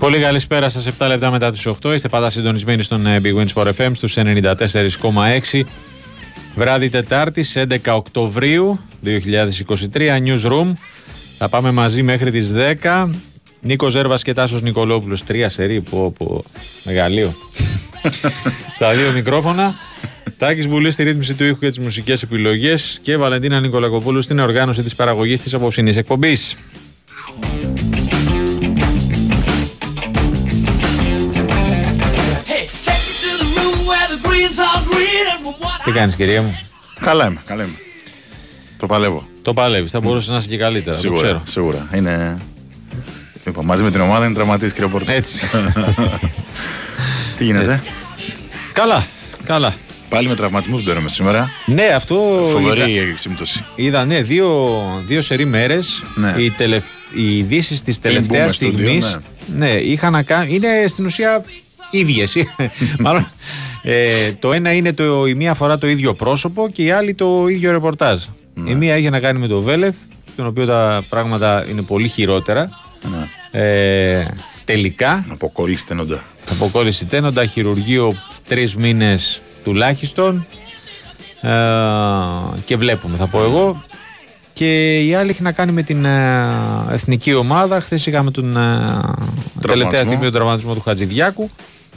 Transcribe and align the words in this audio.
Πολύ 0.00 0.18
καλησπέρα 0.18 0.68
σας. 0.68 0.86
7 0.86 1.06
λεπτά 1.08 1.30
μετά 1.30 1.50
τις 1.50 1.66
8. 1.66 1.94
Είστε 1.94 2.08
πάντα 2.08 2.30
συντονισμένοι 2.30 2.82
στον 2.82 3.06
ε, 3.06 3.20
Big 3.22 3.34
Wins 3.36 3.52
for 3.54 3.72
FM 3.76 3.90
στους 3.92 4.16
94,6. 4.16 5.62
Βράδυ 6.54 6.88
Τετάρτη, 6.88 7.44
11 7.54 7.76
Οκτωβρίου 7.86 8.80
2023, 9.04 9.98
Newsroom. 9.98 10.72
Θα 11.38 11.48
πάμε 11.48 11.70
μαζί 11.70 12.02
μέχρι 12.02 12.30
τις 12.30 12.52
10. 12.82 13.10
Νίκο 13.60 13.88
Ζέρβας 13.88 14.22
και 14.22 14.32
Τάσος 14.32 14.62
Νικολόπουλος. 14.62 15.24
Τρία 15.24 15.48
σερή 15.48 15.80
που 15.80 16.04
από 16.04 16.44
μεγαλείο. 16.84 17.34
Στα 18.74 18.92
δύο 18.92 19.12
μικρόφωνα. 19.12 19.74
Τάκης 20.38 20.68
Μπουλής 20.68 20.94
στη 20.94 21.02
ρύθμιση 21.02 21.34
του 21.34 21.44
ήχου 21.44 21.58
και 21.58 21.68
τις 21.68 21.78
μουσικές 21.78 22.22
επιλογές 22.22 22.98
και 23.02 23.16
Βαλεντίνα 23.16 23.60
Νικολακοπούλου 23.60 24.22
στην 24.22 24.38
οργάνωση 24.38 24.82
της 24.82 24.94
παραγωγής 24.94 25.40
της 25.40 25.54
απόψινή 25.54 25.90
εκπομπής. 25.90 26.56
Τι 35.90 35.96
κάνεις, 35.98 36.14
κυρία 36.14 36.42
μου; 36.42 36.60
Καλά 37.00 37.26
είμαι, 37.26 37.40
καλά 37.46 37.62
είμαι. 37.62 37.74
Το 38.76 38.86
παλεύω. 38.86 39.28
Το 39.42 39.54
παλεύεις. 39.54 39.90
Θα 39.90 40.00
μπορούσε 40.00 40.32
να 40.32 40.38
είσαι 40.38 40.48
και 40.48 40.56
καλύτερα. 40.56 40.96
Σίγουρα. 40.96 41.20
Το 41.20 41.26
ξέρω. 41.26 41.42
Σίγουρα. 41.44 41.88
Είναι... 41.94 42.36
Λοιπόν, 43.44 43.64
μαζί 43.64 43.82
με 43.82 43.90
την 43.90 44.00
ομάδα 44.00 44.24
είναι 44.24 44.34
τραυματή, 44.34 44.72
κύριε 44.72 44.88
Πόρτα. 44.88 45.12
Έτσι. 45.12 45.44
Τι 47.36 47.44
γίνεται; 47.44 47.82
καλά. 48.72 49.06
Καλά. 49.44 49.74
Πάλι 50.08 50.28
με 50.28 50.34
τραυματισμούς 50.34 50.82
μπαίνουμε 50.82 51.08
σήμερα. 51.08 51.50
Ναι, 51.66 51.84
αυτό. 51.84 52.48
Φοβερή 52.50 52.92
είδα, 52.92 53.08
η 53.08 53.14
σύμπτωση. 53.16 53.64
είδα, 53.74 54.04
ναι, 54.04 54.22
δύο, 54.22 54.70
δύο 55.04 55.22
σερή 55.22 55.44
μέρες. 55.44 56.02
Ναι. 56.14 56.34
Οι, 56.36 56.50
τελευ... 56.50 56.84
οι 57.14 57.38
ειδήσεις 57.38 57.82
της 57.82 58.00
μπούμε 58.00 58.14
τελευταίας 58.14 58.54
στο 58.54 58.70
δύο, 58.70 58.78
στιγμής. 58.78 59.20
ναι. 59.46 59.66
Ναι, 59.66 59.70
είχαν 59.70 60.12
να 60.12 60.22
κάνουν. 60.22 60.54
Είναι 60.54 60.68
στην 60.88 61.04
ουσία 61.04 61.44
ίδιες. 61.90 62.36
Μάλλον. 62.98 63.28
Ε, 63.82 64.32
το 64.32 64.52
ένα 64.52 64.72
είναι 64.72 64.92
το, 64.92 65.26
η 65.26 65.34
μία 65.34 65.54
φορά 65.54 65.78
το 65.78 65.88
ίδιο 65.88 66.14
πρόσωπο 66.14 66.68
και 66.68 66.82
η 66.82 66.90
άλλη 66.90 67.14
το 67.14 67.46
ίδιο 67.48 67.70
ρεπορτάζ. 67.72 68.22
Ναι. 68.54 68.70
Η 68.70 68.74
μία 68.74 68.96
είχε 68.96 69.10
να 69.10 69.20
κάνει 69.20 69.38
με 69.38 69.46
το 69.46 69.60
Βέλεθ, 69.60 69.96
τον 70.36 70.46
οποίο 70.46 70.66
τα 70.66 71.04
πράγματα 71.08 71.66
είναι 71.70 71.82
πολύ 71.82 72.08
χειρότερα. 72.08 72.68
Ναι. 73.10 73.60
Ε, 73.60 74.26
τελικά, 74.64 75.24
Αποκόλληση 75.28 75.86
τενόντα. 75.86 76.22
αποκόλληση 76.50 77.06
τένοντα, 77.06 77.46
χειρουργείο 77.46 78.14
τρεις 78.46 78.76
μήνες 78.76 79.42
τουλάχιστον. 79.64 80.46
Ε, 81.40 81.50
και 82.64 82.76
βλέπουμε, 82.76 83.16
θα 83.16 83.26
πω 83.26 83.42
εγώ. 83.42 83.84
Και 84.52 84.98
η 84.98 85.14
άλλη 85.14 85.30
έχει 85.30 85.42
να 85.42 85.52
κάνει 85.52 85.72
με 85.72 85.82
την 85.82 86.04
ε, 86.04 86.44
εθνική 86.90 87.34
ομάδα. 87.34 87.80
Χθες 87.80 88.06
είχαμε 88.06 88.30
τον 88.30 88.56
ε, 88.56 89.00
τελευταία 89.60 90.04
στιγμή 90.04 90.22
τον 90.22 90.32
τραυματισμό 90.32 90.74
του 90.74 90.80
Χατζηδιάκου. 90.80 91.50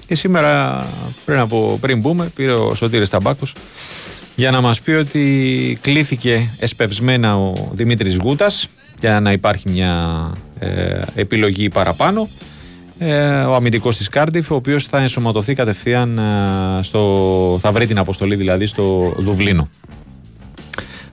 Και 0.07 0.15
σήμερα, 0.15 0.85
πριν, 1.25 1.39
από, 1.39 1.77
πριν 1.81 1.99
μπούμε, 1.99 2.31
πήρε 2.35 2.53
ο 2.53 2.73
Σωτήρης 2.73 3.09
Ταμπάκος 3.09 3.53
για 4.35 4.51
να 4.51 4.61
μας 4.61 4.81
πει 4.81 4.91
ότι 4.91 5.77
κλήθηκε 5.81 6.49
εσπευσμένα 6.59 7.37
ο 7.37 7.71
Δημήτρης 7.73 8.17
Γούτας 8.17 8.69
για 8.99 9.19
να 9.19 9.31
υπάρχει 9.31 9.69
μια 9.69 10.31
ε, 10.59 11.01
επιλογή 11.15 11.69
παραπάνω. 11.69 12.29
Ε, 12.97 13.29
ο 13.29 13.55
αμυντικός 13.55 13.97
της 13.97 14.07
Κάρντιφ, 14.07 14.51
ο 14.51 14.55
οποίος 14.55 14.85
θα 14.85 14.97
ενσωματωθεί 15.01 15.53
κατευθείαν 15.53 16.17
ε, 16.17 16.83
στο, 16.83 17.57
θα 17.61 17.71
βρει 17.71 17.85
την 17.85 17.97
αποστολή 17.97 18.35
δηλαδή 18.35 18.65
στο 18.65 19.13
Δουβλίνο. 19.17 19.69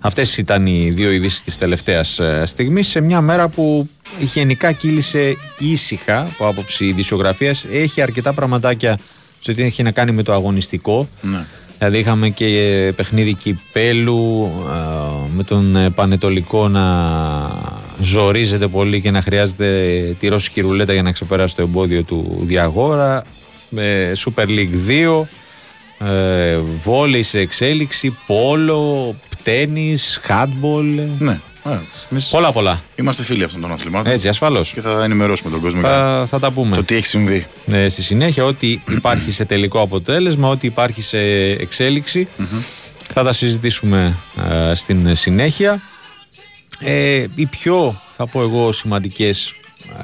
Αυτές 0.00 0.38
ήταν 0.38 0.66
οι 0.66 0.90
δύο 0.90 1.10
ειδήσεις 1.10 1.42
της 1.42 1.58
τελευταίας 1.58 2.18
ε, 2.18 2.42
στιγμής 2.46 2.88
σε 2.88 3.00
μια 3.00 3.20
μέρα 3.20 3.48
που 3.48 3.88
γενικά 4.18 4.72
κύλησε 4.72 5.36
ήσυχα 5.58 6.20
από 6.20 6.46
άποψη 6.46 6.84
ειδησιογραφίας. 6.84 7.64
Έχει 7.72 8.02
αρκετά 8.02 8.34
πραγματάκια 8.34 8.98
σε 9.40 9.50
ό,τι 9.50 9.62
έχει 9.62 9.82
να 9.82 9.90
κάνει 9.90 10.12
με 10.12 10.22
το 10.22 10.32
αγωνιστικό. 10.32 11.08
Ναι. 11.20 11.44
Δηλαδή 11.78 11.98
είχαμε 11.98 12.28
και 12.28 12.46
ε, 12.46 12.90
παιχνίδι 12.92 13.34
κυπέλου 13.34 14.50
ε, 14.68 15.34
με 15.36 15.42
τον 15.42 15.76
ε, 15.76 15.90
Πανετολικό 15.90 16.68
να 16.68 16.84
ζορίζεται 18.00 18.68
πολύ 18.68 19.00
και 19.00 19.10
να 19.10 19.22
χρειάζεται 19.22 19.66
τη 20.18 20.28
ρώσικη 20.28 20.60
ρουλέτα 20.60 20.92
για 20.92 21.02
να 21.02 21.12
ξεπεράσει 21.12 21.56
το 21.56 21.62
εμπόδιο 21.62 22.02
του 22.02 22.38
Διαγόρα. 22.42 23.24
Με 23.68 24.12
Super 24.16 24.46
League 24.46 24.76
2, 26.00 26.06
ε, 26.06 26.58
βόλεϊ 26.82 27.22
σε 27.22 27.38
εξέλιξη, 27.38 28.18
πόλο, 28.26 29.14
τένις, 29.42 30.20
handball. 30.28 31.08
Ναι. 31.18 31.40
Ε, 31.64 31.78
εμείς 32.10 32.28
Πολλά 32.28 32.52
πολλά. 32.52 32.82
Είμαστε 32.94 33.22
φίλοι 33.22 33.44
αυτών 33.44 33.60
των 33.60 33.72
αθλημάτων. 33.72 34.12
Έτσι, 34.12 34.28
ασφαλώς. 34.28 34.72
Και 34.72 34.80
θα 34.80 35.04
ενημερώσουμε 35.04 35.50
τον 35.50 35.60
κόσμο 35.60 35.80
για 35.80 35.88
Θα, 35.88 36.26
θα 36.26 36.38
τα 36.38 36.50
πούμε. 36.50 36.76
το 36.76 36.84
τι 36.84 36.94
έχει 36.94 37.06
συμβεί. 37.06 37.46
Ε, 37.66 37.88
στη 37.88 38.02
συνέχεια, 38.02 38.44
ό,τι 38.44 38.80
υπάρχει 38.88 39.32
σε 39.32 39.44
τελικό 39.44 39.80
αποτέλεσμα, 39.80 40.48
ό,τι 40.48 40.66
υπάρχει 40.66 41.02
σε 41.02 41.18
εξέλιξη, 41.50 42.28
θα 43.12 43.22
τα 43.22 43.32
συζητήσουμε 43.32 44.16
ε, 44.50 44.74
στην 44.74 45.16
συνέχεια. 45.16 45.82
Ε, 46.78 47.26
οι 47.34 47.46
πιο, 47.46 48.00
θα 48.16 48.26
πω 48.26 48.42
εγώ, 48.42 48.72
σημαντικές 48.72 49.54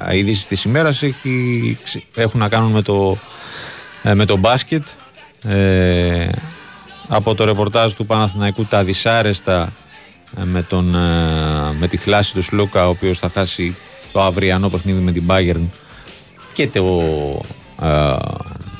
ε, 0.07 0.17
ειδήσεις 0.17 0.47
της 0.47 0.63
ημέρας 0.63 1.03
έχει, 1.03 1.77
έχουν 2.15 2.39
να 2.39 2.49
κάνουν 2.49 2.71
με 2.71 2.81
το, 2.81 3.17
ε, 4.03 4.13
με 4.13 4.25
το 4.25 4.37
μπάσκετ. 4.37 4.87
Ε, 5.43 6.29
από 7.07 7.35
το 7.35 7.43
ρεπορτάζ 7.43 7.91
του 7.91 8.05
Παναθηναϊκού 8.05 8.65
τα 8.65 8.83
δυσάρεστα 8.83 9.61
ε, 9.63 9.69
με, 10.43 10.63
τον, 10.63 10.95
ε, 10.95 10.99
με 11.79 11.87
τη 11.87 11.97
θλάση 11.97 12.33
του 12.33 12.41
Σλούκα 12.41 12.85
ο 12.87 12.89
οποίος 12.89 13.17
θα 13.17 13.29
χάσει 13.29 13.75
το 14.11 14.21
αυριανό 14.21 14.69
παιχνίδι 14.69 14.99
με 14.99 15.11
την 15.11 15.23
Bayern 15.27 15.65
και, 16.53 16.67
το, 16.67 17.01
ε, 17.81 18.15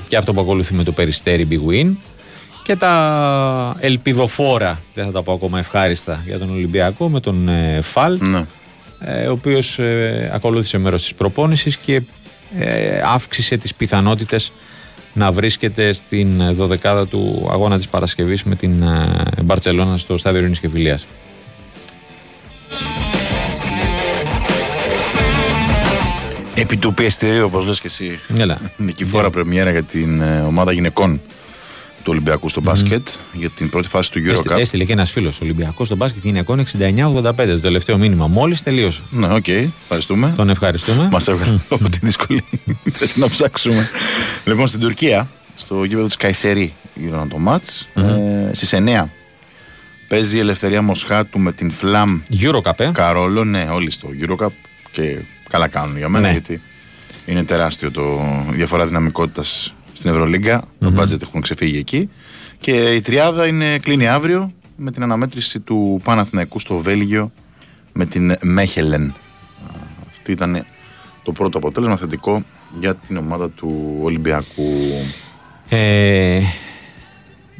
και 0.07 0.18
αυτό 0.18 0.34
που 0.34 0.41
ακολουθεί 0.41 0.74
με 0.74 0.84
το 0.84 0.91
Περιστέρι 0.91 1.47
Big 1.52 1.72
Win 1.72 1.91
και 2.63 2.75
τα 2.75 3.75
ελπιδοφόρα, 3.80 4.80
δεν 4.94 5.06
θα 5.06 5.12
τα 5.12 5.24
πω 5.24 5.34
ακόμα 5.34 5.59
ευχάριστα 5.59 6.22
για 6.25 6.40
τον 6.40 6.50
Ολυμπιακό 6.50 7.09
με 7.09 7.19
τον 7.19 7.47
ε, 7.47 7.80
Φαλ 7.81 8.18
Ναι. 8.22 8.46
ε, 9.00 9.28
ο 9.28 9.31
οποίος 9.31 9.80
ε, 9.80 10.31
ακολούθησε 10.34 10.78
μέρος 10.78 11.02
της 11.02 11.13
προπόνησης 11.13 11.78
και 11.78 12.02
ε, 12.57 13.02
αύξησε 13.06 13.57
τις 13.57 13.74
πιθανότητες 13.75 14.52
να 15.13 15.31
βρίσκεται 15.31 15.94
στην 15.94 16.41
ε, 16.41 16.52
δωδεκάδα 16.52 17.07
του 17.07 17.47
αγώνα 17.52 17.78
της 17.78 17.88
Παρασκευής 17.88 18.44
με 18.44 18.56
την 18.56 18.81
ε, 18.84 19.41
Μπαρτσελώνα 19.44 19.97
στο 19.97 20.18
στάδιο 20.18 20.40
Ειρήνης 20.40 20.59
και 20.59 20.69
Φιλίας. 20.69 21.07
Επί 26.70 26.78
του 26.78 26.94
πιεστηρίου, 26.94 27.44
όπως 27.46 27.66
λες 27.66 27.80
και 27.80 27.88
εσύ. 27.88 28.20
Έλα. 28.38 28.58
Νικηφόρα 28.78 29.30
πρεμιέρα 29.30 29.72
για 29.72 29.84
την 29.84 30.22
ε, 30.22 30.40
ομάδα 30.48 30.72
γυναικών 30.72 31.22
του 31.98 32.04
Ολυμπιακού 32.06 32.50
στο 32.50 32.62
μπάσκετ 32.62 33.08
για 33.34 33.50
την 33.50 33.70
πρώτη 33.70 33.88
φάση 33.88 34.12
του 34.12 34.20
Έστει- 34.30 34.52
Eurocup. 34.52 34.60
Έστειλε 34.60 34.84
και 34.84 34.92
ένας 34.92 35.12
φίλος 35.12 35.42
Ολυμπιακός 35.42 35.88
στο 35.88 35.96
μπάσκετ 35.96 36.24
γυναικών 36.24 36.64
69-85 36.80 37.34
το 37.36 37.60
τελευταίο 37.60 37.98
μήνυμα. 37.98 38.28
Μόλις 38.28 38.64
τελείωσε. 38.64 39.02
Ναι, 39.10 39.28
οκ, 39.34 39.48
ευχαριστούμε. 39.48 40.34
Τον 40.36 40.50
ευχαριστούμε. 40.50 41.08
Μας 41.12 41.28
έβγαλε 41.28 41.58
από 41.70 41.90
τη 41.90 41.98
δύσκολη 42.02 42.44
θέση 42.92 43.20
να 43.20 43.30
ψάξουμε. 43.30 43.90
λοιπόν, 44.46 44.68
στην 44.68 44.80
Τουρκία, 44.80 45.28
στο 45.56 45.84
γήπεδο 45.84 46.06
της 46.08 46.16
Καϊσερή, 46.16 46.74
γύρω 46.96 47.28
το 47.30 47.38
ματ 47.38 47.64
ε, 47.94 48.02
στις 48.54 48.74
9 48.76 49.04
παίζει 50.08 50.38
η 50.38 50.40
Ελευθερία 50.40 50.82
Μοσχάτου 50.82 51.40
με 51.40 51.54
την 51.54 51.72
Φλαμ 51.72 52.22
Eurocup, 52.42 52.80
ε. 52.80 52.90
Καρόλο. 52.94 53.44
Ναι, 53.44 53.70
όλοι 53.72 53.92
στο 53.92 54.08
Eurocup 54.28 54.48
και 54.92 55.18
καλά 55.50 55.68
κάνουν 55.68 55.97
για 55.97 56.09
μένα 56.09 56.25
Ναι. 56.28 56.31
γιατί 56.31 56.62
είναι 57.25 57.44
τεράστιο 57.44 57.91
το 57.91 58.19
η 58.52 58.56
διαφορά 58.56 58.85
δυναμικότητας 58.85 59.74
στην 59.94 60.09
Ευρωλίγκα. 60.09 60.63
Το 60.80 60.94
budget 60.97 61.22
έχουν 61.22 61.41
ξεφύγει 61.41 61.78
εκεί. 61.78 62.09
Και 62.59 62.94
η 62.94 63.02
τριάδα 63.02 63.47
είναι, 63.47 63.78
κλείνει 63.78 64.07
αύριο 64.07 64.52
με 64.75 64.91
την 64.91 65.03
αναμέτρηση 65.03 65.59
του 65.59 66.02
Παναθηναϊκού 66.03 66.59
στο 66.59 66.78
Βέλγιο 66.78 67.31
με 67.94 68.06
την 68.06 68.36
Μέχελεν. 68.41 69.13
Αυτή 70.09 70.31
ήταν 70.31 70.66
το 71.24 71.31
πρώτο 71.31 71.57
αποτέλεσμα 71.57 71.96
θετικό 71.97 72.44
για 72.80 72.95
την 72.95 73.18
ομάδα 73.18 73.50
του 73.50 73.98
Ολυμπιακού. 74.01 74.74
Ε, 75.69 76.42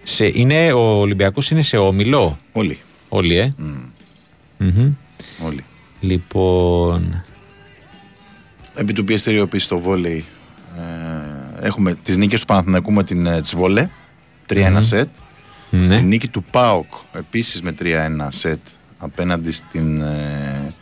σε, 0.04 0.26
είναι, 0.34 0.72
ο 0.72 0.80
Ολυμπιακός 1.00 1.50
είναι 1.52 1.62
σε 1.62 1.78
όμιλο; 1.78 2.38
Όλοι. 2.52 2.80
Όλοι, 3.10 3.36
ε. 3.38 3.54
Μμμ. 4.58 4.94
όλοι. 5.46 5.64
Λοιπόν. 6.00 7.24
Επί 8.80 8.94
του 8.94 9.04
πιεστηρίου 9.04 9.42
επίση 9.42 9.66
στο 9.66 9.80
βόλεϊ 9.80 10.26
ε, 10.78 11.66
έχουμε 11.66 11.96
τις 12.04 12.18
νίκες 12.18 12.40
του 12.40 12.46
Παναθηναϊκού 12.46 12.92
με 12.92 13.04
την 13.04 13.26
ε, 13.26 13.42
Τσβόλε 13.42 13.90
3-1 14.50 14.78
σετ. 14.80 15.08
Ναι. 15.70 15.96
Η 15.96 16.02
νίκη 16.02 16.28
του 16.28 16.44
ΠΑΟΚ 16.44 16.94
επίσης 17.14 17.62
με 17.62 17.76
3-1 17.80 17.84
σετ 18.28 18.60
απέναντι 18.98 19.52
στην 19.52 20.02
ε, 20.02 20.74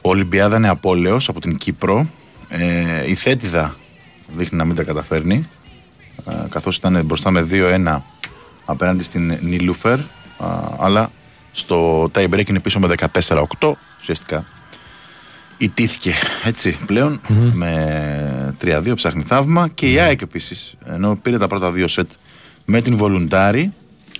Ολυμπιάδα 0.00 0.58
Νεαπόλεως 0.58 1.28
από 1.28 1.40
την 1.40 1.56
Κύπρο. 1.56 2.06
Ε, 2.48 3.10
η 3.10 3.14
Θέτιδα 3.14 3.76
δείχνει 4.36 4.58
να 4.58 4.64
μην 4.64 4.76
τα 4.76 4.82
καταφέρνει 4.82 5.48
ε, 6.28 6.32
καθώς 6.48 6.76
ήταν 6.76 7.04
μπροστά 7.04 7.30
με 7.30 7.46
2-1 7.50 8.00
απέναντι 8.64 9.04
στην 9.04 9.38
Νίλουφερ 9.42 9.98
α, 9.98 10.04
αλλά 10.78 11.10
στο 11.52 12.04
tie 12.14 12.28
break 12.28 12.48
είναι 12.48 12.60
πίσω 12.60 12.80
με 12.80 12.94
14-8 13.58 13.72
ουσιαστικά 14.00 14.44
ιτήθηκε 15.64 16.14
έτσι 16.44 16.78
πλέον 16.86 17.20
με 17.52 18.54
3-2 18.64 18.92
ψάχνει 18.94 19.22
θαύμα 19.22 19.68
και 19.68 19.90
η 19.90 19.98
ΑΕΚ 19.98 20.20
επίσης 20.20 20.74
ενώ 20.86 21.18
πήρε 21.22 21.38
τα 21.38 21.46
πρώτα 21.46 21.72
δύο 21.72 21.88
σετ 21.88 22.10
με 22.64 22.80
την 22.80 22.96
Βολουντάρη 22.96 23.72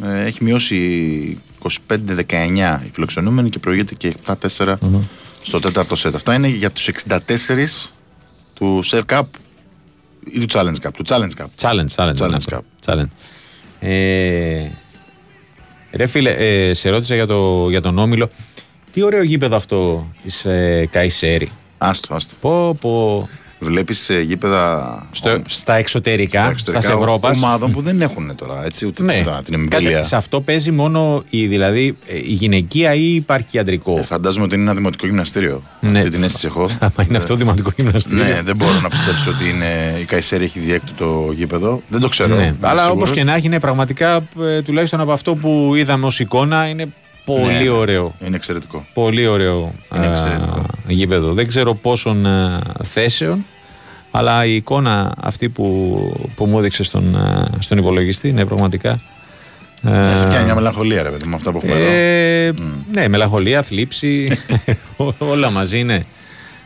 ε, 0.02 0.24
έχει 0.24 0.44
μειώσει 0.44 1.38
25-19 1.88 2.78
οι 2.84 2.90
φιλοξενούμενοι 2.92 3.50
και 3.50 3.58
προηγείται 3.58 3.94
και 3.94 4.14
7-4 4.58 4.74
στο 5.42 5.60
τέταρτο 5.60 5.96
σετ. 5.96 6.14
Αυτά 6.14 6.34
είναι 6.34 6.48
για 6.48 6.70
τους 6.70 6.88
64 7.06 7.18
του 8.54 8.84
Save 8.84 9.02
Cup 9.06 9.22
ή 10.32 10.38
του 10.38 10.46
Challenge 10.50 10.86
Cup. 10.86 10.90
Του 10.96 11.04
Challenge 11.06 11.42
Cup. 11.42 11.46
Challenge, 11.60 11.86
challenge. 11.94 12.16
Challenge 12.16 12.30
ναι, 12.30 12.36
Cup. 12.50 12.60
challenge. 12.86 13.08
Ε, 13.80 14.68
ρε 15.92 16.06
φίλε, 16.06 16.30
ε, 16.30 16.74
σε 16.74 16.90
ρώτησα 16.90 17.14
για, 17.14 17.26
το, 17.26 17.70
για 17.70 17.80
τον 17.80 17.98
Όμιλο. 17.98 18.30
Τι 18.92 19.02
ωραίο 19.02 19.22
γήπεδο 19.22 19.56
αυτό 19.56 20.06
της 20.22 20.44
ε, 20.44 20.88
Καϊσέρη. 20.90 21.50
Άστο, 21.78 22.14
άστο. 22.14 22.34
Πω, 22.40 22.74
πω. 22.80 23.28
Βλέπεις 23.64 24.10
γήπεδα 24.24 25.06
Στο, 25.12 25.42
στα 25.46 25.74
εξωτερικά, 25.74 26.40
στα 26.40 26.50
εξωτερικά 26.50 26.82
στα 26.82 26.92
Ευρώπας. 26.92 27.36
ομάδων 27.36 27.70
που 27.72 27.80
δεν 27.80 28.00
έχουν 28.00 28.34
τώρα 28.36 28.64
έτσι, 28.64 28.86
ούτε 28.86 29.02
Ναι, 29.02 29.20
τώρα 29.24 29.42
την 29.42 29.68
Κάτσε, 29.68 29.86
εμβέλεια. 29.86 30.02
σε 30.06 30.16
αυτό 30.16 30.40
παίζει 30.40 30.70
μόνο 30.70 31.24
η, 31.30 31.46
δηλαδή, 31.46 31.96
ε, 32.08 32.16
η 32.16 32.32
γυναικεία 32.32 32.94
ή 32.94 33.14
υπάρχει 33.14 33.46
και 33.46 33.58
αντρικό. 33.58 33.98
Ε, 33.98 34.02
φαντάζομαι 34.02 34.44
ότι 34.44 34.54
είναι 34.54 34.64
ένα 34.64 34.74
δημοτικό 34.74 35.06
γυμναστήριο. 35.06 35.62
Ναι. 35.80 35.98
Αυτή 35.98 36.10
την 36.10 36.22
αίσθηση 36.22 36.46
έχω. 36.46 36.62
Άμα 36.80 37.06
είναι 37.08 37.16
αυτό 37.16 37.36
δημοτικό 37.36 37.70
γυμναστήριο. 37.76 38.24
ναι, 38.24 38.40
δεν 38.44 38.56
μπορώ 38.56 38.80
να 38.80 38.88
πιστέψω 38.88 39.30
ότι 39.30 39.48
είναι, 39.48 39.96
η 40.00 40.04
Καϊσέρη 40.04 40.44
έχει 40.44 40.58
διέκτητο 40.58 41.30
γήπεδο. 41.34 41.82
Δεν 41.88 42.00
το 42.00 42.08
ξέρω. 42.08 42.36
Ναι, 42.36 42.42
είμαι 42.42 42.56
αλλά 42.60 42.82
σίγουρος. 42.82 43.08
όπω 43.10 43.18
και 43.18 43.24
να 43.24 43.34
έχει, 43.34 43.46
είναι 43.46 43.60
πραγματικά 43.60 44.20
ε, 44.40 44.62
τουλάχιστον 44.62 45.00
από 45.00 45.12
αυτό 45.12 45.34
που 45.34 45.72
είδαμε 45.76 46.06
ως 46.06 46.20
εικόνα 46.20 46.66
είναι 46.68 46.86
πολύ 47.24 47.62
Ναι, 47.64 47.68
ωραίο. 47.70 48.14
Είναι 48.26 48.36
εξαιρετικό. 48.36 48.86
Πολύ 48.94 49.26
ωραίο 49.26 49.72
Είναι 49.96 50.06
ε, 50.06 50.10
εξαιρετικό. 50.10 50.66
γήπεδο. 50.86 51.32
Δεν 51.32 51.48
ξέρω 51.48 51.74
πόσων 51.74 52.26
ε, 52.26 52.58
θέσεων, 52.82 53.44
αλλά 54.10 54.44
η 54.44 54.54
εικόνα 54.54 55.14
αυτή 55.20 55.48
που, 55.48 55.98
που 56.34 56.46
μου 56.46 56.58
έδειξε 56.58 56.82
στον, 56.82 57.14
ε, 57.14 57.44
στον 57.58 57.78
υπολογιστή 57.78 58.28
είναι 58.28 58.44
πραγματικά. 58.46 59.00
Ε, 59.82 60.14
σε 60.16 60.24
ε, 60.24 60.28
πιάνει 60.28 60.44
μια 60.44 60.54
μελαγχολία, 60.54 61.02
ρε 61.02 61.10
παιδί 61.10 61.26
μου, 61.26 61.34
αυτά 61.34 61.52
που 61.52 61.56
έχουμε 61.64 61.72
εδώ. 61.80 61.90
ε, 61.92 62.52
Ναι, 62.92 63.08
μελαγχολία, 63.08 63.62
θλίψη, 63.62 64.38
ό- 64.96 65.14
όλα 65.32 65.50
μαζί 65.50 65.78
είναι 65.78 66.04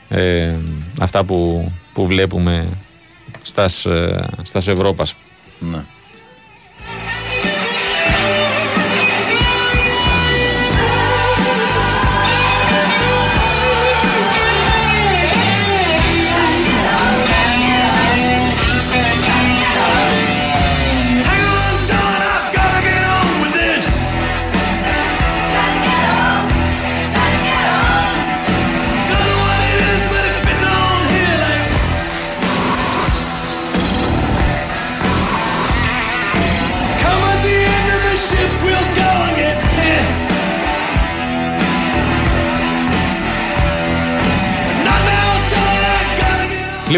ε, 0.08 0.55
αυτά 1.00 1.25
που, 1.25 1.70
που 1.93 2.06
βλέπουμε 2.06 2.69
στας, 3.43 3.87
ε, 3.87 4.25
στας 4.43 4.67
Ευρώπας. 4.69 5.14
Ναι. 5.58 5.79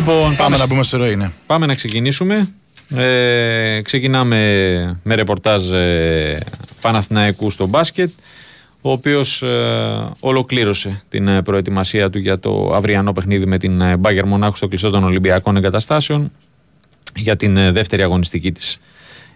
Λοιπόν, 0.09 0.23
Πάμε 0.23 0.37
πάμε, 0.37 0.57
να 0.57 0.67
μπούμε 0.67 0.83
σε 0.83 0.97
ροή, 0.97 1.17
ναι. 1.17 1.31
πάμε 1.47 1.67
να 1.67 1.75
ξεκινήσουμε. 1.75 2.49
Ε, 2.95 3.81
ξεκινάμε 3.83 4.39
με 5.03 5.15
ρεπορτάζ 5.15 5.73
ε, 5.73 6.39
Παναθηναϊκού 6.81 7.51
στο 7.51 7.67
μπάσκετ 7.67 8.11
ο 8.81 8.91
οποίος 8.91 9.43
ε, 9.43 10.11
ολοκλήρωσε 10.21 11.03
την 11.09 11.29
ε, 11.29 11.43
προετοιμασία 11.43 12.11
του 12.11 12.19
για 12.19 12.39
το 12.39 12.73
αυριανό 12.75 13.13
παιχνίδι 13.13 13.47
με 13.47 13.59
την 13.59 13.81
ε, 13.81 13.97
Μπάγκερ 13.97 14.27
Μονάχου 14.27 14.57
στο 14.57 14.69
κλειστό 14.69 14.91
των 14.91 15.05
Ολυμπιακών 15.05 15.57
Εγκαταστάσεων 15.57 16.33
για 17.17 17.37
την 17.37 17.57
ε, 17.57 17.73
δεύτερη 17.73 18.03
αγωνιστική 18.03 18.53
της 18.53 18.79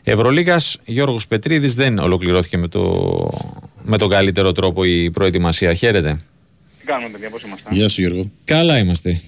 Ευρωλίγας. 0.03 0.79
Γιώργος 0.85 1.27
Πετρίδης 1.27 1.75
δεν 1.75 1.99
ολοκληρώθηκε 1.99 2.57
με, 2.57 2.69
το, 2.69 3.29
με 3.83 3.99
τον 3.99 4.09
καλύτερο 4.09 4.53
τρόπο 4.53 4.85
η 4.85 5.11
προετοιμασία. 5.11 5.75
Χαίρετε. 5.75 6.21
Τι 6.79 6.85
κάνουμε, 6.85 7.09
παιδιά, 7.09 7.31
πώς 7.31 7.43
είμαστε; 7.43 7.69
Γεια 7.71 7.89
σου, 7.89 8.01
Γιώργο. 8.01 8.31
Καλά 8.45 8.79
είμαστε. 8.79 9.21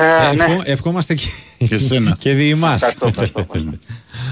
Ε, 0.00 0.32
ναι. 0.34 0.44
Ευχό- 0.44 0.62
ευχόμαστε 0.68 1.14
και, 1.14 1.26
Και 1.68 1.74
εσένα. 1.74 2.16
και 2.20 2.32
διημάς. 2.32 2.82
Ευχαριστώ, 2.82 3.06
ευχαριστώ, 3.06 3.40
ευχαριστώ. 3.40 3.78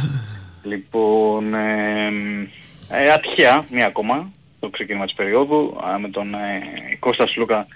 λοιπόν, 0.70 1.54
ε, 1.54 2.06
ε, 2.88 3.10
ατυχία, 3.12 3.66
μία 3.70 3.86
ακόμα, 3.86 4.30
το 4.60 4.68
ξεκίνημα 4.68 5.04
της 5.04 5.14
περίοδου, 5.14 5.80
α, 5.84 5.98
με 5.98 6.08
τον 6.08 6.34
ε, 6.34 6.96
Κώστα 6.98 7.26
Σλούκα 7.26 7.66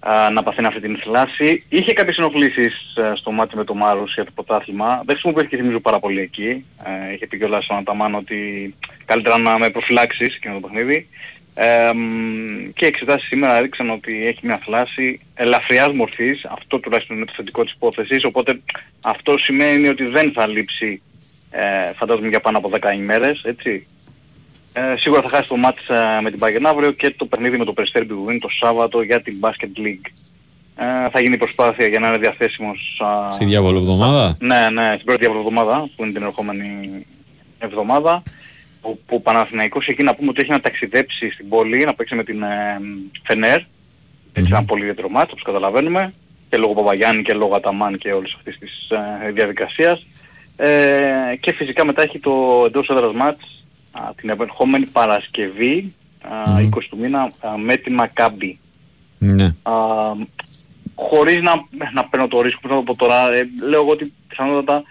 α, 0.00 0.30
να 0.30 0.42
παθαίνει 0.42 0.66
αυτή 0.66 0.80
την 0.80 0.96
θλάση. 1.02 1.64
Είχε 1.68 1.92
κάποιες 1.92 2.16
ενοχλήσεις 2.18 2.94
ε, 2.96 3.12
στο 3.16 3.30
μάτι 3.30 3.56
με 3.56 3.64
το 3.64 3.74
Μάρους 3.74 4.14
για 4.14 4.24
το 4.24 4.30
πρωτάθλημα. 4.34 4.88
Δεν 4.96 5.06
χρησιμοποιήθηκε 5.06 5.56
θυμίζω 5.56 5.80
πάρα 5.80 5.98
πολύ 5.98 6.20
εκεί. 6.20 6.64
Ε, 6.84 7.12
είχε 7.14 7.26
πει 7.26 7.36
κιόλας 7.38 7.68
ο 7.68 7.74
Ανταμάν 7.74 8.14
ότι 8.14 8.74
καλύτερα 9.04 9.38
να 9.38 9.58
με 9.58 9.70
προφυλάξεις 9.70 10.34
εκείνο 10.34 10.54
το 10.54 10.60
παιχνίδι. 10.60 11.08
Ε, 11.58 11.92
μ, 11.92 12.72
και 12.74 12.84
οι 12.84 12.88
εξετάσεις 12.88 13.28
σήμερα 13.28 13.56
έδειξαν 13.56 13.90
ότι 13.90 14.26
έχει 14.26 14.38
μια 14.42 14.60
θλάση 14.64 15.20
ελαφριάς 15.34 15.92
μορφής, 15.92 16.44
αυτό 16.44 16.78
τουλάχιστον 16.78 17.16
είναι 17.16 17.24
το 17.24 17.32
θετικό 17.36 17.64
της 17.64 17.72
υπόθεσης, 17.72 18.24
οπότε 18.24 18.60
αυτό 19.00 19.38
σημαίνει 19.38 19.88
ότι 19.88 20.04
δεν 20.04 20.32
θα 20.32 20.46
λείψει 20.46 21.02
ε, 21.50 21.92
φαντάζομαι 21.96 22.28
για 22.28 22.40
πάνω 22.40 22.58
από 22.58 22.70
10 22.72 22.94
ημέρες, 22.94 23.40
έτσι. 23.44 23.86
Ε, 24.72 24.96
σίγουρα 24.96 25.22
θα 25.22 25.28
χάσει 25.28 25.48
το 25.48 25.56
μάτς 25.56 25.88
ε, 25.88 26.20
με 26.22 26.30
την 26.30 26.40
Bayern 26.42 26.64
αύριο 26.64 26.92
και 26.92 27.10
το 27.10 27.26
παιχνίδι 27.26 27.56
με 27.56 27.64
το 27.64 27.72
Περιστέρι 27.72 28.04
Μπιγουίν 28.04 28.40
το 28.40 28.48
Σάββατο 28.48 29.02
για 29.02 29.22
την 29.22 29.36
Basket 29.40 29.78
League. 29.78 30.10
Ε, 30.76 31.10
θα 31.10 31.20
γίνει 31.20 31.36
προσπάθεια 31.36 31.86
για 31.86 31.98
να 31.98 32.08
είναι 32.08 32.18
διαθέσιμος 32.18 33.00
α, 33.04 33.30
Στη 33.30 33.44
διάβολο 33.44 33.78
εβδομάδα; 33.78 34.36
ναι, 34.40 34.70
ναι, 34.70 34.92
στην 34.94 35.04
πρώτη 35.04 35.24
εβδομάδα 35.24 35.88
που 35.96 36.04
είναι 36.04 36.12
την 36.12 36.22
ερχόμενη 36.22 37.06
εβδομάδα 37.58 38.22
που, 38.86 39.00
που 39.06 39.16
ο 39.16 39.20
Παναθηναϊκός 39.20 39.88
εκεί 39.88 40.02
να 40.02 40.14
πούμε 40.14 40.30
ότι 40.30 40.40
έχει 40.40 40.50
να 40.50 40.60
ταξιδέψει 40.60 41.30
στην 41.30 41.48
πόλη 41.48 41.84
να 41.84 41.94
παίξει 41.94 42.14
με 42.14 42.24
την 42.24 42.42
ε, 42.42 42.80
Φενέρ 43.22 43.60
έτσι 44.32 44.50
ένα 44.50 44.64
πολύ 44.64 44.80
ιδιαίτερο 44.80 45.08
μάτς 45.08 45.30
όπως 45.30 45.42
καταλαβαίνουμε 45.42 46.12
και 46.48 46.56
λόγω 46.56 46.74
Παπαγιάννη 46.74 47.22
και 47.22 47.32
λόγω 47.32 47.54
Αταμάν 47.54 47.98
και 47.98 48.12
όλης 48.12 48.34
αυτής 48.34 48.58
της 48.58 48.88
ε, 49.26 49.30
διαδικασίας 49.30 50.06
ε, 50.56 51.36
και 51.40 51.52
φυσικά 51.52 51.84
μετά 51.84 52.02
έχει 52.02 52.18
το 52.18 52.62
εντός 52.66 52.88
έδρας 52.88 53.14
μάτς 53.14 53.64
α, 53.92 54.00
την 54.16 54.28
επερχόμενη 54.28 54.86
Παρασκευή 54.86 55.94
α, 56.20 56.60
Μμμ. 56.60 56.68
20 56.74 56.78
του 56.90 56.98
μήνα 56.98 57.32
α, 57.40 57.58
με 57.58 57.76
την 57.76 57.94
Μακάμπη 57.94 58.58
Ναι. 59.18 59.54
α, 59.62 59.72
χωρίς 60.94 61.42
να, 61.42 61.52
να 61.92 62.04
παίρνω 62.04 62.28
το 62.28 62.40
ρίσκο, 62.40 62.60
πώς 62.60 62.70
να 62.70 62.76
το 62.76 62.82
πω 62.82 62.94
τώρα, 62.94 63.32
ε, 63.32 63.48
λέω 63.62 63.80
εγώ 63.80 63.90
ότι 63.90 64.12
πιθανότατα 64.28 64.82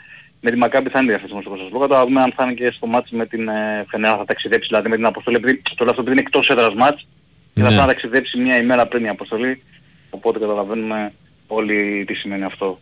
με 0.45 0.51
τη 0.51 0.57
Μακάμπη 0.57 0.89
θα 0.89 0.99
είναι 0.99 1.11
διαθέσιμο 1.11 1.39
στο 1.41 1.49
Κωνσταντινόπουλο. 1.49 1.87
Τώρα 1.87 2.01
θα 2.01 2.07
δούμε 2.07 2.21
αν 2.21 2.33
θα 2.35 2.43
είναι 2.43 2.53
και 2.53 2.71
στο 2.75 2.87
μάτς 2.87 3.09
με 3.11 3.25
την 3.25 3.47
ε, 3.47 3.85
Φενέρα, 3.89 4.17
θα 4.17 4.25
ταξιδέψει 4.25 4.67
δηλαδή 4.67 4.89
με 4.89 4.95
την 4.95 5.05
αποστολή, 5.05 5.35
επειδή 5.35 5.61
το 5.61 5.83
λέω 5.83 5.89
αυτό 5.89 6.01
επειδή 6.01 6.11
είναι 6.11 6.25
εκτός 6.27 6.49
έδρας 6.49 6.73
μάτς 6.73 7.07
και 7.53 7.61
θα 7.61 7.61
Ναι. 7.61 7.65
πρέπει 7.65 7.81
να 7.81 7.85
ταξιδέψει 7.87 8.37
μια 8.37 8.57
ημέρα 8.57 8.85
πριν 8.87 9.03
η 9.03 9.09
αποστολή, 9.09 9.63
οπότε 10.09 10.39
καταλαβαίνουμε 10.39 11.13
όλοι 11.47 12.03
τι 12.07 12.13
σημαίνει 12.13 12.43
αυτό. 12.43 12.79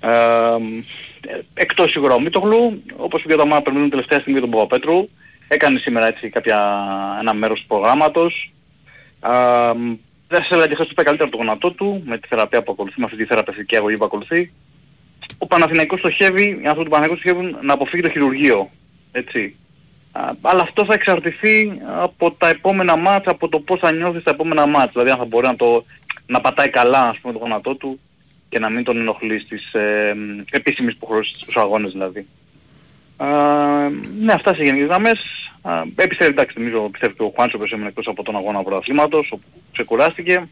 Ε, 0.00 0.08
ε, 0.10 1.38
εκτός 1.54 1.90
σίγουρα 1.90 2.14
ο 2.14 2.20
Μίτογλου, 2.20 2.82
όπως 2.96 3.22
και 3.22 3.34
όταν 3.34 3.62
περιμένουν 3.62 3.90
τελευταία 3.90 4.20
στιγμή 4.20 4.40
τον 4.40 4.50
Παπαπέτρου, 4.50 5.08
έκανε 5.48 5.78
σήμερα 5.78 6.06
έτσι 6.06 6.28
κάποια, 6.28 6.58
ένα 7.20 7.34
μέρος 7.34 7.60
του 7.60 7.66
προγράμματος. 7.66 8.52
Α, 9.20 9.32
μ, 9.74 9.94
δεν 10.28 10.42
σε 10.42 10.48
έλεγα 10.54 10.66
και 10.68 10.74
χθες 10.74 10.86
που 10.86 10.92
είπε 10.92 11.02
καλύτερα 11.02 11.30
το 11.30 11.36
γονατό 11.36 11.70
του, 11.70 12.02
με 12.06 12.18
τη 12.18 12.28
θεραπεία 12.28 12.62
που 12.62 12.72
ακολουθεί, 12.72 13.00
με 13.00 13.04
αυτή 13.04 13.16
τη 13.16 13.24
θεραπευτική 13.24 13.76
αγωγή 13.76 13.96
που 13.96 14.04
ακολουθεί. 14.04 14.52
Ο 15.38 15.46
Παναθηναϊκός 15.46 15.98
στοχεύει, 15.98 16.42
οι 16.44 16.66
άνθρωποι 16.66 16.84
του 16.84 16.90
Παναθηναϊκού 16.90 17.16
στοχεύουν 17.16 17.58
να 17.62 17.72
αποφύγει 17.72 18.02
το 18.02 18.10
χειρουργείο. 18.10 18.70
Έτσι. 19.12 19.56
Α, 20.12 20.30
αλλά 20.40 20.62
αυτό 20.62 20.84
θα 20.84 20.94
εξαρτηθεί 20.94 21.72
από 22.02 22.32
τα 22.32 22.48
επόμενα 22.48 22.96
μάτς, 22.96 23.26
από 23.26 23.48
το 23.48 23.58
πώς 23.58 23.78
θα 23.78 23.92
νιώθεις 23.92 24.20
στα 24.20 24.30
επόμενα 24.30 24.66
μάτς. 24.66 24.92
Δηλαδή 24.92 25.10
αν 25.10 25.18
θα 25.18 25.24
μπορεί 25.24 25.46
να, 25.46 25.56
το, 25.56 25.84
να 26.26 26.40
πατάει 26.40 26.68
καλά 26.68 27.08
ας 27.08 27.18
πούμε, 27.18 27.32
το 27.32 27.38
γονατό 27.38 27.74
του 27.74 28.00
και 28.48 28.58
να 28.58 28.70
μην 28.70 28.84
τον 28.84 28.96
ενοχλείς 28.96 29.42
στις 29.42 29.72
ε, 29.72 30.14
μ, 30.16 30.40
επίσημες 30.50 30.94
υποχρεώσεις 30.94 31.36
στους 31.36 31.56
αγώνες 31.56 31.92
δηλαδή. 31.92 32.26
Α, 33.16 33.26
ναι, 34.20 34.32
αυτά 34.32 34.54
σε 34.54 34.62
γενικές 34.62 34.86
γραμμές. 34.86 35.20
Α, 35.62 35.82
Επιστρέφει, 35.96 36.32
εντάξει, 36.32 36.58
νομίζω, 36.58 36.88
πιστεύει 36.88 37.14
και 37.14 37.22
ο 37.22 37.32
Χουάντσο 37.34 37.58
που 37.58 37.64
έμεινε 37.72 37.88
εκτός 37.88 38.06
από 38.06 38.22
τον 38.22 38.36
αγώνα 38.36 38.62
πρωταθλήματος, 38.62 39.28
όπου 39.32 39.44
ξεκουράστηκε. 39.72 40.48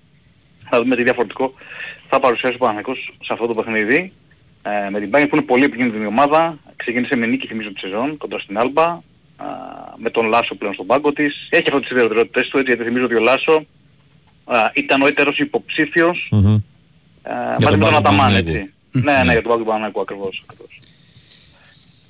Θα 0.71 0.83
δούμε 0.83 0.97
τι 0.97 1.03
διαφορετικό 1.03 1.55
θα 2.09 2.21
παρουσιάσει 2.21 2.55
ο 2.55 2.59
Παναθηναϊκός 2.59 3.15
σε 3.25 3.33
αυτό 3.33 3.47
το 3.47 3.55
παιχνίδι. 3.55 4.12
Ε, 4.62 4.90
με 4.90 5.00
την 5.00 5.11
Bayern 5.12 5.26
που 5.28 5.37
είναι 5.37 5.45
πολύ 5.45 5.64
επικίνδυνη 5.64 6.07
ομάδα. 6.07 6.59
Ξεκίνησε 6.76 7.16
με 7.16 7.26
νίκη 7.26 7.47
θυμίζω 7.47 7.73
τη 7.73 7.78
σεζόν 7.78 8.16
κοντά 8.16 8.38
στην 8.38 8.59
Άλμπα. 8.59 8.85
Α, 8.85 9.00
με 9.97 10.11
τον 10.11 10.26
Λάσο 10.26 10.54
πλέον 10.54 10.75
στον 10.75 10.87
πάγκο 10.87 11.12
της. 11.12 11.47
Έχει 11.50 11.62
αυτό 11.66 11.81
τις 11.81 11.90
ιδιαιτερότητες 11.90 12.49
του, 12.49 12.59
έτσι, 12.59 12.71
γιατί 12.73 12.88
θυμίζω 12.88 13.04
ότι 13.04 13.14
ο 13.14 13.21
Λάσο 13.21 13.64
α, 14.45 14.57
ήταν 14.75 15.02
ο 15.02 15.07
έτερος 15.07 15.38
υποψήφιος 15.38 16.28
Μμμ. 16.31 16.54
ε, 17.23 17.31
τον 17.33 17.62
μαζί 17.62 17.64
με 17.64 17.71
τον 17.71 17.78
πάγκο 17.81 17.90
του 17.90 17.97
Αταμάν, 17.97 18.19
Παναθηναϊκού. 18.19 18.50
έτσι. 18.50 19.04
ναι, 19.07 19.23
ναι, 19.25 19.33
για 19.33 19.42
τον 19.42 19.50
πάγκο 19.50 19.59
του 19.59 19.64
Παναθηναϊκού 19.64 20.00
ακριβώς. 20.00 20.45
ακριβώς. 20.47 20.78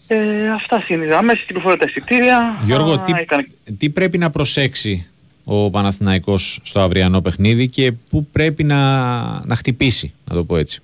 Ε, 0.07 0.51
αυτά 0.51 0.85
είναι 0.89 1.05
οι 1.05 1.07
γραμμές, 1.07 1.39
κυκλοφορία 1.47 1.79
τα 1.79 1.85
εισιτήρια. 1.89 2.59
Γιώργο, 2.63 2.93
Α, 2.93 3.03
τι, 3.03 3.13
έκανε- 3.17 3.49
τι 3.79 3.91
πρέπει 3.91 4.19
να 4.19 4.31
προσέξει 4.31 5.11
ο 5.45 5.71
Παναθηναϊκός 5.71 6.59
στο 6.63 6.81
αυριανό 6.81 7.21
παιχνίδι 7.21 7.69
και 7.69 7.93
πού 7.93 8.27
πρέπει 8.33 8.65
να, 8.65 8.77
να 9.47 9.55
χτυπήσει, 9.57 10.13
να 10.25 10.35
το 10.35 10.45
πω 10.45 10.57
έτσι; 10.57 10.81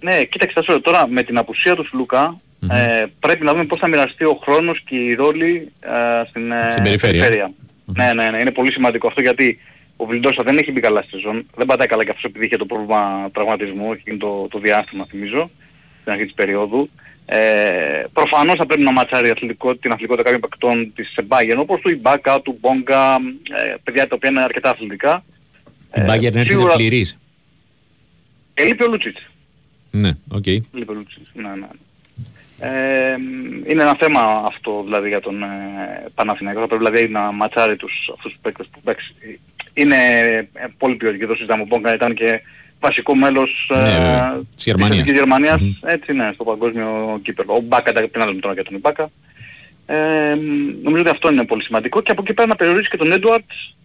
Ναι, 0.00 0.24
κοίταξε 0.24 0.52
θα 0.54 0.62
σου 0.62 0.70
λέω, 0.70 0.80
τώρα 0.80 1.08
με 1.08 1.22
την 1.22 1.38
απουσία 1.38 1.74
του 1.76 1.86
Σλούκα 1.86 2.36
ε, 2.70 3.04
πρέπει 3.20 3.44
να 3.44 3.52
δούμε 3.52 3.64
πώς 3.64 3.78
θα 3.78 3.88
μοιραστεί 3.88 4.24
ο 4.24 4.38
χρόνος 4.42 4.80
και 4.86 4.96
η 4.96 5.14
ρόλη 5.14 5.72
ε, 5.80 6.24
στην, 6.28 6.52
ε, 6.52 6.68
Στην 6.70 6.82
περιφέρεια. 6.82 7.52
Ναι, 7.84 8.12
ναι, 8.12 8.30
ναι, 8.30 8.38
είναι 8.38 8.50
πολύ 8.50 8.72
σημαντικό 8.72 9.06
αυτό 9.06 9.20
γιατί 9.20 9.58
ο 9.96 10.04
Βιλντόσα 10.04 10.42
δεν 10.42 10.58
έχει 10.58 10.72
μπει 10.72 10.80
καλά 10.80 11.00
στη 11.02 11.10
σεζόν. 11.10 11.46
Δεν 11.56 11.66
πατάει 11.66 11.86
καλά 11.86 12.04
και 12.04 12.10
αυτός 12.10 12.24
επειδή 12.24 12.44
είχε 12.46 12.56
το 12.56 12.66
πρόβλημα 12.66 13.30
τραυματισμού 13.32 13.92
εκείνο 13.92 14.16
το, 14.16 14.48
το 14.50 14.58
διάστημα 14.58 15.06
θυμίζω, 15.10 15.50
στην 16.00 16.12
αρχή 16.12 16.24
της 16.24 16.34
περίοδου. 16.34 16.90
Ε, 17.26 18.04
προφανώς 18.12 18.54
θα 18.56 18.66
πρέπει 18.66 18.82
να 18.82 18.92
ματσάρει 18.92 19.28
η 19.28 19.30
αθλητικό, 19.30 19.76
την 19.76 19.90
αθλητικότητα 19.92 20.30
κάποιων 20.30 20.40
παικτών 20.40 20.92
της 20.94 21.14
Bayern 21.28 21.56
όπως 21.56 21.80
του 21.80 21.88
Ιμπάκα, 21.90 22.40
του 22.40 22.58
Μπόνγκα, 22.60 23.14
ε, 23.14 23.74
παιδιά 23.84 24.08
τα 24.08 24.14
οποία 24.14 24.30
είναι 24.30 24.42
αρκετά 24.42 24.70
αθλητικά. 24.70 25.24
Η 25.94 26.00
Bayern 26.00 26.08
έρχεται 26.08 26.44
σίγουρα- 26.44 26.74
πληρής. 26.74 27.18
Ε, 28.54 28.64
λείπει 28.64 28.84
ο 28.84 28.88
Λούτσιτς. 28.88 29.20
Ναι, 29.90 30.10
οκ. 30.28 30.46
Λείπει 30.46 30.84
ο 30.88 30.92
Λούτσιτς. 30.92 31.30
Ναι, 31.34 31.48
ναι. 31.48 31.66
Ε, 32.60 33.16
είναι 33.70 33.82
ένα 33.82 33.96
θέμα 34.00 34.20
αυτό 34.46 34.82
δηλαδή 34.84 35.08
για 35.08 35.20
τον 35.20 35.42
ε, 35.42 35.46
Παναθηναϊκό. 36.14 36.60
Θα 36.60 36.66
πρέπει 36.66 36.84
δηλαδή 36.84 37.08
να 37.08 37.32
ματσάρει 37.32 37.76
τους, 37.76 38.10
αυτούς 38.14 38.30
τους 38.32 38.40
παίκτες 38.42 38.66
που 38.72 38.78
εντάξει, 38.84 39.14
είναι 39.74 39.96
ε, 40.52 40.66
πολύ 40.78 40.94
ποιοτικοί. 40.94 41.22
Εδώ 41.24 41.34
συζητάμε. 41.34 41.62
Ο 41.62 41.66
Μπόνγκα 41.66 41.94
ήταν 41.94 42.14
και 42.14 42.40
βασικό 42.80 43.14
μέλος 43.16 43.70
Ναι, 43.74 43.82
βέβαια. 43.82 44.34
ε, 44.34 44.40
Της 44.54 44.64
Γερμανίας. 44.64 44.98
Εθνικής 44.98 45.18
Γερμανίας. 45.18 45.60
Έτσι 45.82 46.12
ναι, 46.12 46.30
στο 46.34 46.44
παγκόσμιο 46.44 47.18
κύπελο. 47.22 47.52
Ο 47.54 47.60
Μπάκα, 47.60 47.92
τα- 47.92 48.08
τι 48.08 48.18
να 48.18 48.26
λέμε 48.26 48.40
τώρα 48.40 48.54
για 48.54 48.64
τον 48.64 48.74
Ιμπάκα. 48.74 49.10
Ε, 49.86 50.34
νομίζω 50.82 51.02
ότι 51.02 51.10
αυτό 51.10 51.32
είναι 51.32 51.44
πολύ 51.44 51.62
σημαντικό 51.62 52.00
και 52.02 52.10
από 52.10 52.22
εκεί 52.24 52.32
πέρα 52.34 52.48
να 52.48 52.56
περιορίσει 52.56 52.90
και 52.90 52.96
τον 52.96 53.12
Έντουαρτς 53.12 53.76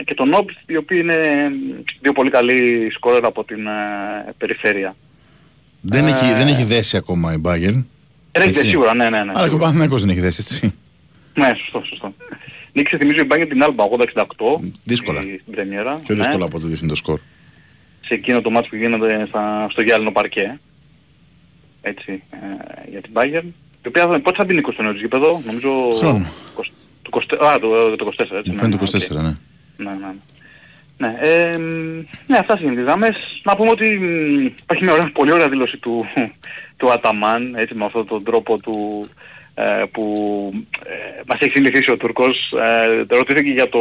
ε, 0.00 0.02
και 0.04 0.14
τον 0.14 0.32
Όμπτ, 0.32 0.50
οι 0.66 0.76
οποίοι 0.76 0.98
είναι 1.02 1.50
δύο 2.00 2.12
πολύ 2.12 2.30
καλοί 2.30 2.90
σκόρερ 2.94 3.24
από 3.24 3.44
την 3.44 3.66
ε, 3.66 4.32
περιφέρεια. 4.38 4.96
Δεν, 5.82 6.06
έχει, 6.06 6.32
δεν 6.32 6.46
έχει 6.48 6.64
δέσει 6.64 6.96
ακόμα 6.96 7.32
η 7.32 7.36
Bayern. 7.44 7.84
Έχετε 8.32 8.58
Έτσι. 8.58 8.68
σίγουρα, 8.68 8.94
ναι, 8.94 9.04
ναι, 9.10 9.10
ναι. 9.10 9.20
Αλλά 9.20 9.32
και 9.32 9.38
ο 9.38 9.42
σίγουρα. 9.42 9.58
Παναθηναϊκός 9.60 10.00
δεν 10.00 10.10
έχει 10.10 10.20
δέσει, 10.20 10.40
έτσι. 10.40 10.74
Ναι, 11.34 11.52
σωστό, 11.58 11.82
σωστό. 11.88 12.14
Νίκησε 12.72 12.96
θυμίζω 12.96 13.20
η 13.20 13.24
Μπάγκερ 13.24 13.46
την 13.46 13.62
Άλμπα 13.62 13.84
80-68 13.84 14.60
Δύσκολα. 14.84 15.20
στη- 15.20 15.38
στην 15.42 15.52
πρεμιέρα. 15.52 15.94
Πιο 15.94 16.14
ναι, 16.14 16.22
δύσκολο 16.22 16.44
από 16.44 16.56
ό,τι 16.56 16.66
δείχνει 16.66 16.88
το 16.88 16.94
σκορ. 16.94 17.18
Σε 18.06 18.14
εκείνο 18.14 18.40
το 18.40 18.50
ματς 18.50 18.68
που 18.68 18.76
γίνεται 18.76 19.26
στα, 19.28 19.66
στο 19.70 19.82
γυάλινο 19.82 20.12
παρκέ. 20.12 20.60
Έτσι, 21.82 22.22
ε, 22.30 22.90
για 22.90 23.00
την 23.00 23.10
Bayern. 23.14 23.44
Η 23.84 23.88
οποία 23.88 24.06
θα- 24.06 24.20
πότε 24.20 24.36
θα 24.36 24.44
μπει 24.44 24.54
Νίκος 24.54 24.74
στο 24.74 24.82
νέο 24.82 24.92
της 24.92 25.00
γήπεδο, 25.00 25.42
νομίζω... 25.46 25.70
Χρόνο. 25.98 26.26
20 26.56 26.62
το 27.02 27.10
20 27.10 27.46
α, 27.46 27.58
το, 27.58 27.96
το 27.96 28.12
24, 28.18 28.36
έτσι. 28.38 28.50
Μου 28.50 28.54
φαίνεται 28.56 28.84
ναι, 28.98 29.04
24, 29.04 29.16
οκ. 29.16 29.22
ναι. 29.22 29.22
Ναι, 29.22 29.90
ναι. 29.90 29.90
ναι. 29.90 30.12
Ναι, 31.02 31.16
ε, 31.20 31.58
μ, 31.58 32.04
ναι, 32.26 32.38
αυτά 32.38 32.58
είναι 32.62 32.80
οι 32.80 32.84
γραμμές. 32.84 33.40
Να 33.42 33.56
πούμε 33.56 33.70
ότι 33.70 33.98
μ, 33.98 34.46
υπάρχει 34.62 34.84
μια 34.84 34.92
ωραία, 34.92 35.10
πολύ 35.12 35.32
ωραία 35.32 35.48
δήλωση 35.48 35.76
του, 35.76 36.06
του 36.76 36.92
Αταμάν, 36.92 37.54
έτσι 37.54 37.74
με 37.74 37.84
αυτόν 37.84 38.06
τον 38.06 38.24
τρόπο 38.24 38.58
του, 38.60 39.04
ε, 39.54 39.84
που 39.92 40.12
ε, 40.86 41.20
μας 41.26 41.40
έχει 41.40 41.50
συνηθίσει 41.50 41.90
ο 41.90 41.96
Τουρκός. 41.96 42.52
Ε, 43.08 43.14
ρωτήθηκε 43.16 43.50
για 43.50 43.68
το, 43.68 43.80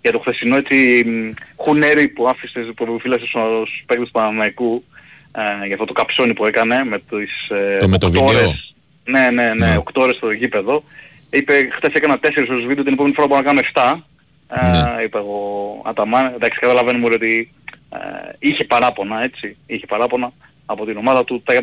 για 0.00 0.12
το 0.12 0.18
χθεσινό 0.18 0.56
έτσι, 0.56 1.04
μ, 1.06 1.32
χουνέρι 1.56 2.08
που 2.08 2.28
άφησε 2.28 2.60
που 2.76 2.98
φύλασε 3.00 3.26
στους 3.26 3.82
παίκτες 3.86 4.06
του 4.06 4.12
Παναμαϊκού 4.12 4.84
ε, 5.32 5.66
για 5.66 5.74
αυτό 5.74 5.86
το 5.86 5.92
καψόνι 5.92 6.34
που 6.34 6.46
έκανε 6.46 6.84
με 6.84 6.98
τις 6.98 7.48
ε, 7.48 7.76
Το 7.76 7.88
με 7.88 7.98
το 7.98 8.06
οκτώ 8.06 8.24
βίντεο; 8.24 8.38
ώρες. 8.44 8.74
Ναι, 9.04 9.30
ναι, 9.30 9.54
ναι, 9.54 9.66
Ναι. 9.66 9.78
8 9.78 9.82
ώρες 9.94 10.16
στο 10.16 10.30
γήπεδο. 10.30 10.82
Είπε 11.30 11.68
χθες 11.72 11.92
έκανα 11.92 12.18
4 12.20 12.46
ώρες 12.50 12.64
βίντεο, 12.64 12.84
την 12.84 12.92
επόμενη 12.92 13.14
φορά 13.14 13.26
μπορώ 13.26 13.40
να 13.40 13.46
κάνω 13.46 13.60
7. 13.74 14.02
Ναι. 14.48 15.00
Ε, 15.00 15.02
είπε 15.02 15.18
ο 15.18 15.82
Αταμάν, 15.84 16.32
εντάξει 16.34 16.58
καταλαβαίνουμε 16.60 17.14
ότι 17.14 17.52
ε, 17.90 17.98
είχε 18.38 18.64
παράπονα 18.64 19.22
έτσι, 19.22 19.56
είχε 19.66 19.86
παράπονα 19.86 20.32
από 20.66 20.84
την 20.84 20.96
ομάδα 20.96 21.24
του, 21.24 21.42
τα 21.42 21.54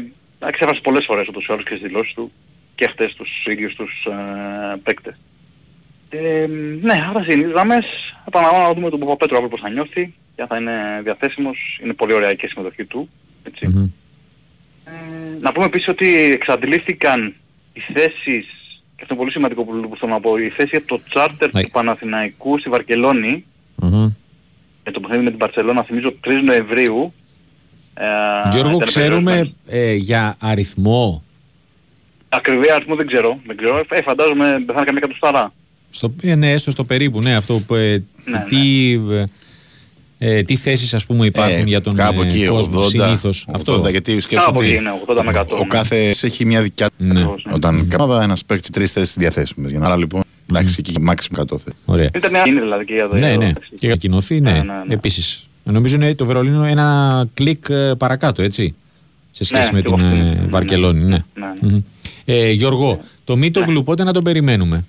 τα 0.44 0.50
εξέφρασε 0.50 0.82
πολλές 0.82 1.06
φορές 1.06 1.28
ούτως 1.28 1.46
ή 1.46 1.52
άλλως 1.52 1.64
και 1.64 1.76
στις 1.76 1.88
δηλώσεις 1.88 2.14
του 2.14 2.32
και 2.76 2.88
χτες 2.88 3.12
στους 3.12 3.46
ίδιους 3.46 3.76
τους 3.76 4.06
ε, 4.06 4.78
παίκτες. 4.84 5.16
Ε, 6.10 6.48
ναι, 6.82 7.06
άρα 7.10 7.26
είναι 7.30 7.46
οι 7.48 7.50
γραμμές. 7.50 7.86
Επαναλαμβάνω 8.28 8.68
να 8.68 8.74
δούμε 8.74 8.90
τον 8.90 9.00
Παπαπέτρο 9.00 9.36
αύριο 9.36 9.52
πώς 9.52 9.62
θα 9.62 9.70
νιώθει 9.70 10.14
και 10.36 10.42
αν 10.42 10.48
θα 10.48 10.58
είναι 10.58 11.02
διαθέσιμος. 11.04 11.80
Είναι 11.84 11.94
πολύ 11.94 12.14
ωραία 12.14 12.34
και 12.34 12.46
η 12.46 12.50
συμμετοχή 12.50 12.86
του. 12.86 13.10
Έτσι. 13.44 13.68
Μμμ. 13.68 13.90
Ε, 14.86 15.40
να 15.40 15.52
πούμε 15.52 15.66
επίσης 15.66 15.88
ότι 15.88 16.08
εξαντλήθηκαν 16.34 17.36
οι 17.74 17.80
θέσεις, 17.80 18.48
και 19.06 19.10
αυτό 19.12 19.14
είναι 19.14 19.24
πολύ 19.24 19.32
σημαντικό 19.32 19.64
που, 19.64 19.90
που 19.90 19.98
θέλω 20.00 20.12
να 20.12 20.20
πω, 20.20 20.38
η 20.38 20.50
θέση 20.50 20.70
για 20.72 20.84
το 20.86 21.00
τσάρτερ 21.10 21.50
Ναι. 21.54 21.62
του 21.64 21.70
Παναθηναϊκού 21.72 22.60
στη 22.60 22.70
Βαρκελόνη, 22.70 23.46
Μμμ. 23.76 24.10
για 24.84 24.92
το 24.92 25.00
παιχνίδι 25.00 25.24
με 25.24 25.30
την 25.30 25.40
Παρσελώνα, 25.40 25.84
θυμίζω 25.84 26.14
3 26.24 26.42
Νοεμβρίου. 26.46 27.14
Ε, 27.94 28.50
Γιώργο, 28.52 28.76
ήταν 28.76 28.88
ξέρουμε 28.88 29.32
περιορισμένος. 29.32 29.54
ε, 29.68 29.94
για 29.94 30.36
αριθμό; 30.40 31.24
Ακριβή 32.30 32.72
αριθμό 32.72 32.96
δεν 32.96 33.08
ξέρω, 33.08 33.40
δεν 33.48 33.58
ξέρω. 33.58 33.84
Ε, 33.90 34.02
φαντάζομαι 34.02 34.46
δεν 34.52 34.66
θα 34.66 34.74
είναι 34.74 34.84
καμία 34.86 35.02
κατουσταρά. 35.02 35.54
Στο, 35.90 36.14
ε, 36.22 36.36
ναι, 36.36 36.52
έστω 36.52 36.72
στο 36.72 36.84
περίπου, 36.84 37.22
ναι, 37.22 37.36
αυτό 37.36 37.62
που, 37.68 37.76
ε, 37.76 38.04
Ναι, 38.26 38.46
τι, 38.48 38.94
ε, 39.12 39.24
ε, 40.26 40.42
τι 40.44 40.56
θέσεις 40.56 40.94
ας 40.94 41.06
πούμε 41.06 41.26
υπάρχουν 41.26 41.56
Ε, 41.60 41.64
για 41.66 41.82
τον 41.82 41.96
κάπου 41.96 42.22
ε, 42.22 42.26
εκεί, 42.26 42.46
κόσμο 42.46 42.82
80, 42.82 42.88
συνήθως; 42.90 43.46
80, 43.50 43.54
αυτό. 43.56 43.88
γιατί 43.90 44.20
σκέψου 44.20 44.46
Κάπου 44.46 44.62
εκεί 44.62 44.72
ότι 44.72 44.80
είναι, 44.80 44.92
80 45.08 45.22
με 45.24 45.32
100. 45.36 45.46
ο 45.50 45.58
ναι. 45.58 45.64
κάθε 45.68 46.10
έχει 46.22 46.46
μια 46.46 46.62
δικιά 46.62 46.88
του. 46.88 46.94
Ναι. 46.98 47.12
Ακριβώς, 47.12 47.44
ναι. 47.46 47.54
Όταν 47.54 47.88
ομάδα 48.00 48.24
ένας 48.24 48.46
παίκτης 48.46 48.70
τρεις 48.70 48.92
θέσεις 48.92 49.16
διαθέσιμες. 49.16 49.72
Για 49.72 49.80
να 49.80 49.86
άρα 49.86 49.98
λοιπόν, 49.98 50.22
εντάξει, 50.50 50.76
εκεί 50.80 51.00
μάξιμο 51.02 51.42
100 51.44 51.58
θέσεις. 51.58 51.80
Ωραία. 51.86 52.10
Ήταν 52.16 52.32
μια 52.32 52.44
είναι 52.48 52.62
δηλαδή 52.62 52.86
και 52.86 52.94
για 52.94 53.08
το... 53.10 53.16
Ναι, 53.16 53.28
για 53.28 53.34
το- 53.40 53.46
ναι. 53.46 53.52
Και 53.80 53.88
για 53.88 53.96
κοινωθεί, 53.96 54.40
ναι, 54.42 54.52
Ναι, 54.52 54.58
ναι, 54.58 54.64
ναι. 54.88 54.94
επίσης. 54.94 55.48
Νομίζω 55.64 55.96
είναι 55.96 56.16
το 56.16 56.26
Βερολίνο 56.26 56.64
ένα 56.66 57.28
κλικ 57.34 57.66
ε, 57.70 57.94
παρακάτω, 57.98 58.42
έτσι. 58.42 58.76
Σε 59.32 59.46
σχέση 59.46 59.66
Ναι, 59.66 59.72
με 59.72 59.82
και 59.82 59.90
την 59.90 60.00
εγώ 60.00 60.08
αυτό 60.08 60.16
ε, 60.18 60.20
είναι. 60.20 60.46
Βαρκελόνη, 60.50 61.00
ναι. 61.04 61.08
Ναι, 61.10 61.46
ναι. 61.62 61.72
Μμμ. 61.72 61.80
Ε, 62.26 62.52
Γιώργο, 62.52 63.00
το 63.24 63.36
Μίτογλου 63.36 63.84
πότε 63.84 64.04
να 64.04 64.14
τον 64.14 64.24
περιμένουμε; 64.24 64.86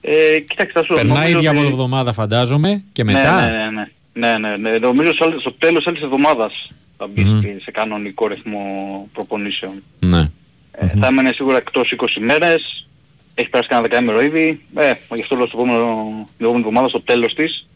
Ε, 0.00 0.38
κοίταξε, 0.48 0.72
θα 0.74 0.82
σου 0.84 0.94
Περνάει 0.94 1.16
νομίζω 1.16 1.38
ότι- 1.38 1.46
διαβολοβδομάδα 1.48 2.12
φαντάζομαι 2.12 2.82
και 2.92 3.04
Ναι, 3.04 3.12
μετά; 3.12 3.40
Ναι, 3.40 3.46
ναι, 3.56 3.70
ναι. 3.70 3.88
Ναι, 4.14 4.38
ναι, 4.38 4.56
ναι. 4.56 4.78
Νομίζω 4.78 5.12
στο, 5.12 5.24
άλλο- 5.24 5.40
στο 5.40 5.52
τέλος 5.52 5.86
άλλης 5.86 6.02
εβδομάδας 6.02 6.70
θα 6.96 7.06
μπει 7.06 7.22
Μμμ. 7.24 7.40
σε 7.62 7.70
κανονικό 7.70 8.26
ρυθμό 8.26 8.64
προπονήσεων. 9.12 9.82
Ναι. 10.00 10.30
Ε, 10.72 10.86
θα 10.98 11.06
έμενε 11.06 11.32
σίγουρα 11.32 11.56
εκτός 11.56 11.92
20 11.96 12.06
μέρες. 12.20 12.88
Έχει 13.34 13.48
περάσει 13.48 13.68
κανένα 13.68 13.88
δεκαήμερο 13.88 14.20
ήδη. 14.22 14.60
Ε, 14.74 14.92
γι' 15.14 15.20
αυτό 15.20 15.36
λέω 15.36 15.46
στο 15.46 15.56
επόμενο, 15.58 16.04
την 16.36 16.46
επόμενη 16.46 16.58
εβδομάδα 16.64 16.88
στο 16.88 17.00
τέλος 17.00 17.34
της. 17.34 17.68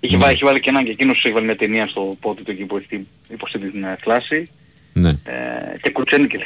Είχε, 0.00 0.16
Ναι. 0.16 0.22
βάλει, 0.22 0.34
έχει 0.34 0.44
βάλει 0.44 0.60
και 0.60 0.68
έναν 0.70 0.84
και 0.84 0.90
εκείνος 0.90 1.24
έχει 1.24 1.34
βάλει 1.34 1.44
μια 1.46 1.56
ταινία 1.56 1.86
στο 1.86 2.16
πόδι 2.20 2.42
του 2.42 2.50
εκεί 2.50 2.64
που 2.64 2.76
έχει 2.76 3.06
υποστεί 3.28 3.58
την 3.58 3.82
ε, 3.82 3.96
κλάση. 4.00 4.50
ναι. 4.92 5.08
Ε, 5.08 5.78
και 5.82 5.90
κουτσένει 5.90 6.26
και 6.26 6.38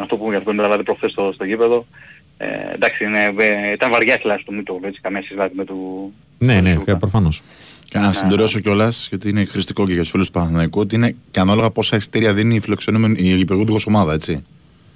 αυτό 0.00 0.16
που 0.16 0.22
πούμε 0.24 0.36
για 0.36 0.44
το 0.44 0.50
50 0.50 0.54
δηλαδή 0.54 0.82
προχθές 0.82 1.10
στο, 1.12 1.30
στο 1.34 1.44
γήπεδο. 1.44 1.86
Ε, 2.36 2.46
εντάξει, 2.74 3.04
είναι, 3.04 3.34
ε, 3.38 3.72
ήταν 3.72 3.90
βαριά 3.90 4.16
κλάση 4.16 4.44
του 4.44 4.54
Μήτο, 4.54 4.80
έτσι, 4.84 5.00
καμία 5.00 5.22
συζήτηση 5.22 5.50
με 5.54 5.64
του... 5.64 6.12
Ναι, 6.38 6.54
με 6.54 6.60
ναι, 6.60 6.72
του 6.72 6.78
Λούκα. 6.78 6.96
προφανώς. 6.96 7.42
Και 7.92 7.98
να 7.98 8.12
συμπληρώσω 8.12 8.58
κιόλας, 8.60 9.06
γιατί 9.08 9.28
είναι 9.28 9.44
χρηστικό 9.44 9.86
και 9.86 9.92
για 9.92 10.00
τους 10.02 10.10
φίλους 10.10 10.26
του 10.26 10.32
Παναθηναϊκού, 10.32 10.80
ότι 10.80 10.94
είναι 10.94 11.14
και 11.30 11.40
ανάλογα 11.40 11.70
πόσα 11.70 11.96
εισιτήρια 11.96 12.32
δίνει 12.32 12.54
η 12.54 12.60
φιλοξενούμενη 12.60 13.16
η 13.18 13.38
υπεργούδικος 13.38 13.86
ομάδα, 13.86 14.12
έτσι. 14.12 14.42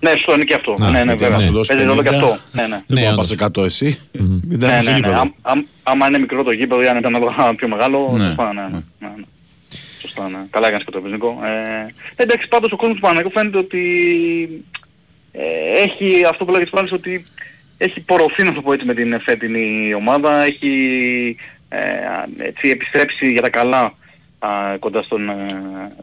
Ναι, 0.00 0.10
σωστό 0.10 0.32
είναι 0.32 0.44
και 0.44 0.54
αυτό. 0.54 0.74
Να, 0.78 0.90
ναι, 0.90 0.98
ναι, 0.98 1.04
γιατί 1.04 1.22
βέβαια. 1.22 1.36
να 1.36 1.42
σου 1.42 1.52
δώσει 1.52 1.74
Παίζει 1.74 1.86
ρόλο 1.88 2.02
και 2.02 2.08
50, 2.10 2.14
αυτό. 2.14 2.38
Ναι, 2.52 2.62
ναι. 2.62 2.68
Δεν 2.68 2.82
Ναι, 2.86 2.94
μπορεί 2.94 3.02
να 3.06 3.12
όντως. 3.12 3.34
πας 3.34 3.48
100 3.58 3.64
εσύ. 3.64 3.98
Μην 4.12 4.42
Ναι, 4.48 4.58
τα 4.58 4.66
ναι, 4.74 4.80
στο 4.80 4.90
ναι. 4.90 4.96
γήπεδο. 4.96 5.18
Αμ- 5.20 5.30
αμ- 5.42 5.64
Άμα 5.82 6.06
είναι 6.06 6.18
μικρό 6.18 6.42
το 6.42 6.50
γήπεδο 6.50 6.82
ή 6.82 6.86
αν 6.88 6.96
ήταν 6.96 7.14
ένα 7.14 7.54
πιο 7.54 7.68
μεγάλο, 7.68 8.12
Ναι, 8.16 8.24
σωστά, 8.26 8.52
ναι, 8.52 8.60
ναι. 8.60 8.68
ναι, 8.68 8.78
ναι, 8.98 9.08
ναι. 9.16 9.24
Σωστά, 10.00 10.28
ναι. 10.28 10.38
Καλά 10.50 10.66
έκανες 10.66 10.84
και 10.84 10.90
το 10.90 11.00
Νίκο. 11.00 11.38
Ε, 12.16 12.22
εντάξει, 12.22 12.48
πάντως 12.48 12.72
ο 12.72 12.76
κόσμος 12.76 12.96
του 12.96 13.02
Παναγικού 13.02 13.30
φαίνεται 13.30 13.58
ότι 13.58 13.82
ε, 15.32 15.42
έχει 15.84 16.24
αυτό 16.30 16.44
που 16.44 16.52
λέγεις 16.52 16.70
πάλι 16.70 16.88
ότι 16.92 17.26
έχει 17.78 18.00
πορωθεί, 18.00 18.42
να 18.42 18.52
το 18.52 18.60
πω 18.62 18.72
έτσι, 18.72 18.86
με 18.86 18.94
την 18.94 19.20
φετινή 19.20 19.94
ομάδα. 19.94 20.42
Έχει 20.44 20.70
ε, 21.38 21.55
έτσι, 22.36 22.68
επιστρέψει 22.68 23.32
για 23.32 23.42
τα 23.42 23.50
καλά 23.50 23.92
α, 24.38 24.48
κοντά 24.78 25.02
στον 25.02 25.28
ε, 25.28 25.46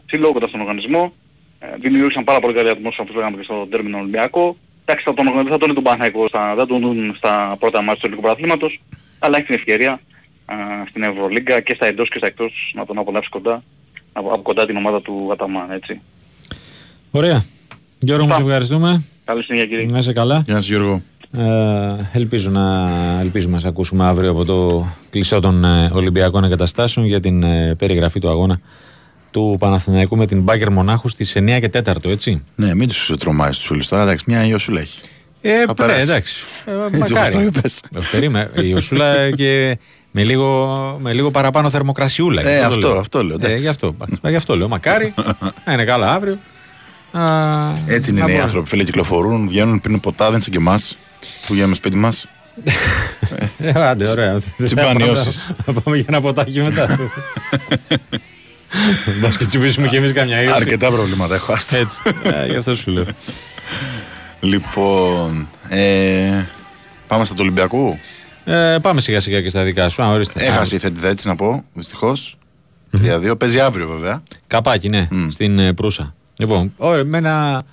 φίλο, 0.06 0.32
κοντά 0.32 0.48
στον 0.48 0.60
οργανισμό. 0.60 1.14
Ε, 1.60 1.68
δημιούργησαν 1.80 2.24
πάρα 2.24 2.40
πολύ 2.40 2.54
καλή 2.54 2.70
ατμόσφαιρα 2.70 3.08
που 3.08 3.14
λέγαμε 3.18 3.38
και 3.38 3.44
στο 3.44 3.68
τέρμινο 3.70 3.98
Ολυμπιακό. 3.98 4.58
Εντάξει, 4.86 5.04
θα 5.06 5.14
τον, 5.14 5.26
δεν 5.26 5.48
θα 5.48 5.58
τον 5.58 5.64
είναι 5.64 5.74
τον 5.74 5.84
Παναγικό, 5.84 6.28
στα, 6.28 6.48
δεν 6.48 6.58
θα 6.58 6.66
τον 6.66 6.82
δουν 6.82 7.14
στα 7.18 7.56
πρώτα 7.60 7.82
μάτια 7.82 7.94
του 7.96 8.06
ελληνικού 8.06 8.22
πρωταθλήματος, 8.22 8.82
αλλά 9.20 9.38
έχει 9.38 9.46
την 9.46 9.56
ευκαιρία 9.56 9.92
α, 10.46 10.56
στην 10.90 11.04
Ευρωλίγκα 11.04 11.60
και 11.60 11.74
στα 11.76 11.86
εντός 11.86 12.10
και 12.10 12.18
στα 12.18 12.28
εκτός 12.28 12.72
να 12.76 12.86
τον 12.86 12.98
απολαύσει 12.98 13.30
κοντά, 13.30 13.64
από, 14.14 14.34
από 14.34 14.42
κοντά 14.42 14.66
την 14.66 14.76
ομάδα 14.76 15.02
του 15.02 15.30
Αταμάν, 15.32 15.72
έτσι. 15.72 16.02
Ωραία. 17.12 17.44
Γιώργο, 18.00 18.26
μου 18.26 18.32
σε 18.32 18.38
Αυτά. 18.38 18.50
ευχαριστούμε. 18.50 19.06
Καλή 19.26 19.44
συνέχεια 19.44 19.68
κύριε. 19.68 19.86
Να 19.86 19.98
είσαι 19.98 20.14
καλά. 20.14 20.42
Γεια 20.46 20.56
σας 20.56 20.68
Γιώργο. 20.68 21.02
Ε, 21.38 22.18
ελπίζω 22.18 22.50
να, 22.50 22.90
ελπίζουμε 23.22 23.54
να 23.54 23.60
σε 23.60 23.68
ακούσουμε 23.68 24.06
αύριο 24.06 24.30
από 24.32 24.46
το 24.46 24.88
κλεισό 25.10 25.40
των 25.40 25.64
ε, 25.66 25.90
Ολυμπιακών 25.94 26.44
Εγκαταστάσεων 26.44 27.06
για 27.06 27.20
την 27.20 27.44
ε, 27.44 27.76
περιγραφή 27.76 28.20
του 28.20 28.30
αγώνα 28.30 28.60
του 29.32 29.56
Παναθηναϊκού 29.60 30.18
με 30.18 30.26
την 30.26 30.42
Μπάγκερ 30.42 30.72
Μονάχου 30.72 31.10
στις 31.10 31.36
9 31.38 31.58
και 31.62 31.70
4, 31.86 32.06
έτσι. 32.06 32.44
Ναι, 32.56 32.76
μην 32.76 32.88
τους 32.88 33.12
τρομάζεις 33.20 33.58
τους 33.58 33.68
φίλους 33.68 33.88
τώρα. 33.88 34.04
Εντάξει, 34.04 34.24
μια 34.28 34.46
ιωσούλα 34.46 34.80
έχει. 34.82 35.00
Ε, 35.42 35.52
Θα 35.60 35.66
ναι, 35.68 35.74
περάσει. 35.74 36.02
εντάξει. 36.02 36.44
Ε, 36.66 36.72
Έτσι 36.98 37.14
μακάρι. 37.14 37.36
όπως 37.36 37.52
το 37.52 37.58
είπες. 37.60 37.84
Ε, 37.96 38.00
περίμε- 38.12 38.50
Η 38.64 38.74
Οσούλα 38.74 39.32
και 39.32 39.78
με 40.12 40.24
λίγο, 40.24 40.98
με 41.02 41.14
λίγο 41.14 41.32
παραπάνω 41.32 41.70
θερμοκρασιούλα. 41.70 42.42
Ε, 42.42 42.54
γι' 42.56 42.60
το 42.62 42.66
αυτό, 42.68 42.80
λέω. 42.80 43.00
αυτό 43.00 43.24
λέω, 43.24 43.38
Ε, 43.42 43.46
εντάξει. 43.46 43.60
γι' 43.62 43.68
αυτό, 43.68 43.96
ε, 44.22 44.30
γι' 44.30 44.36
αυτό 44.36 44.58
λέω. 44.58 44.68
Μακάρι 44.68 45.14
να 45.66 45.74
είναι 45.74 45.84
καλά 45.84 46.14
αύριο. 46.14 46.38
Α, 47.12 47.22
Έτσι 47.88 48.10
είναι 48.12 48.20
να 48.20 48.26
οι 48.26 48.30
μπορούν. 48.30 48.44
άνθρωποι. 48.46 48.70
Φίλοι 48.70 48.84
κυκλοφορούν, 48.84 49.48
βγαίνουν, 49.48 49.82
πίνουν 49.82 50.00
ποτά, 50.00 50.24
δεν 50.26 50.34
είναι 50.34 50.42
σαν 50.42 50.52
και 50.52 50.58
εμάς 50.58 50.98
που 51.48 51.54
βγαίνουμε 51.54 51.76
σπίτι 51.76 51.98
μας. 51.98 52.26
Ε, 53.58 53.72
άντε, 53.76 54.10
ωραία. 54.10 54.42
Τσιμπανιώσεις. 54.64 55.52
Να 55.66 55.74
πάμε 55.74 55.96
για 55.96 56.06
ένα 56.08 56.22
ποτάκι 56.22 56.62
μετά. 56.62 57.10
Μπας 59.22 59.38
και 59.38 59.46
τσιμπήσουμε 59.46 59.88
κι 59.88 59.96
εμείς 59.96 60.12
καμιά 60.12 60.42
ίωση. 60.42 60.56
Αρκετά 60.56 60.92
προβλήματα 60.92 61.36
έχω. 61.36 61.54
άστα. 61.54 61.78
Έτσι. 61.78 61.98
Ε, 62.24 62.46
Γι' 62.46 62.56
αυτό 62.56 62.76
σου 62.76 62.92
λέω. 62.92 63.06
Λοιπόν, 64.40 65.48
ε, 65.70 66.44
πάμε 67.08 67.26
στα 67.26 67.34
του 67.34 67.40
Ολυμπιακού; 67.42 68.00
Ε, 68.46 68.78
πάμε 68.82 69.02
σιγά 69.02 69.20
σιγά 69.20 69.42
και 69.42 69.50
στα 69.50 69.64
δικά 69.64 69.90
σου. 69.90 70.04
Α, 70.04 70.08
ορίστε. 70.08 70.46
Έχασε 70.46 70.76
η 70.76 70.80
θέτηδα 70.80 71.08
έτσι 71.10 71.28
να 71.28 71.36
πω, 71.36 71.64
δυστυχώς. 71.74 72.38
3-2. 72.98 73.34
Παίζει 73.38 73.60
αύριο 73.60 73.88
βέβαια. 73.88 74.24
Καπάκι, 74.48 74.90
ναι, 74.90 75.08
στην 75.32 75.60
ε, 75.60 75.74
Προύσα. 75.74 76.16
Λοιπόν, 76.38 76.74
ωραία, 76.78 77.04
με 77.04 77.18
ένα 77.18 77.64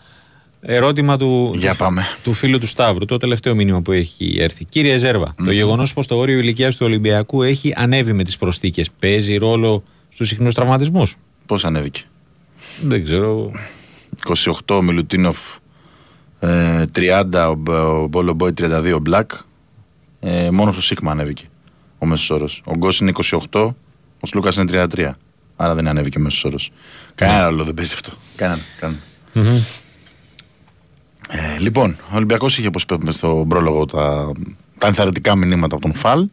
ερώτημα 0.61 1.17
του, 1.19 1.53
Για 1.57 1.75
πάμε. 1.75 2.03
του 2.23 2.33
φίλου 2.33 2.59
του 2.59 2.67
Σταύρου, 2.67 3.05
το 3.05 3.17
τελευταίο 3.17 3.55
μήνυμα 3.55 3.81
που 3.83 3.93
έχει 3.93 4.37
έρθει. 4.41 4.65
Κύριε 4.65 4.99
Ζέρβα, 4.99 5.35
το 5.45 5.51
γεγονός 5.51 5.93
πως 5.95 6.07
το 6.07 6.17
όριο 6.17 6.39
ηλικίας 6.39 6.77
του 6.77 6.87
Ολυμπιακού 6.87 7.43
έχει 7.43 7.73
ανέβει 7.77 8.13
με 8.13 8.23
τις 8.25 8.37
προσθήκες 8.37 8.91
παίζει 8.99 9.37
ρόλο 9.37 9.83
στους 10.09 10.29
συχνούς 10.29 10.55
τραυματισμούς; 10.55 11.17
Πώς 11.47 11.65
ανέβηκε; 11.65 12.01
Δεν 12.83 13.05
ξέρω. 13.05 13.51
28 14.27 14.75
ο 14.77 14.83
Μιλουτίνοφ, 14.83 15.39
ε, 16.41 16.85
30 16.93 17.49
ο, 17.49 17.55
Μπ- 17.55 17.69
ο 17.69 18.07
Μπόλο 18.11 18.33
Μπόι, 18.33 18.53
32 18.53 18.93
ο 18.95 18.99
Μπλακ. 18.99 19.31
Ε, 20.21 20.51
μόνος 20.51 20.75
στο 20.75 20.83
Σίγμα 20.83 21.11
ανέβηκε 21.11 21.45
ο 21.99 22.07
μέσος 22.07 22.31
όρος. 22.31 22.63
Ο 22.65 22.73
Γκος 22.77 23.01
είναι 23.01 23.11
28, 23.11 23.75
ο 24.21 24.27
Σλούκας 24.27 24.57
είναι 24.57 24.65
33. 24.65 25.17
Άρα 25.57 25.75
δεν 25.75 25.89
ανέβηκε 25.89 26.19
ο 26.19 26.21
μέσος 26.21 26.45
όρος. 26.45 26.71
Κανένα 27.15 27.45
άλλο 27.45 27.65
δεν 27.65 27.75
παίζει 27.75 27.93
αυτό. 27.95 28.13
Κανένα. 28.37 28.61
κανένα. 28.81 29.01
Ε, 31.33 31.59
λοιπόν, 31.59 31.97
ο 32.11 32.15
Ολυμπιακός 32.17 32.59
είχε, 32.59 32.67
όπως 32.67 32.83
είπαμε 32.83 33.11
στο 33.13 33.45
πρόλογο, 33.49 33.85
τα, 33.87 34.33
τα 34.79 34.87
ενθαρρυντικά 34.87 35.37
μηνύματα 35.37 35.75
από 35.77 35.85
τον 35.85 35.95
Φαλ. 35.95 36.29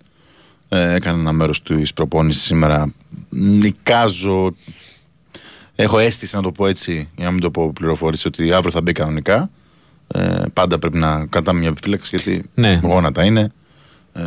Ε, 0.70 0.94
έκανε 0.94 1.20
ένα 1.20 1.32
μέρος 1.32 1.64
της 1.64 1.94
προπόνησης 1.94 2.42
σήμερα. 2.44 2.94
Νικάζω 3.30 4.54
Έχω 5.80 6.00
αίσθηση 6.00 6.36
να 6.36 6.42
το 6.42 6.52
πω 6.52 6.68
έτσι, 6.68 7.10
για 7.16 7.26
να 7.26 7.32
μην 7.32 7.42
το 7.42 7.52
πω 7.52 7.72
πληροφόρηση, 7.74 8.28
ότι 8.28 8.54
αύριο 8.54 8.72
θα 8.72 8.82
μπει 8.82 8.92
κανονικά. 8.92 9.50
Ε, 10.08 10.42
πάντα 10.54 10.80
πρέπει 10.80 10.98
να 10.98 11.26
κρατάμε 11.26 11.60
μια 11.60 11.68
επιφύλαξη 11.70 12.18
γιατί 12.18 12.44
Ναι. 12.54 12.80
γόνατα 12.84 13.24
είναι. 13.26 13.52
Ε, 14.14 14.22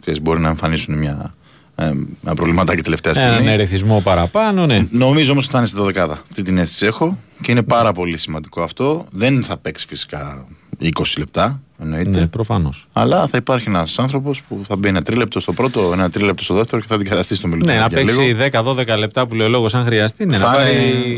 ξέρεις, 0.00 0.20
μπορεί 0.22 0.40
να 0.40 0.48
εμφανίσουν 0.48 0.98
μια, 0.98 1.34
ε, 1.74 1.84
ένα 2.24 2.34
προβληματάκι 2.34 2.82
τελευταία 2.82 3.14
στιγμή. 3.14 3.34
Έναν 3.34 3.46
ερεθισμό 3.46 4.00
παραπάνω, 4.00 4.66
ναι. 4.66 4.86
Νομίζω 4.90 5.32
όμως 5.32 5.44
ότι 5.44 5.52
θα 5.52 5.58
είναι 5.58 5.66
στη 5.66 5.76
δωδεκάδα. 5.76 6.12
Αυτή 6.28 6.42
την 6.42 6.58
αίσθηση 6.58 6.86
έχω 6.86 7.18
και 7.40 7.50
είναι 7.50 7.62
πάρα 7.62 7.92
πολύ 7.92 8.16
σημαντικό 8.16 8.62
αυτό. 8.62 9.06
Δεν 9.10 9.42
θα 9.42 9.56
παίξει 9.56 9.86
φυσικά 9.86 10.44
20 10.82 10.88
λεπτά, 11.18 11.60
εννοείται. 11.78 12.20
Ναι, 12.20 12.26
προφανώς. 12.26 12.86
Αλλά 12.92 13.26
θα 13.26 13.36
υπάρχει 13.36 13.68
ένας 13.68 13.98
άνθρωπος 13.98 14.42
που 14.42 14.60
θα 14.68 14.76
μπει 14.76 14.88
ένα 14.88 15.02
τρίλεπτο 15.02 15.40
στο 15.40 15.52
πρώτο, 15.52 15.90
ένα 15.92 16.10
τρίλεπτο 16.10 16.42
στο 16.42 16.54
δεύτερο 16.54 16.80
και 16.82 16.86
θα 16.88 16.94
αντικαταστήσει 16.94 17.40
το 17.40 17.48
μιλουτίνο. 17.48 17.72
Ναι, 17.74 17.80
να 17.80 17.86
για 17.86 18.02
λίγο. 18.02 18.22
παίξει 18.22 18.94
10-12 18.94 18.98
λεπτά 18.98 19.26
που 19.26 19.34
λέει 19.34 19.46
ο 19.46 19.50
λόγος, 19.50 19.74
αν 19.74 19.84
χρειαστεί. 19.84 20.26
Ναι, 20.26 20.38
να, 20.38 20.44
θα, 20.44 20.56
πάρει, 20.56 20.70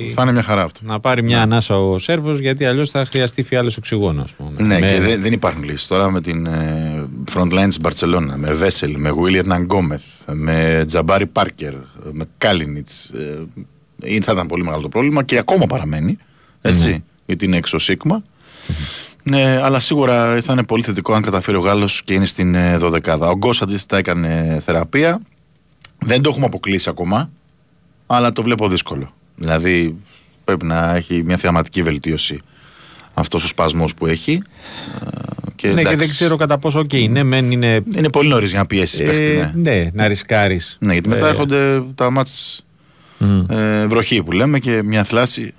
είναι, 0.02 0.12
θα 0.12 0.22
είναι 0.22 0.32
μια 0.32 0.42
χαρά 0.42 0.62
αυτό. 0.62 0.80
να 0.82 1.00
πάρει 1.00 1.22
μια 1.22 1.42
ανάσα 1.42 1.78
ο 1.78 1.98
Σέρβος, 1.98 2.38
γιατί 2.38 2.64
αλλιώς 2.64 2.90
θα 2.90 3.04
χρειαστεί 3.04 3.42
φιάλε 3.42 3.70
οξυγόνος, 3.78 4.24
ας 4.24 4.30
πούμε. 4.32 4.50
Ναι, 4.58 4.78
Με- 4.78 4.86
και 4.86 5.00
δεν, 5.00 5.22
δεν 5.22 5.32
υπάρχουν 5.32 5.62
λύσεις 5.62 5.86
τώρα 5.86 6.10
με 6.10 6.20
την 6.20 6.46
ε, 6.46 7.04
front 7.34 7.52
line 7.52 7.68
τη 7.68 7.80
Μπαρσελόνα. 7.80 8.36
Με 8.36 8.52
Βέσελ, 8.52 8.94
με 8.98 9.12
Βίλιερ 9.12 9.46
Ναγκόμεθ, 9.46 10.02
με 10.32 10.84
Τζαμπάρι 10.86 11.26
Πάρκερ, 11.26 11.74
με 12.12 12.24
Κάλινιτ. 12.38 12.88
Ε, 13.14 13.62
θα 14.22 14.32
ήταν 14.32 14.46
πολύ 14.46 14.64
μεγάλο 14.64 14.82
το 14.82 14.88
πρόβλημα 14.88 15.22
και 15.22 15.38
ακόμα 15.38 15.66
παραμένει. 15.66 16.16
Έτσι, 16.60 17.04
γιατί 17.26 17.44
είναι 17.44 17.56
έξω 17.56 17.78
Σίγμα. 17.78 18.22
Ε, 19.32 19.56
αλλά 19.62 19.80
σίγουρα 19.80 20.40
θα 20.42 20.52
είναι 20.52 20.62
πολύ 20.64 20.82
θετικό 20.82 21.14
αν 21.14 21.22
καταφέρει 21.22 21.56
ο 21.56 21.60
Γάλλος 21.60 22.02
και 22.04 22.14
είναι 22.14 22.24
στην 22.24 22.54
ε, 22.54 22.78
12. 22.82 23.18
Ο 23.20 23.36
Γκος 23.36 23.62
αντίθετα 23.62 23.96
έκανε 23.96 24.60
θεραπεία. 24.64 25.20
Δεν 25.98 26.22
το 26.22 26.28
έχουμε 26.30 26.46
αποκλείσει 26.46 26.88
ακόμα, 26.88 27.30
αλλά 28.06 28.32
το 28.32 28.42
βλέπω 28.42 28.68
δύσκολο. 28.68 29.12
Δηλαδή 29.36 29.96
πρέπει 30.44 30.64
να 30.66 30.94
έχει 30.96 31.22
μια 31.24 31.36
θεαματική 31.36 31.82
βελτίωση 31.82 32.40
αυτός 33.14 33.44
ο 33.44 33.46
σπασμός 33.46 33.94
που 33.94 34.06
έχει. 34.06 34.42
Ε, 35.04 35.06
Και, 35.56 35.68
Ναι, 35.68 35.74
και 35.74 35.80
εντάξει, 35.80 35.96
δεν 35.96 36.08
ξέρω 36.08 36.36
κατά 36.36 36.58
πόσο, 36.58 36.78
οκ, 36.78 36.92
ναι, 37.08 37.22
μεν 37.22 37.50
είναι. 37.50 37.80
Είναι 37.96 38.08
πολύ 38.10 38.28
νωρίς 38.28 38.50
για 38.50 38.58
να 38.58 38.66
πιέσεις 38.66 38.98
παίχτη. 39.02 39.24
ε, 39.24 39.52
Ναι. 39.54 39.70
ναι, 39.72 39.90
να 39.92 40.08
ρισκάρεις. 40.08 40.76
ναι, 40.80 40.92
γιατί 40.92 41.08
μετά 41.08 41.28
έρχονται 41.28 41.82
τα 41.94 42.06
μάτς 43.26 43.54
ε, 43.54 43.86
βροχή 43.86 44.22
που 44.22 44.32
λέμε 44.32 44.58
και 44.58 44.82
μια 44.82 45.04
θλάση. 45.04 45.54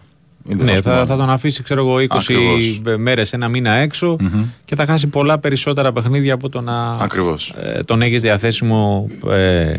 είναι 0.49 0.63
Ναι, 0.63 0.71
ας 0.71 0.81
πούμε, 0.81 0.95
θα, 0.95 1.05
θα 1.05 1.15
τον 1.17 1.29
αφήσει, 1.29 1.63
ξέρω 1.63 1.81
εγώ, 1.81 1.95
20 1.95 2.05
Ακριβώς. 2.09 2.81
μέρες, 2.97 3.33
ένα 3.33 3.47
μήνα 3.47 3.71
έξω 3.71 4.15
και 4.65 4.75
θα 4.75 4.85
χάσει 4.85 5.07
πολλά 5.07 5.39
περισσότερα 5.39 5.91
παιχνίδια 5.91 6.33
από 6.33 6.49
το 6.49 6.61
να 6.61 6.91
Ακριβώς. 6.91 7.55
ε, 7.61 7.79
τον 7.85 8.01
έχεις 8.01 8.21
διαθέσιμο 8.21 9.09
ε, 9.31 9.73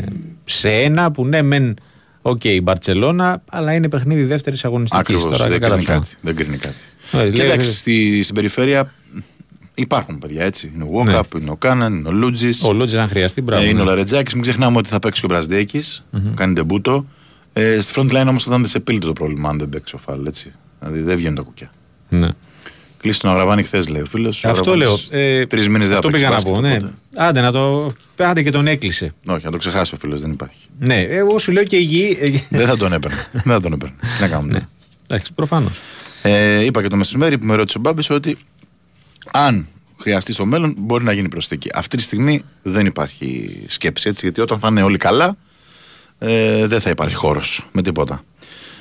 σε 0.44 0.70
ένα 0.70 1.10
που 1.10 1.26
ναι, 1.26 1.42
μεν. 1.42 1.76
Οκ, 2.26 2.44
η 2.44 2.60
Μπαρσελόνα, 2.62 3.42
αλλά 3.50 3.72
είναι 3.74 3.88
παιχνίδι 3.88 4.24
δεύτερης 4.24 4.64
αγωνιστικής. 4.64 5.00
Ακριβώς, 5.16 5.36
Τώρα 5.38 5.48
δεν 5.50 5.60
κατά 5.60 5.72
κρίνει 5.74 5.84
ψέμα. 5.86 5.98
κάτι. 5.98 6.16
Δεν 6.20 6.34
κρίνει 6.36 6.56
κάτι. 6.56 6.74
Ε, 7.12 7.30
Και 7.30 7.36
λέει- 7.36 7.46
εντάξει, 7.46 7.74
στη, 7.74 8.22
στην 8.22 8.34
περιφέρεια 8.34 8.92
υπάρχουν 9.74 10.18
παιδιά 10.18 10.44
έτσι. 10.44 10.72
Είναι 10.74 10.84
ο 10.84 10.88
Walkup, 10.92 11.40
είναι 11.40 11.50
ο 11.50 11.56
Κάναν, 11.56 11.94
είναι 11.94 12.08
ο 12.08 12.12
Λούντζης. 12.12 12.62
Ο 12.64 12.72
Λούντζης, 12.72 12.98
αν 12.98 13.08
χρειαστεί, 13.08 13.42
μπράβο. 13.42 13.62
Ε, 13.62 13.68
είναι 13.68 13.80
ο 13.80 13.84
ναι. 13.84 13.90
Λαρετζάκης. 13.90 14.34
Μην 14.34 14.42
ξεχνάμε 14.42 14.76
ότι 14.76 14.88
θα 14.88 14.98
παίξει 14.98 15.20
και 15.20 15.26
ο 15.26 15.28
Μπραζδέκης. 15.28 16.04
Κάνει 16.34 16.54
τεμπούτο. 16.54 17.06
Ε, 17.56 17.80
στη 17.80 17.92
front 17.96 18.10
line 18.12 18.26
όμως 18.28 18.42
θα 18.44 18.50
ήταν 18.50 18.62
δυσεπίλητο 18.62 19.06
το 19.06 19.12
πρόβλημα 19.12 19.48
αν 19.48 19.58
δεν 19.58 19.68
παίξει 19.68 19.94
ο 19.94 19.98
Φάλ. 19.98 20.26
Έτσι. 20.26 20.52
Δηλαδή 20.80 21.00
δεν 21.00 21.16
βγαίνουν 21.16 21.34
τα 21.36 21.42
κουκιά. 21.42 21.70
Ναι. 22.08 22.28
Κλείσει 23.00 23.20
τον 23.20 23.30
Αγραβάνη 23.30 23.62
χθες, 23.62 23.88
λέει 23.88 24.02
ο 24.02 24.06
φίλος. 24.06 24.44
Αυτό 24.44 24.76
λέω. 24.76 24.98
Ε, 25.10 25.46
Τρεις 25.46 25.68
μήνες 25.68 25.88
δεν 25.88 25.96
θα 26.00 26.06
Αυτό 26.06 26.08
παίξει 26.08 26.24
πήγα 26.24 26.36
να 26.36 26.42
μπάσκετ, 26.42 26.54
πω. 26.54 26.60
Ναι. 26.60 26.74
οπότε. 26.74 26.94
Άντε, 27.16 27.40
να 27.40 27.52
το... 27.52 27.92
Άντε 28.16 28.42
και 28.42 28.50
τον 28.50 28.66
έκλεισε. 28.66 29.14
Όχι, 29.26 29.44
να 29.44 29.50
το 29.50 29.56
ξεχάσει 29.56 29.94
ο 29.94 29.98
φίλος, 29.98 30.20
δεν 30.20 30.30
υπάρχει. 30.30 30.58
Ναι, 30.78 31.00
εγώ 31.00 31.38
σου 31.38 31.52
λέω 31.52 31.64
και 31.64 31.76
η 31.76 31.82
γη. 31.82 32.16
ε, 32.20 32.56
δεν 32.56 32.66
θα 32.66 32.76
τον 32.76 32.92
έπαιρνε. 32.92 33.16
δεν 33.32 33.42
θα 33.42 33.60
τον 33.60 33.72
έπαιρνε. 33.72 33.94
Τι 34.00 34.20
να 34.20 34.28
κάνουμε. 34.28 34.52
Ναι. 34.52 34.60
Εντάξει, 35.06 35.32
προφανώς. 35.32 35.80
Ε, 36.22 36.64
είπα 36.64 36.82
και 36.82 36.88
το 36.88 36.96
μεσημέρι 36.96 37.38
που 37.38 37.46
με 37.46 37.54
ρώτησε 37.54 37.78
ο 37.78 37.80
Μπάμπης 37.80 38.10
ότι 38.10 38.36
αν 39.32 39.66
χρειαστεί 40.00 40.32
στο 40.32 40.46
μέλλον 40.46 40.74
μπορεί 40.78 41.04
να 41.04 41.12
γίνει 41.12 41.28
προσθήκη. 41.28 41.70
Αυτή 41.74 41.96
τη 41.96 42.02
στιγμή 42.02 42.42
δεν 42.62 42.86
υπάρχει 42.86 43.60
σκέψη 43.66 44.08
έτσι, 44.08 44.20
γιατί 44.22 44.40
όταν 44.40 44.58
θα 44.58 44.68
είναι 44.70 44.82
όλοι 44.82 44.96
καλά 44.96 45.36
ε, 46.24 46.66
δεν 46.66 46.80
θα 46.80 46.90
υπάρχει 46.90 47.14
χώρος 47.14 47.66
με 47.72 47.82
τίποτα. 47.82 48.24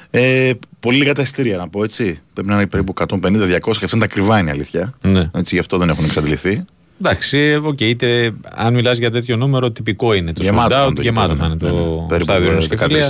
Ε, 0.10 0.52
πολύ 0.80 0.98
λίγα 0.98 1.14
τα 1.14 1.22
εισιτήρια 1.22 1.58
να 1.58 1.70
πω 1.70 1.84
έτσι. 1.84 2.20
Πρέπει 2.34 2.50
να 2.50 2.56
είναι 2.56 2.68
περίπου 2.68 2.94
150-200 2.98 3.18
και 3.60 3.60
αυτά 3.66 3.88
είναι 3.94 4.00
τα 4.00 4.08
ακριβά 4.08 4.40
είναι 4.40 4.50
η 4.50 4.54
αλήθεια. 4.54 4.94
Ναι. 5.02 5.30
Έτσι, 5.34 5.56
γι' 5.56 5.60
αυτό 5.60 5.78
δεν 5.78 5.90
έχουν 5.90 6.06
εξαντληθεί. 6.06 6.66
Εντάξει, 7.02 7.38
ε, 7.38 7.56
οκ, 7.56 7.80
είτε 7.80 8.34
αν 8.56 8.74
μιλάς 8.74 8.98
για 8.98 9.12
τέτοιο 9.12 9.36
νούμερο, 9.36 9.72
τυπικό 9.72 10.14
είναι. 10.14 10.34
Το 10.34 10.44
Γεμάτο 10.44 10.76
sold 10.76 10.78
θα 10.78 10.84
out, 10.84 10.88
είναι 10.88 10.96
το 10.96 11.02
γεμάτο 11.02 11.34
γήπεδο, 11.34 11.50
θα 11.50 11.56
είναι 11.56 11.72
ναι, 11.72 11.80
ναι, 11.80 11.86
το 11.86 12.00
ναι. 12.02 12.08
Περίπου 12.08 12.32
στάδιο 12.32 13.08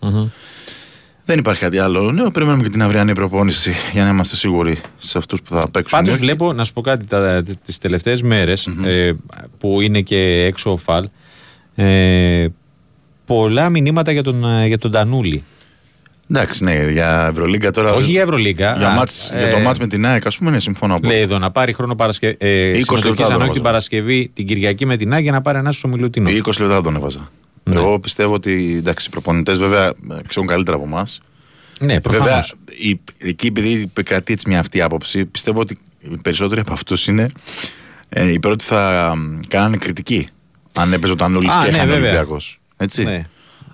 13.000. 0.00 0.10
Μμμ. 0.10 0.28
Δεν 1.24 1.38
υπάρχει 1.38 1.60
κάτι 1.60 1.78
άλλο 1.78 2.12
νέο. 2.12 2.30
Περιμένουμε 2.30 2.62
και 2.62 2.68
την 2.68 2.82
αυριανή 2.82 3.12
προπόνηση 3.12 3.74
για 3.92 4.02
να 4.04 4.08
είμαστε 4.08 4.36
σίγουροι 4.36 4.78
σε 4.96 5.18
αυτούς 5.18 5.42
που 5.42 5.54
θα 5.54 5.68
παίξουν. 5.70 5.98
Πάντως 5.98 6.14
ή 6.14 6.16
όχι; 6.16 6.24
βλέπω, 6.24 6.52
να 6.52 6.64
σου 6.64 6.72
πω 6.72 6.80
κάτι, 6.80 7.06
τις 7.64 7.78
τελευταίες 7.78 8.22
μέρες 8.22 8.68
ε, 8.84 9.12
που 9.58 9.80
είναι 9.80 10.00
και 10.00 10.44
έξω 10.46 10.72
ο 10.72 10.76
Φαλ, 10.76 11.08
ε, 11.74 12.46
πολλά 13.26 13.70
μηνύματα 13.70 14.12
για 14.12 14.22
τον, 14.22 14.44
ε, 14.60 14.66
για 14.66 14.78
τον 14.78 14.90
Τανούλη. 14.90 15.44
Εντάξει, 16.30 16.64
ναι, 16.64 16.90
για 16.90 17.26
Ευρωλίγκα 17.30 17.70
τώρα. 17.70 17.92
Όχι 17.92 18.10
για 18.10 18.22
Ευρωλίγκα. 18.22 18.74
Για, 18.78 18.88
α, 18.88 18.94
μάτς, 18.94 19.30
ε, 19.30 19.38
για 19.38 19.50
το 19.50 19.58
μάτς 19.58 19.78
με 19.78 19.86
την 19.86 20.06
ΑΕΚ, 20.06 20.26
ας 20.26 20.38
πούμε, 20.38 20.50
ναι, 20.50 20.58
συμφωνώ. 20.60 20.94
από- 20.94 21.08
Λέει 21.08 21.20
εδώ 21.20 21.38
να 21.38 21.50
πάρει 21.50 21.72
χρόνο 21.72 21.94
Παρασκευή. 21.94 22.36
Ε, 22.38 22.68
20 22.70 22.72
συμμετοχής 22.72 23.04
λεπτά 23.04 23.22
αν 23.24 23.28
το 23.28 23.34
όχι 23.34 23.38
βάζω. 23.40 23.52
την 23.52 23.62
Παρασκευή, 23.62 24.30
την 24.34 24.46
Κυριακή 24.46 24.86
με 24.86 24.96
την 24.96 25.12
ΑΕΚ 25.12 25.22
για 25.22 25.32
να 25.32 25.40
πάρει 25.40 25.58
ένα 25.58 25.72
στο 25.72 25.88
Μιλουτίνο. 25.88 26.28
20 26.30 26.34
λεπτά 26.60 26.74
δεν 26.74 26.82
τον 26.82 26.96
έβαζα. 26.96 27.30
Ναι. 27.62 27.74
Εγώ 27.74 28.00
πιστεύω 28.00 28.34
ότι 28.34 28.74
εντάξει, 28.78 29.06
οι 29.06 29.10
προπονητές 29.10 29.58
βέβαια 29.58 29.86
ε, 29.86 29.92
ξέρουν 30.28 30.48
καλύτερα 30.48 30.76
από 30.76 30.86
εμάς. 30.86 31.20
Ναι, 31.78 32.00
προφανώς. 32.00 32.26
Βέβαια, 32.26 32.44
η, 32.90 33.00
εκεί 33.18 33.46
επειδή 33.46 33.82
επικρατεί 33.82 34.32
έτσι 34.32 34.48
μια 34.48 34.60
αυτή 34.60 34.80
άποψη, 34.80 35.24
πιστεύω 35.24 35.60
ότι 35.60 35.78
οι 35.98 36.16
περισσότεροι 36.22 36.60
από 36.60 36.72
αυτούς 36.72 37.06
είναι 37.06 37.26
ε, 38.08 38.32
οι 38.32 38.38
πρώτοι 38.38 38.64
θα 38.64 39.12
μ, 39.16 39.38
κάνανε 39.48 39.76
κριτική. 39.76 40.26
Αν 40.72 40.92
έπαιζε 40.92 41.12
ο 41.12 41.16
Τανούλη 41.16 41.48
Α, 41.50 41.60
και 41.64 41.70
ναι, 41.70 41.76
έχανε 41.76 41.90
ο 41.92 41.94
βέβαια. 41.94 42.10
Ολυμπιακός. 42.10 42.60
Έτσι. 42.76 43.02
Ναι. 43.04 43.24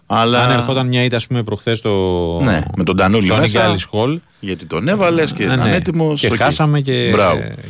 Αλλά... 0.06 0.44
Αν 0.44 0.50
ερχόταν 0.50 0.86
μια 0.86 1.04
ήττα, 1.04 1.16
ας 1.16 1.26
πούμε, 1.26 1.42
προχθές 1.42 1.78
στο. 1.78 1.90
Ναι, 2.44 2.60
με 2.76 2.84
τον 2.84 2.96
Τανούλη 2.96 3.22
στο 3.24 3.36
μέσα. 3.36 3.58
Νικάλης 3.60 3.84
Χολ. 3.84 4.20
Γιατί 4.40 4.66
τον 4.66 4.88
έβαλες 4.88 5.32
και 5.32 5.46
Ναι, 5.46 5.52
ήταν 5.54 5.68
ναι. 5.68 5.74
έτοιμο. 5.74 6.14
Και 6.14 6.30
χάσαμε 6.30 6.80
και- 6.80 7.14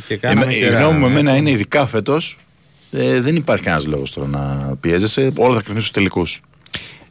και 0.07 0.17
κάναμε 0.17 0.41
Εμέ- 0.41 0.53
και 0.57 0.63
Η 0.63 0.67
ένα- 0.67 0.79
γνώμη 0.79 0.97
μου 0.99 1.05
εμένα 1.05 1.35
είναι 1.35 1.49
ειδικά 1.49 1.85
φέτος. 1.85 2.39
Ε, 2.91 3.21
δεν 3.21 3.35
υπάρχει 3.35 3.63
κανένα 3.63 3.89
λόγος 3.89 4.11
τώρα 4.11 4.27
να 4.27 4.75
πιέζεσαι. 4.79 5.31
Όλα 5.37 5.53
θα 5.53 5.59
κρυφθούν 5.61 5.75
στους 5.81 5.91
τελικούς. 5.91 6.41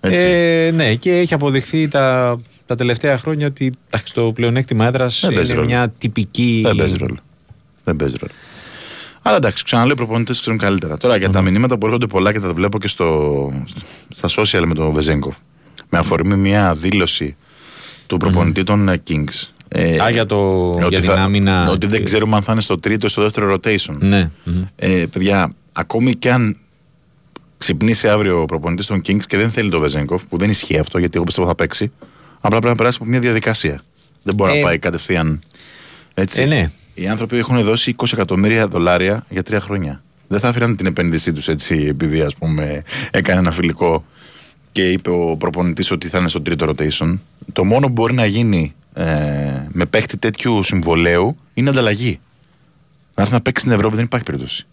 Ε, 0.01 0.71
ναι, 0.75 0.95
και 0.95 1.11
έχει 1.19 1.35
αποδειχθεί 1.35 1.89
τα, 1.89 2.39
τα 2.67 2.75
τελευταία 2.75 3.19
χρόνια 3.19 3.47
ότι 3.47 3.73
εντάξει, 3.91 4.15
το 4.15 4.33
πλεονέκτημα 4.33 4.87
έδρας 4.87 5.21
Δεν 5.21 5.35
παίζει 5.35 5.51
είναι 5.53 5.61
ρόλο. 5.61 5.73
μια 5.73 5.89
τυπική. 5.99 6.63
Δεν 6.67 6.77
παίζει 6.77 6.97
ρόλο. 6.97 7.17
Δεν 7.85 7.97
παίζει 7.97 8.15
ρόλο. 8.21 8.33
Αλλά 9.23 9.37
εντάξει, 9.37 9.65
ξαναλέω, 9.65 9.93
οι 9.93 9.97
προπονητές 9.97 10.41
ξέρουν 10.41 10.59
καλύτερα. 10.59 10.97
Τώρα 10.97 11.17
για 11.17 11.31
τα 11.31 11.43
μηνύματα 11.43 11.79
που 11.79 11.87
έρχονται 11.87 12.07
πολλά 12.07 12.33
και 12.33 12.41
τα 12.41 12.53
βλέπω 12.53 12.79
και 12.79 12.89
στο, 12.89 13.53
στα 14.15 14.29
social 14.37 14.63
με 14.67 14.75
τον 14.75 14.91
Βεζέγκοφ. 14.93 15.37
Με 15.89 15.99
αφορμή 15.99 16.37
μια 16.37 16.75
δήλωση 16.75 17.37
του 18.07 18.17
προπονητή 18.17 18.65
των 18.65 18.89
ε, 18.89 19.03
Kings. 19.09 19.49
Ε, 19.69 20.03
Α, 20.03 20.11
για, 20.11 20.27
το, 20.27 20.69
ότι 20.69 20.87
για 20.89 21.01
την 21.01 21.11
θα- 21.11 21.23
άμυνα. 21.23 21.69
Ότι 21.71 21.87
δεν 21.87 22.05
ξέρουμε 22.05 22.37
αν 22.37 22.43
θα 22.43 22.53
είναι 22.53 22.61
στο 22.61 22.79
τρίτο 22.79 23.07
ή 23.07 23.09
στο 23.11 23.23
δεύτερο 23.23 23.55
rotation. 23.55 23.97
Ναι. 23.99 24.31
μμμ. 24.45 24.63
Ε, 24.77 25.05
παιδιά, 25.11 25.55
ακόμη 25.73 26.15
και 26.15 26.33
αν 26.33 26.57
ξυπνήσει 27.59 28.09
αύριο 28.09 28.41
ο 28.41 28.45
προπονητής 28.45 28.87
των 28.87 28.99
Kings 29.07 29.23
και 29.27 29.37
δεν 29.37 29.51
θέλει 29.51 29.71
το 29.71 29.79
Βεζέγκοφ, 29.79 30.27
που 30.27 30.37
δεν 30.37 30.51
ισχύει 30.51 30.79
αυτό 30.79 30.99
γιατί 30.99 31.17
εγώ 31.17 31.25
πιστεύω 31.25 31.47
θα 31.47 31.55
παίξει, 31.55 31.93
απλά 32.37 32.49
πρέπει 32.49 32.67
να 32.67 32.75
περάσει 32.75 32.99
από 33.01 33.11
μια 33.11 33.21
διαδικασία. 33.21 33.83
Δεν 34.23 34.35
μπορεί 34.35 34.53
Ε, 34.53 34.57
να 34.57 34.63
πάει 34.67 34.79
κατευθείαν. 34.79 35.41
Έτσι. 36.15 36.43
Ε, 36.43 36.47
ναι. 36.47 36.71
Οι 36.95 37.09
άνθρωποι 37.09 37.37
έχουν 37.37 37.63
δώσει 37.63 37.95
20 37.99 38.13
εκατομμύρια 38.13 38.67
δολάρια 38.67 39.27
για 39.29 39.43
τρία 39.43 39.61
χρόνια. 39.61 40.03
Δεν 40.29 40.41
θα 40.41 40.49
άφηναν 40.49 40.77
την 40.77 40.87
επένδυσή 40.87 41.33
τους 41.33 41.49
έτσι 41.49 41.75
επειδή 41.75 42.21
ας 42.21 42.35
πούμε 42.35 42.83
έκανε 43.11 43.39
ένα 43.39 43.51
φιλικό 43.51 44.05
και 44.73 44.91
είπε 44.91 45.11
ο 45.11 45.37
προπονητής 45.37 45.91
ότι 45.91 46.09
θα 46.09 46.19
είναι 46.19 46.29
στο 46.29 46.43
τρίτο 46.43 46.67
rotation. 46.69 47.19
Το 47.53 47.65
μόνο 47.65 47.87
που 47.87 47.93
μπορεί 47.93 48.15
να 48.15 48.27
γίνει 48.27 48.75
ε, 48.95 49.05
με 49.73 49.85
παίχτη 49.91 50.17
τέτοιου 50.17 50.63
συμβολέου 50.63 51.37
είναι 51.55 51.71
ανταλλαγή. 51.71 52.21
Να 53.15 53.23
έρθει 53.23 53.35
να 53.35 53.41
παίξει 53.41 53.65
στην 53.65 53.77
Ευρώπη 53.77 53.97
δεν 53.97 54.05
υπάρχει 54.05 54.27
περίπτωση. 54.27 54.67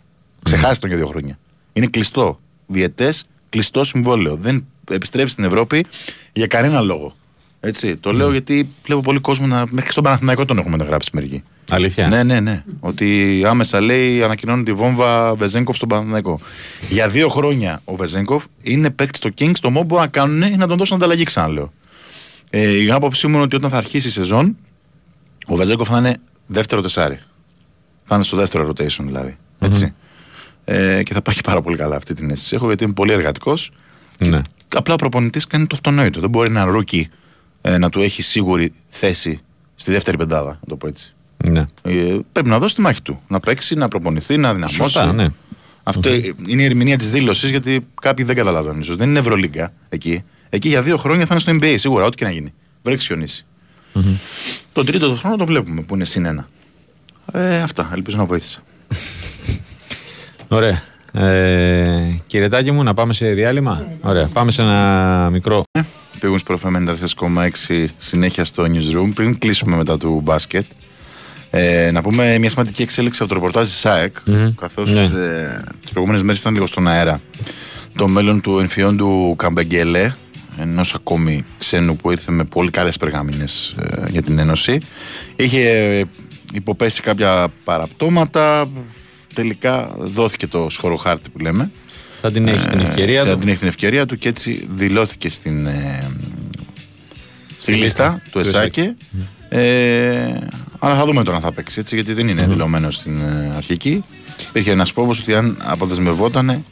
Ξεχάσει 0.43 0.79
τον 0.79 0.89
για 0.89 0.97
δύο 0.97 1.08
χρόνια. 1.08 1.39
Είναι 1.73 1.86
κλειστό. 1.86 2.39
Διετέ, 2.65 3.13
κλειστό 3.49 3.84
συμβόλαιο. 3.84 4.36
Δεν 4.36 4.65
επιστρέφει 4.91 5.29
στην 5.29 5.43
Ευρώπη 5.43 5.86
για 6.34 6.47
κανένα 6.47 6.82
λόγο. 6.82 7.15
Έτσι. 7.60 7.95
Το 7.95 8.13
λέω 8.13 8.32
γιατί 8.32 8.69
βλέπω 8.84 9.01
πολύ 9.01 9.19
κόσμο 9.19 9.47
να. 9.47 9.65
Μέχρι 9.69 9.91
στον 9.91 10.03
Παναθηναϊκό 10.03 10.45
τον 10.45 10.58
έχουμε 10.58 10.84
γράψει 10.84 11.10
μερικοί. 11.13 11.43
Αλήθεια; 11.69 12.08
Ναι, 12.08 12.23
ναι, 12.23 12.39
ναι. 12.39 12.63
Ότι 12.79 13.41
άμεσα 13.45 13.82
λέει 13.82 14.23
ανακοινώνει 14.23 14.63
τη 14.63 14.73
βόμβα 14.73 15.36
Βεζέγκοφ 15.36 15.75
στον 15.75 15.89
Παναθηναϊκό. 15.89 16.39
Για 16.89 17.10
δύο 17.10 17.29
χρόνια 17.29 17.82
ο 17.86 17.95
Βεζέγκοφ 17.95 18.45
είναι 18.62 18.89
παίκτης 18.89 19.17
στο 19.17 19.29
Kings. 19.38 19.60
Το 19.62 19.69
μόνο 19.69 19.79
που 19.79 19.86
μπορούν 19.86 20.03
να 20.03 20.10
κάνουν 20.10 20.41
είναι 20.41 20.55
να 20.55 20.67
τον 20.67 20.77
δώσουν 20.77 20.95
ανταλλαγή, 20.95 21.23
ξαναλέω. 21.23 21.73
Ε, 22.49 22.84
η 22.84 22.91
άποψή 22.91 23.27
μου 23.27 23.34
είναι 23.34 23.43
ότι 23.43 23.55
όταν 23.55 23.69
θα 23.69 23.77
αρχίσει 23.77 24.08
η 24.08 24.12
σεζόν, 24.12 24.58
ο 25.47 25.55
Βεζέγκοφ 25.55 25.88
θα 25.89 25.97
είναι 25.97 26.17
δεύτερο 26.47 26.82
τεσάρι. 26.82 27.19
Θα 28.03 28.15
είναι 28.15 28.23
στο 28.23 28.38
δεύτερο 28.38 28.69
rotation 28.69 29.03
δηλαδή. 29.03 29.38
Έτσι. 29.60 29.93
Ε, 30.65 31.03
και 31.03 31.13
θα 31.13 31.21
πάει 31.21 31.36
πάρα 31.43 31.62
πολύ 31.62 31.77
καλά 31.77 31.95
αυτή 31.95 32.13
την 32.13 32.29
αίσθηση. 32.29 32.55
Έχω 32.55 32.67
γιατί 32.67 32.84
είμαι 32.84 32.93
πολύ 32.93 33.12
εργατικός. 33.12 33.71
Ναι. 34.17 34.41
Απλά 34.75 34.93
ο 34.93 34.97
προπονητής 34.97 35.47
κάνει 35.47 35.67
το 35.67 35.75
αυτονόητο. 35.75 36.19
Δεν 36.19 36.29
μπορεί 36.29 36.49
ένα 36.49 36.63
rookie 36.63 37.09
ε, 37.62 37.77
να 37.77 37.89
του 37.89 38.01
έχει 38.01 38.21
σίγουρη 38.21 38.73
θέση 38.88 39.41
στη 39.75 39.91
δεύτερη 39.91 40.17
πεντάδα, 40.17 40.49
να 40.49 40.67
το 40.67 40.75
πω 40.75 40.88
έτσι. 40.88 41.13
Ναι. 41.47 41.65
Ε, 41.82 42.17
πρέπει 42.32 42.49
να 42.49 42.60
δώσει 42.60 42.75
τη 42.75 42.82
μάχη 42.82 43.02
του. 43.02 43.21
Να 43.28 43.39
παίξει, 43.39 43.75
να 43.75 43.88
προπονηθεί, 43.88 44.38
να 44.38 44.54
δυναμώσει. 44.54 44.75
Σωστά, 44.75 45.13
ναι. 45.13 45.28
Αυτό 45.84 46.10
ε, 46.10 46.34
είναι 46.47 46.62
η 46.62 46.65
ερμηνεία 46.65 46.97
της 46.97 47.12
δήλωσης 47.12 47.49
γιατί 47.49 47.88
κάποιοι 48.02 48.25
δεν 48.25 48.36
καταλαβαίνουν. 48.36 48.82
ίσως. 48.82 48.95
Δεν 48.95 49.10
είναι 49.10 49.19
Ευρωλίγκα 49.19 49.73
εκεί. 49.89 50.23
Εκεί 50.49 50.67
για 50.67 50.82
δύο 50.82 50.97
χρόνια 50.97 51.25
θα 51.25 51.34
είναι 51.34 51.41
στο 51.41 51.52
NBA 51.52 51.75
σίγουρα, 51.78 52.06
ό,τι 52.06 52.15
και 52.17 52.25
να 52.25 52.32
γίνει. 52.32 52.54
Βρέξει 52.84 53.08
χιονίσει. 53.08 53.45
Τον 54.73 54.86
τρίτο 54.86 55.15
χρόνο 55.15 55.36
το 55.36 55.45
βλέπουμε 55.45 55.82
που 55.82 55.95
είναι 55.95 56.06
συν 56.06 56.25
ένα. 56.25 56.47
Ε, 57.34 57.62
αυτά. 57.62 57.89
Ελπίζω 57.93 58.17
να 58.17 58.25
βοήθησα. 58.25 58.60
Ωραία. 60.47 60.82
Ε, 61.13 62.19
κύριε 62.28 62.47
Τάκη 62.47 62.71
μου, 62.71 62.84
να 62.84 62.93
πάμε 62.93 63.13
σε 63.13 63.34
διάλειμμα; 63.34 63.88
Ωραία. 64.02 64.28
Πάμε 64.28 64.52
σε 64.52 64.62
ένα 64.62 65.30
μικρό. 65.32 65.63
Πήγουν 66.19 66.39
στο 66.39 66.58
Προφέ 66.58 66.95
94,6 67.67 67.86
συνέχεια 67.97 68.45
στο 68.45 68.63
newsroom. 68.63 69.12
Πριν 69.15 69.38
κλείσουμε 69.38 69.75
μετά 69.75 69.97
του 69.97 70.21
μπάσκετ, 70.23 70.65
ε, 71.51 71.91
να 71.91 72.01
πούμε 72.01 72.38
μια 72.38 72.49
σημαντική 72.49 72.81
εξέλιξη 72.81 73.19
από 73.23 73.29
το 73.29 73.35
ρεπορτάζ 73.35 73.67
της 73.67 73.77
ΣΑΕΚ, 73.77 74.15
καθώς 74.62 74.93
Ναι. 74.93 75.01
ε, 75.01 75.62
τις 75.81 75.91
προηγούμενες 75.91 76.23
μέρες 76.23 76.39
ήταν 76.39 76.53
λίγο 76.53 76.67
στον 76.67 76.88
αέρα 76.88 77.21
το 77.95 78.07
μέλλον 78.07 78.41
του 78.41 78.59
εμφυόντου 78.59 79.35
Καμπεγγέλε, 79.38 80.12
ενός 80.59 80.93
ακόμη 80.93 81.45
ξένου 81.57 81.95
που 81.95 82.12
ήρθε 82.12 82.31
με 82.31 82.43
πολύ 82.43 82.69
καλές 82.71 82.97
περγάμινες 82.97 83.75
για 84.09 84.21
την 84.21 84.39
Ένωση. 84.39 84.77
Είχε 85.35 85.69
ε, 85.69 86.03
υποπέσει 86.53 87.01
κάποια 87.01 87.47
παραπτώματα. 87.63 88.69
Τελικά 89.33 89.91
δόθηκε 89.97 90.47
το 90.47 90.67
σχοροχάρτη 90.69 91.29
που 91.29 91.39
λέμε. 91.39 91.71
Θα 92.21 92.31
την 92.31 92.47
έχει 92.47 92.67
την 92.67 92.79
ευκαιρία 92.79 93.23
Θα 93.23 93.31
του. 93.33 93.39
την 93.39 93.49
έχει 93.49 93.57
την 93.57 93.67
ευκαιρία 93.67 94.05
του 94.05 94.17
και 94.17 94.29
έτσι 94.29 94.67
δηλώθηκε 94.73 95.29
στην, 95.29 95.65
ε, 95.65 96.12
στη 97.59 97.73
λίστα 97.73 98.21
του 98.31 98.39
ΕΣΑΚΕ. 98.39 98.95
Ε, 99.49 100.33
αλλά 100.79 100.95
θα 100.95 101.05
δούμε 101.05 101.23
τώρα 101.23 101.37
αν 101.37 101.43
θα 101.43 101.51
παίξει 101.51 101.79
έτσι, 101.79 101.95
γιατί 101.95 102.13
δεν 102.13 102.27
είναι 102.27 102.45
δηλωμένος 102.45 102.95
στην 102.95 103.21
ε, 103.21 103.53
αρχική. 103.55 104.03
Υπήρχε 104.47 104.71
ένας 104.71 104.91
φόβος 104.91 105.19
ότι 105.19 105.35
αν 105.35 105.57
αποδεσμευόταν 105.63 106.63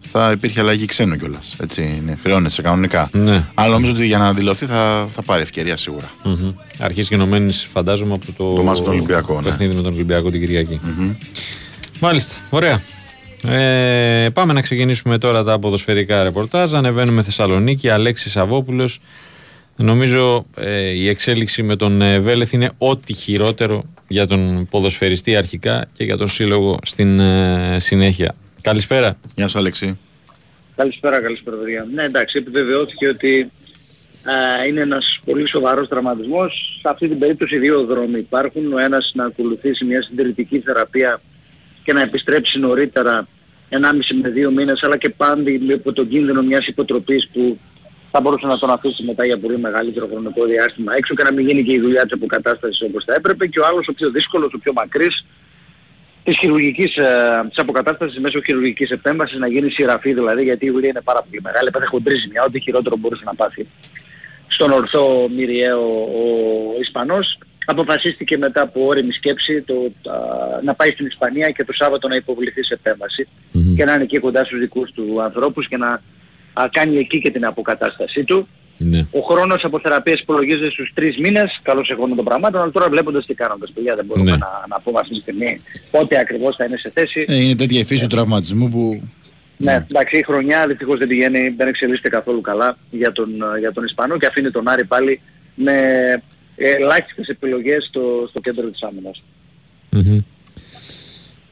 θα 0.00 0.30
υπήρχε 0.30 0.60
αλλαγή 0.60 0.86
ξένου 0.86 1.16
κιόλας. 1.16 1.56
Έτσι 1.60 1.82
είναι, 2.02 2.18
χρεώνεσαι 2.22 2.62
κανονικά. 2.62 3.08
Ναι. 3.12 3.44
Αλλά 3.54 3.72
νομίζω 3.72 3.92
ότι 3.92 4.06
για 4.06 4.18
να 4.18 4.32
δηλωθεί 4.32 4.66
θα, 4.66 5.08
θα 5.10 5.22
πάρει 5.22 5.42
ευκαιρία 5.42 5.76
σίγουρα. 5.76 6.10
Μμμ. 6.24 6.52
Αρχής 6.78 7.08
γενομένης 7.08 7.68
φαντάζομαι 7.72 8.12
από 8.12 8.32
το, 8.36 8.54
Το 8.54 8.62
μάτς 8.62 8.78
με 8.78 8.84
τον 8.84 8.94
Ολυμπιακό, 8.94 9.34
ναι. 9.34 9.42
παιχνίδι 9.42 9.74
με 9.74 9.82
τον 9.82 9.92
Ολυμπιακό 9.92 10.30
την 10.30 10.40
κυριακη 10.40 10.80
Μάλιστα. 12.00 12.34
Ωραία. 12.50 12.80
Ε, 13.46 14.28
πάμε 14.32 14.52
να 14.52 14.60
ξεκινήσουμε 14.60 15.18
τώρα 15.18 15.44
τα 15.44 15.58
ποδοσφαιρικά 15.58 16.22
ρεπορτάζ. 16.22 16.74
Ανεβαίνουμε 16.74 17.22
Θεσσαλονίκη. 17.22 17.88
Αλέξης 17.88 18.32
Σαββόπουλο. 18.32 18.90
Νομίζω 19.82 20.46
ε, 20.56 20.88
η 20.88 21.08
εξέλιξη 21.08 21.62
με 21.62 21.76
τον 21.76 22.02
ε, 22.02 22.18
Βέλεθ 22.18 22.52
είναι 22.52 22.70
ό,τι 22.78 23.12
χειρότερο 23.12 23.84
για 24.08 24.26
τον 24.26 24.66
ποδοσφαιριστή 24.70 25.36
αρχικά 25.36 25.88
και 25.92 26.04
για 26.04 26.16
τον 26.16 26.28
σύλλογο 26.28 26.78
στην 26.82 27.20
ε, 27.20 27.76
συνέχεια. 27.78 28.34
Καλησπέρα. 28.60 29.16
Γεια 29.34 29.48
σου, 29.48 29.58
Αλέξη. 29.58 29.98
Καλησπέρα, 30.76 31.20
καλησπέρα 31.20 31.56
παιδιά. 31.56 31.86
Ναι, 31.94 32.02
εντάξει, 32.02 32.38
επιβεβαιώθηκε 32.38 33.08
ότι 33.08 33.50
α, 34.22 34.66
είναι 34.66 34.80
ένας 34.80 35.20
πολύ 35.24 35.48
σοβαρός 35.48 35.88
τραυματισμός. 35.88 36.78
Σε 36.82 36.88
αυτή 36.88 37.08
την 37.08 37.18
περίπτωση 37.18 37.58
δύο 37.58 37.84
δρόμοι 37.84 38.18
υπάρχουν. 38.18 38.72
Ο 38.72 38.78
ένας 38.78 39.12
να 39.14 39.24
ακολουθήσει 39.24 39.84
μια 39.84 40.02
συντηρητική 40.02 40.60
θεραπεία 40.60 41.20
και 41.84 41.92
να 41.92 42.00
επιστρέψει 42.00 42.58
νωρίτερα 42.58 43.26
1,5 43.70 43.76
με 44.22 44.32
2 44.48 44.52
μήνες, 44.52 44.82
αλλά 44.82 44.96
και 44.96 45.08
πάλι 45.08 45.60
υπό 45.68 45.92
τον 45.92 46.08
κίνδυνο 46.08 46.42
μιας 46.42 46.66
υποτροπής 46.66 47.28
που 47.32 47.58
θα 48.10 48.20
μπορούσε 48.20 48.46
να 48.46 48.58
τον 48.58 48.70
αφήσει 48.70 49.02
μετά 49.02 49.26
για 49.26 49.38
πολύ 49.38 49.58
μεγαλύτερο 49.58 50.06
χρονικό 50.06 50.44
διάστημα 50.44 50.94
έξω 50.96 51.14
και 51.14 51.22
να 51.22 51.32
μην 51.32 51.46
γίνει 51.46 51.62
και 51.64 51.72
η 51.72 51.80
δουλειά 51.80 52.02
της 52.02 52.12
αποκατάστασης 52.12 52.82
όπως 52.82 53.04
θα 53.04 53.14
έπρεπε. 53.14 53.46
Και 53.46 53.60
ο 53.60 53.66
άλλος 53.66 53.88
ο 53.88 53.92
πιο 53.92 54.10
δύσκολος, 54.10 54.52
ο 54.54 54.58
πιο 54.58 54.72
μακρύς, 54.72 55.24
της 56.24 56.38
χειρουργικής, 56.38 56.96
ε, 56.96 57.46
της 57.48 57.58
αποκατάστασης 57.58 58.18
μέσω 58.18 58.40
χειρουργικής 58.40 58.90
επέμβασης 58.90 59.38
να 59.38 59.48
γίνει 59.48 59.70
σειραφή 59.70 60.12
δηλαδή 60.12 60.42
γιατί 60.42 60.66
η 60.66 60.70
δουλειά 60.70 60.88
είναι 60.88 61.00
πάρα 61.00 61.22
πολύ 61.22 61.40
μεγάλη, 61.42 61.70
πέθε 61.70 61.86
χοντρίζει 61.86 62.28
μια, 62.30 62.42
ό,τι 62.46 62.60
χειρότερο 62.60 62.96
μπορούσε 62.96 63.22
να 63.24 63.34
πάθει. 63.34 63.66
Στον 64.46 64.70
ορθό 64.70 65.28
Μυριαίο 65.36 65.82
ο 66.02 66.80
Ισπανός 66.80 67.38
αποφασίστηκε 67.64 68.38
μετά 68.38 68.60
από 68.62 68.86
όρημη 68.86 69.12
σκέψη 69.12 69.62
το, 69.62 69.74
α, 70.10 70.16
να 70.62 70.74
πάει 70.74 70.90
στην 70.90 71.06
Ισπανία 71.06 71.50
και 71.50 71.64
το 71.64 71.72
Σάββατο 71.72 72.08
να 72.08 72.14
υποβληθεί 72.14 72.64
σε 72.64 72.74
επέμβαση 72.74 73.28
και 73.76 73.84
να 73.84 73.94
είναι 73.94 74.02
εκεί 74.02 74.18
κοντά 74.18 74.44
στους 74.44 74.58
δικούς 74.58 74.92
του 74.92 75.22
ανθρώπους 75.22 75.68
και 75.68 75.76
να 75.76 76.02
α, 76.52 76.68
κάνει 76.72 76.96
εκεί 76.96 77.20
και 77.20 77.30
την 77.30 77.44
αποκατάστασή 77.44 78.24
του. 78.24 78.48
Ναι. 78.82 79.06
Ο 79.10 79.20
χρόνος 79.20 79.64
από 79.64 79.80
θεραπείες 79.80 80.20
υπολογίζεται 80.20 80.70
στους 80.70 80.90
τρεις 80.94 81.18
μήνες, 81.18 81.60
καλώς 81.62 81.90
εγώ 81.90 82.08
των 82.08 82.24
πραγμάτων, 82.24 82.60
αλλά 82.60 82.70
τώρα 82.70 82.88
βλέποντας 82.88 83.26
τι 83.26 83.34
κάνοντας, 83.34 83.70
παιδιά, 83.74 83.94
δεν 83.96 84.04
μπορούμε 84.04 84.30
Ναι. 84.30 84.36
να, 84.36 84.64
να 84.68 84.80
πούμε 84.80 84.98
αυτή 85.00 85.14
τη 85.14 85.20
στιγμή 85.20 85.60
πότε 85.90 86.18
ακριβώς 86.18 86.56
θα 86.56 86.64
είναι 86.64 86.76
σε 86.76 86.90
θέση. 86.90 87.24
Ε, 87.28 87.42
είναι 87.42 87.54
τέτοια 87.54 87.80
η 87.80 87.84
φύση 87.84 88.02
του 88.06 88.14
τραυματισμού 88.14 88.68
που. 88.68 89.02
Ναι, 89.56 89.86
εντάξει, 89.90 90.18
η 90.18 90.22
χρονιά 90.22 90.66
δυστυχώς 90.66 90.98
δεν 90.98 91.08
πηγαίνει, 91.08 91.48
δεν 91.48 91.68
εξελίσσεται 91.68 92.08
καθόλου 92.08 92.40
καλά 92.40 92.76
για 92.90 93.12
τον, 93.12 93.28
για 93.58 93.72
τον 93.72 93.84
Ισπανό 93.84 94.18
και 94.18 94.26
αφήνει 94.26 94.50
τον 94.50 94.68
Άρη 94.68 94.84
πάλι 94.84 95.20
με 95.54 95.72
ελάχιστες 96.56 97.28
επιλογές 97.28 97.84
στο, 97.88 98.26
στο 98.28 98.40
κέντρο 98.40 98.66
της 98.66 98.82
άμυνας. 98.82 99.22
Μμμ. 99.90 100.20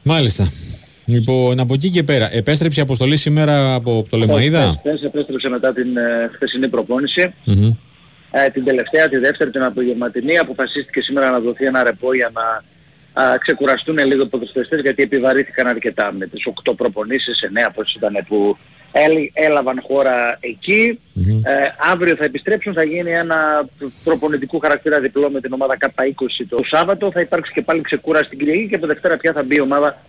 Μάλιστα. 0.03 0.51
Λοιπόν, 1.13 1.59
από 1.59 1.73
εκεί 1.73 1.89
και 1.89 2.03
πέρα, 2.03 2.33
επέστρεψε 2.33 2.79
η 2.79 2.83
αποστολή 2.83 3.17
σήμερα 3.17 3.73
από 3.73 4.05
το 4.09 4.17
Λεμαΐδα. 4.17 4.73
Χθες 4.79 5.01
επέστρεψε 5.03 5.49
μετά 5.49 5.73
την 5.73 5.97
ε, 5.97 6.29
χθεσινή 6.33 6.67
προπόνηση. 6.67 7.33
Μμμ. 7.45 7.71
Ε, 8.31 8.47
την 8.47 8.63
τελευταία, 8.63 9.09
τη 9.09 9.17
δεύτερη, 9.17 9.49
την 9.51 9.63
απογευματινή, 9.63 10.37
αποφασίστηκε 10.37 11.01
σήμερα 11.01 11.29
να 11.29 11.39
δοθεί 11.39 11.65
ένα 11.65 11.83
ρεπό 11.83 12.13
για 12.15 12.31
να 12.33 12.41
α, 13.23 13.37
ξεκουραστούν 13.37 13.97
λίγο 14.05 14.23
οι 14.23 14.27
ποδοσφαιριστές 14.27 14.81
γιατί 14.81 15.03
επιβαρύθηκαν 15.03 15.67
αρκετά 15.67 16.13
με 16.13 16.25
τις 16.27 16.43
8 16.69 16.73
προπονήσεις, 16.77 17.39
9 17.67 17.69
πώς 17.73 17.93
ήταν 17.93 18.25
που 18.27 18.57
έλ- 18.91 19.29
έλαβαν 19.33 19.79
χώρα 19.87 20.37
εκεί. 20.39 20.99
Ε, 21.43 21.51
αύριο 21.91 22.15
θα 22.15 22.23
επιστρέψουν, 22.23 22.73
θα 22.73 22.83
γίνει 22.83 23.11
ένα 23.11 23.69
προπονητικού 24.03 24.59
χαρακτήρα 24.59 24.99
διπλό 24.99 25.29
με 25.31 25.41
την 25.41 25.53
ομάδα 25.53 25.77
K20 25.79 26.45
το 26.49 26.57
Σάββατο. 26.69 27.11
Θα 27.11 27.21
υπάρξει 27.21 27.51
και 27.53 27.61
πάλι 27.61 27.81
ξεκούραση 27.81 28.23
στην 28.25 28.37
Κυριακή 28.39 28.67
και 28.67 28.75
από 28.75 28.87
Δευτέρα 28.87 29.17
πια 29.17 29.33
θα 29.33 29.43
μπει 29.43 29.55
η 29.55 29.59
ομάδα 29.61 30.01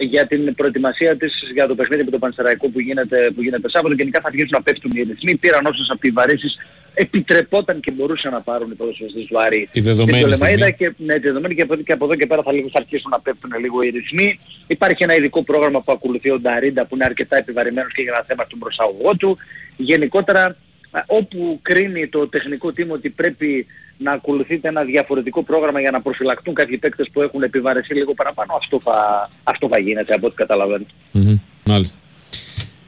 για 0.00 0.26
την 0.26 0.54
προετοιμασία 0.54 1.16
της 1.16 1.32
για 1.52 1.66
το 1.66 1.74
παιχνίδι 1.74 2.04
με 2.04 2.10
το 2.10 2.18
Πανσεραϊκό 2.18 2.68
που 2.68 2.80
γίνεται, 2.80 3.30
που 3.34 3.42
γίνεται 3.42 3.68
Σάββατο. 3.68 3.94
Γενικά 3.94 4.20
θα 4.20 4.28
αρχίσουν 4.28 4.50
να 4.52 4.62
πέφτουν 4.62 4.90
οι 4.94 5.02
ρυθμοί. 5.02 5.36
Πήραν 5.36 5.66
όσες 5.66 5.88
επιβαρύσεις 5.88 6.56
επιτρεπόταν 6.94 7.80
και 7.80 7.90
μπορούσαν 7.90 8.32
να 8.32 8.40
πάρουν 8.40 8.70
οι 8.70 8.74
ποδοσφαιριστές 8.74 9.26
βάρη. 9.30 9.68
Τη 9.72 9.80
δεδομένη 9.80 10.18
στην 10.18 10.30
Τολεμαΐδα 10.30 10.36
στιγμή. 10.36 10.74
και, 10.74 10.92
ναι, 10.96 11.14
τη 11.14 11.20
δεδομένη 11.20 11.54
και, 11.54 11.62
από, 11.62 11.76
και 11.76 11.92
από 11.92 12.04
εδώ 12.04 12.14
και 12.14 12.26
πέρα 12.26 12.42
θα, 12.42 12.52
λίγο, 12.52 12.68
θα 12.72 12.78
αρχίσουν 12.78 13.10
να 13.10 13.20
πέφτουν 13.20 13.52
λίγο 13.60 13.82
οι 13.82 13.88
ρυθμοί. 13.88 14.38
Υπάρχει 14.66 15.02
ένα 15.02 15.16
ειδικό 15.16 15.42
πρόγραμμα 15.42 15.82
που 15.82 15.92
ακολουθεί 15.92 16.30
ο 16.30 16.40
Νταρίντα 16.40 16.86
που 16.86 16.94
είναι 16.94 17.04
αρκετά 17.04 17.36
επιβαρημένος 17.36 17.92
και 17.92 18.02
για 18.02 18.12
ένα 18.14 18.24
θέμα 18.26 18.44
στον 18.44 18.58
προσαγωγό 18.58 19.16
του. 19.16 19.38
Γενικότερα 19.76 20.44
α, 20.90 21.00
όπου 21.06 21.58
κρίνει 21.62 22.08
το 22.08 22.28
τεχνικό 22.28 22.68
team 22.68 22.88
ότι 22.88 23.10
πρέπει 23.10 23.66
να 24.02 24.12
ακολουθείτε 24.12 24.68
ένα 24.68 24.84
διαφορετικό 24.84 25.42
πρόγραμμα 25.42 25.80
για 25.80 25.90
να 25.90 26.00
προφυλακτούν 26.02 26.54
κάποιοι 26.54 26.78
παίκτες 26.78 27.08
που 27.12 27.22
έχουν 27.22 27.42
επιβαρεθεί 27.42 27.94
λίγο 27.94 28.14
παραπάνω, 28.14 28.54
αυτό 28.54 28.80
θα, 28.84 29.30
αυτό 29.42 29.68
θα 29.68 29.78
γίνεται 29.78 30.14
από 30.14 30.26
ό,τι 30.26 30.36
καταλαβαίνω. 30.36 30.84
Μμμ, 31.10 31.36
Μάλιστα. 31.66 31.98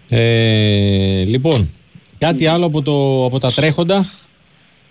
Ε, 0.08 1.24
λοιπόν, 1.26 1.68
κάτι 2.18 2.46
άλλο 2.46 2.66
από, 2.66 2.82
το, 2.82 3.24
από 3.24 3.38
τα 3.38 3.52
τρέχοντα; 3.52 4.12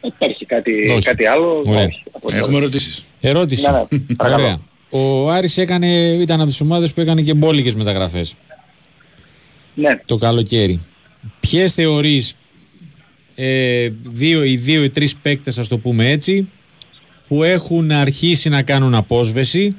Υπάρχει 0.01 0.45
κάτι, 0.45 0.89
Όχι. 0.89 1.01
κάτι 1.01 1.25
άλλο; 1.25 1.63
Ωραία. 1.65 1.84
Όχι, 1.84 2.03
από 2.12 2.27
ό,τι 2.27 2.38
Έχουμε 2.38 2.57
ερωτήσεις. 2.57 3.05
Ερώτηση. 3.21 3.71
Ναι, 3.71 3.77
ναι, 3.89 4.15
παρακαλώ. 4.15 4.43
Ωραία. 4.43 4.60
Ο 4.89 5.29
Άρης 5.31 5.57
έκανε, 5.57 5.88
ήταν 6.07 6.39
από 6.39 6.49
τις 6.49 6.62
ομάδες 6.62 6.93
που 6.93 7.01
έκανε 7.01 7.21
και 7.21 7.34
μπόλικες 7.34 7.75
μεταγραφές 7.75 8.36
Ναι. 9.73 9.99
το 10.05 10.17
καλοκαίρι. 10.17 10.86
Ποιες 11.39 11.73
θεωρείς 11.73 12.36
ε, 13.43 13.89
δύο, 14.01 14.43
οι 14.43 14.56
δύο 14.56 14.84
ή 14.84 14.89
τρεις 14.89 15.15
παίκτες, 15.17 15.58
ας 15.58 15.67
το 15.67 15.77
πούμε 15.77 16.10
έτσι, 16.10 16.47
που 17.27 17.43
έχουν 17.43 17.91
αρχίσει 17.91 18.49
να 18.49 18.62
κάνουν 18.63 18.95
απόσβεση 18.95 19.75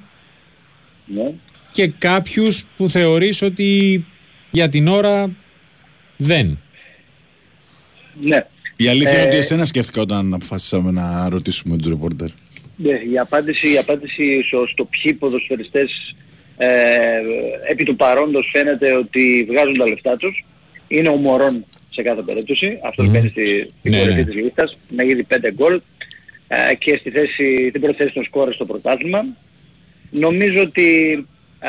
ναι. 1.07 1.33
και 1.71 1.87
κάποιους 1.99 2.65
που 2.77 2.89
θεωρείς 2.89 3.43
ότι 3.43 4.05
για 4.51 4.69
την 4.69 4.89
ώρα 4.89 5.31
δεν. 6.17 6.59
ναι. 8.21 8.47
Η 8.77 8.89
αλήθεια 8.89 9.11
Ε, 9.11 9.17
είναι 9.17 9.27
ότι 9.27 9.37
εσένα 9.37 9.65
σκέφτηκα 9.65 10.01
όταν 10.01 10.35
αποφασίσαμε 10.35 10.91
να 10.91 11.29
ρωτήσουμε 11.29 11.77
τους 11.77 11.89
ρεπόρτερ. 11.89 12.29
Ναι, 12.77 12.93
η 13.13 13.19
απάντηση, 13.19 13.73
η 13.73 13.77
απάντηση 13.79 14.43
στο, 14.43 14.67
στο 14.67 14.85
ποιοι 14.85 15.13
ποδοσφαιριστές 15.13 16.15
ε, 16.57 16.69
επί 17.71 17.85
του 17.85 17.97
παρόντος 17.97 18.51
φαίνεται 18.53 18.93
ότι 18.93 19.47
βγάζουν 19.51 19.75
τα 19.79 19.89
λεφτά 19.89 20.17
τους 20.17 20.45
είναι 20.89 21.09
ο 21.09 21.17
Μωρόν 21.17 21.65
σε 21.95 22.03
κάθε 22.03 22.23
περίπτωση. 22.23 22.79
Αυτός 22.85 23.09
μπαίνει 23.11 23.29
στη, 23.29 23.67
στην 23.79 23.93
Ναι, 23.93 23.99
κορυφή 23.99 24.19
ναι. 24.19 24.25
της 24.25 24.35
λίστας 24.35 24.79
με 24.89 25.07
ήδη 25.07 25.27
5 25.29 25.37
γκολ 25.55 25.81
ε, 26.49 26.75
και 26.75 26.97
στη 27.01 27.11
θέση, 27.11 27.71
την 27.73 27.81
πρώτη 27.81 27.97
θέση 27.97 28.13
των 28.15 28.25
σκόρες 28.25 28.55
στο 28.55 28.65
πρωτάθλημα. 28.65 29.25
Νομίζω 30.11 30.63
ότι 30.63 31.13
ε, 31.61 31.69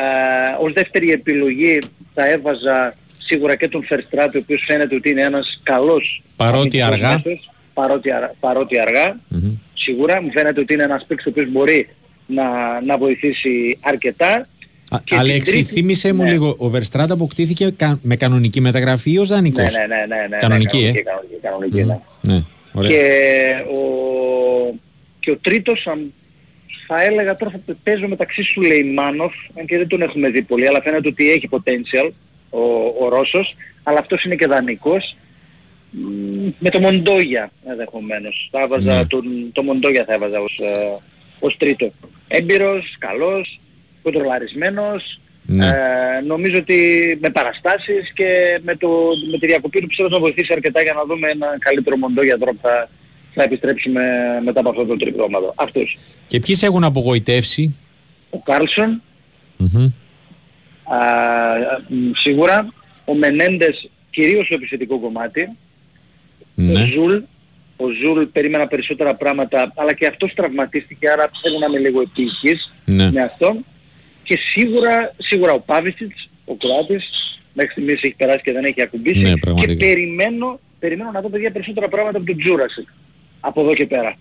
ως 0.60 0.74
δεύτερη 0.74 1.12
επιλογή 1.12 1.80
θα 2.14 2.28
έβαζα 2.30 2.96
σίγουρα 3.26 3.56
και 3.56 3.68
τον 3.68 3.84
Φερστράτη 3.84 4.38
ο 4.38 4.40
οποίος 4.44 4.64
φαίνεται 4.68 4.96
ότι 4.96 5.10
είναι 5.10 5.22
ένας 5.22 5.60
καλός 5.64 6.22
Παρότι 6.36 6.82
αμυντικός 6.82 7.10
αργά. 7.10 7.22
μέσος, 7.26 7.50
παρότι, 7.74 8.12
αρα- 8.12 8.36
παρότι 8.40 8.80
αργά 8.80 9.20
Μμμ. 9.28 9.52
σίγουρα 9.74 10.22
μου 10.22 10.32
φαίνεται 10.32 10.60
ότι 10.60 10.74
είναι 10.74 10.84
ένας 10.84 11.06
παίκτης 11.08 11.26
ο 11.26 11.30
οποίος 11.30 11.52
μπορεί 11.52 11.88
να, 12.28 12.44
να 12.82 12.98
βοηθήσει 12.98 13.78
αρκετά. 13.82 14.48
Α, 14.96 15.00
Και 15.04 15.16
Αλέξη, 15.16 15.40
την 15.42 15.52
τρίτη- 15.52 15.74
θύμισε 15.74 16.14
μου 16.14 16.24
ναι. 16.24 16.30
λίγο, 16.30 16.56
ο 16.60 16.72
Verstraeten 16.74 17.10
αποκτήθηκε 17.10 17.70
κα- 17.78 18.00
με 18.02 18.16
κανονική 18.16 18.62
μεταγραφή 18.62 19.12
ή 19.12 19.18
ως 19.18 19.30
Ναι, 19.30 19.36
δανεικός. 19.36 19.74
ναι, 19.78 19.86
ναι, 19.86 20.06
ναι, 20.16 20.28
ναι, 20.30 20.38
Κανονική, 20.38 20.78
ναι, 20.82 20.88
ε; 20.88 21.02
κανονική, 21.02 21.40
κανονική, 21.42 21.84
ναι. 21.84 22.00
Ναι, 22.22 22.44
ωραία. 22.74 22.90
Και 22.90 23.04
ο, 23.74 23.80
και 25.20 25.32
ο 25.32 25.38
τρίτος 25.42 25.88
αν 25.88 26.14
θα 26.88 27.04
έλεγα 27.04 27.36
τώρα 27.36 27.52
θα 27.66 27.76
παίζω 27.84 28.08
μεταξύ 28.08 28.44
Σουλεϊμάνοφ, 28.44 29.34
αν 29.60 29.66
και 29.66 29.78
δεν 29.78 29.88
τον 29.88 30.02
έχουμε 30.02 30.30
δει 30.30 30.42
πολύ, 30.42 30.68
αλλά 30.68 30.82
φαίνεται 30.82 31.08
ότι 31.08 31.32
έχει 31.32 31.50
potential 31.52 32.10
ο, 32.50 32.60
ο 33.06 33.10
Ρώσος, 33.10 33.56
αλλά 33.84 34.00
αυτός 34.00 34.24
είναι 34.24 34.36
και 34.36 34.48
δανεικός. 34.48 35.16
Μ, 35.90 36.48
Με 36.60 36.70
το 36.70 36.80
Μοντόγια 36.80 37.52
ενδεχομένως. 37.68 38.48
Θα 38.52 38.62
έβαζα 38.62 38.94
Ναι. 38.96 39.06
τον, 39.06 39.24
το 39.52 39.64
Μοντόγια 39.64 40.04
θα 40.08 40.14
έβαζα 40.14 40.40
ως, 40.40 40.58
ε, 40.60 40.98
ως 41.40 41.58
τρίτο. 41.58 41.92
Έμπειρος, 42.28 42.96
καλός, 43.00 43.60
κοντρολαρισμένος, 44.04 45.20
Ναι. 45.46 45.68
ε, 45.68 46.22
νομίζω 46.26 46.58
ότι 46.58 46.78
με 47.22 47.30
παραστάσεις 47.30 48.12
και 48.14 48.60
με, 48.64 48.76
το, 48.76 48.90
με 49.32 49.38
τη 49.38 49.46
διακοπή 49.48 49.80
του 49.82 49.88
πιστεύω 49.88 50.10
θα 50.10 50.20
βοηθήσει 50.20 50.54
αρκετά 50.54 50.82
για 50.82 50.94
να 50.94 51.06
δούμε 51.06 51.30
ένα 51.30 51.48
καλύτερο 51.60 51.98
Μοντόγια 51.98 52.38
τώρα 52.38 52.52
που 52.52 52.60
θα, 52.62 52.90
θα 53.34 53.44
επιστρέψουμε 53.44 54.02
μετά 54.44 54.60
από 54.60 54.70
αυτό 54.70 54.86
το 54.86 54.98
τριπλώματο. 54.98 55.54
Αυτός. 55.58 55.98
Και 56.28 56.40
ποιοι 56.40 56.56
σε 56.56 56.66
έχουν 56.66 56.84
απογοητεύσει; 56.84 57.78
Ο 58.30 58.40
Κάρλσον, 58.40 59.02
Μμμ. 59.58 59.84
α, 60.84 60.98
μ, 61.88 62.12
σίγουρα, 62.16 62.74
ο 63.06 63.14
Μενέντες 63.16 63.90
κυρίως 64.10 64.46
στο 64.46 64.56
επιθετικό 64.56 65.00
κομμάτι, 65.00 65.42
ο 65.42 65.52
Ναι. 66.56 66.86
Ζουλ, 66.94 67.14
ο 67.78 67.86
Ζουλ 68.02 68.24
περίμενα 68.24 68.68
περισσότερα 68.68 69.16
πράγματα, 69.16 69.72
αλλά 69.76 69.94
και 69.94 70.08
αυτός 70.08 70.34
τραυματίστηκε, 70.34 71.10
άρα 71.10 71.30
θέλω 71.42 71.58
να 71.60 71.66
είμαι 71.66 71.78
λίγο 71.80 72.02
επιεικής 72.02 72.74
Ναι. 72.86 73.12
με 73.12 73.22
αυτό. 73.22 73.58
Και 74.24 74.38
σίγουρα, 74.38 75.16
σίγουρα 75.18 75.52
ο 75.54 75.60
Πάβιστιτς, 75.60 76.30
ο 76.46 76.56
Κροάτης, 76.56 77.06
μέχρι 77.54 77.72
στιγμής 77.72 78.02
έχει 78.02 78.16
περάσει 78.18 78.42
και 78.44 78.52
δεν 78.52 78.64
έχει 78.64 78.82
ακουμπήσει. 78.82 79.22
Ναι, 79.22 79.30
και 79.30 79.38
πραγματικά. 79.38 79.86
περιμένω, 79.86 80.60
περιμένω 80.80 81.12
να 81.12 81.22
δω 81.22 81.30
παιδιά 81.30 81.52
περισσότερα 81.52 81.88
πράγματα 81.88 82.18
από 82.18 82.26
τον 82.26 82.38
Τζούρασικ. 82.38 82.88
Από 83.40 83.62
εδώ 83.62 83.74
και 83.74 83.86
πέρα. 83.86 84.18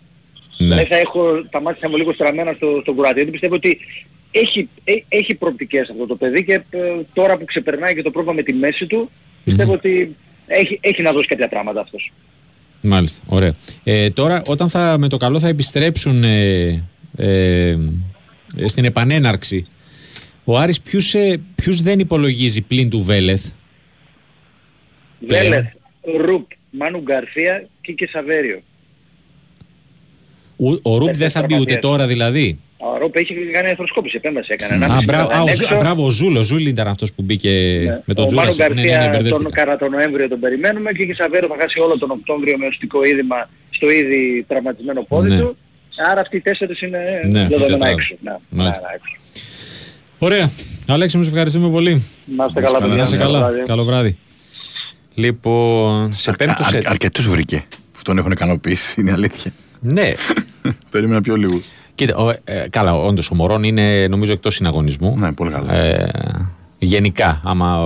Ναι. 0.58 0.66
Δηλαδή 0.66 0.86
θα 0.86 0.96
έχω 0.96 1.44
τα 1.50 1.60
μάτια 1.60 1.88
μου 1.88 1.96
λίγο 1.96 2.12
στραμμένα 2.12 2.52
στο, 2.52 2.78
στον 2.80 2.96
Κροάτη. 2.96 3.14
Γιατί 3.14 3.30
πιστεύω 3.30 3.54
ότι 3.54 3.78
έχει, 4.30 4.68
ε, 4.84 4.92
έχει 5.08 5.34
προοπτικές 5.34 5.90
αυτό 5.90 6.06
το 6.06 6.16
παιδί 6.16 6.44
και 6.44 6.52
ε, 6.70 6.78
τώρα 7.12 7.36
που 7.36 7.44
ξεπερνάει 7.44 7.94
και 7.94 8.02
το 8.02 8.10
πρόβλημα 8.10 8.36
με 8.36 8.42
τη 8.42 8.52
μέση 8.52 8.86
του, 8.86 9.10
πιστεύω 9.44 9.72
ότι 9.72 10.16
έχει, 10.46 10.78
έχει 10.82 11.02
να 11.02 11.12
δώσει 11.12 11.26
κάποια 11.26 11.48
πράγματα 11.48 11.80
αυτός. 11.80 12.12
Μάλιστα, 12.80 13.22
ωραία. 13.26 13.54
Ε, 13.84 14.10
τώρα, 14.10 14.42
όταν 14.46 14.68
θα, 14.68 14.96
με 14.98 15.08
το 15.08 15.16
καλό 15.16 15.40
θα 15.40 15.48
επιστρέψουν 15.48 16.24
ε, 16.24 16.84
ε, 17.16 17.76
ε, 18.56 18.68
στην 18.68 18.84
επανέναρξη, 18.84 19.66
ο 20.44 20.58
Άρης 20.58 20.80
ποιους, 20.80 21.14
ε, 21.14 21.40
ποιους 21.54 21.82
δεν 21.82 21.98
υπολογίζει 21.98 22.60
πλην 22.60 22.90
του 22.90 23.02
Βέλεθ; 23.02 23.46
Πλέον. 25.26 25.42
Βέλεθ, 25.42 25.66
Ρουπ, 26.24 26.50
Μάνου 26.70 27.00
Γκαρθία 27.00 27.66
και 27.80 27.92
και 27.92 28.08
Σαβέριο. 28.12 28.60
Ο, 30.56 30.68
ο 30.92 30.98
Ρουπ 30.98 31.14
δεν 31.16 31.30
θα 31.30 31.40
μπει 31.40 31.54
ούτε 31.54 31.64
τραυματίας. 31.64 31.80
τώρα 31.80 32.06
δηλαδή. 32.06 32.58
Ο 32.76 32.98
Ρουπ 32.98 33.16
έχει 33.16 33.34
κάνει 33.52 33.68
αρθροσκόπηση, 33.68 34.16
επέμβαση 34.16 34.48
έκανε. 34.52 34.84
Α, 34.84 34.88
1,5 34.98 35.04
μπράβο, 35.04 35.28
μήνα 35.28 35.38
α, 35.38 35.42
ο, 35.42 35.48
έξω. 35.48 35.66
Ζου- 35.66 35.72
α, 35.72 35.76
μπράβο, 35.76 36.04
ο 36.06 36.10
Ζούλ, 36.10 36.36
ο 36.36 36.42
Ζούλ 36.42 36.66
ήταν 36.66 36.86
αυτός 36.86 37.12
που 37.12 37.22
μπήκε 37.22 37.50
Ναι. 37.84 38.02
με 38.04 38.14
τον 38.14 38.24
ο 38.28 38.30
Μάνο 38.32 38.48
Τζούρασικ. 38.50 38.74
Ναι, 38.74 38.82
ναι, 38.82 38.88
ναι, 38.88 38.88
Γκαρθία 38.88 39.10
τον, 39.12 39.20
μπερδεύτηκα. 39.22 39.50
κατά 39.64 39.76
τον 39.78 39.90
Νοέμβριο 39.90 40.28
τον 40.28 40.40
περιμένουμε 40.40 40.92
και 40.92 41.04
και 41.04 41.14
Σαβέρο 41.14 41.46
θα 41.48 41.56
χάσει 41.60 41.80
όλο 41.80 41.98
τον 41.98 42.10
Οκτώβριο 42.10 42.58
με 42.58 42.66
οστικό 42.66 43.04
οίδημα 43.04 43.48
στο 43.70 43.90
ήδη 43.90 44.44
τραυματισμένο 44.48 45.02
πόδι 45.02 45.28
Ναι. 45.28 45.40
του. 45.40 45.56
Άρα 46.10 46.20
αυτοί 46.20 46.36
οι 46.36 46.40
τέσσερις 46.40 46.80
είναι 46.80 46.98
Ναι, 46.98 47.40
αυτή 47.40 47.54
η 47.54 47.56
δεδομένα 47.56 47.66
τετράδα. 47.68 47.88
έξω. 47.90 48.14
Ναι, 48.20 48.30
ναι, 48.30 48.36
Μάλιστα. 48.62 48.88
ναι, 48.88 48.94
έξω. 48.94 49.16
Ωραία. 50.24 50.50
Αλέξη, 50.86 51.16
μου 51.16 51.22
σε 51.22 51.28
ευχαριστούμε 51.28 51.70
πολύ. 51.70 52.04
Να 52.36 52.44
είστε 52.44 52.60
καλά, 52.60 52.78
καλά, 52.78 52.78
παιδιά. 52.78 52.94
Γεια 52.94 53.06
σε 53.06 53.16
ναι, 53.16 53.20
Καλό 53.22 53.32
καλά. 53.32 53.46
βράδυ. 53.48 53.62
Καλό 53.66 53.84
βράδυ. 53.84 54.18
Λοιπόν, 55.14 56.14
σε 56.14 56.32
πέμπτο 56.32 56.62
Α- 56.62 56.68
σετ. 56.70 56.88
αρκετούς 56.88 57.28
βρήκε 57.28 57.64
που 57.92 57.98
τον 58.02 58.18
έχουν 58.18 58.30
ικανοποιήσει, 58.32 59.00
είναι 59.00 59.12
αλήθεια. 59.12 59.52
Ναι. 59.80 60.12
Περίμενα 60.90 61.20
πιο 61.20 61.36
λίγο. 61.36 61.60
Κοίτα, 61.94 62.16
ο, 62.16 62.30
ε, 62.44 62.66
καλά, 62.70 62.94
όντως 62.94 63.30
ο 63.30 63.34
Μωρόν 63.34 63.62
είναι 63.64 64.06
νομίζω 64.10 64.32
εκτός 64.32 64.54
συναγωνισμού. 64.54 65.16
Ναι, 65.18 65.32
πολύ 65.32 65.50
καλός. 65.50 65.70
Ε, 65.70 66.10
γενικά, 66.78 67.40
άμα 67.44 67.78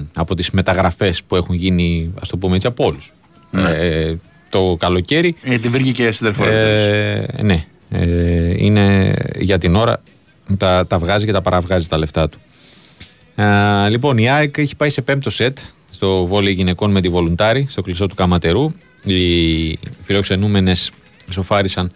ε, 0.00 0.04
από 0.14 0.34
τις 0.34 0.50
μεταγραφές 0.50 1.22
που 1.22 1.36
έχουν 1.36 1.54
γίνει, 1.54 2.14
ας 2.20 2.28
το 2.28 2.36
πούμε 2.36 2.54
έτσι, 2.54 2.66
από 2.66 2.84
όλους. 2.84 3.12
Ε, 3.52 4.14
το 4.48 4.76
καλοκαίρι, 4.78 5.36
Γιατί 5.44 5.68
βρήκε 5.68 5.90
και 5.92 6.12
σύντροφο. 6.12 6.44
ε, 6.46 7.26
ναι, 7.42 7.64
ε, 7.90 8.64
είναι 8.64 9.14
για 9.38 9.58
την 9.58 9.74
ώρα, 9.74 10.02
τα, 10.58 10.86
τα 10.86 10.98
βγάζει 10.98 11.26
και 11.26 11.32
τα 11.32 11.42
παραβγάζει 11.42 11.88
τα 11.88 11.98
λεφτά 11.98 12.28
του. 12.28 12.38
Ε, 13.34 13.88
λοιπόν, 13.88 14.18
η 14.18 14.30
ΑΕΚ 14.30 14.56
έχει 14.56 14.76
πάει 14.76 14.90
σε 14.90 15.02
πέμπτο 15.02 15.30
σετ 15.30 15.58
στο 15.90 16.26
βόλεϊ 16.26 16.52
γυναικών 16.52 16.90
με 16.90 17.00
τη 17.00 17.08
Βολουντάρη, 17.08 17.66
στο 17.70 17.82
κλειστό 17.82 18.06
του 18.06 18.14
Καματερού. 18.14 18.72
Οι 19.04 19.78
φιλοξενούμενες 20.02 20.90
σοφάρισαν 21.30 21.92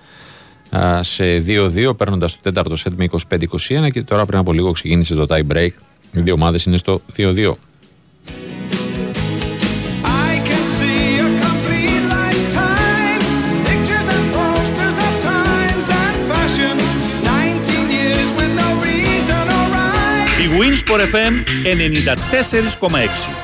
α, 0.76 1.02
σε 1.02 1.44
2-2 1.46 1.96
παίρνοντας 1.96 2.32
το 2.32 2.38
τέταρτο 2.42 2.76
σετ 2.76 2.92
με 2.96 3.08
25-21 3.28 3.90
και 3.90 4.02
τώρα 4.02 4.26
πριν 4.26 4.38
από 4.38 4.52
λίγο 4.52 4.72
ξεκίνησε 4.72 5.14
το 5.14 5.24
tie 5.28 5.52
break. 5.52 5.70
Οι 6.12 6.20
δύο 6.20 6.34
ομάδες 6.34 6.64
είναι 6.64 6.76
στο 6.76 7.00
2-2. 7.16 7.52
Reason 20.90 20.90
or 20.90 20.90
rhyme. 20.90 20.90
Η 20.90 20.90
Winsport 20.90 21.02
FM 21.12 21.34
94,6. 22.80 23.40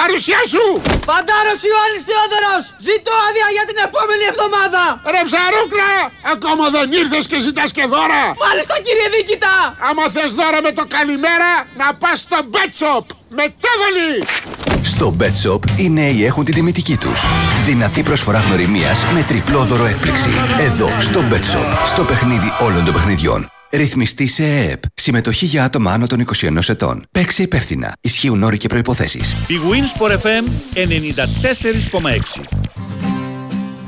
Παρουσία 0.00 0.42
σου! 0.52 0.64
Φαντάρος 1.08 1.60
Ιωάννης 1.68 2.02
Θεόδωρος! 2.08 2.62
Ζητώ 2.88 3.12
άδεια 3.26 3.48
για 3.56 3.64
την 3.70 3.78
επόμενη 3.86 4.24
εβδομάδα! 4.32 4.82
Ρε 5.14 5.22
ψαρούκλα! 5.28 5.92
Ακόμα 6.34 6.64
δεν 6.74 6.86
ήρθες 7.00 7.24
και 7.30 7.38
ζητάς 7.46 7.68
και 7.76 7.84
δώρα! 7.92 8.22
Μάλιστα 8.44 8.74
κύριε 8.84 9.08
Δίκητα! 9.14 9.54
Άμα 9.88 10.04
θες 10.14 10.30
δώρα 10.38 10.60
με 10.66 10.72
το 10.78 10.84
καλημέρα, 10.96 11.50
να 11.80 11.86
πας 12.00 12.16
στο 12.26 12.38
Bet 12.54 12.72
Shop! 12.80 13.04
Μετέβολη! 13.38 14.12
Στο 14.92 15.06
Bet 15.20 15.36
Shop 15.42 15.62
οι 15.80 15.86
νέοι 15.98 16.18
έχουν 16.30 16.42
την 16.44 16.54
τιμητική 16.54 16.96
τους. 16.96 17.18
Δυνατή 17.68 18.02
προσφορά 18.02 18.40
γνωριμίας 18.46 18.98
με 19.14 19.22
τριπλό 19.22 19.60
δώρο 19.70 19.86
έκπληξη. 19.92 20.30
Εδώ, 20.58 20.88
στο 21.00 21.20
Bet 21.30 21.44
Shop, 21.52 21.68
στο 21.92 22.02
παιχνίδι 22.04 22.52
όλων 22.66 22.84
των 22.84 22.92
παιχνιδιών. 22.94 23.57
Ρυθμιστή 23.72 24.26
σε 24.26 24.44
ΕΕΠ. 24.44 24.82
Συμμετοχή 24.94 25.46
για 25.46 25.64
άτομα 25.64 25.92
άνω 25.92 26.06
των 26.06 26.20
21 26.20 26.68
ετών. 26.68 27.04
Παίξε 27.10 27.42
υπεύθυνα. 27.42 27.92
Ισχύουν 28.00 28.42
όροι 28.42 28.56
και 28.56 28.68
προϋποθέσεις. 28.68 29.32
Η 29.32 29.54
Winsport 29.70 30.12
FM 30.12 30.44
94,6. 30.74 32.44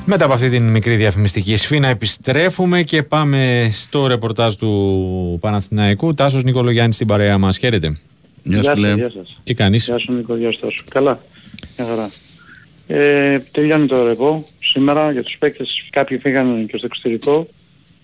Μετά 0.05 0.25
από 0.25 0.35
αυτή 0.35 0.49
την 0.51 0.63
μικρή 0.63 0.97
διαφημιστική 0.97 1.57
σφήνα 1.57 1.89
επιστρέφουμε 1.89 2.83
και 2.83 3.03
πάμε 3.03 3.71
στο 3.73 4.07
ρεπορτάζ 4.07 4.55
του 4.55 5.39
Παναθηναϊκού. 5.41 6.15
Τάσος 6.15 6.43
Νικολογιάννης 6.43 6.95
στην 6.95 7.07
παρέα 7.07 7.39
μας. 7.39 7.59
Χαίρετε. 7.59 7.97
Γεια 8.43 8.57
σου, 8.57 8.65
σας, 8.65 8.75
φίλε. 8.75 8.95
γεια 8.95 9.11
σας. 9.11 9.39
Τι 9.45 9.55
κάνεις; 9.55 9.85
Γεια 9.85 9.99
σου 9.99 10.13
Νίκο, 10.13 10.37
γεια 10.37 10.51
σου 10.51 10.59
Τάσο. 10.61 10.83
Καλά. 10.91 11.21
Μια 11.79 11.89
χαρά. 11.89 12.11
Ε, 12.87 13.39
τελειώνει 13.51 13.87
το 13.87 14.07
ρεπό 14.07 14.47
σήμερα 14.61 15.13
για 15.13 15.23
τους 15.23 15.37
παίκτες. 15.39 15.87
Κάποιοι 15.91 16.19
πήγαν 16.19 16.67
και 16.67 16.77
στο 16.77 16.87
εξωτερικό. 16.87 17.49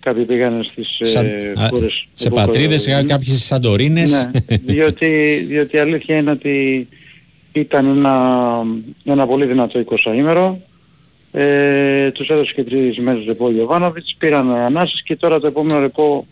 Κάποιοι 0.06 0.24
πήγαν 0.24 0.62
στις 0.72 0.96
Σαν- 1.10 1.26
ε, 1.26 1.52
α, 1.60 1.68
χώρες. 1.68 2.06
σε 2.14 2.26
εδώ 2.26 2.36
πατρίδες, 2.36 2.84
κοντά. 2.84 3.02
κάποιες 3.04 3.34
στις 3.36 3.44
Σαντορίνες. 3.46 4.10
Ναι, 4.10 4.56
διότι, 4.72 5.44
διότι 5.48 5.76
η 5.76 5.78
αλήθεια 5.78 6.16
είναι 6.16 6.30
ότι 6.30 6.88
ήταν 7.52 7.86
ένα, 7.86 8.62
ένα 9.04 9.26
πολύ 9.26 9.44
δυνατό 9.46 9.84
20 9.90 10.14
ημέρο. 10.16 10.60
Ε, 11.32 12.10
τους 12.10 12.28
έδωσε 12.28 12.52
και 12.54 12.64
τρεις 12.64 12.98
μέρες 12.98 13.24
ρεπό 13.24 13.46
ο 13.46 13.50
Γιωβάνοβιτς, 13.50 14.14
πήραν 14.18 14.50
ανάσες 14.50 15.02
και 15.02 15.16
τώρα 15.16 15.40
το 15.40 15.46
επόμενο 15.46 15.78
ρεπό, 15.80 16.26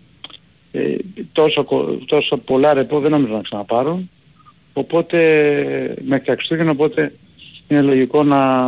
ε, 0.72 0.94
τόσα, 1.32 1.62
κο- 1.62 1.98
τόσα 2.06 2.36
πολλά 2.36 2.74
ρεπό 2.74 3.00
δεν 3.00 3.10
νομίζω 3.10 3.32
να 3.34 3.42
ξαναπάρουν. 3.42 4.10
Οπότε 4.72 5.18
μέχρι 6.06 6.24
τα 6.24 6.32
Χριστούγεννα, 6.34 6.70
οπότε 6.70 7.12
είναι 7.68 7.82
λογικό 7.82 8.22
να, 8.24 8.66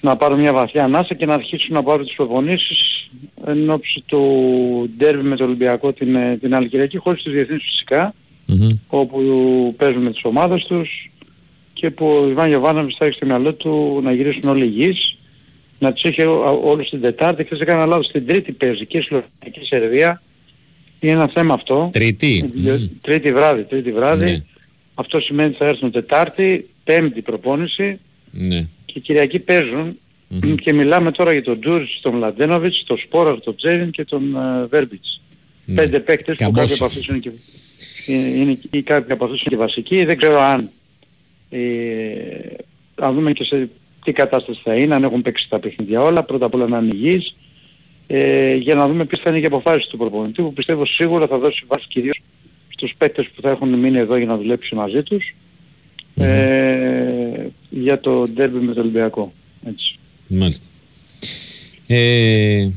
να 0.00 0.16
πάρουν 0.16 0.40
μια 0.40 0.52
βαθιά 0.52 0.84
ανάσα 0.84 1.14
και 1.14 1.26
να 1.26 1.34
αρχίσουν 1.34 1.74
να 1.74 1.82
πάρουν 1.82 2.04
τις 2.06 2.14
προπονήσεις 2.14 3.08
εν 3.46 3.70
ώψη 3.70 4.02
του 4.06 4.90
ντέρμπι 4.96 5.28
με 5.28 5.36
το 5.36 5.44
Ολυμπιακό 5.44 5.92
την, 5.92 6.14
ε, 6.14 6.36
την 6.36 6.54
άλλη 6.54 6.68
Κυριακή, 6.68 6.96
χωρίς 6.96 7.22
τους 7.22 7.32
διεθνείς 7.32 7.62
φυσικά, 7.64 8.14
Μμμ. 8.46 8.68
όπου 8.88 9.20
παίζουν 9.76 10.02
με 10.02 10.10
τις 10.10 10.20
ομάδες 10.24 10.64
τους 10.64 11.10
και 11.72 11.90
που 11.90 12.06
ο 12.06 12.28
Ιβάν 12.28 12.48
Γιωβάνοβιτς 12.48 12.96
θα 12.98 13.04
έχει 13.04 13.14
στο 13.14 13.26
μυαλό 13.26 13.54
του 13.54 14.00
να 14.02 14.12
γυρίσουν 14.12 14.48
όλοι 14.50 14.64
υγιείς, 14.64 15.18
να 15.78 15.92
τους 15.92 16.02
έχει 16.02 16.22
ό- 16.22 16.60
όλους 16.64 16.88
την 16.88 17.00
Τετάρτη, 17.00 17.44
χθες 17.44 17.60
έκανα 17.60 17.86
λάθος, 17.86 18.08
την 18.08 18.26
Τρίτη 18.26 18.52
παίζει 18.52 18.86
και 18.86 18.98
η 18.98 19.00
Σλοβακία 19.00 19.50
και 19.50 19.60
η 19.60 19.64
Σερβία. 19.64 20.22
Είναι 21.00 21.12
ένα 21.12 21.30
θέμα 21.34 21.54
αυτό. 21.54 21.90
Τρίτη. 21.92 22.50
Διό- 22.54 22.78
Μμ. 22.78 22.86
Τρίτη 23.00 23.32
βράδυ, 23.32 23.64
τρίτη 23.64 23.92
βράδυ. 23.92 24.24
Ναι. 24.24 24.38
Αυτό 24.94 25.20
σημαίνει 25.20 25.48
ότι 25.48 25.58
θα 25.58 25.66
έρθουν 25.66 25.90
Τετάρτη, 25.90 26.68
Πέμπτη 26.84 27.22
προπόνηση 27.22 27.98
Ναι. 28.30 28.66
Και 28.92 29.00
Κυριακή 29.00 29.38
παίζουν. 29.38 29.98
Και 30.62 30.72
μιλάμε 30.72 31.10
τώρα 31.10 31.32
για 31.32 31.42
τον 31.42 31.60
Τζούρις, 31.60 31.98
τον 32.02 32.14
Μλαντένοβιτς, 32.14 32.84
τον 32.84 32.98
Σπόραρ, 32.98 33.40
τον 33.40 33.56
Τζέριν 33.56 33.90
και 33.90 34.04
τον 34.04 34.36
ε, 34.36 34.66
Βέρμπιτς. 34.66 35.20
Ναι. 35.64 35.74
Πέντε 35.74 36.00
παίκτες 36.00 36.36
που 36.36 36.42
Καμπόσι. 36.44 36.66
κάποιοι 36.66 36.74
από 36.74 36.84
αυτούς 36.84 37.08
είναι 37.08 37.18
και, 37.18 37.30
είναι, 38.06 38.28
είναι, 38.28 38.58
ή 38.70 38.82
κάποιοι 38.82 39.12
από 39.12 39.24
αυτούς 39.24 39.40
είναι 39.40 39.50
και 39.50 39.56
βασικοί. 39.56 40.04
Δεν 40.04 40.16
ξέρω 40.16 40.40
αν 40.40 40.70
ε, 41.50 41.58
να 42.96 43.12
δούμε 43.12 43.32
και 43.32 43.44
σε 43.44 43.68
τι 44.04 44.12
κατάσταση 44.12 44.60
θα 44.64 44.74
είναι, 44.74 44.94
αν 44.94 45.02
έχουν 45.02 45.22
παίξει 45.22 45.48
τα 45.48 45.58
παιχνίδια 45.58 46.02
όλα. 46.02 46.22
Πρώτα 46.22 46.46
απ' 46.46 46.54
όλα 46.54 46.68
να 46.68 46.78
είναι 46.78 46.94
υγιείς. 46.94 47.36
Ε, 48.06 48.54
για 48.54 48.74
να 48.74 48.88
δούμε 48.88 49.04
ποιες 49.04 49.20
θα 49.22 49.30
είναι 49.30 49.38
και 49.38 49.44
οι 49.44 49.48
αποφάσεις 49.48 49.86
του 49.86 49.96
προπονητή 49.96 50.42
που 50.42 50.52
πιστεύω 50.52 50.86
σίγουρα 50.86 51.26
θα 51.26 51.38
δώσει 51.38 51.64
βάση 51.66 51.86
κυρίως 51.88 52.22
στους 52.68 52.94
παίκτες 52.98 53.28
που 53.34 53.40
θα 53.40 53.50
έχουν 53.50 53.68
μείνει 53.68 53.98
εδώ 53.98 54.16
για 54.16 54.26
να 54.26 54.36
δουλέψει 54.36 54.74
μαζί 54.74 55.02
τους 55.02 55.34
ε, 56.16 57.46
για 57.70 58.00
το 58.00 58.28
ντέρμπι 58.34 58.58
με 58.58 58.72
το 58.72 58.80
Ολυμπιακό. 58.80 59.32
Έτσι. 59.66 59.98
Μάλιστα. 60.26 60.66
Ε, 61.86 62.68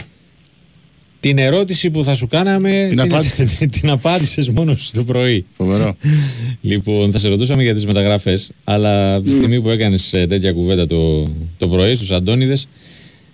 την 1.20 1.38
ερώτηση 1.38 1.90
που 1.90 2.04
θα 2.04 2.16
σου 2.16 2.28
κάναμε 2.28 2.86
Την 2.90 3.02
απάντησες. 3.02 3.58
την 3.80 3.90
απάντησες 3.90 4.50
μόνος 4.50 4.82
σου 4.82 4.92
το 4.96 5.04
πρωί. 5.04 5.46
Φοβερό. 5.52 5.96
Λοιπόν, 6.62 7.12
θα 7.12 7.18
σε 7.18 7.28
ρωτούσαμε 7.28 7.64
για 7.64 7.74
τις 7.74 7.86
μεταγραφές, 7.86 8.52
αλλά 8.64 9.16
από 9.16 9.26
τη 9.26 9.32
στιγμή 9.34 9.62
που 9.62 9.70
έκανες 9.70 10.14
ε, 10.14 10.28
τέτοια 10.28 10.54
κουβέντα 10.54 10.88
το, 10.88 11.30
το 11.58 11.68
πρωί 11.68 11.96
στους 11.96 12.12
Αντώνιδες, 12.12 12.68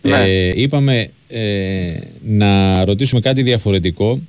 Ναι. 0.02 0.18
ε, 0.18 0.62
είπαμε 0.62 1.10
ε, 1.28 1.94
να 2.26 2.86
ρωτήσουμε 2.86 3.22
κάτι 3.22 3.42
διαφορετικό 3.42 4.20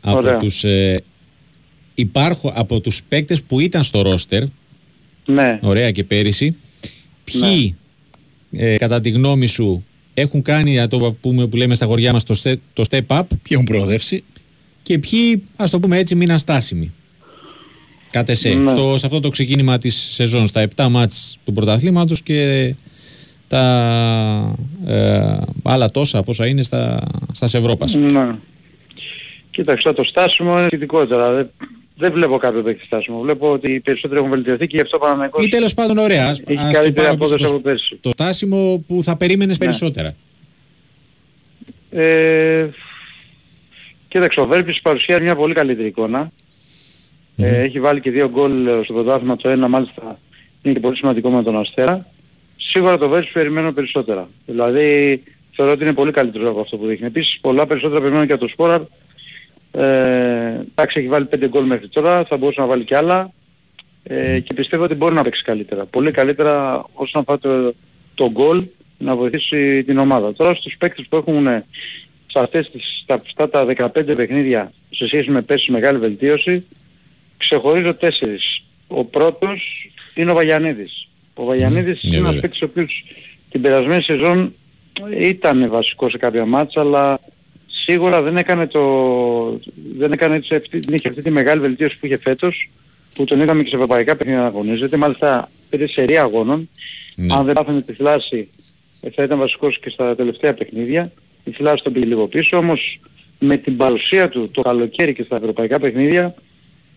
από 0.00 0.16
Ωραία. 0.16 0.36
τους, 0.38 0.64
ε, 0.64 1.02
υπάρχω, 1.94 2.52
από 2.54 2.80
τους 2.80 3.02
παίκτες 3.08 3.42
που 3.42 3.60
ήταν 3.60 3.82
στο 3.82 4.02
ρόστερ, 4.02 4.42
Ναι. 5.26 5.58
ωραία 5.62 5.90
και 5.90 6.04
πέρυσι, 6.04 6.56
ποιοι 7.24 7.76
ε, 8.52 8.76
κατά 8.76 9.00
τη 9.00 9.10
γνώμη 9.10 9.46
σου 9.46 9.84
έχουν 10.14 10.42
κάνει, 10.42 10.74
να 10.74 10.88
το 10.88 11.16
πούμε 11.20 11.46
που 11.46 11.56
λέμε 11.56 11.74
στα 11.74 11.86
χωριά 11.86 12.12
μας, 12.12 12.24
το, 12.24 12.40
step- 12.42 12.58
το 12.72 12.84
step 12.90 13.06
up 13.06 13.22
Ποιοι 13.28 13.38
έχουν 13.50 13.64
προοδεύσει. 13.64 14.24
και 14.82 14.98
ποιοι, 14.98 15.42
ας 15.56 15.70
το 15.70 15.80
πούμε 15.80 15.98
έτσι, 15.98 16.14
μείναν 16.14 16.38
στάσιμοι. 16.38 16.92
Κατ' 18.10 18.28
εσέ, 18.28 18.48
Ναι. 18.54 18.70
στο, 18.70 18.98
σε 18.98 19.06
αυτό 19.06 19.20
το 19.20 19.28
ξεκίνημα 19.28 19.78
της 19.78 19.94
σεζόν, 20.12 20.46
στα 20.46 20.66
7 20.76 20.86
μάτς 20.90 21.38
του 21.44 21.52
πρωταθλήματος 21.52 22.22
και 22.22 22.74
τα 23.48 24.56
ε, 24.86 25.36
άλλα 25.62 25.90
τόσα 25.90 26.22
πόσα 26.22 26.46
είναι 26.46 26.62
στα, 26.62 27.02
στα 27.32 27.58
Ευρώπας. 27.58 27.94
Ναι. 27.94 28.34
Κοίταξε, 29.50 29.92
το 29.92 30.04
στάσιμο 30.04 30.58
είναι 30.58 30.68
ειδικότερα. 30.72 31.50
Δεν, 31.96 32.10
δεν 32.10 32.12
βλέπω 32.12 32.36
κάποιο 32.38 32.62
παίκτη 32.62 32.84
στάσιμο. 32.84 33.20
Βλέπω 33.20 33.52
ότι 33.52 33.72
οι 33.72 33.80
περισσότεροι 33.80 34.18
έχουν 34.20 34.30
βελτιωθεί 34.32 34.66
και 34.66 34.76
γι' 34.76 34.82
αυτό 34.82 34.98
πάνε 34.98 35.28
Ή 35.40 35.48
τέλος 35.48 35.74
πάντων 35.74 35.98
ωραία. 35.98 36.28
Ας, 36.28 36.40
Έχει 36.46 36.58
ας 36.58 36.66
το 36.66 36.72
καλύτερη 36.72 37.06
πάρω 37.06 37.16
πίσω 37.18 37.34
απόδοση 37.34 37.42
το, 37.44 37.56
από 37.56 37.60
πέρσι. 37.60 37.98
το 38.00 38.10
στάσιμο 38.10 38.84
που 38.86 39.02
θα 39.02 39.16
περίμενες 39.16 39.58
Ναι. 39.58 39.64
περισσότερα. 39.64 40.14
Ε, 41.90 42.68
κοίταξε, 44.08 44.40
ο 44.40 44.46
Βέρμπης 44.46 44.80
παρουσιάζει 44.80 45.22
μια 45.22 45.36
πολύ 45.36 45.54
καλύτερη 45.54 45.88
εικόνα. 45.88 46.30
Ε, 47.36 47.60
έχει 47.62 47.80
βάλει 47.80 48.00
και 48.00 48.10
δύο 48.10 48.28
γκολ 48.30 48.66
ε, 48.66 48.80
στο 48.84 48.92
πρωτάθλημα, 48.92 49.36
το 49.36 49.48
ένα 49.48 49.68
μάλιστα 49.68 50.18
είναι 50.62 50.74
και 50.74 50.80
πολύ 50.80 50.96
σημαντικό 50.96 51.30
με 51.30 51.42
τον 51.42 51.56
Αστέρα. 51.58 52.06
Σίγουρα 52.56 52.98
το 52.98 53.08
Βέρμπης 53.08 53.30
περιμένω 53.32 53.72
περισσότερα. 53.72 54.28
Δηλαδή 54.46 55.22
θεωρώ 55.56 55.72
ότι 55.72 55.82
είναι 55.82 55.92
πολύ 55.92 56.10
καλύτερο 56.12 56.50
από 56.50 56.60
αυτό 56.60 56.76
που 56.76 56.86
δείχνει. 56.86 57.06
Επίσης 57.06 57.38
πολλά 57.40 57.66
περισσότερα 57.66 58.00
περιμένω 58.00 58.26
και 58.26 58.32
από 58.32 58.42
το 58.44 58.48
Σπόραρ. 58.48 58.80
Ε, 59.74 60.60
εντάξει 60.70 60.98
έχει 60.98 61.08
βάλει 61.08 61.24
πέντε 61.24 61.48
γκολ 61.48 61.64
μέχρι 61.64 61.88
τώρα, 61.88 62.24
θα 62.24 62.36
μπορούσε 62.36 62.60
να 62.60 62.66
βάλει 62.66 62.84
και 62.84 62.96
άλλα. 62.96 63.32
Ε, 64.02 64.38
και 64.40 64.54
πιστεύω 64.54 64.84
ότι 64.84 64.94
μπορεί 64.94 65.14
να 65.14 65.22
παίξει 65.22 65.42
καλύτερα. 65.42 65.84
Πολύ 65.84 66.10
καλύτερα 66.10 66.84
όσον 66.92 67.20
αφορά 67.20 67.38
το, 67.38 67.74
το 68.14 68.30
γκολ 68.30 68.64
να 68.98 69.16
βοηθήσει 69.16 69.84
την 69.84 69.98
ομάδα. 69.98 70.32
Τώρα 70.32 70.54
στους 70.54 70.74
παίκτες 70.78 71.06
που 71.08 71.16
έχουν 71.16 71.46
ε, 71.46 71.64
σε 72.26 72.38
αυτές 72.38 72.70
τις, 72.70 73.00
στα, 73.02 73.14
αυτά 73.14 73.48
τα 73.50 73.66
15 73.94 74.16
παιχνίδια 74.16 74.72
σε 74.90 75.06
σχέση 75.06 75.30
με 75.30 75.42
πέρσι 75.42 75.70
μεγάλη 75.72 75.98
βελτίωση 75.98 76.66
ξεχωρίζω 77.36 77.94
τέσσερις. 77.94 78.64
Ο 78.86 79.04
πρώτος 79.04 79.90
είναι 80.14 80.30
ο 80.30 80.34
Βαγιανίδης. 80.34 81.08
Ο 81.34 81.44
Βαγιανίδης 81.44 82.02
Ναι, 82.02 82.08
είναι 82.08 82.16
ένας 82.16 82.34
βέβαια. 82.34 82.40
παίκτης 82.40 82.62
ο 82.62 82.64
οποίος 82.64 83.04
την 83.50 83.60
περασμένη 83.60 84.02
σεζόν 84.02 84.54
ήταν 85.18 85.68
βασικός 85.68 86.10
σε 86.10 86.18
κάποια 86.18 86.46
μάτσα 86.46 86.80
αλλά 86.80 87.20
σίγουρα 87.84 88.22
δεν 88.22 88.36
έκανε 88.36 88.66
το... 88.66 88.80
δεν 89.98 90.12
έκανε 90.12 90.36
έτσι 90.36 90.54
αυτή, 90.54 90.78
δεν 90.78 90.94
είχε 90.94 91.08
αυτή 91.08 91.22
τη 91.22 91.30
μεγάλη 91.30 91.60
βελτίωση 91.60 91.98
που 91.98 92.06
είχε 92.06 92.18
φέτος 92.18 92.70
που 93.14 93.24
τον 93.24 93.40
είδαμε 93.40 93.62
και 93.62 93.68
σε 93.68 93.74
ευρωπαϊκά 93.74 94.16
παιχνίδια 94.16 94.40
να 94.40 94.46
αγωνίζεται. 94.46 94.96
Μάλιστα 94.96 95.50
πήρε 95.70 95.86
σερία 95.86 96.22
αγώνων. 96.22 96.68
Ναι. 97.16 97.34
Αν 97.34 97.44
δεν 97.44 97.54
πάθανε 97.54 97.82
τη 97.82 97.92
θλάση 97.92 98.48
ε, 99.00 99.10
θα 99.10 99.22
ήταν 99.22 99.38
βασικός 99.38 99.78
και 99.80 99.90
στα 99.90 100.14
τελευταία 100.16 100.54
παιχνίδια. 100.54 101.12
Η 101.44 101.50
θλάση 101.50 101.82
τον 101.82 101.92
πήγε 101.92 102.06
λίγο 102.06 102.26
πίσω 102.28 102.56
όμως 102.56 103.00
με 103.38 103.56
την 103.56 103.76
παρουσία 103.76 104.28
του 104.28 104.50
το 104.50 104.62
καλοκαίρι 104.62 105.14
και 105.14 105.22
στα 105.22 105.36
ευρωπαϊκά 105.36 105.78
παιχνίδια 105.78 106.34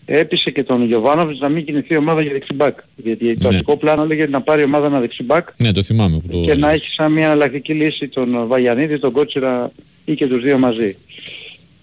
έπεισε 0.05 0.51
και 0.51 0.63
τον 0.63 0.85
Γιωβάνοβιτς 0.85 1.39
να 1.39 1.49
μην 1.49 1.65
κινηθεί 1.65 1.93
η 1.93 1.97
ομάδα 1.97 2.21
για 2.21 2.31
δεξιμπάκ. 2.31 2.77
Γιατί 2.95 3.37
το 3.37 3.41
Ναι. 3.41 3.47
αρχικό 3.47 3.77
πλάνο 3.77 4.03
έλεγε 4.03 4.27
να 4.27 4.41
πάρει 4.41 4.61
η 4.61 4.63
ομάδα 4.63 4.85
ένα 4.85 4.99
δεξιμπάκ 4.99 5.47
Ναι, 5.57 5.71
το 5.71 5.83
θυμάμαι 5.83 6.19
που 6.19 6.27
το 6.27 6.41
και 6.43 6.55
να 6.55 6.71
έχει 6.71 6.89
σαν 6.89 7.11
μια 7.11 7.25
εναλλακτική 7.25 7.73
λύση 7.73 8.07
τον 8.07 8.47
Βαγιανίδη, 8.47 8.99
τον 8.99 9.11
Κότσιρα 9.11 9.71
ή 10.09 10.15
και 10.15 10.27
τους 10.27 10.41
δύο 10.41 10.57
μαζί. 10.57 10.95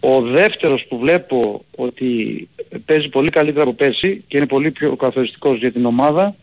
Ο 0.00 0.20
δεύτερος 0.20 0.84
που 0.88 0.98
βλέπω 0.98 1.64
ότι 1.76 2.48
παίζει 2.84 3.08
πολύ 3.08 3.30
καλύτερα 3.30 3.62
από 3.64 3.72
πέρσι 3.74 4.24
και 4.28 4.36
είναι 4.36 4.46
πολύ 4.46 4.70
πιο 4.70 4.96
καθοριστικός 4.96 5.58
για 5.58 5.72
την 5.72 5.84
ομάδα, 5.84 6.36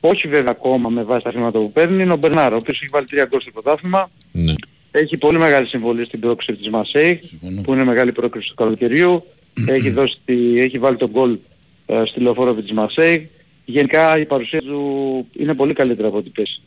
όχι 0.00 0.28
βέβαια 0.28 0.50
ακόμα 0.50 0.88
με 0.88 1.02
βάση 1.02 1.24
τα 1.24 1.30
χρήματα 1.30 1.58
που 1.58 1.72
παίρνει, 1.72 2.02
είναι 2.02 2.12
ο 2.12 2.16
Μπερνάρο, 2.16 2.54
ο 2.54 2.58
οποίος 2.58 2.76
έχει 2.80 2.88
βάλει 2.92 3.06
τρία 3.06 3.24
γκολ 3.30 3.40
στο 3.40 3.50
πρωτάθλημα, 3.50 4.10
Ναι. 4.32 4.54
έχει 4.90 5.16
πολύ 5.16 5.38
μεγάλη 5.38 5.66
συμβολή 5.66 6.04
στην 6.04 6.20
πρόκληση 6.20 6.60
της 6.60 6.70
Μασέη, 6.70 7.20
που 7.62 7.72
είναι 7.72 7.84
μεγάλη 7.84 8.12
πρόκληση 8.12 8.48
του 8.48 8.54
καλοκαιριού, 8.54 9.24
έχει, 9.68 9.90
δώσει, 9.90 10.16
τη- 10.24 10.60
έχει 10.60 10.78
βάλει 10.78 10.96
τον 10.96 11.10
γκολ 11.10 11.38
ε, 11.86 12.02
στη 12.06 12.20
λεωφόρο 12.20 12.54
της 12.54 12.72
Μασέη, 12.72 13.30
γενικά 13.64 14.18
η 14.18 14.24
παρουσία 14.26 14.60
του 14.60 15.26
είναι 15.32 15.54
πολύ 15.54 15.72
καλύτερη 15.72 16.08
από 16.08 16.16
ό,τι 16.16 16.30
πέσει. 16.30 16.60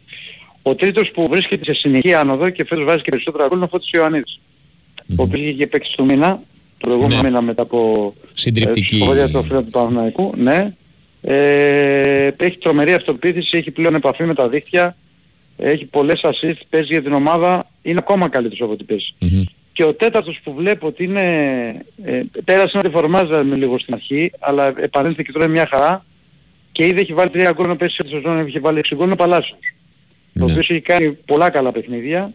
Ο 0.62 0.76
τρίτος 0.76 1.12
που 1.12 1.28
βρίσκεται 1.30 1.64
σε 1.64 1.74
συνεχή 1.74 2.14
άνοδο 2.14 2.50
και 2.50 2.64
φέτος 2.66 2.84
βάζει 2.86 3.02
και 3.04 3.10
περισσότερα 3.10 3.48
γκολ 3.48 3.56
είναι 3.56 3.66
ο 3.66 3.68
Φώτης 3.68 3.90
Ιωαννίδης. 3.92 4.40
Ο 5.16 5.24
οποίος 5.24 5.42
είχε 5.42 5.52
και 5.52 5.68
παίξει 5.68 5.92
στο 5.92 6.04
μήνα, 6.04 6.40
το 6.78 6.88
προηγούμενο 6.88 7.16
Ναι. 7.22 7.28
μήνα 7.28 7.42
μετά 7.42 7.62
από 7.62 8.14
Συντριπτική. 8.34 8.96
ε, 8.96 9.00
σχόλια 9.00 9.30
του 9.30 9.44
φίλου 9.44 9.64
του 9.64 9.70
Παναθηναϊκού. 9.70 10.34
Ναι. 10.38 10.74
Ε, 11.22 12.32
έχει 12.38 12.58
τρομερή 12.58 12.94
αυτοπεποίθηση, 12.94 13.58
έχει 13.58 13.72
πλέον 13.72 13.96
επαφή 13.96 14.24
με 14.24 14.34
τα 14.34 14.50
δίχτυα, 14.50 14.96
έχει 15.58 15.86
πολλές 15.86 16.20
assist, 16.24 16.58
παίζει 16.70 16.88
για 16.88 17.02
την 17.04 17.14
ομάδα, 17.14 17.70
είναι 17.82 17.98
ακόμα 18.00 18.30
καλύτερος 18.30 18.62
από 18.62 18.72
ό,τι 18.72 18.84
παίζει. 18.84 19.14
Μμμ. 19.20 19.44
Και 19.74 19.84
ο 19.84 19.94
τέταρτος 19.94 20.40
που 20.44 20.54
βλέπω 20.54 20.88
ότι 20.88 21.04
είναι, 21.04 21.22
ε, 22.04 22.22
πέρασε 22.46 22.78
να 22.78 22.84
τη 22.84 22.90
φορμάζα 22.90 23.44
με 23.44 23.56
λίγο 23.56 23.80
στην 23.80 23.94
αρχή, 23.94 24.32
αλλά 24.40 24.74
επανέλθει 24.78 25.24
και 25.24 25.32
τώρα 25.32 25.46
είναι 25.46 25.54
μια 25.54 25.68
χαρά 25.72 26.06
και 26.72 26.86
ήδη 26.86 27.00
έχει 27.02 27.14
βάλει 27.14 27.30
τρία 27.30 27.52
γκολ 27.52 27.68
να 27.68 27.76
πέσει 27.76 27.96
σε 27.96 28.08
σεζόν, 28.10 28.40
έχει 28.40 28.60
βάλει 28.60 28.80
έξι 28.80 28.96
γκολ, 28.96 29.04
είναι 29.06 29.14
ο 29.14 29.18
Παλάσιος. 29.18 29.60
Ο 29.62 30.46
Ναι. 30.46 30.52
οποίος 30.52 30.70
έχει 30.70 30.82
κάνει 30.82 31.12
πολλά 31.12 31.50
καλά 31.50 31.72
παιχνίδια. 31.72 32.34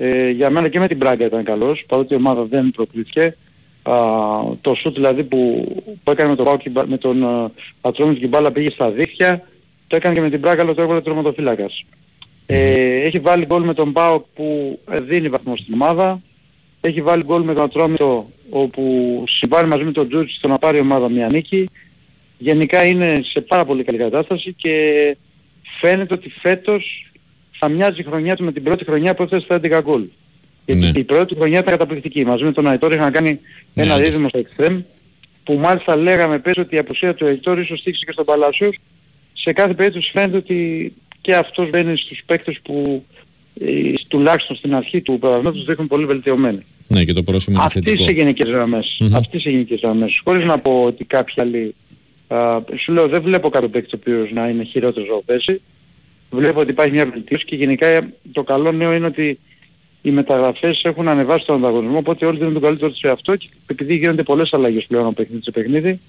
Ε, 0.00 0.30
για 0.30 0.50
μένα 0.50 0.68
και 0.68 0.78
με 0.78 0.86
την 0.88 0.98
Πράγκα 0.98 1.24
ήταν 1.24 1.44
καλός, 1.44 1.84
παρότι 1.88 2.14
η 2.14 2.16
ομάδα 2.16 2.44
δεν 2.44 2.70
προκλήθηκε. 2.70 3.36
Α, 3.82 3.94
το 4.60 4.74
σουτ 4.74 4.94
δηλαδή 4.94 5.24
που, 5.24 5.66
που 6.04 6.10
έκανε 6.10 6.28
με 6.28 6.36
τον, 6.36 6.44
Πάο 6.44 6.56
και 6.56 6.68
η 6.68 6.72
μπα- 6.74 6.86
με 6.86 6.96
τον 6.96 7.24
α, 7.24 7.50
Ατρόμητο 7.80 8.18
και 8.18 8.24
η 8.24 8.28
μπάλα 8.28 8.52
πήγε 8.52 8.70
στα 8.70 8.90
δίχτυα, 8.90 9.48
το 9.86 9.96
έκανε 9.96 10.14
και 10.14 10.20
με 10.20 10.30
την 10.30 10.40
Πράγκα, 10.40 10.62
αλλά 10.62 10.74
το 10.74 10.82
έβαλε 10.82 11.00
τροματοφύλακας. 11.00 11.84
Ε, 12.46 12.94
έχει 13.00 13.18
βάλει 13.18 13.44
γκολ 13.44 13.62
με 13.62 13.74
τον 13.74 13.92
Πάο 13.92 14.20
που 14.34 14.78
ε, 14.90 15.00
δίνει 15.00 15.28
βαθμό 15.28 15.56
στην 15.56 15.74
ομάδα. 15.74 16.20
Έχει 16.80 17.02
βάλει 17.02 17.24
γκολ 17.24 17.42
με 17.42 17.54
τον 17.54 17.62
Ατρόμητο 17.62 18.30
όπου 18.50 19.24
συμβάλλει 19.26 19.68
μαζί 19.68 19.84
με 19.84 19.92
τον 19.92 20.08
Τζούτς 20.08 20.34
στο 20.34 20.48
να 20.48 20.58
πάρει 20.58 20.76
η 20.76 20.80
ομάδα 20.80 21.08
μια 21.08 21.26
νίκη. 21.32 21.68
Γενικά 22.38 22.84
είναι 22.86 23.20
σε 23.24 23.40
πάρα 23.40 23.64
πολύ 23.64 23.84
καλή 23.84 23.98
κατάσταση 23.98 24.52
και 24.52 25.16
φαίνεται 25.80 26.14
ότι 26.14 26.28
φέτος 26.40 27.07
θα 27.58 27.68
μοιάζει 27.68 28.00
η 28.00 28.04
χρονιά 28.04 28.36
του 28.36 28.44
με 28.44 28.52
την 28.52 28.62
πρώτη 28.62 28.84
χρονιά 28.84 29.14
που 29.14 29.22
έφτασε 29.22 29.44
στα 29.44 29.60
11 29.62 29.80
γκολ. 29.82 30.02
Γιατί 30.66 30.80
Ναι. 30.80 30.90
η 30.94 31.04
πρώτη 31.04 31.34
χρονιά 31.34 31.58
ήταν 31.58 31.70
καταπληκτική. 31.72 32.24
Μαζί 32.24 32.44
με 32.44 32.52
τον 32.52 32.66
Αϊτόρ 32.66 32.92
είχαν 32.94 33.12
κάνει 33.12 33.40
ένα 33.74 33.94
όντως. 33.94 34.08
δίδυμο 34.08 34.28
στο 34.28 34.38
εξτρέμ 34.38 34.80
που 35.44 35.54
μάλιστα 35.54 35.96
λέγαμε 35.96 36.38
πες 36.38 36.56
ότι 36.56 36.74
η 36.74 36.78
απουσία 36.78 37.14
του 37.14 37.26
Αϊτόρ 37.26 37.58
ίσως 37.60 37.78
στήξει 37.78 38.04
και 38.04 38.12
στον 38.12 38.24
Παλάσιος. 38.24 38.78
Σε 39.32 39.52
κάθε 39.52 39.74
περίπτωση 39.74 40.10
φαίνεται 40.10 40.36
ότι 40.36 40.92
και 41.20 41.34
αυτός 41.34 41.70
μπαίνει 41.70 41.96
στους 41.96 42.22
παίκτες 42.26 42.58
που 42.62 43.04
ε, 43.60 43.92
τουλάχιστον 44.08 44.56
στην 44.56 44.74
αρχή 44.74 45.00
του 45.00 45.18
προγραμματός 45.18 45.64
δείχνουν 45.64 45.86
πολύ 45.88 46.04
βελτιωμένοι. 46.04 46.58
Ναι, 46.88 47.04
και 47.04 47.12
το 47.12 47.22
πρόσημο 47.22 47.56
είναι 47.56 47.64
Αυτή 47.66 47.80
θετικό. 47.82 48.02
σε 48.04 48.10
γενικές 48.10 48.48
γραμμές. 48.50 48.96
Μμμ. 49.00 49.14
Αυτή 49.16 49.40
σε 49.40 49.50
γενικές 49.50 49.80
γραμμές. 49.82 50.20
Χωρίς 50.24 50.44
να 50.44 50.58
πω 50.58 50.82
ότι 50.82 51.04
κάποιοι 51.04 51.34
άλλοι... 51.36 51.74
Α, 52.28 52.58
σου 52.78 52.92
λέω 52.92 53.08
δεν 53.08 53.22
βλέπω 53.22 53.48
κάποιο 53.48 53.68
παίκτη 53.68 53.94
ο 53.96 53.98
οποίος 54.00 54.30
να 54.32 54.48
είναι 54.48 54.64
χειρότερος 54.64 55.08
από 55.08 55.22
πέρσι. 55.26 55.60
Βλέπω 56.30 56.60
ότι 56.60 56.70
υπάρχει 56.70 56.92
μια 56.92 57.06
βελτίωση 57.06 57.44
και 57.44 57.56
γενικά 57.56 58.08
το 58.32 58.42
καλό 58.42 58.72
νέο 58.72 58.92
είναι 58.92 59.06
ότι 59.06 59.38
οι 60.02 60.10
μεταγραφές 60.10 60.80
έχουν 60.84 61.08
ανεβάσει 61.08 61.46
τον 61.46 61.56
ανταγωνισμό 61.56 61.98
οπότε 61.98 62.26
όλοι 62.26 62.38
δίνουν 62.38 62.52
τον 62.52 62.62
καλύτερο 62.62 62.90
τους 62.90 62.98
σε 62.98 63.08
αυτό 63.08 63.36
και 63.36 63.48
επειδή 63.66 63.96
γίνονται 63.96 64.22
πολλές 64.22 64.52
αλλαγές 64.52 64.84
πλέον 64.86 65.04
από 65.04 65.12
παιχνίδι 65.14 65.42
σε 65.42 65.50
παιχνίδι 65.50 66.00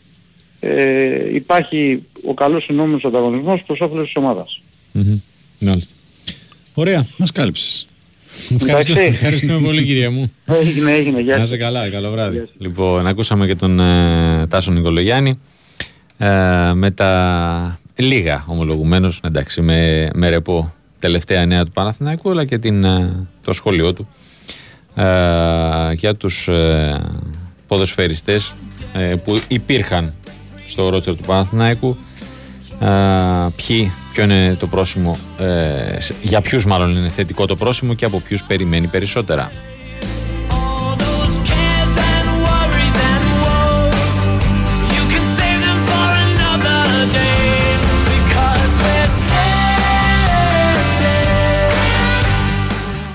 ε, 0.59 1.35
υπάρχει 1.35 2.03
ο 2.25 2.33
καλός 2.33 2.63
συνόμενος 2.63 3.05
ανταγωνισμός 3.05 3.63
προς 3.63 3.79
όφελος 3.79 4.05
της 4.05 4.15
ομάδας. 4.15 4.61
Μμμ. 4.91 5.19
Μάλιστα. 5.59 5.93
Ωραία. 6.73 7.05
Μας 7.17 7.31
κάλυψες. 7.31 7.87
Ευχαριστούμε, 8.61 8.99
Εντάξει. 8.99 9.15
ευχαριστούμε 9.15 9.59
πολύ 9.59 9.83
κυρία 9.83 10.11
μου. 10.11 10.27
Έγινε, 10.45 10.91
έγινε. 10.91 11.19
Γεια 11.21 11.33
Να 11.33 11.39
σας. 11.39 11.47
είσαι 11.47 11.57
καλά, 11.57 11.89
καλό 11.89 12.11
βράδυ. 12.11 12.35
Γεια 12.35 12.45
σας. 12.45 12.55
Λοιπόν, 12.57 13.07
ακούσαμε 13.07 13.47
και 13.47 13.55
τον 13.55 13.79
ε, 13.79 14.47
Τάσο 14.47 14.71
Νικολογιάννη 14.71 15.39
ε, 16.17 16.27
με 16.73 16.91
τα 16.91 17.79
λίγα 17.99 18.43
ομολογουμένως, 18.47 19.19
εντάξει, 19.23 19.61
με, 19.61 20.09
με 20.13 20.29
ρεπό 20.29 20.73
τελευταία 20.99 21.45
νέα 21.45 21.63
του 21.65 21.71
Παναθηναϊκού, 21.71 22.29
αλλά 22.29 22.45
και 22.45 22.57
την, 22.57 22.83
ε, 22.83 23.27
το 23.43 23.53
σχόλιο 23.53 23.93
του 23.93 24.07
ε, 24.95 25.03
για 25.93 26.15
τους 26.17 26.47
ε, 26.47 27.01
ποδοσφαιριστές 27.67 28.53
ε, 28.93 29.15
που 29.23 29.39
υπήρχαν 29.47 30.13
στο 30.67 30.89
ρότσερ 30.89 31.15
του 31.15 31.23
Παναθηναϊκού 31.25 31.97
ε, 32.79 32.87
ποιοι, 33.55 33.91
ποιο 34.13 34.23
είναι 34.23 34.55
το 34.59 34.67
πρόσημο, 34.67 35.17
ε, 35.39 35.99
σε- 35.99 36.15
για 36.21 36.41
ποιους 36.41 36.65
μάλλον 36.65 36.89
είναι 36.97 37.09
θετικό 37.09 37.45
το 37.45 37.55
πρόσημο 37.55 37.93
και 37.93 38.05
από 38.05 38.19
ποιους 38.19 38.43
περιμένει 38.43 38.87
περισσότερα. 38.87 39.51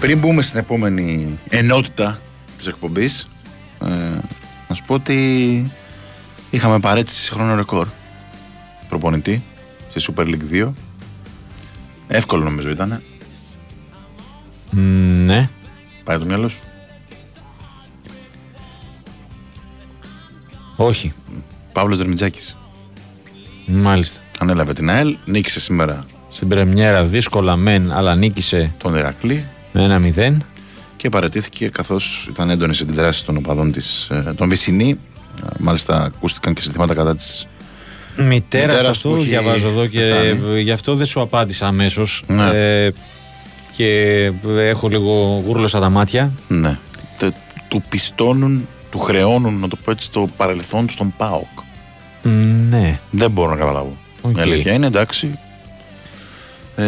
Πριν 0.05 0.19
μπούμε 0.19 0.43
στην 0.43 0.59
επόμενη 0.59 1.39
ενότητα 1.49 2.21
της 2.57 2.67
εκπομπής, 2.67 3.27
ε, 3.85 3.89
να 4.69 4.75
σου 4.75 4.85
πω 4.87 4.95
ότι 4.95 5.73
είχαμε 6.51 6.79
παρέτηση 6.79 7.23
σε 7.23 7.33
χρόνο 7.33 7.55
ρεκόρ 7.55 7.89
προπονητή 8.89 9.43
στη 9.91 10.13
Super 10.17 10.25
League 10.25 10.65
2. 10.65 10.73
Εύκολο 12.09 12.45
νομίζω 12.45 12.71
ήταν. 12.71 13.03
Μ, 14.71 14.81
ναι. 15.25 15.49
Πάει 16.05 16.19
το 16.19 16.25
μυαλό 16.25 16.49
σου. 16.49 16.63
Όχι. 20.77 21.13
Παύλος 21.73 21.99
Δερμιτζάκης. 21.99 22.57
Μάλιστα. 23.67 24.21
Ανέλαβε 24.39 24.73
την 24.73 24.91
ΑΕΛ, 24.91 25.17
νίκησε 25.25 25.61
σήμερα 25.61 26.05
Στην 26.29 26.49
πρεμιέρα 26.49 27.05
δύσκολα 27.05 27.57
μεν, 27.57 27.93
αλλά 27.93 28.15
νίκησε 28.15 28.75
τον 28.79 28.95
Ηρακλή 28.95 29.49
με 29.77 29.83
ένα 29.83 29.99
0. 30.17 30.37
και 30.97 31.09
παραιτήθηκε 31.09 31.69
καθώς 31.69 32.27
ήταν 32.31 32.51
έντονες 32.51 32.81
αντιδράσεις 32.81 33.23
των 33.23 33.37
οπαδών 33.37 33.73
της, 33.73 34.09
ε, 34.11 34.33
των 34.37 34.49
Βυσσινή. 34.49 34.99
Ε, 35.43 35.47
Μάλιστα 35.59 36.03
ακούστηκαν 36.03 36.55
και 36.55 36.61
συνθήματα 36.61 36.95
κατά 36.95 37.15
της 37.17 37.47
Μητέρας 38.17 38.29
Μητέρας 38.67 38.87
αυτού 38.87 39.11
που 39.11 39.17
έχει 39.17 39.25
διαβάζω 39.29 39.69
εδώ 39.69 39.87
και 39.87 39.99
πεθάνει. 39.99 40.61
γι' 40.61 40.71
αυτό 40.71 40.95
δεν 40.95 41.07
σου 41.07 41.21
απάντησα 41.21 41.67
αμέσως. 41.67 42.23
Ναι. 42.27 42.89
και 43.77 44.33
έχω 44.59 44.89
λίγο 44.89 45.43
γούρλωσα 45.47 45.81
τα 45.81 45.91
μάτια. 45.91 46.33
Ναι. 46.49 46.79
Τε- 47.17 47.35
του 47.69 47.83
πιστώνουν, 47.89 48.69
του 48.91 48.99
χρεώνουν, 48.99 49.59
να 49.61 49.69
το 49.69 49.77
πω 49.85 49.91
έτσι, 49.91 50.11
το 50.11 50.29
παρελθόν 50.37 50.85
τους 50.87 50.95
στον 50.95 51.15
ΠΑΟΚ. 51.17 51.49
Μ, 52.23 52.29
Ναι. 52.71 52.99
Δεν 53.11 53.31
μπορώ 53.31 53.51
να 53.51 53.57
καταλάβω. 53.57 53.97
Οκ. 54.21 54.37
Η 54.37 54.41
αλήθεια 54.41 54.73
είναι 54.73 54.87
εντάξει. 54.87 55.39
Ε, 56.77 56.85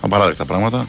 απαράδεκτα 0.00 0.44
πράγματα. 0.44 0.86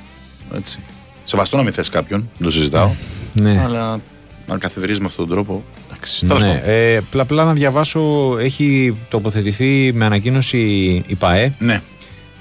Έτσι. 0.56 0.80
Σεβαστό 1.24 1.58
να 1.58 1.64
μην 1.64 1.74
θες 1.74 1.89
κάποιον, 1.89 2.30
δεν 2.38 2.47
το 2.47 2.54
συζητάω. 2.54 2.89
ναι. 3.34 3.62
Αλλά 3.64 4.00
να 4.47 4.58
καθιδρύεις 4.58 5.00
με 5.00 5.06
αυτόν 5.06 5.28
τον 5.28 5.36
τρόπο. 5.36 5.64
Εντάξει. 5.88 6.26
τέλος 6.26 6.41
Ναι, 6.43 6.47
πάντων. 6.50 6.62
ε, 6.70 6.97
απλά, 6.97 7.22
απλά 7.22 7.43
να 7.43 7.54
διαβάσω, 7.54 8.36
έχει 8.39 8.95
τοποθετηθεί 9.10 9.91
με 9.93 10.06
ανακοίνωση 10.06 10.60
η 11.08 11.16
ΠαΕ, 11.16 11.54
Ναι. 11.60 11.82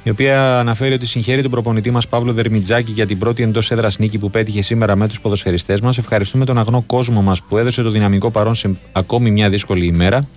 η 0.03 0.11
οποία 0.11 0.59
αναφέρει 0.59 0.95
ότι 0.95 1.07
συγχαίρει 1.07 1.43
τον 1.43 1.51
προπονητή 1.51 1.91
μας 1.91 2.09
Παύλο 2.09 2.33
Δερμιτζάκη 2.33 2.93
για 2.93 3.07
την 3.07 3.19
πρώτη 3.19 3.43
εντός 3.43 3.71
έδρας 3.71 3.99
νίκη 3.99 4.19
που 4.19 4.31
πέτυχε 4.31 4.63
σήμερα 4.63 4.97
με 4.97 5.09
τους 5.09 5.21
ποδοσφαιριστές 5.21 5.81
μας. 5.81 5.99
Ευχαριστούμε 5.99 6.45
τον 6.45 6.59
αγνό 6.59 6.83
κόσμο 6.87 7.23
μας 7.23 7.43
που 7.43 7.59
έδωσε 7.59 7.83
το 7.83 7.91
δυναμικό 7.91 8.31
παρόν 8.31 8.55
σε 8.55 8.71
ακόμη 8.93 9.31
μια 9.31 9.49
δύσκολη 9.51 9.85
ημέρα. 9.87 10.29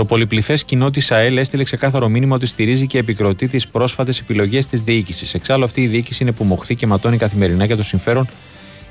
Το 0.00 0.06
πολυπληθές 0.06 0.64
κοινό 0.64 0.90
της 0.90 1.12
ΑΕΛ 1.12 1.36
έστειλε 1.36 1.64
ξεκάθαρο 1.64 2.08
μήνυμα 2.08 2.34
ότι 2.34 2.46
στηρίζει 2.46 2.86
και 2.86 2.98
επικροτεί 2.98 3.48
τις 3.48 3.68
πρόσφατες 3.68 4.18
επιλογές 4.18 4.66
της 4.66 4.82
διοίκησης. 4.82 5.34
Εξάλλου, 5.34 5.64
αυτή 5.64 5.82
η 5.82 5.86
διοίκηση 5.86 6.22
είναι 6.22 6.32
που 6.32 6.44
μοχθεί 6.44 6.74
και 6.74 6.86
ματώνει 6.86 7.16
καθημερινά 7.16 7.64
για 7.64 7.76
το 7.76 7.82
συμφέρον 7.82 8.28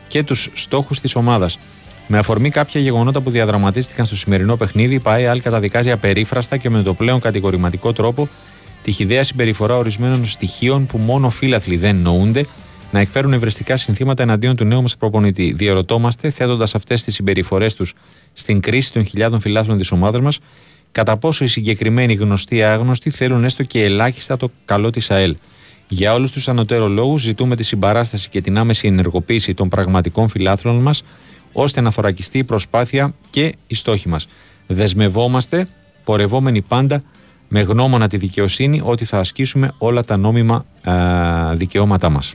και 0.07 0.24
τους 0.24 0.49
στόχους 0.53 0.99
της 0.99 1.16
ομάδας. 1.16 1.60
Με 2.07 2.18
αφορμή 2.18 2.49
κάποια 2.49 2.82
γεγονότα 2.82 3.22
που 3.22 3.30
διαδραματίστηκαν 3.30 4.05
στο 4.05 4.16
σημερινό 4.16 4.55
παιχνίδι, 4.55 4.93
η 4.93 4.99
ΠαΕΑΛ 4.99 5.41
καταδικάζει 5.41 5.91
απερίφραστα 5.91 6.57
και 6.57 6.70
με 6.70 6.84
το 6.84 6.93
πλέον 6.93 7.20
κατηγορηματικό 7.20 7.93
τρόπο 7.93 8.30
τη 8.84 8.91
χιδαία 8.91 9.24
συμπεριφορά 9.24 9.76
ορισμένων 9.76 10.26
στοιχείων 10.26 10.86
που 10.86 10.97
μόνο 10.97 11.30
φίλαθλοι 11.30 11.78
δεν 11.78 11.95
νοούνται 11.95 12.45
να 12.91 12.99
εκφέρουν 12.99 13.34
ευρεστικά 13.34 13.78
συνθήματα 13.78 14.24
εναντίον 14.24 14.55
του 14.55 14.64
νέου 14.64 14.82
μας 14.82 14.97
προπονητή. 14.97 15.53
Διερωτόμαστε, 15.55 16.30
θέτοντας 16.30 16.76
αυτές 16.76 17.03
τις 17.03 17.14
συμπεριφορές 17.14 17.74
τους 17.74 17.93
στην 18.34 18.60
κρίση 18.60 18.93
των 18.93 19.05
χιλιάδων 19.05 19.39
φιλάθλων 19.39 19.78
της 19.78 19.91
ομάδας 19.91 20.22
μας, 20.22 20.39
κατά 20.92 21.18
πόσο 21.18 21.44
οι 21.44 21.48
συγκεκριμένοι 21.48 22.14
γνωστοί 22.14 22.56
ή 22.56 22.64
άγνωστοι 22.64 23.10
θέλουν 23.10 23.44
έστω 23.44 23.64
και 23.64 23.84
ελάχιστα 23.84 24.38
το 24.38 24.52
καλό 24.66 24.90
της 24.90 25.12
ΑΕΛ. 25.12 25.36
Για 25.88 26.14
όλους 26.14 26.32
τους 26.32 26.48
ανωτέρω 26.48 26.88
λόγου, 26.88 27.18
ζητούμε 27.18 27.56
τη 27.56 27.64
συμπαράσταση 27.64 28.30
και 28.30 28.42
την 28.42 28.58
άμεση 28.58 28.88
ενεργοποίηση 28.88 29.54
των 29.54 29.70
πραγματικών 29.70 30.28
φιλάθλων 30.30 30.76
μας, 30.82 31.04
ώστε 31.52 31.82
να 31.82 31.92
θωρακιστεί 31.92 32.38
η 32.38 32.44
προσπάθεια 32.44 33.14
και 33.30 33.56
οι 33.68 33.76
στόχοι 33.76 34.10
μας. 34.10 34.28
Δεσμευόμαστε, 34.68 35.68
πορευόμενοι 36.04 36.62
πάντα, 36.62 37.02
με 37.48 37.62
γνώμονα 37.62 38.08
τη 38.08 38.18
δικαιοσύνη, 38.18 38.82
ότι 38.84 39.06
θα 39.06 39.18
ασκήσουμε 39.18 39.72
όλα 39.78 40.04
τα 40.04 40.18
νόμιμα 40.18 40.66
α, 40.84 41.56
δικαιώματά 41.56 42.10
μας. 42.10 42.34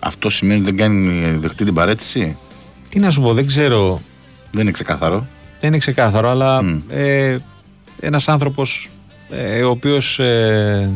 Αυτό 0.00 0.30
σημαίνει 0.30 0.60
ότι 0.60 0.70
δεν 0.70 0.76
κάνει 0.76 1.30
δεχτεί 1.38 1.64
την 1.64 1.74
παρέτηση; 1.74 2.36
Τι 2.88 2.98
να 2.98 3.10
σου 3.10 3.20
πω, 3.20 3.32
δεν 3.34 3.46
ξέρω. 3.46 4.00
Δεν 4.50 4.62
είναι 4.62 4.70
ξεκάθαρο. 4.70 5.26
Δεν 5.60 5.68
είναι 5.68 5.78
ξεκάθαρο, 5.78 6.28
αλλά 6.28 6.62
Μμ. 6.62 6.80
ε, 6.88 7.38
ένας 8.00 8.28
άνθρωπος 8.28 8.88
ε, 9.30 9.62
ο 9.62 9.70
οποίος 9.70 10.18
ε, 10.18 10.90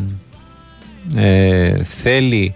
ε, 1.17 1.85
θέλει 1.85 2.55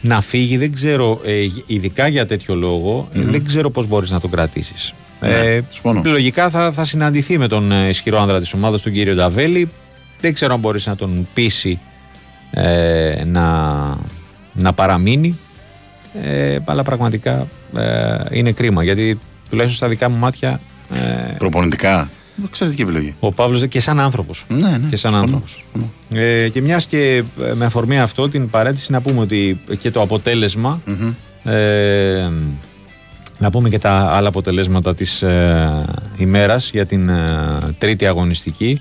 να 0.00 0.20
φύγει, 0.20 0.56
δεν 0.56 0.72
ξέρω, 0.74 1.20
ε, 1.24 1.32
ειδικά 1.66 2.08
για 2.08 2.26
τέτοιο 2.26 2.54
λόγο, 2.54 3.08
ε, 3.12 3.20
δεν 3.20 3.44
ξέρω 3.44 3.70
πώς 3.70 3.86
μπορείς 3.86 4.10
να 4.10 4.20
τον 4.20 4.30
κρατήσεις. 4.30 4.94
Ναι, 5.20 5.28
Ε, 5.28 5.60
συμφωνώ. 5.70 6.02
λογικά 6.04 6.50
θα, 6.50 6.72
θα 6.72 6.84
συναντηθεί 6.84 7.38
με 7.38 7.48
τον 7.48 7.72
ε, 7.72 7.88
ισχυρό 7.88 8.20
άνδρα 8.20 8.40
της 8.40 8.52
ομάδας, 8.52 8.82
τον 8.82 8.92
κύριο 8.92 9.14
Νταβέλη. 9.14 9.68
Δεν 10.20 10.34
ξέρω 10.34 10.54
αν 10.54 10.60
μπορείς 10.60 10.86
να 10.86 10.96
τον 10.96 11.28
πείσει 11.34 11.78
ε, 12.50 13.22
να, 13.26 13.48
να 14.52 14.72
παραμείνει. 14.72 15.38
Ε, 16.22 16.58
αλλά 16.64 16.82
πραγματικά 16.82 17.46
ε, 17.76 18.16
είναι 18.30 18.52
κρίμα 18.52 18.84
γιατί 18.84 19.18
τουλάχιστον 19.50 19.76
στα 19.78 19.88
δικά 19.88 20.08
μου 20.08 20.16
μάτια 20.18 20.60
ε, 20.94 21.32
Προπονητικά. 21.38 22.10
Εξαιρετική 22.48 22.82
επιλογή. 22.82 23.14
ο 23.20 23.32
Παύλος 23.32 23.66
και 23.66 23.80
σαν 23.80 24.00
άνθρωπος. 24.00 24.44
Ναι, 24.48 24.56
ναι. 24.56 24.70
και 24.90 24.96
σαν 24.96 25.12
συμφωνώ, 25.12 25.16
άνθρωπος. 25.18 25.64
συμφωνώ. 25.72 26.22
Ε, 26.22 26.48
και 26.48 26.60
μιας 26.62 26.86
και 26.86 27.22
ε, 27.42 27.52
με 27.54 27.64
αφορμή 27.64 28.00
αυτό 28.00 28.28
την 28.28 28.50
παρέτηση 28.50 28.92
να 28.92 29.00
πούμε 29.00 29.20
ότι 29.20 29.60
και 29.80 29.90
το 29.90 30.00
αποτέλεσμα 30.00 30.80
Μμμ. 30.86 31.12
ε, 31.52 32.30
να 33.38 33.50
πούμε 33.50 33.68
και 33.68 33.78
τα 33.78 33.90
άλλα 33.90 34.28
αποτελέσματα 34.28 34.94
της 34.94 35.22
ε, 35.22 35.84
ημέρας 36.16 36.70
για 36.70 36.86
την 36.86 37.08
ε, 37.08 37.58
τρίτη 37.78 38.06
αγωνιστική 38.06 38.80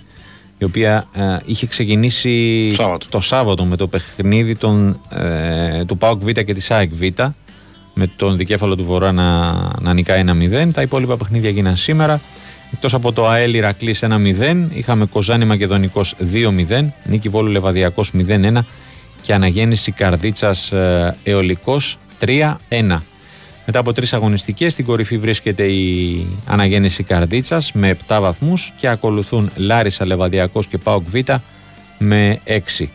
η 0.58 0.64
οποία 0.64 1.08
ε, 1.14 1.22
είχε 1.46 1.66
ξεκινήσει 1.66 2.72
Σάββατο. 2.74 3.08
το 3.10 3.20
Σάββατο 3.20 3.66
με 3.66 3.76
το 3.76 3.88
παιχνίδι 3.88 4.56
των, 4.56 5.00
ε, 5.10 5.86
του 5.86 5.98
ΠΑΟΚ 5.98 6.22
Β 6.24 6.30
και 6.30 6.54
της 6.54 6.72
ΑΕΚ 6.72 6.92
Β 6.94 7.02
με 7.94 8.08
τον 8.16 8.38
δικέφαλο 8.38 8.76
του 8.76 8.84
Βορρά 8.84 9.12
να, 9.12 9.52
να 9.82 9.94
νικάει 9.94 10.24
1-0. 10.28 10.70
Τα 10.74 10.82
υπόλοιπα 10.82 11.18
παιχνίδια 11.18 11.50
γίναν 11.50 11.76
σήμερα. 11.78 12.22
Εκτός 12.74 12.94
από 12.94 13.12
το 13.12 13.28
ΑΕΛ 13.28 13.54
Ηρακλής 13.54 14.04
1-0, 14.04 14.68
είχαμε 14.74 15.06
Κοζάνη 15.06 15.46
Μακεδονικός 15.46 16.16
2-0, 16.34 16.86
Νίκη 17.04 17.30
Βόλου 17.30 17.50
Λεβαδιακός 17.50 18.12
0-1 18.28 18.58
και 19.22 19.34
Αναγέννηση 19.34 19.92
Καρδίτσας 19.92 20.72
ε, 20.72 21.16
Εολικός 21.24 21.98
3-1. 22.26 22.98
Μετά 23.66 23.80
από 23.80 23.94
τρεις 23.94 24.14
αγωνιστικές, 24.14 24.74
στην 24.74 24.86
κορυφή 24.86 25.18
βρίσκεται 25.18 25.64
η 25.64 26.26
Αναγέννηση 26.46 27.04
Καρδίτσας 27.04 27.72
με 27.72 27.98
7 28.08 28.18
βαθμούς 28.22 28.74
και 28.78 28.88
ακολουθούν 28.88 29.52
Λάρισα 29.56 30.06
Λεβαδιακός 30.06 30.68
και 30.68 30.78
ΠΑΟΚ 30.78 31.04
Β 31.10 31.16
με 31.98 32.40
6. 32.46 32.90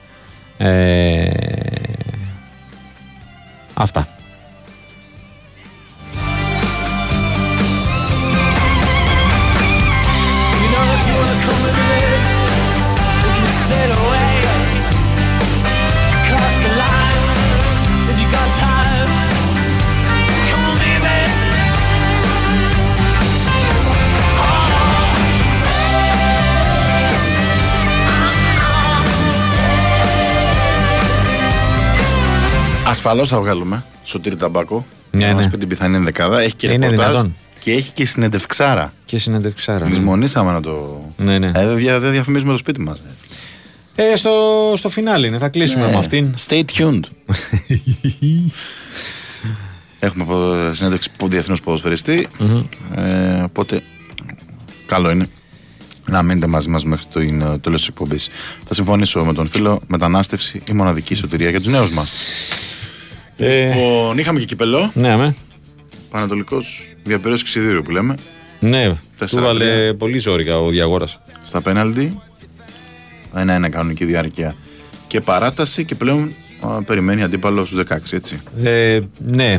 Ε, 0.59 1.31
αυτά. 3.75 4.16
Ασφαλώ 33.07 33.25
θα 33.27 33.41
βγάλουμε 33.41 33.85
Σωτήρη 34.05 34.37
Ταμπάκο. 34.37 34.87
Ναι, 35.11 35.27
να 35.27 35.35
μας 35.35 35.45
ναι. 35.45 35.51
πει 35.51 35.59
την 35.59 35.69
πιθανή 35.69 35.97
ενδεκάδα. 35.97 36.41
Έχει 36.41 36.55
και 36.55 36.67
Είναι 36.67 36.87
ρεπορτάζ 36.89 37.11
δυνατόν. 37.11 37.37
και 37.59 37.73
έχει 37.73 37.93
και 37.93 38.07
συνεντευξάρα. 38.07 38.93
Και 39.05 39.19
συνεντευξάρα. 39.19 39.85
ναι. 39.85 39.91
Λυσμονήσαμε 39.91 40.53
να 40.53 40.61
το. 40.61 41.05
Ναι, 41.17 41.39
ναι. 41.39 41.47
Ε, 41.55 41.67
δεν 41.67 41.77
δια- 41.77 41.99
δεν 42.01 42.11
διαφημίζουμε 42.11 42.53
το 42.53 42.59
σπίτι 42.59 42.81
μας. 42.81 43.03
Ε, 43.95 44.17
στο, 44.17 44.31
στο 44.77 44.89
φινάλι 44.89 45.27
είναι, 45.27 45.39
θα 45.39 45.49
κλείσουμε 45.49 45.87
με 45.91 45.97
αυτήν. 45.97 46.35
Stay 46.49 46.63
tuned. 46.77 47.01
Έχουμε 49.99 50.25
πο- 50.25 50.71
συνέντευξη 50.73 51.11
που 51.17 51.29
διεθνούς 51.29 51.61
ποδοσφαιριστή. 51.61 52.27
Ε, 52.95 53.43
οπότε 53.43 53.81
καλό 54.87 55.11
είναι 55.11 55.27
να 56.09 56.23
μείνετε 56.23 56.47
μαζί 56.47 56.69
μας 56.69 56.85
μέχρι 56.85 57.07
το, 57.13 57.21
είναι, 57.21 57.45
το 57.45 57.59
τέλος 57.59 57.79
της 57.81 57.89
εκπομπής. 57.89 58.29
Θα 58.69 58.75
συμφωνήσω 58.75 59.25
με 59.25 59.33
τον 59.33 59.49
φίλο. 59.49 59.81
Μετανάστευση 59.87 60.63
η 60.69 60.73
μοναδική 60.73 61.15
σωτηρία 61.15 61.51
για 61.51 61.59
τους 61.61 61.69
νέους 61.73 61.91
μας. 61.91 62.25
Ε, 63.37 63.67
Λοιπόν, 63.75 64.19
είχαμε 64.19 64.39
και 64.39 64.45
κυπελό. 64.45 64.91
ναι, 64.95 65.17
με. 65.17 65.35
Πανατολικός 66.11 66.89
διαπέρωση 67.05 67.45
ξυδίρου 67.45 67.83
που 67.83 67.91
λέμε. 67.91 68.17
Ναι, 68.61 68.89
του 68.89 68.99
Τέσσερα, 69.19 69.43
βάλε 69.47 69.93
πολύ 69.93 70.19
ζόρικα 70.19 70.59
ο 70.61 70.69
Διαγόρας. 70.71 71.21
Στα 71.45 71.61
πέναλτι. 71.61 72.19
Ένα-ένα 73.37 73.69
κανονική 73.69 74.05
διάρκεια 74.05 74.55
και 75.07 75.21
παράταση 75.21 75.85
και 75.85 75.95
πλέον 75.95 76.33
α, 76.61 76.83
περιμένει 76.83 77.23
αντίπαλο 77.23 77.65
στους 77.65 77.79
16, 77.91 77.97
έτσι. 78.13 78.41
Ε, 78.63 79.01
ναι. 79.19 79.59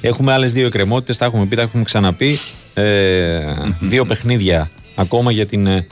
Έχουμε 0.00 0.32
άλλες 0.32 0.52
δύο 0.52 0.66
εκκρεμότητες, 0.66 1.16
τα 1.16 1.24
έχουμε 1.24 1.46
πει, 1.46 1.56
τα 1.56 1.62
έχουμε 1.62 1.82
ξαναπεί. 1.84 2.38
Ε, 2.74 3.38
δύο 3.80 4.04
παιχνίδια 4.04 4.70
ακόμα 4.94 5.32
για 5.32 5.46
την, 5.46 5.66
ε, 5.66 5.86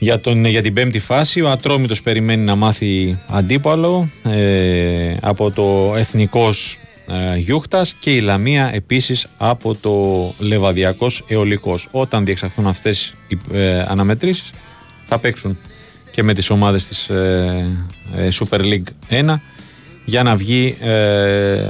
για, 0.00 0.20
τον, 0.20 0.44
για 0.44 0.62
την 0.62 0.74
πέμπτη 0.74 0.98
φάση. 0.98 1.40
Ο 1.40 1.50
Ατρόμητος 1.50 2.02
περιμένει 2.02 2.44
να 2.44 2.54
μάθει 2.54 3.18
αντίπαλο 3.28 4.10
ε, 4.24 5.16
από 5.20 5.50
το 5.50 5.94
Εθνικός 5.96 6.78
ε, 7.06 7.36
Γιούχτας 7.36 7.96
και 7.98 8.14
η 8.16 8.20
Λαμία 8.20 8.70
επίσης 8.74 9.26
από 9.36 9.74
το 9.74 9.94
Λεβαδιακός 10.38 11.24
Εολικός. 11.28 11.88
Όταν 11.90 12.24
διεξαχθούν 12.24 12.66
αυτές 12.66 13.14
οι 13.28 13.38
ε, 13.52 13.80
αναμετρήσεις 13.80 14.50
θα 15.02 15.18
παίξουν 15.18 15.58
και 16.10 16.22
με 16.22 16.34
τις 16.34 16.50
ομάδες 16.50 16.86
της 16.86 17.08
ε, 17.08 17.70
ε, 18.16 18.28
Super 18.32 18.60
League 18.60 19.20
1 19.30 19.34
για 20.04 20.22
να 20.22 20.36
βγει 20.36 20.76
ε, 20.80 21.64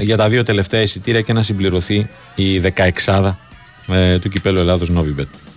για 0.00 0.16
τα 0.16 0.28
δύο 0.28 0.44
τελευταία 0.44 0.80
εισιτήρια 0.80 1.20
και 1.20 1.32
να 1.32 1.42
συμπληρωθεί 1.42 2.06
η 2.34 2.60
16 3.06 3.32
ε, 3.88 4.18
του 4.18 4.28
κυπέλου 4.28 4.58
Ελλάδος 4.58 4.90
Novibet. 4.96 5.53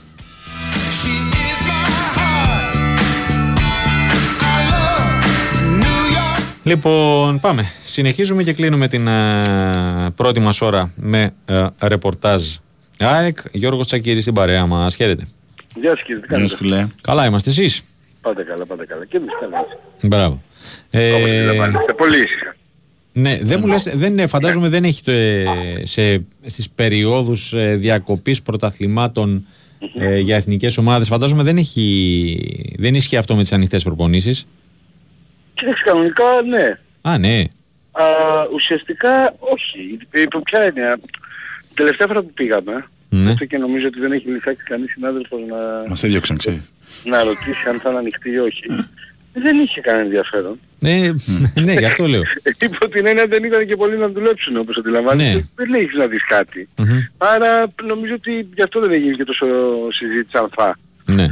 Λοιπόν, 6.67 7.39
πάμε. 7.39 7.71
Συνεχίζουμε 7.85 8.43
και 8.43 8.53
κλείνουμε 8.53 8.87
την 8.87 9.07
ε, 9.07 10.09
πρώτη 10.15 10.39
μας 10.39 10.61
ώρα 10.61 10.91
με 10.95 11.33
ε, 11.45 11.65
ρεπορτάζ 11.81 12.43
ΑΕΚ. 12.99 13.37
Γιώργος 13.51 13.85
Τσακύρης 13.85 14.21
στην 14.21 14.33
παρέα 14.33 14.65
μας. 14.65 14.95
Χαίρετε. 14.95 15.23
Γεια 15.75 15.89
σας 15.89 16.01
κύριε, 16.05 16.21
τι 16.21 16.27
Γεια 16.27 16.35
κάνετε. 16.37 16.49
σου, 16.49 16.57
φιλέ. 16.57 16.87
Καλά 17.01 17.25
είμαστε 17.25 17.49
εσείς; 17.49 17.81
Πάτε 18.21 18.43
καλά, 18.43 18.65
πάτε 18.65 18.85
καλά. 18.85 19.05
Και 19.05 19.17
εμείς 19.17 19.29
καλά. 19.39 19.57
Μπράβο. 20.01 20.41
Ε, 20.89 21.11
Όπως 21.11 21.29
αντιλαμβάνεστε, 21.29 21.93
πολύ 21.93 22.17
ήσυχα. 22.17 22.55
ναι, 23.13 23.39
δεν 23.41 23.59
μου 23.61 23.67
λες, 23.67 23.83
δεν, 23.93 24.19
ε, 24.19 24.27
φαντάζομαι 24.27 24.69
δεν 24.69 24.83
έχει 24.83 25.03
το, 25.03 25.11
ε, 25.11 25.45
σε, 25.83 26.25
στις 26.45 26.69
περιόδους 26.69 27.53
ε, 27.53 27.75
διακοπής 27.75 28.41
πρωταθλημάτων 28.41 29.45
ε, 29.99 30.19
για 30.19 30.35
εθνικές 30.35 30.77
ομάδες, 30.77 31.07
φαντάζομαι 31.07 31.43
δεν 31.43 31.57
έχει, 31.57 32.75
δεν 32.77 32.95
ισχύει 32.95 33.17
αυτό 33.17 33.35
με 33.35 33.41
τις 33.41 33.51
ανοιχτές 33.53 33.83
προπονήσεις. 33.83 34.47
Κοίταξε 35.57 35.83
κανονικά 35.85 36.23
ναι. 36.49 36.77
Α, 37.01 37.17
ναι. 37.17 37.43
Α, 37.91 38.03
ουσιαστικά 38.53 39.35
όχι. 39.39 39.97
Υπό 40.23 40.41
ποια 40.41 40.61
έννοια. 40.61 40.97
Την 41.67 41.75
τελευταία 41.75 42.07
φορά 42.07 42.21
που 42.21 42.33
πήγαμε, 42.33 42.85
Ναι. 43.09 43.31
αυτό 43.31 43.45
και 43.45 43.57
νομίζω 43.57 43.87
ότι 43.87 43.99
δεν 43.99 44.11
έχει 44.11 44.27
λυθάξει 44.29 44.63
κανείς 44.63 44.91
συνάδελφος 44.91 45.39
να, 45.49 45.57
Μας 45.89 46.03
έδιωξαν, 46.03 46.37
ξέρεις. 46.37 46.73
να 47.03 47.23
ρωτήσει 47.23 47.69
αν 47.69 47.79
θα 47.79 47.89
είναι 47.89 47.97
ανοιχτή 47.97 48.29
ή 48.31 48.37
όχι. 48.37 48.63
Δεν 49.33 49.59
είχε 49.59 49.81
κανένα 49.81 50.03
ενδιαφέρον. 50.03 50.59
Ε, 50.81 51.11
ναι, 51.63 51.73
γι' 51.73 51.85
αυτό 51.85 52.05
λέω. 52.07 52.21
Υπό 52.59 52.87
την 52.89 53.05
έννοια 53.05 53.27
δεν 53.27 53.43
ήταν 53.43 53.67
και 53.67 53.75
πολλοί 53.75 53.97
να 53.97 54.09
δουλέψουν 54.09 54.57
όπως 54.57 54.77
αντιλαμβάνεσαι. 54.77 55.33
Ναι. 55.33 55.41
Δεν 55.55 55.73
έχεις 55.73 55.93
να 55.93 56.07
δεις 56.07 56.25
κάτι. 56.25 56.69
Μμμ. 56.77 56.99
Άρα 57.17 57.73
νομίζω 57.83 58.13
ότι 58.13 58.49
γι' 58.55 58.61
αυτό 58.61 58.79
δεν 58.79 58.91
έγινε 58.91 59.13
και 59.15 59.23
τόσο 59.23 59.45
συζήτηση 59.91 60.37
ανθά. 60.37 60.77
Ναι. 61.05 61.27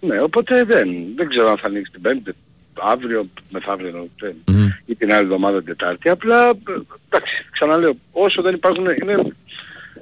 Ναι, 0.00 0.20
οπότε 0.20 0.64
δεν, 0.64 0.88
δεν 1.16 1.28
ξέρω 1.28 1.50
αν 1.50 1.58
θα 1.58 1.66
ανοίξει 1.66 1.92
την 1.92 2.00
Πέμπτη, 2.00 2.32
αύριο, 2.80 3.26
μεθαύριο 3.50 3.88
εννοώ, 3.88 4.06
δεν- 4.18 4.36
Μμμ. 4.46 4.68
ή 4.86 4.94
την 4.94 5.12
άλλη 5.12 5.22
εβδομάδα 5.22 5.56
την 5.62 5.66
Τετάρτη. 5.76 6.08
Απλά, 6.08 6.48
ε, 6.48 6.52
εντάξει, 7.08 7.34
ξαναλέω, 7.50 7.96
όσο 8.12 8.42
δεν 8.42 8.54
υπάρχουν, 8.54 8.84
είναι 9.02 9.32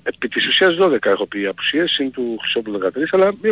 επί 0.02 0.28
της 0.28 0.46
ουσίας 0.46 0.74
12 0.74 1.10
έχω 1.10 1.26
πει 1.26 1.46
απουσίες, 1.46 1.98
είναι 1.98 2.10
του 2.10 2.36
Χρυσόπουλου 2.40 2.78
13, 2.78 3.12
αλλά 3.12 3.26
ε, 3.42 3.50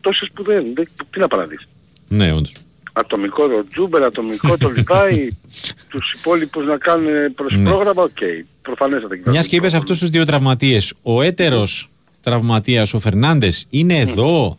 τόσες 0.00 0.28
που 0.34 0.42
δεν, 0.42 0.64
δεν, 0.74 0.88
τι 1.10 1.18
να 1.18 1.28
παραδείς. 1.28 1.68
Ναι, 2.08 2.32
όντως. 2.32 2.54
Ατομικό 2.92 3.48
το 3.48 3.64
Τζούμπερ, 3.72 4.02
ατομικό 4.02 4.56
το 4.58 4.68
Λιβάη, 4.70 5.28
τους 5.90 6.12
υπόλοιπους 6.18 6.64
να 6.66 6.76
κάνουν 6.78 7.34
προς 7.34 7.54
Ναι. 7.54 7.68
πρόγραμμα, 7.68 8.02
οκ. 8.02 8.16
Προφανές 8.62 9.00
θα 9.02 9.08
τα 9.08 9.14
κοιτάξουν. 9.16 9.40
Μια 9.40 9.48
και 9.50 9.56
είπες 9.56 9.74
αυτούς 9.74 9.98
τους 9.98 10.08
δύο 10.08 10.24
τραυματίες, 10.24 10.94
ο 11.02 11.22
έτερος 11.22 11.88
τραυματίας, 12.20 12.94
ο 12.94 12.98
Φερνάντες, 13.00 13.66
είναι 13.70 13.98
εδώ; 13.98 14.58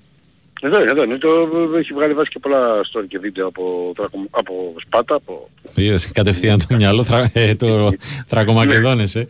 Εδώ 0.61 0.81
είναι, 0.81 0.91
εδώ 0.91 1.03
είναι. 1.03 1.17
Το, 1.17 1.29
έχει 1.77 1.93
βγάλει 1.93 2.13
βγάλει 2.13 2.29
και 2.29 2.39
πολλά 2.39 2.81
story 2.91 3.05
και 3.07 3.19
βίντεο 3.19 3.47
από, 3.47 3.91
Θρακο- 3.95 4.27
από 4.31 4.73
Σπάτα, 4.85 5.15
από... 5.15 5.49
Είδες 5.75 6.11
κατευθείαν 6.11 6.59
το 6.67 6.75
μυαλό, 6.75 7.03
θρα, 7.03 7.29
ε, 7.33 7.53
το 7.55 7.91
Θρακομακεδόνες, 8.31 9.15
ε. 9.15 9.27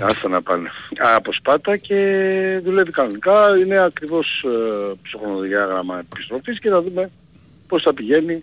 Άστα 0.00 0.28
να 0.28 0.42
πάνε. 0.42 0.68
Α, 0.68 1.14
από 1.16 1.32
Σπάτα 1.32 1.76
και 1.76 1.96
δουλεύει 2.64 2.90
κανονικά. 2.90 3.58
Είναι 3.64 3.78
ακριβώς 3.82 4.44
ε, 4.44 4.92
ψυχρονοδιάγραμμα 5.02 5.98
επιστροφής 5.98 6.58
και 6.58 6.68
θα 6.68 6.82
δούμε 6.82 7.10
πώς 7.68 7.82
θα 7.82 7.94
πηγαίνει. 7.94 8.42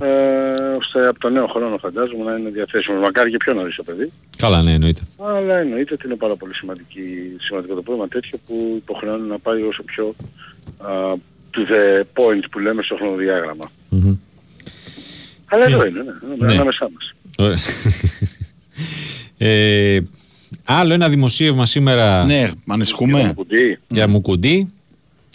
Ε, 0.00 0.74
ώστε 0.78 1.06
από 1.08 1.18
το 1.18 1.28
νέο 1.30 1.46
χρόνο 1.46 1.78
φαντάζομαι 1.78 2.24
να 2.30 2.36
είναι 2.36 2.50
διαθέσιμο. 2.50 3.00
Μακάρι 3.00 3.30
και 3.30 3.36
πιο 3.36 3.54
νωρίς 3.54 3.74
το 3.76 3.82
παιδί. 3.82 4.12
Καλά, 4.38 4.62
ναι, 4.62 4.72
εννοείται. 4.72 5.00
Αλλά 5.18 5.58
εννοείται 5.58 5.94
ότι 5.94 6.06
είναι 6.06 6.16
πάρα 6.16 6.36
πολύ 6.36 6.54
σημαντική, 6.54 7.02
σημαντικό 7.40 7.74
το 7.74 7.82
πρόγραμμα 7.82 8.08
τέτοιο 8.08 8.38
που 8.46 8.72
υποχρεώνει 8.76 9.28
να 9.28 9.38
πάει 9.38 9.62
όσο 9.62 9.82
πιο 9.82 10.14
α, 10.78 10.90
to 11.54 11.60
the 11.72 12.00
point 12.14 12.42
που 12.52 12.58
λέμε 12.58 12.82
στο 12.82 12.94
χρονοδιάγραμμα. 12.94 13.70
Μμμ. 13.88 14.14
Αλλά 15.46 15.64
εδώ 15.64 15.86
είναι, 15.86 16.02
ναι, 16.38 16.46
Ναι. 16.46 16.52
ανάμεσά 16.52 16.88
μας. 16.94 17.14
Ωραία. 17.38 17.58
ε, 19.38 20.00
άλλο 20.64 20.92
ένα 20.92 21.08
δημοσίευμα 21.08 21.66
σήμερα 21.66 22.24
Ναι, 22.24 22.50
ανησυχούμε. 22.68 23.32
Κουντί. 23.36 23.78
για 23.88 24.08
Μουκουντή. 24.08 24.72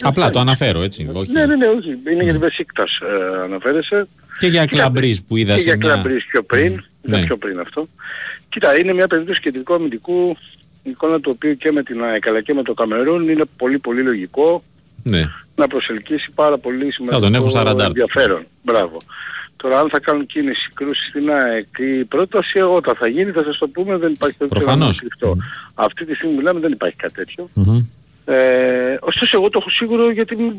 Απλά 0.02 0.30
το 0.30 0.38
αναφέρω 0.40 0.82
έτσι. 0.82 1.08
Όχι. 1.12 1.32
Ναι, 1.32 1.46
ναι, 1.46 1.56
ναι, 1.56 1.66
όχι. 1.66 1.98
Είναι 2.12 2.22
για 2.22 2.32
την 2.32 2.40
Βεσίκτας 2.40 2.98
ε, 2.98 3.42
αναφέρεσαι. 3.42 4.08
Και 4.38 4.46
για 4.46 4.66
Κλαμπρίζ 4.66 5.18
που 5.28 5.36
είδα 5.36 5.54
Και 5.54 5.60
σε 5.60 5.64
για 5.68 5.76
μια... 5.76 5.88
Κλαμπρίς 5.92 6.24
πιο 6.26 6.42
πριν. 6.42 6.72
Ήταν 7.04 7.20
Ναι. 7.20 7.26
πιο 7.26 7.36
πριν 7.36 7.60
αυτό. 7.60 7.88
Κοίτα, 8.48 8.78
είναι 8.78 8.92
μια 8.92 9.06
περίπτωση 9.06 9.40
κεντρικού 9.40 9.74
αμυντικού 9.74 10.36
η 10.82 10.90
εικόνα 10.90 11.20
του 11.20 11.30
οποίου 11.34 11.56
και 11.56 11.72
με 11.72 11.82
την 11.82 12.02
ΑΕΚ 12.04 12.26
αλλά 12.26 12.40
και 12.40 12.54
με 12.54 12.62
το 12.62 12.74
Καμερούν 12.74 13.28
είναι 13.28 13.44
πολύ 13.56 13.78
πολύ 13.78 14.02
λογικό 14.02 14.64
Ναι. 15.02 15.22
να 15.56 15.66
προσελκύσει 15.66 16.30
πάρα 16.34 16.58
πολύ 16.58 16.92
σημαντικό 16.92 17.20
τον 17.20 17.34
έχουν 17.34 17.48
στα 17.48 17.62
ραντάρ 17.62 17.76
τους. 17.92 18.00
ενδιαφέρον. 18.00 18.46
Μπράβο. 18.62 18.96
Τώρα 19.56 19.80
αν 19.80 19.88
θα 19.90 20.00
κάνουν 20.00 20.26
κίνηση 20.26 20.68
κρούση 20.74 21.04
στην 21.08 21.30
ΑΕΚ 21.30 21.66
η 21.78 22.04
πρόταση 22.04 22.58
όταν 22.60 22.94
θα 22.94 23.06
γίνει 23.06 23.30
θα 23.30 23.42
σας 23.42 23.58
το 23.58 23.68
πούμε 23.68 23.96
δεν 23.96 24.12
υπάρχει 24.12 24.36
τέτοιο 24.38 24.58
Προφανώς. 24.58 24.98
κρυφτό. 24.98 25.36
Αυτή 25.74 26.04
τη 26.04 26.14
στιγμή 26.14 26.32
που 26.34 26.38
μιλάμε 26.40 26.60
δεν 26.60 26.72
υπάρχει 26.72 26.96
κάτι 26.96 27.14
τέτοιο. 27.14 27.50
Μμμ. 27.54 27.84
Ε, 28.24 28.96
ωστόσο 29.00 29.36
εγώ 29.36 29.48
το 29.48 29.58
έχω 29.60 29.70
σίγουρο 29.70 30.10
γιατί 30.10 30.36
μου- 30.36 30.58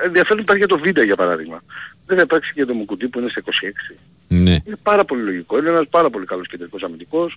ε, 0.00 0.06
ενδιαφέρον 0.06 0.38
υπάρχει 0.42 0.58
για 0.64 0.68
το 0.76 0.78
βίντεο 0.78 1.04
για 1.04 1.16
παράδειγμα. 1.16 1.62
Δεν 2.06 2.16
θα 2.16 2.22
υπάρξει 2.22 2.52
και 2.52 2.64
το 2.64 2.74
Μουκουτί 2.74 3.08
που 3.08 3.18
είναι 3.18 3.28
στα 3.28 3.40
26. 3.40 3.96
Ναι. 4.28 4.50
Είναι 4.66 4.76
πάρα 4.82 5.04
πολύ 5.04 5.22
λογικό. 5.22 5.58
Είναι 5.58 5.68
ένας 5.68 5.86
πάρα 5.90 6.10
πολύ 6.10 6.24
καλός 6.26 6.46
κεντρικός 6.48 6.82
αμυντικός. 6.82 7.36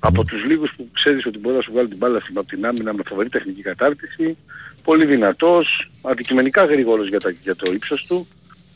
Από 0.00 0.24
τους 0.24 0.44
λίγους 0.44 0.72
που 0.76 0.88
ξέρεις 0.92 1.26
ότι 1.26 1.38
μπορεί 1.38 1.56
να 1.56 1.62
σου 1.62 1.72
βγάλει 1.72 1.88
την 1.88 1.96
μπάλα 1.96 2.20
στην- 2.20 2.38
από 2.38 2.46
την 2.48 2.66
άμυνα 2.66 2.94
με 2.94 3.02
φοβερή 3.06 3.28
τεχνική 3.28 3.62
κατάρτιση. 3.62 4.36
Πολύ 4.84 5.06
δυνατός. 5.06 5.90
Αντικειμενικά 6.02 6.64
γρήγορος 6.64 7.08
για, 7.08 7.20
τα, 7.20 7.30
για 7.42 7.56
το 7.56 7.72
ύψος 7.72 8.04
του. 8.08 8.26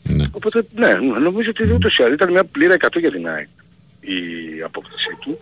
Ναι. 0.03 0.27
Οπότε 0.33 0.67
ναι, 0.75 0.93
νομίζω 1.21 1.51
ότι 1.51 1.73
ούτως 1.73 1.97
ή 1.99 2.03
άλλως 2.03 2.15
ήταν 2.15 2.31
μια 2.31 2.45
πλήρα 2.45 2.75
100 2.79 2.99
για 3.01 3.11
την 3.11 3.29
ΑΕΚ 3.29 3.49
η 4.01 4.17
απόκτησή 4.65 5.09
του. 5.21 5.39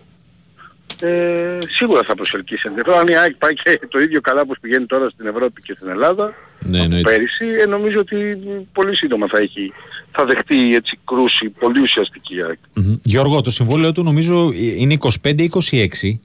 Ε, 1.01 1.57
σίγουρα 1.69 2.01
θα 2.03 2.15
προσελκύσει 2.15 2.63
ενδιαφέρον. 2.67 2.99
Αν 2.99 3.07
η 3.07 3.15
ΑΕΚ 3.17 3.35
πάει 3.35 3.53
και 3.53 3.79
το 3.89 3.99
ίδιο 3.99 4.21
καλά 4.21 4.41
όπως 4.41 4.57
πηγαίνει 4.61 4.85
τώρα 4.85 5.09
στην 5.09 5.27
Ευρώπη 5.27 5.61
και 5.61 5.73
στην 5.77 5.89
Ελλάδα, 5.89 6.33
Ναι, 6.59 6.79
εννοείται. 6.81 7.09
πέρυσι, 7.09 7.45
ε, 7.61 7.65
νομίζω 7.65 7.99
ότι 7.99 8.37
πολύ 8.73 8.95
σύντομα 8.95 9.27
θα, 9.27 9.37
έχει, 9.37 9.71
θα 10.11 10.25
δεχτεί 10.25 10.75
έτσι 10.75 10.99
κρούση 11.05 11.49
πολύ 11.49 11.79
ουσιαστική 11.81 12.35
η 12.35 12.41
ΑΕΚ. 12.43 12.57
Μμμ. 12.73 12.95
Γιώργο, 13.03 13.41
το 13.41 13.51
συμβόλαιο 13.51 13.91
του 13.91 14.03
νομίζω 14.03 14.51
είναι 14.77 14.97
25-26. 15.23 16.17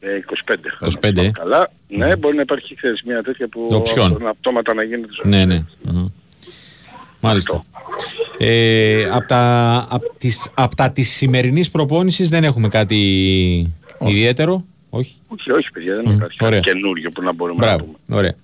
Ε, 0.00 0.08
25. 0.16 0.54
25, 0.80 1.22
ε. 1.22 1.30
Καλά, 1.30 1.70
ναι, 1.88 2.16
μπορεί 2.16 2.34
να 2.36 2.42
υπάρχει 2.42 2.74
ξέρεις, 2.74 3.02
μια 3.02 3.22
τέτοια 3.22 3.48
που 3.48 3.68
Οψιόν. 3.72 4.12
από- 4.16 4.28
αυτόματα 4.28 4.74
να 4.74 4.82
γίνεται 4.82 5.12
στο 5.12 5.28
Ναι, 5.28 5.44
ναι. 5.44 5.64
Μμμ. 5.82 6.06
Μάλιστα. 7.20 7.62
Ε, 8.38 9.08
από 9.12 9.26
τα, 9.26 9.86
απ 9.90 10.02
της, 10.18 10.50
απ' 10.54 10.74
τα 10.74 10.90
της 10.90 11.10
σημερινής 11.10 11.70
προπόνησης 11.70 12.28
δεν 12.28 12.44
έχουμε 12.44 12.68
κάτι 12.68 12.96
ιδιαίτερο. 14.00 14.64
Όχι; 14.90 15.14
Όχι, 15.28 15.50
όχι 15.52 15.68
παιδιά, 15.72 15.94
δεν 15.94 16.04
Μμ, 16.06 16.10
υπάρχει 16.12 16.38
ωραία. 16.44 16.60
κάτι 16.60 16.72
καινούριο 16.76 17.10
που 17.10 17.22
να 17.22 17.32
μπορούμε 17.32 17.66
να 17.66 17.66
Μπράβο. 17.74 17.84
πούμε. 18.06 18.18
Ωραία. 18.18 18.34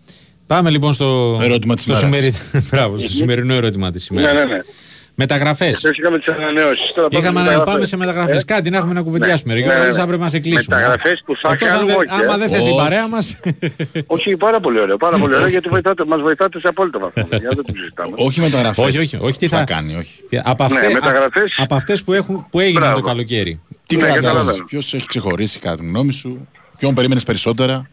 Πάμε 0.47 0.71
λοιπόν 0.71 0.93
στο, 0.93 1.39
Ερώτημα 1.43 1.75
της 1.75 1.83
στο, 1.83 1.93
ημέρας. 2.07 2.09
σημερι- 2.35 2.67
Μπράβο, 2.71 2.97
στο 2.97 3.11
σημερινό 3.11 3.55
ερώτημα 3.55 3.91
της 3.93 4.11
Ναι, 4.11 4.21
ημέρας. 4.21 4.39
ναι, 4.39 4.41
ναι. 4.45 4.47
Μεταγραφές. 4.51 4.75
Χθες 5.17 5.97
είχαμε 5.99 6.19
τις 6.19 6.29
ανανεώσεις. 6.29 6.93
Τώρα 6.95 7.09
Είχαμε 7.11 7.41
στις 7.41 7.53
να 7.57 7.63
πάμε 7.63 7.85
σε 7.85 7.97
μεταγραφές. 7.97 8.37
Ε, 8.41 8.45
Κάτι 8.45 8.71
να 8.71 8.77
έχουμε 8.77 8.93
να 8.93 9.03
κουβεντιάσουμε. 9.03 9.55
Ναι, 9.55 9.61
ρε 9.61 9.67
ναι, 9.67 9.73
Γιώργο, 9.73 9.91
ναι. 9.93 9.99
θα 9.99 10.07
πρέπει 10.07 10.23
να 10.23 10.29
σε 10.29 10.39
κλείσουμε. 10.39 10.77
Μεταγραφές 10.77 11.23
που 11.27 11.37
θα 11.37 11.53
Εκτός 11.53 11.69
αν 11.69 11.75
κάνουμε 11.75 11.93
δεν- 11.93 12.01
όχι, 12.11 12.23
Άμα 12.23 12.35
ε. 12.35 12.37
δεν 12.39 12.49
θες 12.49 12.59
την 12.65 12.73
Όχι. 12.73 12.77
παρέα 12.83 13.09
μας. 13.09 13.41
Όχι, 14.07 14.37
πάρα 14.37 14.61
πολύ 14.61 14.81
ωραίο, 14.81 14.97
πάρα 14.97 15.17
πολύ 15.19 15.35
ωραίο 15.35 15.47
γιατί 15.47 15.69
βοηθάτε, 15.69 16.05
μας 16.07 16.21
βοηθάτε 16.21 16.61
σε 16.61 16.69
απόλυτο 16.69 16.99
βαθμό. 16.99 17.25
παιδιά, 17.25 17.49
δεν 17.55 17.65
το 17.65 17.73
συζητάμε. 17.77 18.13
Όχι 18.17 18.41
μεταγραφές. 18.41 18.85
Όχι, 18.87 18.99
όχι, 18.99 19.17
όχι, 19.21 19.39
τι 19.39 19.49
θα 19.49 19.59
θα- 19.59 19.65
κάνει, 19.65 19.95
όχι. 19.95 20.21
από, 20.43 20.67
Ναι, 20.69 20.75
αυτές, 20.75 20.93
μεταγραφές. 20.93 21.55
από 21.59 21.75
αυτές 21.75 22.05
που, 22.05 22.13
έχουν, 22.13 22.47
που 22.51 22.61
έγιναν 22.61 22.83
Μπράβο. 22.83 23.01
το 23.01 23.07
καλοκαίρι. 23.07 23.61
Τι 23.87 23.97
Ναι, 23.97 24.03
κρατάς, 24.03 24.21
καταλαβαίνω. 24.21 24.65
ποιος 24.65 24.95
έχει 24.95 25.07
ξεχωρίσει 25.07 25.59
κατά 25.59 25.77
τη 25.77 25.83
γνώμη 25.87 26.13
σου, 26.13 26.49
ποιον 26.79 26.95
περίμενες 26.95 27.23
περισσότερα; 27.23 27.89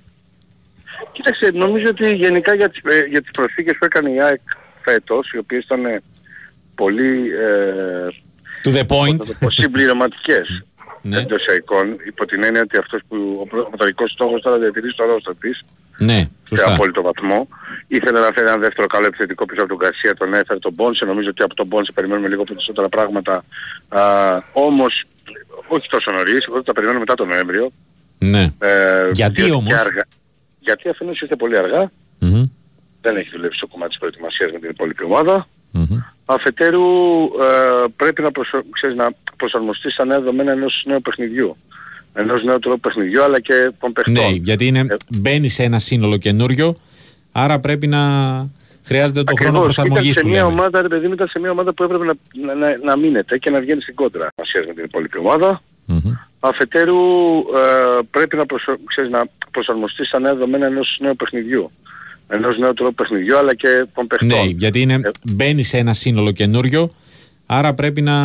Κοίταξε, 1.12 1.52
νομίζω 1.54 1.88
ότι 1.90 2.16
γενικά 2.16 2.54
για 2.56 2.70
τις, 2.70 2.82
ε, 2.84 3.06
για 3.10 3.22
τις 3.22 3.32
προσθήκες 3.32 3.76
που 3.80 3.86
έκανε 3.86 4.10
η 4.10 4.22
ΑΕΚ 4.22 4.40
φέτος, 4.82 5.32
οι 5.34 5.38
οποίες 5.38 5.64
ήταν 5.64 5.86
ε, 5.86 6.02
πολύ 6.84 7.30
ε, 7.32 8.08
To 8.64 8.70
the 8.78 8.84
point. 8.96 9.18
πώς 9.18 9.28
να 9.28 9.34
το 9.34 9.34
πω, 9.40 9.50
συμπληρωματικές 9.52 10.48
Ναι. 11.10 11.18
εντός 11.18 11.46
εικόν, 11.58 11.88
υπό 12.08 12.26
την 12.26 12.44
έννοια 12.44 12.62
ότι 12.62 12.78
αυτός 12.78 13.02
που 13.08 13.18
ο 13.42 13.48
πρωταρχικός 13.48 14.12
στόχος 14.12 14.42
τώρα 14.42 14.58
διατηρήσει 14.58 14.96
το 14.96 15.06
ρόστο 15.06 15.36
της 15.36 15.62
Ναι, 15.98 16.18
σε 16.20 16.30
σωστά. 16.50 16.74
απόλυτο 16.74 17.02
βαθμό. 17.02 17.48
Ήθελε 17.88 18.20
να 18.20 18.32
φέρει 18.34 18.48
ένα 18.48 18.58
δεύτερο 18.58 18.88
καλό 18.88 19.06
επιθετικό 19.06 19.46
πίσω 19.46 19.62
από 19.64 19.70
τον 19.70 19.78
Γκαρσία, 19.78 20.14
τον 20.16 20.34
έφερε 20.34 20.60
τον 20.60 20.74
Μπόνσε. 20.74 21.06
Νομίζω 21.06 21.30
ότι 21.30 21.44
από 21.44 21.56
τον 21.56 21.68
Μπόνσε 21.68 21.92
περιμένουμε 21.92 22.28
λίγο 22.28 22.44
περισσότερα 22.44 22.90
πράγματα. 22.90 23.44
Α, 23.88 24.02
όμως, 24.54 25.04
όχι 25.68 25.88
τόσο 25.90 26.12
νωρίς, 26.12 26.46
εγώ 26.48 26.64
τα 26.64 26.74
περιμένω 26.74 27.00
μετά 27.00 27.14
τον 27.16 27.28
Νοέμβριο. 27.28 27.72
Ναι. 28.18 28.48
Ε, 28.60 29.10
Γιατί 29.14 29.42
διότι 29.42 29.52
όμως; 29.56 29.74
και 29.74 29.80
αργά. 29.80 30.04
Γιατί 30.60 30.90
αφενός 30.90 31.22
ήρθε 31.22 31.36
πολύ 31.36 31.58
αργά. 31.58 31.92
Μμμ, 32.20 32.44
Δεν 33.02 33.16
έχει 33.16 33.30
δουλέψει 33.32 33.58
στο 33.58 33.68
κομμάτι 33.68 33.90
της 33.90 34.00
προετοιμασίας 34.00 34.52
με 34.52 34.60
την 34.60 34.70
υπόλοιπη 34.70 35.04
ομάδα. 35.04 35.48
Μμμ. 35.72 35.98
Αφετέρου 36.26 36.82
ε, 37.24 37.86
πρέπει 37.96 38.22
να, 38.22 38.32
προσω... 38.32 38.64
ξέρεις, 38.72 38.96
να 38.96 39.10
προσαρμοστεί 39.38 39.92
στα 39.92 40.06
νέα 40.06 40.20
δεδομένα 40.20 40.52
ενός 40.52 40.84
νέου 40.86 41.02
παιχνιδιού. 41.02 41.58
Ενός 42.14 42.44
νέου 42.44 42.60
τρόπου 42.60 42.80
παιχνιδιού 42.80 43.24
αλλά 43.24 43.40
και 43.40 43.72
των 43.80 43.94
παιχτών. 43.94 44.14
Ναι, 44.14 44.28
γιατί 44.30 44.68
είναι, 44.68 44.80
Ε, 44.80 44.96
μπαίνει 45.10 45.48
σε 45.48 45.64
ένα 45.64 45.80
σύνολο 45.80 46.18
καινούριο, 46.18 46.76
άρα 47.32 47.60
πρέπει 47.60 47.88
να 47.88 48.00
χρειάζεται 48.84 49.24
το 49.24 49.34
χρόνο 49.36 49.50
Ακριβώς. 49.58 49.76
προσαρμογής 49.76 50.12
Ήταν 50.12 50.24
που 50.24 50.30
σε 50.30 50.36
μια 50.36 50.44
λέμε. 50.44 50.54
ομάδα, 50.54 50.82
ρε 50.82 50.88
παιδί 50.88 51.08
μου, 51.08 51.14
ήταν 51.14 51.28
σε 51.28 51.40
μια 51.40 51.52
ομάδα 51.52 51.74
που 51.74 51.84
έπρεπε 51.84 52.06
να, 52.06 52.14
να, 52.46 52.54
να, 52.56 52.78
να 52.84 52.98
μείνετε 52.98 53.38
και 53.38 53.50
να 53.50 53.60
βγαίνει 53.60 53.82
στην 53.82 53.96
κόντρα 53.96 54.28
ασίας 54.36 54.66
με 54.66 54.74
την 54.74 54.84
υπόλοιπη 54.84 55.18
ομάδα. 55.18 55.62
Μμμ. 55.86 56.12
Αφετέρου 56.40 56.98
ε, 57.38 58.00
πρέπει 58.12 58.36
να, 58.36 58.46
προσω... 58.46 58.78
ξέρεις, 58.86 59.12
να 59.12 59.24
προσαρμοστεί 59.52 60.06
στα 60.06 60.20
νέα 60.20 60.34
δεδομένα 60.34 60.66
ενός 60.66 60.98
νέου 61.02 61.16
παιχνιδιού. 61.16 61.72
Ενός 62.32 62.58
νέου 62.58 62.74
τρόπου 62.74 62.94
παιχνιδιού 62.94 63.38
αλλά 63.38 63.56
και 63.56 63.86
των 63.94 64.08
παιχτών. 64.08 64.28
Ναι, 64.28 64.42
γιατί 64.46 64.82
είναι, 64.82 64.94
Ε, 64.94 65.10
μπαίνει 65.24 65.64
σε 65.64 65.78
ένα 65.78 65.94
σύνολο 65.94 66.32
καινούριο, 66.32 66.94
άρα 67.46 67.74
πρέπει 67.74 68.02
να 68.02 68.16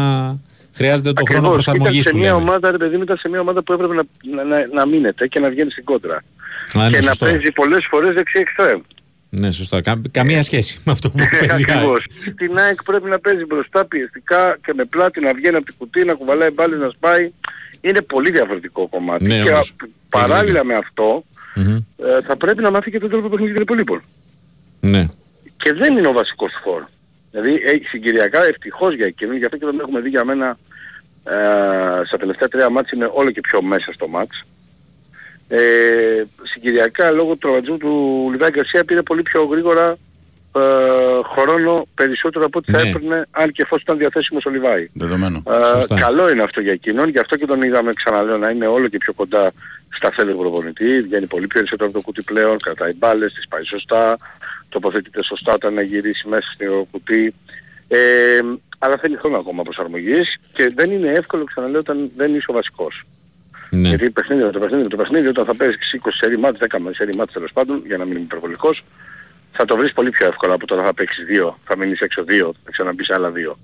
χρειάζεται 0.75 1.13
το 1.13 1.23
χρόνο 1.25 1.47
Ακριβώς. 1.47 1.65
προσαρμογής 1.65 2.01
Ήταν 2.01 2.13
που 2.13 2.19
σε 2.19 2.25
μια 2.25 2.33
λέμε. 2.39 2.43
ομάδα, 2.51 2.71
ρε 2.71 2.77
παιδί 2.77 2.97
μου, 2.97 3.03
ήταν 3.03 3.17
σε 3.17 3.29
μια 3.29 3.41
ομάδα 3.41 3.63
που 3.63 3.73
έπρεπε 3.73 3.95
να, 3.95 4.03
να, 4.35 4.45
να, 4.45 4.67
να 4.73 4.87
μείνετε 4.87 5.27
και 5.27 5.41
να 5.41 5.49
βγαίνει 5.51 5.71
στην 5.71 5.85
κόντρα. 5.85 6.23
Α, 6.75 6.83
ναι, 6.83 6.97
και 6.97 7.03
σωστό. 7.03 7.25
να 7.25 7.31
παίζει 7.31 7.53
πολλές 7.53 7.87
φορές 7.91 8.15
δεξί 8.15 8.39
εξτρέμ. 8.39 8.81
Ναι, 9.31 9.51
σωστά. 9.51 9.81
Κα- 9.81 10.03
καμία 10.11 10.43
σχέση 10.43 10.81
με 10.85 10.93
αυτό 10.93 11.11
που 11.11 11.17
παίζει. 11.31 11.45
η 11.45 11.49
ΑΕΚ. 11.51 11.71
Ακριβώς. 11.71 12.07
Στην 12.33 12.59
ΑΕΚ 12.59 12.83
πρέπει 12.83 13.09
να 13.09 13.19
παίζει 13.19 13.45
μπροστά 13.45 13.87
πιεστικά 13.87 14.59
και 14.65 14.73
με 14.77 14.85
πλάτη 14.85 15.21
να 15.21 15.35
βγαίνει 15.35 15.57
από 15.57 15.65
την 15.65 15.75
κουτί, 15.79 16.05
να 16.05 16.15
κουβαλάει 16.15 16.51
μπάλες 16.51 16.79
να 16.79 16.89
σπάει. 16.91 17.33
Είναι 17.81 18.01
πολύ 18.03 18.31
διαφορετικό 18.31 18.89
κομμάτι. 18.89 19.27
Ναι, 19.27 19.43
και 19.43 19.51
όμως. 19.51 19.71
α- 19.83 19.87
παράλληλα 20.09 20.65
με 20.65 20.75
αυτό 20.75 21.25
Μμμ. 21.55 21.77
ε, 21.97 22.21
θα 22.23 22.37
πρέπει 22.37 22.63
να 22.63 22.71
μάθει 22.71 22.91
και 22.91 22.99
τον 22.99 23.11
τρόπο 23.11 23.29
παιχνίδι 23.29 23.53
των 23.53 23.63
υπολείπων. 23.63 24.03
Ναι. 24.81 25.05
Και 25.57 25.73
δεν 25.73 25.97
είναι 25.97 26.09
ο 26.09 26.13
βασικός 26.13 26.53
φόρ. 26.63 26.83
Δηλαδή 27.31 27.61
έχει 27.65 27.85
συγκυριακά 27.85 28.45
ευτυχώς 28.45 28.95
για 28.95 29.07
εκείνον, 29.07 29.37
γι' 29.37 29.45
αυτό 29.45 29.57
και 29.57 29.65
τον 29.65 29.81
έχουμε 29.81 30.01
δει 30.01 30.09
για 30.09 30.25
μένα 30.25 30.59
ε, 31.25 31.35
στα 32.07 32.17
τελευταία 32.19 32.49
τρία 32.49 32.71
μάτς 32.71 32.91
είναι 32.91 33.11
όλο 33.13 33.31
και 33.31 33.41
πιο 33.41 33.63
μέσα 33.63 33.93
στο 33.93 34.09
μάτς. 34.09 34.45
Ε, 35.49 36.25
συγκυριακά 36.43 37.11
λόγω 37.11 37.33
του 37.33 37.39
τραυματισμού 37.39 37.77
του 37.77 38.29
Λιβάη 38.31 38.51
Γκαρσία 38.51 38.85
πήρε 38.85 39.03
πολύ 39.03 39.23
πιο 39.23 39.45
γρήγορα 39.45 39.97
ε, 40.57 40.61
χρόνο 41.33 41.83
περισσότερο 41.95 42.45
από 42.45 42.59
ό,τι 42.59 42.73
θα 42.73 42.83
Ναι. 42.83 42.89
έπαιρνε 42.89 43.27
αν 43.31 43.53
και 43.53 43.63
εφόσον 43.63 43.83
ήταν 43.83 43.97
διαθέσιμος 43.99 44.45
ο 44.45 44.51
Λιβάη. 44.51 44.89
Δεδομένο. 44.93 45.43
Ε, 45.47 45.65
Σωστά. 45.67 45.95
καλό 45.95 46.31
είναι 46.31 46.43
αυτό 46.43 46.61
για 46.61 46.73
εκείνον, 46.73 47.09
γι' 47.09 47.19
αυτό 47.19 47.37
και 47.37 47.47
τον 47.47 47.63
είδαμε 47.63 47.93
ξαναλέω 47.93 48.39
να 48.39 48.51
είναι 48.51 48.67
όλο 48.67 48.89
και 48.89 48.99
πιο 48.99 49.13
κοντά 49.13 49.53
στα 49.97 50.11
θέλη 50.11 50.33
του 50.33 50.39
προπονητή, 50.39 51.01
βγαίνει 51.01 51.27
πολύ 51.27 51.47
πιο 51.47 51.59
περισσότερο 51.59 51.89
από 51.91 51.99
το 51.99 52.05
κουτί 52.05 52.23
πλέον, 52.23 52.57
κρατάει 52.59 52.95
μπάλες, 52.97 53.33
τις 53.33 53.49
πάει 53.49 53.65
σωστά, 53.65 54.17
τοποθετείται 54.69 55.23
σωστά 55.25 55.53
όταν 55.53 55.75
να 55.75 55.83
γυρίσει 55.83 56.29
μέσα 56.29 56.47
στο 56.55 56.87
κουτί. 56.91 57.35
Ε, 57.89 57.99
αλλά 58.79 58.99
θέλει 58.99 59.17
χρόνο 59.17 59.37
ακόμα 59.37 59.63
προσαρμογής 59.63 60.39
και 60.53 60.73
δεν 60.75 60.91
είναι 60.91 61.09
εύκολο 61.11 61.45
ξαναλέω 61.45 61.81
όταν 61.81 62.11
δεν 62.17 62.35
είσαι 62.35 62.47
ο 62.49 62.53
βασικός. 62.53 63.03
ναι. 63.71 63.89
Γιατί 63.89 64.11
παιχνίδι 64.11 64.43
με 64.45 64.51
το 64.51 64.59
παιχνίδι 64.59 64.83
με 64.83 64.89
το 64.89 64.97
παιχνίδι 64.97 65.29
όταν 65.29 65.45
θα 65.45 65.55
παίζεις 65.55 65.93
20 66.03 66.09
σερί 66.15 66.39
μάτς, 66.39 66.59
10 66.59 66.67
σερί 66.95 67.17
μάτς 67.17 67.33
τέλος 67.33 67.53
πάντων, 67.53 67.83
για 67.87 67.97
να 67.97 68.05
μην 68.05 68.13
είμαι 68.15 68.25
υπερβολικός, 68.25 68.85
θα 69.57 69.65
το 69.65 69.77
βρεις 69.77 69.93
πολύ 69.93 70.11
πιο 70.11 70.27
εύκολα 70.27 70.55
από 70.55 70.67
το 70.67 70.75
να 70.75 70.83
θα 70.83 70.95
παίξεις 70.95 71.25
δύο, 71.25 71.59
θα 71.65 71.77
μείνεις 71.77 72.01
έξω 72.01 72.25
δύο, 72.25 72.55
θα 72.65 72.71
ξαναμπείς 72.71 73.11
άλλα 73.11 73.31
δύο. 73.31 73.59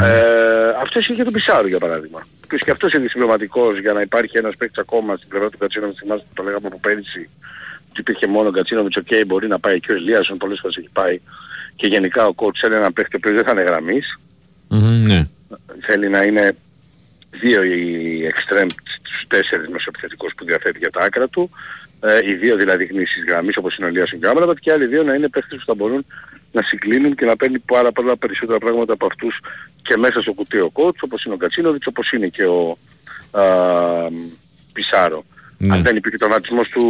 Ε, 0.00 0.68
αυτό 0.82 0.98
ισχύει 0.98 1.12
για 1.12 1.24
τον 1.24 1.32
Πισάρο 1.32 1.66
για 1.66 1.78
παράδειγμα. 1.78 2.20
Ο 2.24 2.40
οποίος 2.44 2.62
και 2.62 2.70
αυτός 2.70 2.92
είναι 2.92 3.06
συμπληρωματικός 3.06 3.78
για 3.78 3.92
να 3.92 4.00
υπάρχει 4.00 4.38
ένας 4.38 4.56
παίκτης 4.56 4.78
ακόμα 4.78 5.16
στην 5.16 5.28
πλευρά 5.28 5.50
του 5.50 5.58
Κατσίνοβιτς. 5.58 5.98
Θυμάστε 5.98 6.24
που 6.28 6.34
το 6.34 6.42
λέγαμε 6.42 6.66
από 6.66 6.78
πέρυσι 6.78 7.28
ότι 7.88 8.00
υπήρχε 8.00 8.26
μόνο 8.26 8.48
ο 8.48 8.50
Κατσίνοβιτς, 8.50 8.96
οκ, 8.96 9.26
μπορεί 9.26 9.48
να 9.48 9.58
πάει 9.58 9.80
και 9.80 9.92
ο 9.92 9.94
Ελίασον, 9.94 10.36
πολλές 10.36 10.58
φορές 10.60 10.76
έχει 10.76 10.88
πάει. 10.92 11.20
Και 11.76 11.86
γενικά 11.86 12.26
ο 12.26 12.34
coach 12.36 12.56
θέλει 12.60 12.74
έναν 12.74 12.92
παίκτη 12.92 13.16
ο 13.16 13.18
οποίος 13.18 13.34
δεν 13.34 13.44
θα 13.44 13.50
είναι 13.50 13.62
γραμμής. 13.62 14.18
Μμμ, 14.68 15.00
ναι. 15.00 15.28
Θέλει 15.80 16.08
να 16.08 16.22
είναι 16.22 16.56
δύο 17.30 17.62
οι 17.62 18.24
εξτρέμ 18.26 18.68
στους 18.68 19.24
τέσσερις 19.26 19.68
μεσοεπιθετικούς 19.68 20.32
που 20.36 20.44
διαθέτει 20.44 20.78
για 20.78 20.90
τα 20.90 21.00
άκρα 21.00 21.28
του. 21.28 21.50
Ε, 22.06 22.30
οι 22.30 22.34
δύο 22.34 22.56
δηλαδή 22.56 22.84
γνήσιοι 22.84 23.24
γραμμής 23.28 23.56
όπως 23.56 23.76
είναι 23.76 23.86
ο 23.86 23.90
Ελίασον 23.90 24.20
και 24.20 24.26
ο 24.26 24.30
Άμραμπατ 24.30 24.56
και 24.60 24.70
οι 24.70 24.72
άλλοι 24.72 24.86
δύο 24.86 25.02
να 25.02 25.14
είναι 25.14 25.28
παίκτες 25.28 25.58
που 25.58 25.64
θα 25.66 25.74
μπορούν 25.74 26.06
να 26.52 26.62
συγκλίνουν 26.62 27.14
και 27.14 27.24
να 27.24 27.36
παίρνει 27.36 27.58
πάρα 27.58 27.92
πολλά 27.92 28.16
περισσότερα 28.16 28.58
πράγματα 28.58 28.92
από 28.92 29.06
αυτούς 29.06 29.40
και 29.82 29.96
μέσα 29.96 30.20
στο 30.20 30.32
κουτί 30.32 30.58
ο 30.58 30.70
coach 30.74 30.98
όπως 31.00 31.24
είναι 31.24 31.34
ο 31.34 31.36
Κατσίνοβιτς, 31.36 31.86
όπως 31.86 32.12
είναι 32.12 32.28
και 32.28 32.44
ο 32.44 32.78
α, 33.30 33.42
Πισάρο. 34.72 35.24
Αν 35.70 35.82
δεν 35.82 35.96
υπήρχε 35.96 36.18
τον 36.18 36.32
ατισμός 36.32 36.68
του 36.68 36.84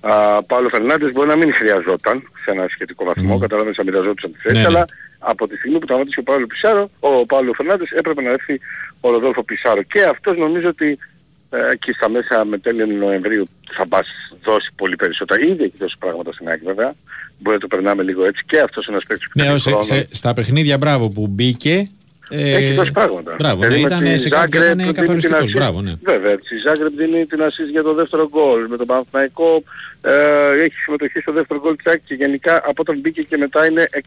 α, 0.00 0.42
Παύλο 0.42 0.68
Φερνάντες 0.68 1.12
μπορεί 1.12 1.28
να 1.28 1.36
μην 1.36 1.54
χρειαζόταν 1.54 2.22
σε 2.44 2.50
ένα 2.50 2.66
σχετικό 2.68 3.04
βαθμό, 3.04 3.36
mm. 3.36 3.40
καταλαβαίνεις 3.40 3.78
να 3.78 3.84
μοιραζόντουσαν 3.84 4.32
τη 4.32 4.38
θέση, 4.38 4.54
Ναι, 4.54 4.60
ναι. 4.60 4.66
αλλά 4.66 4.84
από 5.18 5.48
τη 5.48 5.56
στιγμή 5.56 5.78
που 5.78 5.86
τραυματίστηκε 5.86 6.20
ο 6.28 6.32
Παύλο 6.32 6.46
Πισάρο, 6.46 6.90
ο 7.00 7.24
Παύλο 7.24 7.52
Φερνάντες 7.52 7.90
έπρεπε 7.90 8.22
να 8.22 8.30
έρθει 8.30 8.60
ο 9.00 9.10
Ροδόλφο 9.10 9.42
Πισάρο. 9.44 9.82
Και 9.82 10.02
αυτός 10.02 10.36
νομίζω 10.36 10.68
ότι 10.68 10.88
ε, 10.90 10.98
εκεί 11.72 11.92
στα 11.92 12.08
μέσα 12.08 12.44
με 12.44 12.58
τέλειο 12.58 12.86
Νοεμβρίου 12.86 13.44
θα 13.76 13.84
μας 13.90 14.06
δώσει 14.44 14.70
πολύ 14.76 14.96
περισσότερα. 14.96 15.40
Ήδη 15.46 15.62
έχει 15.64 15.72
δώσει 15.78 15.96
πράγματα 15.98 16.32
στην 16.32 16.48
ΑΕΚ 16.48 16.62
βέβαια. 16.64 16.94
Μπορεί 17.38 17.54
να 17.56 17.60
το 17.62 17.66
περνάμε 17.66 18.02
λίγο 18.02 18.24
έτσι. 18.24 18.42
Και 18.46 18.60
αυτός 18.60 18.86
είναι 18.86 18.94
ένας 18.96 19.06
παίκτης 19.08 19.26
που 19.28 19.40
Ναι, 19.40 19.46
έχει 19.46 19.58
σε, 19.58 19.68
χρόνο. 19.68 19.82
σε- 19.84 20.06
στα 20.10 20.32
παιχνίδια 20.32 20.76
μπράβο 20.76 21.08
που 21.10 21.26
μπήκε. 21.26 21.86
ε, 22.30 22.54
Έχει 22.54 22.72
δώσει 22.74 22.92
πράγματα. 22.92 23.34
Μπράβο, 23.38 23.60
ναι, 23.60 23.66
Δηλαδή 23.66 23.82
με 23.82 23.88
ήταν 23.88 24.04
τη 24.04 24.18
σε 24.18 24.28
κάποιο 24.28 24.60
Zagreb 24.60 24.64
ήταν 24.64 24.76
δίνει 24.78 24.92
την 24.92 25.00
καθοριστικός. 25.02 25.40
assist. 25.48 25.52
Μπράβο, 25.52 25.80
ναι. 25.80 25.92
Βέβαια, 26.02 26.36
στη 26.44 26.56
Ζάγκρεπ 26.66 26.92
δίνει 26.96 27.26
την 27.26 27.40
assist 27.42 27.70
για 27.70 27.82
το 27.82 27.94
δεύτερο 27.94 28.28
γκολ. 28.28 28.66
Με 28.68 28.76
τον 28.76 28.86
Παναθηναϊκό 28.86 29.62
ε, 30.00 30.12
έχει 30.64 30.74
συμμετοχή 30.74 31.18
στο 31.20 31.32
δεύτερο 31.32 31.60
γκολ 31.60 31.76
της 31.76 31.86
ΑΕΚ 31.86 32.00
και 32.04 32.14
γενικά 32.14 32.56
από 32.56 32.72
όταν 32.76 32.98
μπήκε 33.00 33.22
και 33.22 33.36
μετά 33.36 33.66
είναι 33.66 33.86
εκ- 33.90 34.04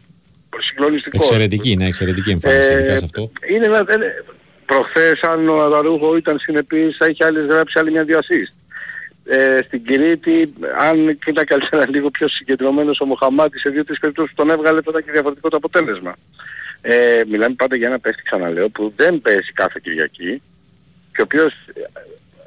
συγκλονιστικός. 0.60 1.26
Εξαιρετική, 1.26 1.76
ναι, 1.76 1.86
εξαιρετική 1.86 2.30
εμφάνιση 2.30 2.68
Ε, 2.70 2.72
ειδικά 2.78 2.96
σε 2.96 3.04
αυτό. 3.04 3.30
Είναι 3.52 3.64
ένα, 3.64 3.78
είναι, 3.94 4.24
προχθές 4.66 5.20
αν 5.22 5.48
ο 5.48 5.60
Αδαρούχο 5.62 6.16
ήταν 6.16 6.38
συνεπής 6.38 6.96
θα 6.96 7.06
είχε 7.06 7.24
άλλες 7.24 7.46
γράψει 7.46 7.78
άλλη 7.78 7.90
μια 7.90 8.04
δύο 8.04 8.18
assist. 8.18 8.52
Ε, 9.28 9.60
στην 9.66 9.84
Κρήτη, 9.84 10.52
αν 10.80 11.08
ήταν 11.08 11.44
καλύτερα 11.44 11.88
λίγο 11.94 12.10
πιο 12.10 12.28
συγκεντρωμένος 12.28 13.00
ο 13.00 13.04
Μοχαμάτης 13.04 13.60
σε 13.60 13.70
δύο-τρεις 13.70 13.98
περιπτώσεις 13.98 14.34
που 14.34 14.42
τον 14.42 14.50
έβγαλε 14.50 14.82
τότε 14.82 15.02
και 15.02 15.10
διαφορετικό 15.12 15.48
το 15.48 15.56
αποτέλεσμα. 15.56 16.14
Ε, 16.80 17.22
μιλάμε 17.28 17.54
πάντα 17.54 17.76
για 17.76 17.86
ένα 17.86 17.98
παίχτη 17.98 18.22
ξαναλέω 18.22 18.68
που 18.68 18.92
δεν 18.96 19.20
παίζει 19.20 19.52
κάθε 19.52 19.80
Κυριακή 19.82 20.42
και 21.12 21.20
ο 21.20 21.22
οποίος 21.22 21.52
ε, 21.52 21.80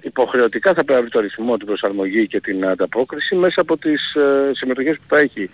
υποχρεωτικά 0.02 0.74
θα 0.74 0.84
πρέπει 0.84 0.94
να 0.94 1.02
βρει 1.02 1.10
το 1.10 1.20
ρυθμό, 1.20 1.58
την 1.58 1.66
προσαρμογή 1.66 2.28
και 2.28 2.40
την 2.40 2.66
ανταπόκριση 2.66 3.36
μέσα 3.36 3.62
από 3.62 3.78
τις 3.78 4.14
ε, 4.14 4.52
συμμετοχές 4.54 4.96
που 4.96 5.04
θα 5.08 5.18
έχει 5.18 5.50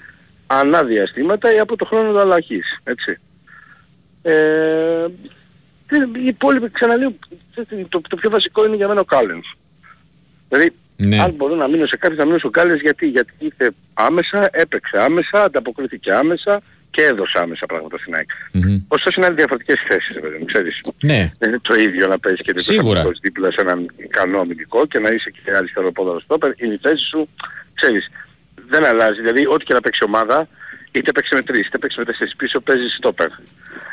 ανά 0.48 0.84
διαστήματα 0.84 1.54
ή 1.56 1.60
από 1.60 1.76
το 1.76 1.86
χρόνο 1.86 2.10
ανταλλαγής. 2.10 2.80
Έτσι. 2.84 3.18
Ε, 4.22 5.06
τι- 5.10 5.35
οι 6.22 6.26
υπόλοιποι 6.28 6.70
ξαναλέω, 6.72 7.14
το, 7.90 8.02
το 8.10 8.16
πιο 8.16 8.30
βασικό 8.30 8.66
είναι 8.66 8.76
για 8.76 8.88
μένα 8.88 9.00
ο 9.00 9.04
Κάλενς. 9.06 9.48
Δηλαδή, 10.50 10.72
Ναι. 10.98 11.20
αν 11.22 11.32
μπορώ 11.32 11.56
να 11.56 11.68
μείνω 11.68 11.86
σε 11.86 11.98
κάποιους 11.98 12.20
να 12.20 12.26
μείνω 12.26 12.38
στο 12.38 12.50
Κάλενς 12.50 12.82
γιατί, 12.82 13.08
γιατί 13.08 13.34
ήρθε 13.38 13.72
άμεσα, 13.94 14.50
έπαιξε 14.52 14.98
άμεσα, 15.02 15.44
ανταποκρίθηκε 15.44 16.14
άμεσα 16.14 16.62
και 16.92 17.02
έδωσε 17.04 17.40
άμεσα 17.40 17.66
πράγματα 17.66 17.98
στην 17.98 18.16
ΑΕΚ. 18.16 18.30
Μμμ. 18.54 18.80
Ωστόσο 18.88 19.22
είναι 19.22 19.30
διαφορετικές 19.32 19.80
θέσεις, 19.88 20.20
βέβαια, 20.22 20.40
μου 20.40 20.46
ξέρεις. 20.46 20.82
Ναι, 21.02 21.32
Δεν 21.38 21.50
είναι 21.50 21.60
το 21.62 21.74
ίδιο 21.76 22.08
να 22.08 22.20
παίζεις 22.20 22.42
και 22.42 22.54
Σίγουρα. 22.56 23.00
δίπλα 23.02 23.18
δίπλα 23.22 23.52
σε 23.52 23.62
έναν 23.62 23.92
ικανό 23.98 24.40
αμυντικό 24.40 24.86
και 24.88 25.00
να 25.00 25.10
είσαι 25.10 25.30
και 25.30 25.52
αριστεροπόδαρο 25.52 26.20
στόπερ. 26.20 26.52
Είναι 26.56 26.74
η 26.74 26.80
θέση 26.82 27.06
σου, 27.06 27.30
ξέρεις, 27.74 28.10
δεν 28.68 28.86
αλλάζει. 28.86 29.20
Δηλαδή, 29.22 29.46
ό,τι 29.48 29.66
και 29.66 29.74
να 29.74 29.82
παίξει 29.82 30.04
ομάδα, 30.04 30.48
είτε 31.00 31.12
παίξει 31.12 31.36
με 31.36 31.42
τρεις, 31.42 31.68
είτε 31.68 31.78
παίξει 31.78 32.00
με 32.00 32.06
τέσσερις 32.06 32.36
πίσω, 32.36 32.60
παίζεις 32.60 32.96
στόπερ. 32.96 33.28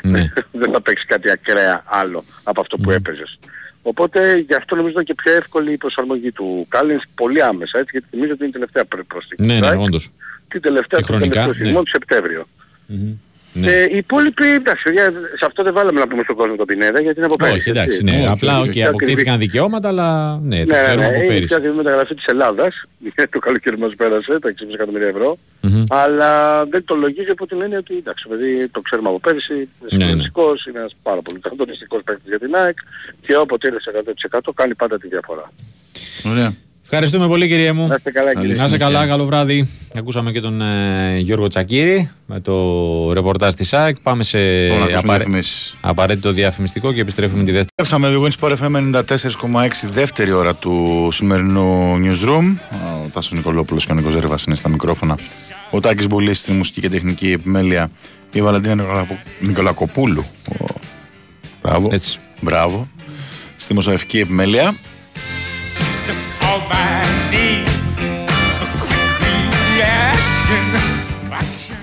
ναι. 0.01 0.33
δεν 0.61 0.71
θα 0.71 0.81
παίξεις 0.81 1.07
κάτι 1.07 1.29
ακραία 1.31 1.83
άλλο 1.85 2.23
από 2.43 2.61
αυτό 2.61 2.77
που 2.77 2.91
έπαιζες. 2.91 3.39
Οπότε 3.81 4.37
γι' 4.37 4.53
αυτό 4.53 4.75
νομίζω 4.75 4.91
ήταν 4.93 5.03
και 5.05 5.13
πιο 5.23 5.31
εύκολη 5.31 5.71
η 5.71 5.77
προσαρμογή 5.77 6.31
του 6.31 6.65
Κάλινς 6.69 7.03
πολύ 7.15 7.41
άμεσα, 7.41 7.77
έτσι, 7.79 7.89
γιατί 7.91 8.07
νομίζω 8.11 8.33
ότι 8.33 8.41
είναι 8.41 8.49
η 8.49 8.53
τελευταία 8.53 8.85
πρι- 8.85 9.03
προσθήκη. 9.05 9.41
Ναι, 9.41 9.53
του 9.53 9.59
ναι, 9.59 9.67
ΑΕΚ, 9.67 9.79
όντως. 9.79 10.11
Την 10.47 10.61
τελευταία 10.61 10.99
Και 10.99 11.05
του 11.05 11.11
χρονικά, 11.13 11.39
τελευταίο 11.39 11.63
σεισμό 11.65 11.77
ναι. 11.79 11.83
του 11.85 11.89
Σεπτέμβριο. 11.91 12.47
Ναι. 13.55 13.71
Ε, 13.71 13.83
οι 13.83 13.97
υπόλοιποι, 13.97 14.47
εντάξει, 14.47 14.83
παιδιά, 14.83 15.11
σε 15.11 15.45
αυτό 15.45 15.63
δεν 15.63 15.73
βάλαμε 15.73 15.99
να 15.99 16.07
πούμε 16.07 16.23
στον 16.23 16.35
κόσμο 16.35 16.55
τον 16.55 16.65
Πινέδα 16.65 16.99
γιατί 17.01 17.17
είναι 17.17 17.25
από 17.25 17.35
πέρυσι. 17.35 17.57
Όχι, 17.57 17.69
εντάξει, 17.69 17.89
έτσι. 18.01 18.03
ναι. 18.03 18.17
Όχι, 18.17 18.27
Απλά 18.27 18.59
όχι, 18.59 18.69
okay, 18.69 18.73
πιο 18.73 18.87
αποκτήθηκαν 18.89 19.39
δικαιώματα, 19.39 19.87
αλλά 19.87 20.39
ναι, 20.43 20.59
το 20.59 20.65
ναι, 20.65 20.75
ναι, 20.77 20.81
ξέρουμε 20.83 21.01
ναι, 21.03 21.07
από 21.11 21.15
είναι 21.19 21.27
πέρυσι. 21.27 21.45
πιο 21.45 21.55
ακριβή 21.57 21.75
μεταγραφή 21.75 22.15
της 22.15 22.25
Ελλάδας, 22.25 22.83
το 23.33 23.39
καλοκαίρι 23.39 23.77
μας 23.77 23.95
πέρασε, 23.95 24.39
τα 24.39 24.53
6,5 24.59 24.73
εκατομμύρια 24.73 25.07
ευρώ, 25.07 25.37
Μμμ. 25.61 25.83
αλλά 25.89 26.65
δεν 26.65 26.85
το 26.85 26.95
λογίζει 26.95 27.29
από 27.29 27.47
την 27.47 27.61
έννοια 27.61 27.77
ότι 27.77 27.95
εντάξει, 27.97 28.27
παιδί, 28.27 28.69
το 28.69 28.81
ξέρουμε 28.81 29.09
από 29.09 29.19
πέρυσι, 29.19 29.53
είναι 29.53 29.67
Ναι, 29.79 29.87
ναι. 29.97 30.01
συγκλονιστικός, 30.03 30.65
είναι 30.65 30.79
ένας 30.79 30.95
πάρα 31.03 31.21
πολύ 31.21 31.39
καθοριστικός 31.39 32.01
παίκτης 32.03 32.27
για 32.27 32.39
την 32.39 32.55
ΑΕΚ 32.55 32.77
και 33.25 33.35
όποτε 33.37 33.67
είναι 33.67 33.77
σε 33.79 33.91
100% 34.39 34.39
κάνει 34.55 34.75
πάντα 34.75 34.97
τη 34.97 35.07
διαφορά. 35.07 35.51
Ωραία. 36.31 36.53
Ευχαριστούμε 36.93 37.27
πολύ, 37.27 37.47
κύριε 37.47 37.71
μου. 37.71 37.87
Να 37.87 37.95
είστε 37.95 38.11
καλά 38.11 38.33
κύριε. 38.35 38.55
Να 38.55 38.63
είστε 38.63 38.77
καλά, 38.77 39.07
καλό 39.07 39.25
βράδυ. 39.25 39.69
Ακούσαμε 39.97 40.31
και 40.31 40.39
τον 40.39 40.61
ε, 40.61 41.17
Γιώργο 41.17 41.47
Τσακύρη 41.47 42.09
με 42.25 42.39
το 42.39 43.13
ρεπορτάζ 43.13 43.53
της 43.53 43.73
ΑΕΚ. 43.73 43.95
Πάμε 44.03 44.23
σε 44.23 44.37
Πάμε 44.37 44.67
να 44.67 44.75
ακούσουμε 44.75 44.99
απαρέ- 44.99 45.17
διαφημίσεις. 45.27 45.75
απαραίτητο 45.81 46.31
διαφημιστικό 46.31 46.93
και 46.93 47.01
επιστρέφουμε 47.01 47.43
τη 47.43 47.51
δεύτερη. 47.51 47.67
Επιστρέψαμε 47.75 48.17
με 48.17 48.27
Wins 48.27 48.45
Sport 48.47 48.55
FM 48.57 48.75
94,6 49.65 49.67
δεύτερη 49.91 50.31
ώρα 50.31 50.53
του 50.55 51.07
σημερινού 51.11 51.95
newsroom. 52.03 52.55
Ο 53.05 53.07
Τάσος 53.13 53.31
Νικολόπουλος 53.31 53.85
και 53.85 53.91
ο 53.91 53.95
Νίκος 53.95 54.13
Ζέρβας 54.13 54.43
είναι 54.43 54.55
στα 54.55 54.69
μικρόφωνα. 54.69 55.17
Ο 55.71 55.79
Τάκης 55.79 56.07
Μπουλής 56.07 56.39
στη 56.39 56.51
μουσική 56.51 56.81
και 56.81 56.89
τεχνική 56.89 57.31
επιμέλεια. 57.31 57.91
Η 58.33 58.41
Βαλαντίνα 58.41 58.75
Νικολακο- 58.75 59.19
Νικολακοπούλου. 59.39 60.25
Ο... 60.61 60.65
Μπράβο. 61.61 61.89
Έτσι. 61.91 62.17
Μπράβο. 62.41 62.87
Στη 63.55 63.67
δημοσιογραφική 63.67 64.19
επιμέλεια. 64.19 64.75
Just 66.07 66.32
call 66.43 66.59
my 66.73 67.03
name 67.33 67.65
for 68.59 68.69
quick 68.85 69.11
reaction. 69.75 70.65
Action. 71.41 71.77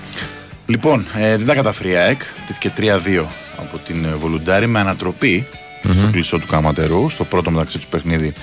Λοιπόν, 0.65 1.05
ε, 1.15 1.37
δεν 1.37 1.45
τα 1.45 1.53
καταφέρει 1.53 1.89
η 1.89 1.95
ΑΕΚ. 1.95 2.21
Τήθηκε 2.47 2.71
3-2 2.77 3.25
από 3.57 3.77
την 3.77 4.05
ε, 4.05 4.15
Βολουντάρη 4.15 4.67
με 4.67 4.79
ανατροπη 4.79 5.47
στο 5.93 6.07
κλεισό 6.11 6.39
του 6.39 6.47
Καματερού, 6.47 7.09
στο 7.09 7.23
πρώτο 7.23 7.51
μεταξύ 7.51 7.79
του 7.79 7.87
παιχνίδι 7.89 8.33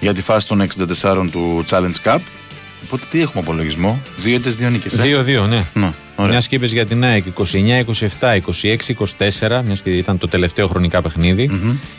για 0.00 0.14
τη 0.14 0.22
φάση 0.22 0.46
των 0.46 0.68
64 1.02 1.26
του 1.30 1.64
Challenge 1.70 1.94
Cup. 2.04 2.18
Οπότε 2.84 3.04
τι 3.10 3.20
έχουμε 3.20 3.42
απολογισμό, 3.42 4.00
δύο 4.16 4.34
ήττες, 4.34 4.56
δύο 4.56 4.70
νίκες. 4.70 4.98
ε; 4.98 5.02
2-2, 5.02 5.46
ναι. 5.48 5.64
Ναι, 5.74 5.92
ωραία. 6.16 6.30
Μιας 6.30 6.48
και 6.48 6.54
είπες 6.54 6.72
για 6.72 6.86
την 6.86 7.04
ΑΕΚ 7.04 7.24
29-27, 7.26 8.34
26-24, 8.36 9.62
μιας 9.64 9.80
και 9.80 9.90
ήταν 9.90 10.18
το 10.18 10.28
τελευταίο 10.28 10.66
χρονικά 10.66 11.02
παιχνίδι. 11.02 11.50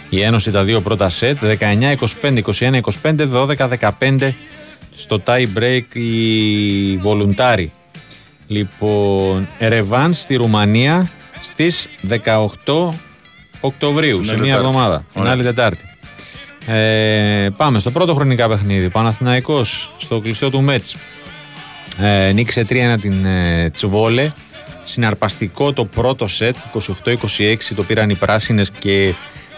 Η 0.09 0.21
Ένωση 0.21 0.51
τα 0.51 0.63
δύο 0.63 0.81
πρώτα 0.81 1.09
σετ, 1.09 1.37
19-25, 1.43 2.41
21-25, 3.01 3.27
12-15 3.99 4.33
στο 4.95 5.21
tie 5.25 5.47
break 5.57 5.95
η 5.95 6.97
Βολουντάρη. 6.97 7.71
Λοιπόν, 8.47 9.47
ρεβάν 9.59 10.13
στη 10.13 10.35
Ρουμανία 10.35 11.09
στις 11.41 11.87
18 12.65 12.89
Οκτωβρίου, 13.59 14.17
Την 14.17 14.25
σε 14.25 14.31
άλλη 14.31 14.41
μια 14.41 14.51
Τετάρτη. 14.55 14.67
εβδομάδα, 14.77 14.97
την 15.13 15.21
Ωραία. 15.21 15.31
άλλη 15.33 15.43
Τετάρτη. 15.43 15.83
Ε, 16.67 17.49
πάμε 17.57 17.79
στο 17.79 17.91
πρώτο 17.91 18.13
χρονικά 18.13 18.47
παιχνίδι. 18.47 18.89
Παναθηναϊκός 18.89 19.91
στο 19.97 20.19
κλειστό 20.19 20.49
του 20.49 20.61
Μέτς. 20.61 20.95
Ε, 21.97 22.31
νίκησε 22.31 22.65
3-1 22.69 22.95
την 23.01 23.25
ε, 23.25 23.69
Τσβόλε. 23.69 24.31
Συναρπαστικό 24.83 25.73
το 25.73 25.85
πρώτο 25.85 26.27
σετ, 26.27 26.55
28-26 27.05 27.55
το 27.75 27.83
πήραν 27.83 28.09
οι 28.09 28.15
πράσινες 28.15 28.71
και 28.79 29.13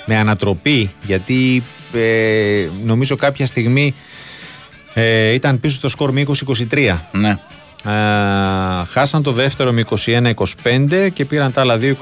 με 0.06 0.18
ανατροπή 0.18 0.92
γιατί 1.02 1.64
ε, 1.94 2.68
νομίζω 2.84 3.16
κάποια 3.16 3.46
στιγμή 3.46 3.94
ε, 4.94 5.34
ήταν 5.34 5.60
πίσω 5.60 5.76
στο 5.76 5.88
σκορ 5.88 6.12
με 6.12 6.24
20-23. 6.72 6.98
Ναι. 7.12 7.38
Ε, 7.86 8.86
χάσαν 8.86 9.24
το 9.24 9.32
δεύτερο 9.32 9.72
με 9.72 9.84
21-25 10.64 11.10
και 11.14 11.26
πήραν 11.26 11.52
τα 11.52 11.62
άλλα 11.62 11.78
δύο 11.78 11.98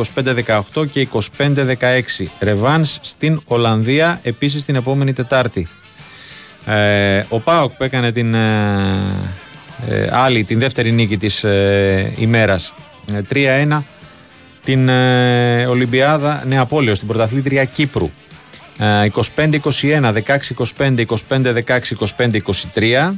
25-18 0.75 0.88
και 0.91 1.07
25-16. 1.38 2.25
Ρεβάνς 2.39 2.99
στην 3.01 3.41
Ολλανδία 3.45 4.19
επίσης 4.23 4.65
την 4.65 4.75
επόμενη 4.75 5.13
Τετάρτη. 5.13 5.67
Ε, 6.65 7.23
ο 7.29 7.39
Πάοκ 7.39 7.71
που 7.71 7.84
έκανε 7.84 8.11
την 8.11 8.34
ε, 8.34 9.34
ε, 9.89 10.07
άλλη, 10.11 10.43
την 10.43 10.59
δεύτερη 10.59 10.91
νίκη 10.91 11.17
της 11.17 11.43
ε, 11.43 12.13
ημέρας 12.17 12.73
ε, 13.13 13.19
3-1 13.69 13.81
την 14.63 14.89
ε, 14.89 15.65
Ολυμπιάδα 15.65 16.43
Νεαπόλεως, 16.47 16.99
την 16.99 17.07
πρωταθλήτρια 17.07 17.65
Κύπρου. 17.65 18.09
Ε, 18.79 19.07
25-21, 19.36 20.13
16-25, 20.77 21.05
25-16, 21.29 21.79
25-23. 22.75 23.13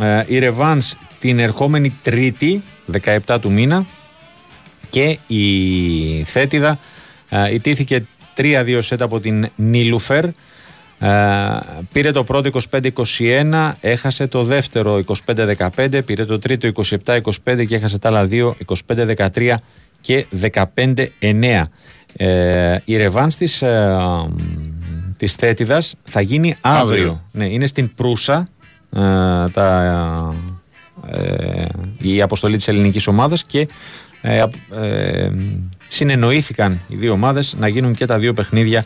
Ε, 0.00 0.24
η 0.26 0.38
Ρεβάνς 0.38 0.94
την 1.18 1.38
ερχόμενη 1.38 1.98
Τρίτη, 2.02 2.62
17 3.26 3.38
του 3.40 3.52
μήνα. 3.52 3.86
Και 4.88 5.18
η 5.26 6.24
Θέτιδα 6.24 6.78
ε, 7.28 7.54
ιτήθηκε 7.54 8.06
3-2 8.36 8.78
σετ 8.80 9.02
από 9.02 9.20
την 9.20 9.50
Νίλουφερ. 9.56 10.24
Ε, 10.24 10.32
πήρε 11.92 12.10
το 12.10 12.24
πρώτο 12.24 12.50
25-21, 13.18 13.72
έχασε 13.80 14.26
το 14.26 14.44
δεύτερο 14.44 15.02
25-15, 15.34 16.00
πήρε 16.04 16.24
το 16.24 16.38
τρίτο 16.38 16.70
27-25 17.04 17.66
και 17.66 17.74
έχασε 17.74 17.98
τα 17.98 18.08
άλλα 18.08 18.26
δύο 18.26 18.56
25-13 18.96 19.54
και 20.00 20.26
15-9. 20.40 21.62
Ε, 22.16 22.76
η 22.84 22.96
ρεβάνς 22.96 23.36
της, 23.36 23.62
ε, 23.62 23.96
της 25.16 25.34
Θέτιδας 25.34 25.94
θα 26.04 26.20
γίνει 26.20 26.56
αύριο. 26.60 26.82
Αύριο. 26.82 27.22
Ναι, 27.32 27.46
είναι 27.46 27.66
στην 27.66 27.94
Προύσα 27.94 28.36
ε, 28.36 28.63
τα, 29.52 30.34
ε, 31.10 31.64
η 31.98 32.22
αποστολή 32.22 32.56
της 32.56 32.68
ελληνικής 32.68 33.06
ομάδας 33.06 33.44
και 33.44 33.68
ε, 34.20 34.40
απ- 34.40 34.72
ε, 34.82 35.30
συνεννοήθηκαν 35.88 36.80
οι 36.88 36.96
δύο 36.96 37.12
ομάδες 37.12 37.54
να 37.58 37.68
γίνουν 37.68 37.94
και 37.94 38.06
τα 38.06 38.18
δύο 38.18 38.32
παιχνίδια 38.32 38.84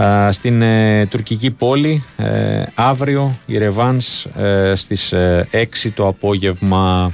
α, 0.00 0.32
στην 0.32 0.62
ε, 0.62 1.06
τουρκική 1.06 1.50
πόλη 1.50 2.04
ε, 2.16 2.62
αύριο 2.74 3.36
η 3.46 3.58
Ρεβάνς 3.58 4.24
ε, 4.24 4.72
στις 4.76 5.12
ε, 5.12 5.48
6 5.84 5.90
το 5.94 6.06
απόγευμα. 6.06 7.12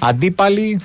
Αντίπαλοι 0.00 0.80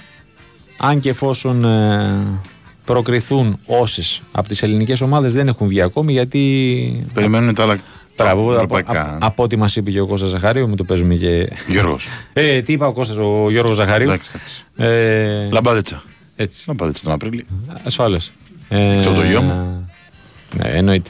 αν 0.78 1.00
και 1.00 1.10
εφόσον 1.10 1.64
ε, 1.64 2.42
προκριθούν 2.86 3.60
όσες 3.66 4.22
από 4.32 4.48
τις 4.48 4.64
ελληνικές 4.64 5.02
ομάδες 5.02 5.34
δεν 5.34 5.48
έχουν 5.48 5.68
βγει 5.68 5.82
ακόμη 5.82 6.12
γιατί 6.12 7.06
Περιμένουν 7.14 7.54
τα 7.54 7.64
άλλα 7.64 7.78
Μπράβο, 8.24 8.42
από, 8.44 8.54
ευρωπαϊκά. 8.54 9.02
από, 9.02 9.26
από 9.26 9.44
ό,τι 9.44 9.56
μας 9.56 9.76
είπε 9.76 9.92
και 9.92 10.00
ο 10.00 10.06
Κώστας 10.08 10.30
Ζαχαρίου, 10.30 10.68
μου 10.68 10.76
το 10.76 10.84
παίζουμε 10.84 11.16
και... 11.16 11.50
Γιώργος. 11.68 12.08
ε, 12.34 12.62
τι 12.62 12.74
είπα 12.74 12.88
ο 12.88 12.92
Κώστας, 12.94 13.18
ο 13.18 13.48
Γιώργος 13.50 13.76
Ζαχαρίου; 13.76 14.08
Εντάξει, 14.08 14.32
εντάξει. 14.36 14.66
Ε, 14.94 15.50
Λαμπάδετσα. 15.52 16.04
έτσι, 16.36 16.64
Λαμπάδετσα 16.68 17.04
τον 17.04 17.14
Απρίλιο. 17.14 17.46
ασφάλως. 17.84 18.32
Ε, 18.70 18.98
Ξέρω 19.00 19.16
το 19.16 19.24
γιο 19.24 19.42
μου. 19.42 19.88
Ναι, 20.58 20.70
εννοείται. 20.70 21.10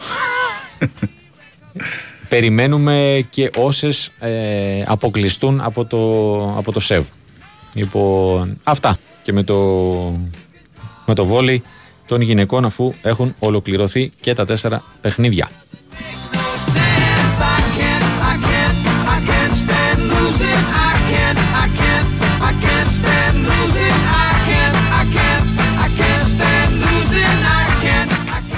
Περιμένουμε 2.29 3.25
και 3.29 3.51
όσες 3.57 4.11
ε, 4.19 4.83
αποκλειστούν 4.87 5.61
από 5.61 5.85
το, 5.85 5.99
από 6.57 6.71
το 6.71 6.79
ΣΕΒ. 6.79 7.05
Λοιπόν, 7.73 8.57
αυτά 8.63 8.97
και 9.23 9.33
με 9.33 9.43
το, 9.43 9.55
με 11.05 11.13
το 11.13 11.25
βόλεϊ 11.25 11.63
των 12.07 12.21
γυναικών 12.21 12.65
αφού 12.65 12.93
έχουν 13.01 13.35
ολοκληρωθεί 13.39 14.11
και 14.21 14.33
τα 14.33 14.45
τέσσερα 14.45 14.83
παιχνίδια. 15.01 15.49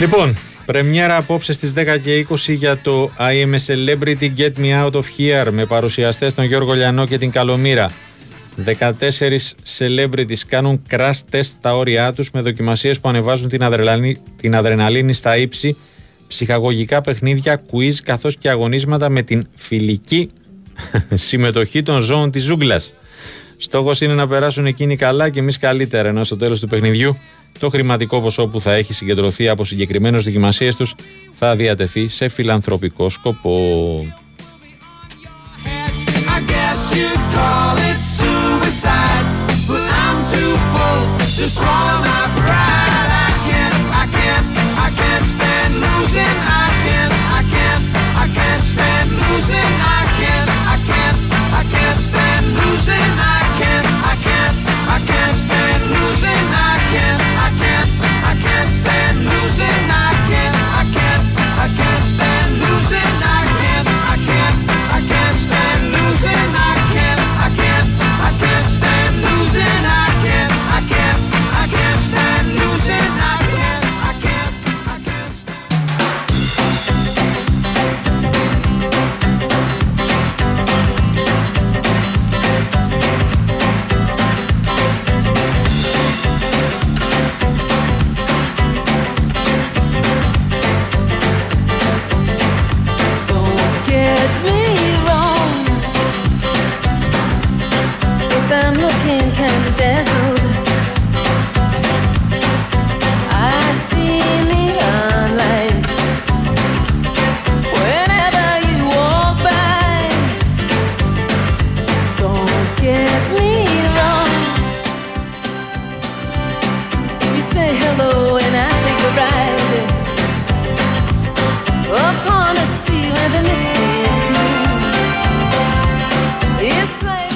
Λοιπόν, 0.01 0.35
πρεμιέρα 0.65 1.17
απόψε 1.17 1.53
στις 1.53 1.73
10 1.75 1.97
και 2.03 2.27
20 2.29 2.35
για 2.55 2.77
το 2.77 3.11
I 3.19 3.45
am 3.45 3.55
a 3.55 3.59
celebrity 3.65 4.31
get 4.37 4.51
me 4.57 4.85
out 4.85 4.91
of 4.91 5.03
here 5.17 5.51
με 5.51 5.65
παρουσιαστές 5.65 6.33
τον 6.33 6.45
Γιώργο 6.45 6.73
Λιανό 6.73 7.05
και 7.05 7.17
την 7.17 7.31
Καλομήρα. 7.31 7.91
14 8.65 8.91
celebrities 9.77 10.39
κάνουν 10.47 10.81
crash 10.89 11.19
test 11.31 11.43
στα 11.43 11.75
όρια 11.75 12.13
τους 12.13 12.31
με 12.31 12.41
δοκιμασίες 12.41 12.99
που 12.99 13.09
ανεβάζουν 13.09 13.49
την, 13.49 13.63
αδρελανή, 13.63 14.15
την 14.35 14.55
αδρεναλίνη 14.55 15.13
στα 15.13 15.37
ύψη, 15.37 15.77
ψυχαγωγικά 16.27 17.01
παιχνίδια, 17.01 17.61
quiz 17.71 17.93
καθώς 18.03 18.37
και 18.37 18.49
αγωνίσματα 18.49 19.09
με 19.09 19.21
την 19.21 19.47
φιλική 19.55 20.29
συμμετοχή 21.13 21.81
των 21.81 22.01
ζώων 22.01 22.31
της 22.31 22.43
ζούγκλας. 22.43 22.91
Στόχος 23.57 24.01
είναι 24.01 24.13
να 24.13 24.27
περάσουν 24.27 24.65
εκείνοι 24.65 24.95
καλά 24.95 25.29
και 25.29 25.39
εμείς 25.39 25.57
καλύτερα, 25.57 26.07
ενώ 26.07 26.23
στο 26.23 26.37
τέλος 26.37 26.59
του 26.59 26.67
παιχνιδιού 26.67 27.17
το 27.59 27.69
χρηματικό 27.69 28.21
ποσό 28.21 28.47
που 28.47 28.61
θα 28.61 28.73
έχει 28.73 28.93
συγκεντρωθεί 28.93 29.49
από 29.49 29.65
συγκεκριμένες 29.65 30.23
δοκιμασίες 30.23 30.75
τους 30.75 30.95
θα 31.33 31.55
διατεθεί 31.55 32.07
σε 32.07 32.27
φιλανθρωπικό 32.27 33.09
σκοπό. 33.09 34.05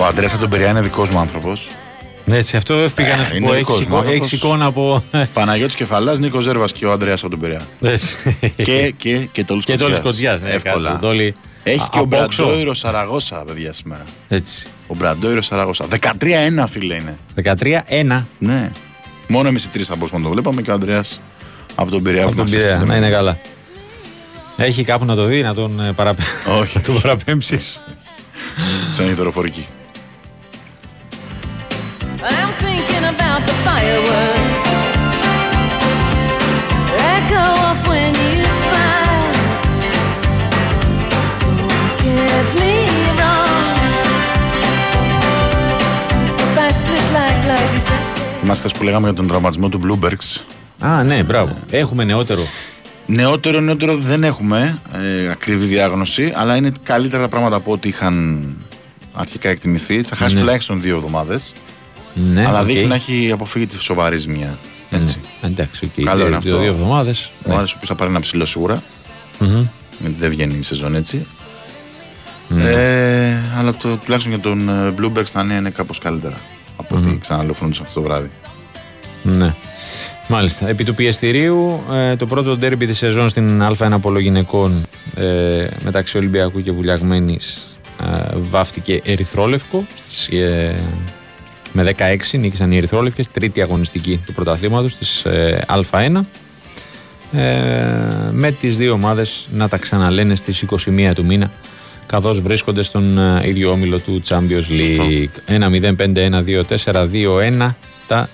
Ο 0.06 0.08
Αντρέα 0.08 0.30
Αντομπεριά 0.36 0.70
είναι 0.70 0.82
δικός 0.82 1.10
μου 1.10 1.20
άνθρωπος. 1.20 1.72
Έτσι, 2.26 2.58
αυτό 2.58 2.78
δεν 2.80 2.94
πήγα 2.94 3.16
να 3.16 3.24
σου 3.26 3.34
Ε, 3.34 3.38
είναι 3.38 3.48
πω. 3.48 3.54
δικός 3.54 3.76
Έχεις 3.76 3.88
μου 3.88 3.96
εικο- 3.96 4.04
άνθρωπος. 4.06 4.28
έχεις 4.28 4.40
εικόνα 4.40 4.66
από. 4.66 5.04
Παναγιώτης 5.34 5.76
Κεφαλάς, 5.76 6.20
Νίκος 6.20 6.44
Ζέρβας 6.44 6.72
και 6.72 6.86
ο 6.86 6.92
Αντρέα 6.92 7.16
Αντομπεριά. 7.26 7.62
Έτσι. 7.82 8.16
και, 8.56 8.94
και, 8.98 9.18
και 9.32 9.44
Τόλι 9.44 9.62
Και 9.62 9.78
Τόλι 9.78 9.96
Σκοτζιάς, 9.96 10.42
ναι, 10.42 10.50
Εύκολα. 10.50 10.90
κάτσε, 10.90 11.08
Τόλι. 11.08 11.36
Έχει 11.64 11.80
Α, 11.82 11.88
και 11.92 12.00
ο 12.00 12.02
από 12.02 12.24
όξο. 12.24 12.44
Μπραντόιρο 12.44 12.74
Σαραγώσα, 12.74 13.36
παιδιά, 13.48 13.74
σήμερα. 13.74 14.04
Έτσι. 14.28 14.68
Ο 14.88 14.96
Μπραντόιρο 14.96 15.42
Σαραγώσα. 15.42 15.86
13-1, 15.90 16.68
φίλε 16.68 16.96
είναι. 16.96 17.18
13-1 17.36 18.28
Ναι. 18.40 18.72
Μόνο 19.28 19.48
εμείς 19.48 19.64
οι 19.66 19.70
τρεις 19.70 19.88
θα 19.88 19.96
μπορούσαμε 19.96 20.22
να 20.22 20.28
το 20.28 20.34
βλέπαμε 20.34 20.62
και 20.62 20.72
ο 20.72 20.74
Αντρέα 20.74 21.02
από 21.76 21.92
τον 21.92 22.04
Πειραιά 22.04 22.22
από 22.22 22.30
που 22.32 22.36
τον 22.36 22.44
μας 22.46 22.54
Πειραιά. 22.54 22.70
έστειλε. 22.72 22.92
Να 22.92 22.98
είναι 22.98 23.10
καλά. 23.10 23.38
Έχει 24.58 24.84
κάπου 24.84 25.06
να 25.06 25.16
το 25.16 25.24
δει, 25.24 25.42
να 25.42 25.54
τον 25.54 25.80
ε, 25.82 25.92
παραπέ... 25.92 26.24
Όχι. 26.60 26.80
τον 26.86 27.02
παραπέμψεις. 27.02 27.82
Σαν 28.92 29.08
η 29.10 29.14
δωροφορική. 29.14 29.66
Είμαστε 48.44 48.70
που 48.78 48.84
λέγαμε 48.84 49.06
για 49.08 49.16
τον 49.16 49.28
τραυματισμό 49.28 49.70
του 49.70 49.80
Bloombergs. 49.84 50.42
Α, 50.80 51.04
ναι, 51.04 51.24
μπράβο. 51.24 51.58
Έχουμε 51.70 52.04
νεότερο. 52.04 52.42
Νεότερο, 53.06 53.60
νεότερο 53.60 53.98
δεν 53.98 54.24
έχουμε 54.24 54.80
ε, 54.94 55.30
ακριβή 55.32 55.66
διάγνωση, 55.66 56.34
αλλά 56.36 56.56
είναι 56.56 56.72
καλύτερα 56.84 57.22
τα 57.22 57.30
πράγματα 57.30 57.56
από 57.56 57.72
ό,τι 57.72 57.88
είχαν 57.90 58.46
αρχικά 59.14 59.50
εκτιμηθεί. 59.50 60.02
Θα 60.02 60.16
χάσει 60.16 60.34
Ναι. 60.34 60.40
τουλάχιστον 60.40 60.82
δύο 60.82 60.96
εβδομάδες. 60.96 61.54
Ναι, 62.16 62.46
αλλά 62.48 62.60
οκ. 62.60 62.66
δείχνει 62.66 62.86
να 62.88 62.96
έχει 62.96 63.30
αποφύγει 63.34 63.66
τη 63.68 63.82
σοβαρή 63.84 64.18
ζημιά. 64.18 64.58
Έτσι. 64.92 65.18
Ναι, 65.42 65.48
Εντάξει, 65.50 65.86
οκ. 65.98 66.04
Καλό 66.06 66.18
Δύο- 66.18 66.28
είναι 66.28 66.36
αυτό. 66.36 66.50
δύο- 66.50 66.60
Δύο 66.60 66.72
εβδομάδες. 66.72 67.30
Ο 67.50 67.56
Άρης 67.56 67.72
ο 67.72 67.74
οποίος 67.76 67.90
θα 67.90 67.96
πάρει 67.96 68.10
ένα 68.12 68.20
ψηλό 68.20 68.46
σίγουρα. 68.46 68.84
Γιατί 70.00 70.16
δεν 70.20 70.30
βγαίνει 70.30 70.58
η 70.58 70.62
σεζόν 70.62 70.96
έτσι. 70.96 71.26
Ε, 72.60 73.34
αλλά 73.58 73.74
το, 73.74 73.96
τουλάχιστον 74.04 74.34
για 74.34 74.40
τον 74.42 74.70
ε, 74.70 74.94
Bloomberg 75.00 75.26
στα 75.26 75.44
νέα 75.44 75.58
είναι 75.58 75.70
κάπως 75.70 76.00
καλύτερα 76.00 76.36
από 76.78 76.96
ό,τι 76.96 77.18
ξαναλοφρόντουσαν 77.22 77.86
αυτό 77.86 78.00
το 78.02 78.06
βράδυ. 78.08 78.30
Ναι. 79.24 79.56
Μάλιστα. 80.28 80.68
Επί 80.70 80.84
του 80.84 80.94
πιεστηρίου, 80.96 81.84
ε, 81.94 82.16
το 82.16 82.26
πρώτο 82.26 82.58
ντέρμπι 82.58 82.86
της 82.86 82.98
σεζόν 82.98 83.30
στην 83.30 83.62
Α1 83.64 83.98
Πολογυναικών 84.02 84.84
ε, 85.16 85.68
μεταξύ 85.84 86.18
Ολυμπιακού 86.18 86.62
και 86.62 86.72
Βουλιαγμένης 86.72 87.68
ε, 88.02 88.22
βάφτηκε 88.50 89.02
ερυθρόλευκο 89.04 89.86
στις, 89.98 90.28
ε, 90.28 90.76
με 91.76 91.94
16 91.98 92.40
νίκησαν 92.40 92.72
οι 92.72 92.78
ερυθρόλευκες, 92.78 93.28
τρίτη 93.32 93.62
αγωνιστική 93.62 94.22
του 94.26 94.34
πρωταθλήματος 94.34 94.98
της 94.98 95.26
ε, 95.26 95.66
Α1 95.68 96.20
ε, 97.32 97.42
με 98.32 98.52
τις 98.52 98.78
δύο 98.78 98.94
ομάδες 98.94 99.48
να 99.52 99.68
τα 99.68 99.78
ξαναλένε 99.78 100.36
στις 100.36 100.66
21 100.86 101.12
του 101.16 101.26
μήνα 101.26 101.52
καθώς 102.06 102.42
βρίσκονται 102.42 102.84
στον 102.84 103.18
ε, 103.18 103.48
ίδιο 103.48 103.72
όμιλο 103.72 104.00
του 104.00 104.22
Champions 104.28 104.64
League. 104.70 105.28
1-0-5-1-2-4-2-1 106.86 107.74
τα 108.08 108.30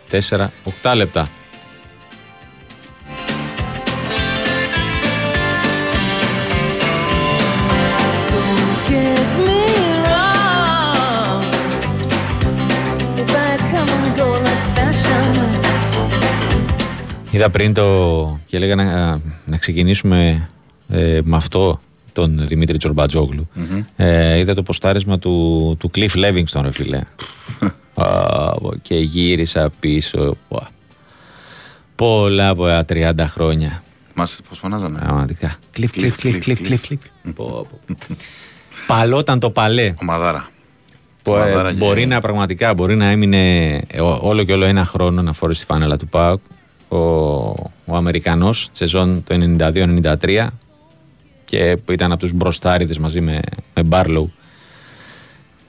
4-8 0.81 0.95
λεπτά 0.95 1.29
Είδα 17.41 17.49
πριν 17.49 17.73
το 17.73 18.39
και 18.45 18.55
έλεγα 18.57 18.75
να, 18.75 19.17
να 19.45 19.57
ξεκινήσουμε 19.57 20.49
ε, 20.89 21.19
με 21.23 21.35
αυτό 21.35 21.79
τον 22.13 22.47
Δημήτρη 22.47 22.77
Τσορμπατζόγλου. 22.77 23.47
Ε, 23.95 24.37
είδα 24.37 24.53
το 24.53 24.63
ποστάρισμα 24.63 25.19
του, 25.19 25.75
του 25.79 25.91
Cliff 25.95 26.09
Levingston, 26.15 26.61
ρε 26.61 26.71
φίλε. 26.71 27.01
Α, 27.95 28.05
και 28.81 28.95
γύρισα 28.95 29.69
πίσω. 29.79 30.35
Πα. 30.47 30.67
Πολλά 31.95 32.49
από 32.49 32.65
τα 32.65 32.85
30 32.89 33.13
χρόνια. 33.27 33.83
Μας 34.15 34.39
πώς 34.49 34.59
φωνάζανε; 34.59 34.99
Πραγματικά. 34.99 35.55
Cliff, 35.77 35.87
Cliff, 35.95 36.11
Cliff, 36.23 36.23
Cliff, 36.23 36.39
Cliff, 36.45 36.57
Cliff, 36.67 36.69
Cliff, 36.69 36.91
Cliff. 36.91 37.31
Πω, 37.35 37.67
πω. 37.69 37.79
Παλόταν 38.87 39.39
το 39.39 39.49
παλέ. 39.49 39.93
Ομαδάρα. 40.01 40.49
Που, 41.21 41.35
ε, 41.35 41.39
Ομαδάρα 41.39 41.69
και- 41.71 41.77
μπορεί 41.77 42.05
να 42.05 42.21
πραγματικά 42.21 42.73
μπορεί 42.73 42.95
να 42.95 43.05
έμεινε 43.05 43.67
ε, 43.87 44.01
ό- 44.01 44.19
όλο 44.21 44.43
και 44.43 44.53
όλο 44.53 44.65
ένα 44.65 44.85
χρόνο 44.85 45.21
να 45.21 45.33
φορέσει 45.33 45.59
τη 45.59 45.65
φάνελα 45.65 45.97
του 45.97 46.05
ΠΑΟΚ 46.05 46.41
ο, 46.91 46.97
ο 47.85 47.95
Αμερικανός 47.95 48.67
σεζόν 48.71 49.23
το 49.23 49.35
92-93 50.21 50.47
και 51.45 51.77
που 51.85 51.91
ήταν 51.91 52.11
από 52.11 52.21
τους 52.21 52.31
μπροστάριδες 52.33 52.97
μαζί 52.97 53.21
με, 53.21 53.39
με 53.73 53.83
Μπάρλοου 53.83 54.31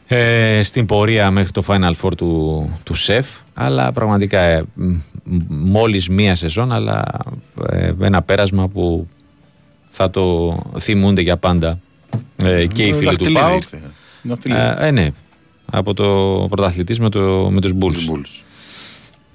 ε, 0.07 0.61
στην 0.63 0.87
πορεία 0.87 1.31
μέχρι 1.31 1.51
το 1.51 1.63
Final 1.67 1.93
Four 2.03 2.17
του, 2.17 2.71
του 2.85 2.95
ΣΕΦ 2.95 3.29
αλλά 3.55 3.93
πραγματικά 3.93 4.39
ε, 4.41 4.63
μ- 4.75 4.95
μ- 5.25 5.43
μόλις 5.49 6.09
μία 6.09 6.35
σεζόν 6.35 6.73
αλλά 6.73 7.03
ε, 7.69 7.93
ένα 8.01 8.23
πέρασμα 8.23 8.69
που 8.69 9.07
θα 9.89 10.11
το 10.11 10.57
θυμούνται 10.79 11.21
για 11.21 11.37
πάντα 11.37 11.79
ε, 12.37 12.67
και 12.67 12.87
οι 12.87 12.93
φίλοι 12.93 13.17
του 13.17 13.25
Δαχτυλίδι 13.25 13.41
ΠΑΟΚ 13.41 13.55
ήρθε. 13.57 13.81
Δαχτυλίδι. 14.23 14.61
ε, 14.61 14.77
ε, 14.87 14.91
ναι. 14.91 15.09
Από 15.71 15.95
το 15.95 16.47
πρωταθλητής 16.51 17.01
με, 17.01 17.09
το, 17.09 17.49
με 17.51 17.61
τους 17.61 17.73
Bulls. 17.81 18.09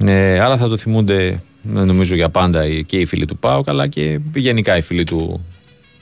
Ε, 0.05 0.39
αλλά 0.39 0.57
θα 0.57 0.67
το 0.67 0.77
θυμούνται 0.77 1.27
ε, 1.75 1.83
νομίζω 1.83 2.15
για 2.15 2.29
πάντα 2.29 2.65
οι- 2.67 2.83
και 2.83 2.97
οι 2.97 3.05
φίλοι 3.05 3.25
του 3.25 3.37
ΠΑΟΚ 3.37 3.69
αλλά 3.69 3.87
και 3.87 4.19
γενικά 4.35 4.77
οι 4.77 4.81
φίλοι 4.81 5.03
του, 5.03 5.45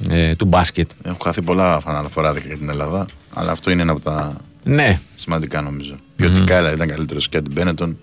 ε, 0.10 0.36
του 0.36 0.46
μπάσκετ. 0.46 0.90
Έχουν 1.04 1.18
χαθεί 1.24 1.42
πολλά 1.42 1.80
φαναλαφοράδικα 1.80 2.48
για 2.48 2.58
την 2.58 2.70
Ελλάδα, 2.70 3.06
αλλά 3.34 3.52
αυτό 3.52 3.72
είναι 3.72 3.82
ένα 3.82 3.92
από 3.92 4.02
τα 4.02 4.38
Ναι, 4.64 5.00
σημαντικά 5.16 5.62
νομίζω. 5.62 5.96
Ποιοτικά 6.16 6.74
ήταν 6.74 6.88
καλύτερος 6.88 7.30
και 7.30 7.38
από 7.38 7.46
την 7.46 7.56
Μπένετον 7.56 7.98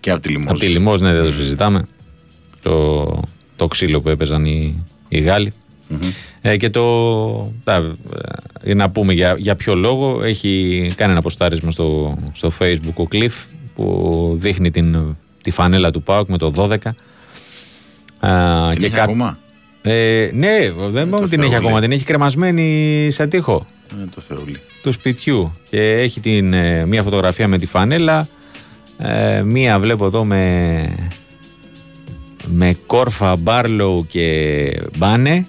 και 0.00 0.10
από 0.10 0.20
τη 0.20 0.28
Λιμόζ. 0.28 0.50
από 0.50 0.58
τη 0.58 0.66
Λιμός 0.66 1.00
ναι, 1.00 1.12
δεν 1.14 1.24
το 1.24 1.32
συζητάμε. 1.32 1.86
Το, 2.62 3.20
το 3.56 3.66
ξύλο 3.66 4.00
που 4.00 4.08
έπαιζαν 4.08 4.44
οι, 4.44 4.84
οι 5.08 5.20
γαλλοι 5.20 5.52
Ε, 6.40 6.56
και 6.56 6.70
το. 6.70 7.52
τα, 7.64 7.74
ε, 7.74 7.86
για 8.64 8.74
να 8.74 8.90
πούμε 8.90 9.12
για, 9.12 9.34
για 9.38 9.56
ποιο 9.56 9.74
λόγο 9.74 10.22
έχει 10.24 10.86
κάνει 10.96 11.12
ένα 11.12 11.20
ποστάρισμα 11.22 11.70
στο, 11.70 12.18
στο 12.32 12.50
facebook 12.58 12.94
ο 12.94 13.04
Cliff 13.12 13.44
που 13.74 14.32
δείχνει 14.38 14.70
την, 14.70 15.16
τη 15.42 15.50
φανέλα 15.50 15.90
του 15.90 16.02
ΠΑΟΚ 16.02 16.28
με 16.28 16.38
το 16.38 16.52
12. 16.56 16.76
Α, 18.26 18.70
Την 18.70 18.84
έχει 18.84 18.90
κά- 18.94 19.02
ακόμα; 19.02 19.36
Ε, 19.82 20.30
ναι, 20.34 20.58
δεν 20.90 21.08
μπορούμε 21.08 21.28
την 21.28 21.40
έχει 21.40 21.50
Θεούλη. 21.50 21.54
ακόμα. 21.66 21.80
Την 21.80 21.92
έχει 21.92 22.04
κρεμασμένη 22.04 23.08
σε 23.10 23.26
τείχο 23.26 23.66
Ε, 24.02 24.04
το 24.14 24.20
Θεούλη. 24.20 24.60
του 24.82 24.92
σπιτιού. 24.92 25.52
Και 25.70 25.92
έχει 25.92 26.20
την, 26.20 26.52
ε, 26.52 26.86
μία 26.86 27.02
φωτογραφία 27.02 27.48
με 27.48 27.58
τη 27.58 27.66
φανέλα. 27.66 28.28
ε, 28.98 29.42
μία 29.42 29.78
βλέπω 29.80 30.04
εδώ 30.06 30.24
με, 30.24 30.94
με 32.46 32.76
κόρφα, 32.86 33.36
μπάρλοου 33.36 34.06
και 34.08 34.80
μπάνε. 34.96 35.46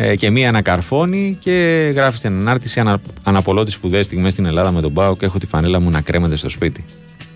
Ε, 0.00 0.16
και 0.16 0.30
μία 0.30 0.48
ανακαρφώνει 0.48 1.36
και 1.40 1.52
γράφει 1.94 2.18
στην 2.18 2.30
ανάρτηση 2.30 2.80
ανα, 2.80 3.00
αναπολώ 3.22 3.64
τις 3.64 3.74
σπουδαίες 3.74 4.06
στιγμές 4.06 4.32
στην 4.32 4.46
Ελλάδα 4.46 4.72
με 4.72 4.80
τον 4.80 4.92
Πάο 4.92 5.16
και 5.16 5.24
έχω 5.24 5.38
τη 5.38 5.46
φανέλα 5.46 5.80
μου 5.80 5.90
να 5.90 6.00
κρέμεται 6.00 6.36
στο 6.36 6.48
σπίτι. 6.48 6.84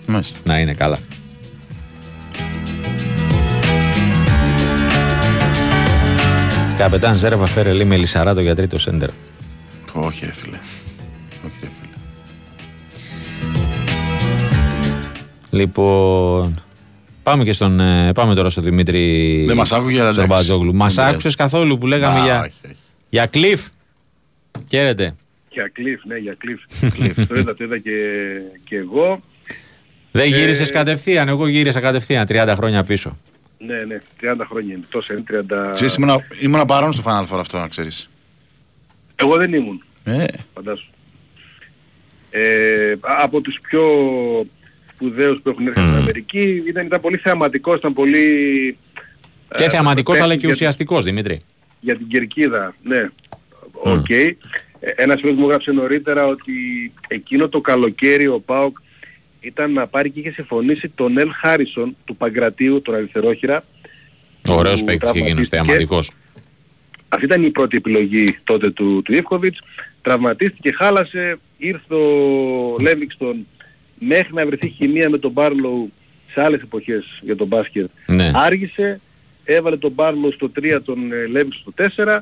Μάλιστα. 0.07 0.41
Να 0.45 0.59
είναι 0.59 0.75
καλά. 0.75 0.99
Καπετάν 6.79 7.15
Ζέρβα 7.15 7.47
φέρε 7.47 7.73
λέει 7.73 7.87
με 7.87 7.97
Λισαράτο 7.97 8.41
για 8.41 8.55
τρίτο 8.55 8.79
σέντερ. 8.79 9.11
Όχι, 9.93 10.27
ρε 10.27 10.33
φίλε. 10.33 10.57
Όχι, 11.47 11.57
ρε 11.61 11.69
φίλε. 11.81 11.93
Λοιπόν, 15.51 16.63
πάμε 17.23 17.45
και 17.45 17.53
στον. 17.53 17.81
ε, 17.81 18.13
Πάμε 18.13 18.35
τώρα 18.35 18.51
στον 18.51 18.63
Δημήτρη. 18.63 19.45
Δεν 19.47 19.57
μας 19.57 19.73
άκουγε, 19.73 20.01
αλλά 20.01 20.13
στον 20.13 20.25
εντάξει. 20.25 20.43
Μπατζόγλου. 20.43 20.75
Μας 20.75 20.95
Δεν 20.95 21.05
άκουσες 21.05 21.35
καθόλου 21.35 21.79
που 21.79 21.87
λέγαμε 21.87 22.21
Α, 22.21 22.25
για, 22.25 22.41
όχι, 22.41 22.53
όχι. 22.65 22.77
για 23.09 23.27
κλειφ. 23.27 23.67
Χαίρετε. 24.71 25.15
Για 25.51 25.71
κλειφ, 25.73 26.05
ναι, 26.05 26.17
για 26.17 26.37
κλειφ. 26.39 26.61
το 27.29 27.35
είδα, 27.37 27.55
το 27.55 27.65
είδα 27.65 27.79
και, 27.79 27.91
και 28.65 28.77
εγώ. 28.77 29.21
Δεν 30.11 30.23
Ε, 30.33 30.37
γύρισες 30.37 30.71
κατευθείαν. 30.71 31.29
Εγώ 31.29 31.47
γύρισα 31.47 31.81
κατευθείαν 31.81 32.27
30 32.29 32.53
χρόνια 32.57 32.85
πίσω. 32.85 33.19
Ναι, 33.59 33.85
ναι, 33.85 34.01
30 34.23 34.45
χρόνια 34.51 34.75
είναι. 34.75 34.85
Τόσο 34.91 35.13
είναι, 35.13 35.23
30... 35.31 35.75
Ξέρεις, 35.75 35.95
ήμουνα, 35.95 36.27
ήμουνα 36.39 36.65
παρόν 36.65 36.93
στο 36.93 37.03
Final 37.07 37.35
Four 37.35 37.39
αυτό, 37.39 37.59
να 37.59 37.69
ξέρεις. 37.69 38.09
Εγώ 39.15 39.37
δεν 39.37 39.53
ήμουν, 39.53 39.85
Ε, 40.05 40.25
φαντάσου. 40.55 40.87
Ε, 42.31 42.95
από 43.01 43.41
τους 43.41 43.59
πιο 43.63 43.83
σπουδαίους 45.03 45.41
που 45.43 45.49
έχουν 45.49 45.67
έρθει 45.67 45.81
στην 45.81 45.95
Αμερική 45.95 46.63
ήταν, 46.69 46.87
ήταν 46.87 47.01
πολύ 47.01 47.17
θεαματικός, 47.17 47.79
ήταν 47.79 47.93
πολύ... 47.93 48.77
Και 49.57 49.65
ε, 49.65 49.69
θεαματικός 49.69 50.13
παίχτη 50.19 50.23
αλλά 50.31 50.35
και 50.41 50.47
για- 50.47 50.55
ουσιαστικός 50.55 51.05
Δημήτρη. 51.05 51.41
για 51.81 51.97
την 51.97 52.07
Κερκίδα, 52.09 52.75
ναι. 52.83 53.09
Οκ. 53.73 54.11
Ε, 54.11 54.37
Ένας 54.97 55.21
φίλος 55.21 55.37
μου 55.37 55.49
έγραψε 55.49 55.73
νωρίτερα 55.73 56.27
ότι 56.27 56.53
εκείνο 57.09 57.49
το 57.49 57.61
καλοκαίρι 57.61 58.27
ο 58.27 58.41
ΠΑΟΚ 58.41 58.77
ήταν 59.41 59.73
να 59.73 59.87
πάρει 59.87 60.11
και 60.11 60.21
είχε 60.21 60.31
συμφωνήσει 60.31 60.89
τον 60.95 61.19
Ελ 61.19 61.31
Χάρισον 61.33 61.97
του 62.05 62.17
Παγκρατίου, 62.17 62.83
τον 62.83 62.95
αριστερόχειρα. 62.95 63.65
Ωραίος 64.49 64.81
που 64.81 64.87
παίκτης 64.87 65.11
και 65.11 65.19
εκείνο 65.19 65.25
τραυματίστηκε. 65.29 65.57
θεαματικός. 65.65 66.11
Αυτή 67.09 67.25
ήταν 67.25 67.45
η 67.45 67.51
πρώτη 67.51 67.77
επιλογή 67.77 68.37
τότε 68.45 68.71
του, 68.71 69.03
του 69.05 69.13
Ιβκοβιτς. 69.15 69.59
Τραυματίστηκε, 70.03 70.73
χάλασε, 70.73 71.39
ήρθε 71.59 71.95
ο 71.95 72.77
Λέβιξτον 72.81 73.47
μέχρι 74.09 74.35
να 74.35 74.47
βρεθεί 74.47 74.69
χημεία 74.69 75.11
με 75.11 75.19
τον 75.19 75.31
Μπάρλοου 75.31 75.93
σε 76.33 76.43
άλλες 76.43 76.61
εποχές 76.61 77.05
για 77.21 77.37
τον 77.37 77.47
μπάσκετ. 77.47 77.91
Ναι. 78.07 78.31
Άργησε, 78.35 79.01
έβαλε 79.45 79.77
τον 79.77 79.93
Μπάρλοου 79.93 80.33
στο 80.33 80.51
3, 80.61 80.79
τον 80.85 81.13
ε, 81.13 81.27
Λέβιξτον 81.27 81.73
στο 81.77 82.05
4. 82.05 82.21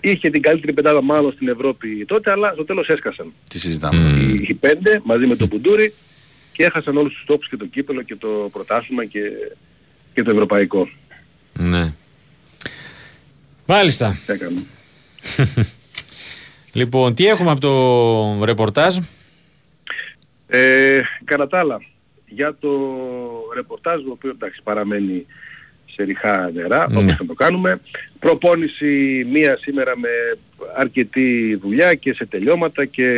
Είχε 0.00 0.30
την 0.30 0.42
καλύτερη 0.42 0.72
πεντάδα 0.72 1.02
μάλλον 1.02 1.32
στην 1.32 1.48
Ευρώπη 1.48 2.04
τότε, 2.04 2.30
αλλά 2.30 2.52
στο 2.52 2.64
τέλος 2.64 2.88
έσκασαν. 2.88 3.32
τι 3.48 3.58
συζητάμε. 3.58 4.16
Οι, 4.18 4.44
οι 4.48 4.54
πέντε 4.54 5.00
μαζί 5.04 5.26
με 5.26 5.36
τον 5.36 5.48
Πουντούρι 5.48 5.94
και 6.52 6.64
έχασαν 6.64 6.96
όλους 6.96 7.12
τους 7.12 7.24
τόπους 7.26 7.48
και 7.48 7.56
το 7.56 7.66
κύπελο 7.66 8.02
και 8.02 8.16
το 8.16 8.48
πρωτάθλημα 8.52 9.04
και, 9.04 9.20
και 10.14 10.22
το 10.22 10.30
ευρωπαϊκό. 10.30 10.88
Ναι. 11.52 11.92
Μάλιστα. 13.66 14.18
Έκαμε. 14.26 14.62
Λοιπόν, 16.76 17.14
τι 17.14 17.26
έχουμε 17.26 17.50
από 17.50 17.60
το 17.60 18.44
ρεπορτάζ; 18.44 18.96
Ε, 20.46 21.00
κατά 21.24 21.46
τα 21.46 21.58
άλλα, 21.58 21.82
για 22.26 22.56
το 22.60 22.70
ρεπορτάζ, 23.54 24.02
το 24.02 24.10
οποίο 24.10 24.30
εντάξει 24.30 24.60
παραμένει 24.62 25.26
σε 25.94 26.02
ριχά 26.02 26.50
νερά, 26.54 26.86
Ναι. 26.90 26.96
όπως 26.96 27.16
θα 27.16 27.26
το 27.26 27.34
κάνουμε. 27.34 27.80
Προπόνηση 28.18 29.26
μία 29.32 29.58
σήμερα 29.60 29.98
με 29.98 30.08
αρκετή 30.76 31.58
δουλειά 31.62 31.94
και 31.94 32.14
σε 32.14 32.26
τελειώματα 32.26 32.84
και 32.84 33.08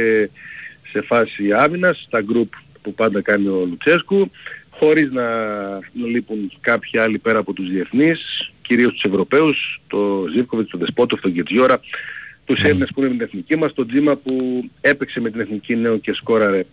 σε 0.90 1.00
φάση 1.02 1.52
άμυνας, 1.52 2.04
στα 2.06 2.20
γκρουπ 2.22 2.52
που 2.82 2.94
πάντα 2.94 3.20
κάνει 3.20 3.46
ο 3.48 3.64
Λουτσέσκου, 3.68 4.30
χωρίς 4.70 5.10
να, 5.10 5.54
να 5.74 6.06
λείπουν 6.06 6.52
κάποιοι 6.60 6.98
άλλοι 6.98 7.18
πέρα 7.18 7.38
από 7.38 7.52
τους 7.52 7.68
διεθνείς, 7.70 8.50
κυρίως 8.62 8.92
τους 8.92 9.02
Ευρωπαίους, 9.04 9.80
το 9.86 10.24
Ζίβκοβιτς, 10.34 10.70
τον 10.70 10.80
Δεσπότοφ, 10.80 11.20
τον 11.20 11.32
Κετζιόρα, 11.32 11.80
τους 12.44 12.62
Έλληνες 12.62 12.90
που 12.94 13.00
είναι 13.00 13.08
με 13.08 13.16
την 13.16 13.26
εθνική 13.26 13.56
μας, 13.56 13.72
τον 13.74 13.88
Τζίμα 13.88 14.16
που 14.16 14.64
έπαιξε 14.80 15.20
με 15.20 15.30
την 15.30 15.40
εθνική 15.40 15.76
νέο 15.76 15.98
και 15.98 16.12
σκόραρε 16.12 16.64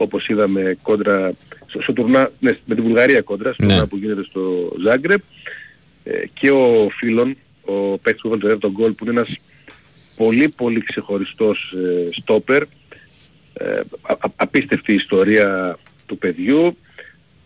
όπως 0.00 0.28
είδαμε 0.28 0.76
κόντρα, 0.82 1.32
στο, 1.66 1.82
στο 1.82 1.92
τουρνά, 1.92 2.30
ναι, 2.38 2.50
με 2.64 2.74
την 2.74 2.84
Βουλγαρία 2.84 3.20
κόντρα, 3.20 3.52
στο 3.52 3.64
Ναι. 3.64 3.68
τουρνά 3.72 3.86
που 3.86 3.96
γίνεται 3.96 4.24
στο 4.24 4.72
Ζάγκρεπ. 4.82 5.20
Ε, 6.04 6.22
και 6.34 6.50
ο 6.50 6.88
φίλων, 6.96 7.36
ο 7.64 7.98
παίκτης 7.98 8.20
που 8.20 8.26
έβαλε 8.26 8.42
το 8.42 8.48
δεύτερο 8.48 8.72
γκολ 8.72 8.92
που 8.92 9.04
είναι 9.04 9.12
ένας 9.20 9.36
πολύ 10.16 10.48
πολύ 10.48 10.80
ξεχωριστός 10.82 11.72
ε, 11.72 12.08
στόπερ, 12.20 12.62
ε, 13.52 13.80
α- 14.02 14.12
α- 14.12 14.32
απίστευτη 14.36 14.92
ιστορία 14.94 15.78
του 16.06 16.18
παιδιού, 16.18 16.76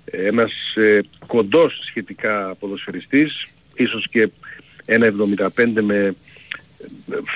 ε, 0.05 0.27
ένας 0.27 0.53
ε, 0.75 1.01
κοντός 1.27 1.81
σχετικά 1.89 2.55
ποδοσφαιριστής, 2.59 3.47
ίσως 3.75 4.09
και 4.09 4.29
ένα 4.85 5.07
75 5.07 5.83
με 5.83 6.15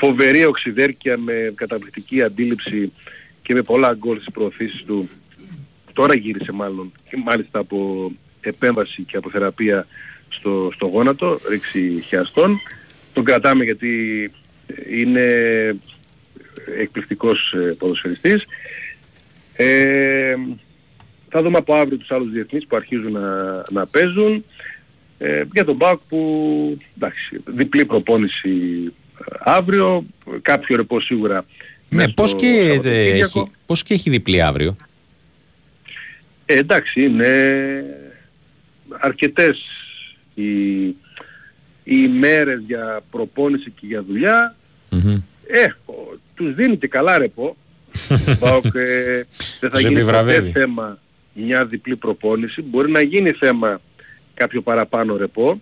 φοβερή 0.01 0.45
οξυδέρκεια, 0.45 1.19
με 1.19 1.53
καταπληκτική 1.55 2.23
αντίληψη 2.23 2.93
και 3.49 3.55
με 3.55 3.63
πολλά 3.63 3.95
γκολ 3.95 4.17
στις 4.17 4.35
προωθήσεις 4.35 4.83
του. 4.87 5.09
Τώρα 5.93 6.15
γύρισε 6.15 6.53
μάλλον, 6.53 6.93
και 7.09 7.17
μάλιστα 7.25 7.59
από 7.59 8.11
επέμβαση 8.41 9.03
και 9.03 9.17
από 9.17 9.31
θεραπεία 9.31 9.87
στο, 10.29 10.71
στο 10.75 10.87
γόνατο, 10.87 11.41
ρήξη 11.49 12.03
χιαστών. 12.07 12.61
Τον 13.13 13.25
κρατάμε 13.25 13.65
γιατί 13.65 14.31
είναι 14.91 15.27
εκπληκτικός 16.79 17.53
ε, 17.53 17.75
ποδοσφαιριστής. 17.79 18.45
Ε, 19.57 20.37
θα 21.29 21.43
δούμε 21.43 21.59
από 21.59 21.75
αύριο 21.75 21.99
τους 21.99 22.11
άλλους 22.11 22.31
διεθνείς 22.31 22.67
που 22.67 22.77
αρχίζουν 22.77 23.13
να, 23.13 23.65
να 23.71 23.87
παίζουν. 23.87 24.45
Ε, 25.19 25.43
για 25.53 25.65
τον 25.65 25.77
Μπάουκ 25.77 26.01
που 26.09 26.77
εντάξει, 26.97 27.43
διπλή 27.47 27.85
προπόνηση 27.85 28.85
ε, 28.87 29.37
αύριο, 29.39 30.07
κάποιο 30.43 30.77
ρεπό 30.77 31.01
σίγουρα 31.01 31.45
Ναι, 31.91 31.97
μέσα 31.97 32.13
πώς 32.15 32.29
στο 32.31 32.39
και, 32.39 32.47
ε, 32.47 32.69
Σαββατοκύριακο. 32.73 33.41
έχει, 33.41 33.51
πώς 33.67 33.83
και 33.83 33.95
έχει 33.95 34.11
διπλή 34.11 34.43
αύριο. 34.43 34.77
Ε, 36.47 36.59
εντάξει, 36.59 37.03
είναι 37.05 37.85
αρκετές 38.99 39.59
οι, 40.35 40.87
οι 41.85 42.09
μέρες 42.19 42.61
για 42.67 43.01
προπόνηση 43.11 43.71
και 43.81 43.87
για 43.87 44.03
δουλειά. 44.03 44.57
Μμμ. 44.91 45.21
Ε, 45.47 45.65
ο- 45.87 46.19
τους 46.35 46.55
δίνει 46.55 46.77
και 46.77 46.87
καλά 46.89 47.19
ρεπό. 47.19 47.57
Ο 48.11 48.37
Πάοκ 48.39 48.65
ε, 48.75 49.25
δεν 49.61 49.71
θα 49.71 49.77
Τους 49.77 49.81
γίνει 49.81 49.95
ποτέ 49.95 50.01
επιβραβεύει. 50.01 50.51
θέμα 50.51 50.99
μια 51.33 51.65
διπλή 51.67 51.97
προπόνηση. 51.97 52.63
Μπορεί 52.63 52.91
να 52.91 53.01
γίνει 53.01 53.31
θέμα 53.33 53.81
κάποιο 54.35 54.63
παραπάνω 54.63 55.17
ρεπό. 55.17 55.61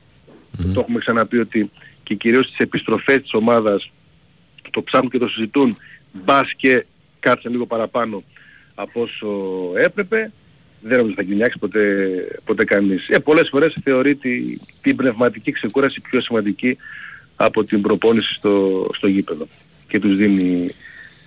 Το 0.75 0.81
έχουμε 0.81 0.99
ξαναπεί 0.99 1.39
ότι 1.39 1.71
και 2.03 2.15
κυρίως 2.15 2.47
τις 2.47 2.59
επιστροφές 2.59 3.23
της 3.23 3.33
ομάδας 3.35 3.91
το 4.71 4.83
ψάχνουν 4.83 5.11
και 5.11 5.19
το 5.19 5.29
συζητούν 5.29 5.77
μπας 6.25 6.53
και 6.57 6.87
κάτσε 7.21 7.49
λίγο 7.49 7.67
παραπάνω 7.67 8.23
από 8.75 9.01
όσο 9.03 9.29
έπρεπε. 9.77 10.33
Δεν 10.81 10.97
νομίζω 10.97 11.15
θα 11.17 11.23
κοινιάξει 11.23 11.59
ποτέ, 11.59 12.07
ποτέ 12.45 12.65
κανείς. 12.65 13.09
Ε, 13.09 13.19
πολλές 13.19 13.49
φορές 13.49 13.77
θεωρεί 13.83 14.15
τη, 14.15 14.59
την 14.83 14.97
πνευματική 14.97 15.53
ξεκούραση 15.53 16.01
πιο 16.01 16.21
σημαντική 16.21 16.77
από 17.37 17.65
την 17.65 17.81
προπόνηση 17.81 18.35
στο, 18.35 18.87
στο 18.95 19.07
γήπεδο 19.07 19.47
και 19.89 19.99
τους 19.99 20.17
δίνει 20.17 20.71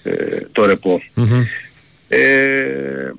ε, 0.04 0.40
το 0.52 0.66
ρεπό. 0.66 1.02
Ε, 2.08 3.12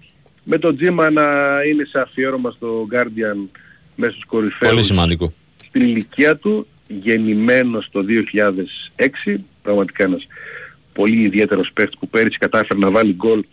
με 0.45 0.59
το 0.59 0.77
Τζίμα 0.77 1.11
να 1.11 1.23
είναι 1.63 1.85
σε 1.85 2.01
αφιέρωμα 2.01 2.51
στο 2.51 2.87
Guardian 2.93 3.49
μέσα 3.97 4.13
στους 4.13 4.25
κορυφαίους 4.25 4.71
Πολύ 4.71 4.83
σημαντικό. 4.83 5.33
στην 5.69 5.81
ηλικία 5.81 6.37
του, 6.37 6.67
γεννημένος 6.89 7.89
το 7.93 8.05
2006, 8.97 9.37
πραγματικά 9.63 10.05
ένας 10.05 10.27
πολύ 10.93 11.23
ιδιαίτερος 11.23 11.71
παίκτης 11.73 11.99
που 11.99 12.09
πέρυσι 12.09 12.39
κατάφερε 12.39 12.79
να 12.79 12.91
βάλει 12.91 13.15
γκολ 13.15 13.45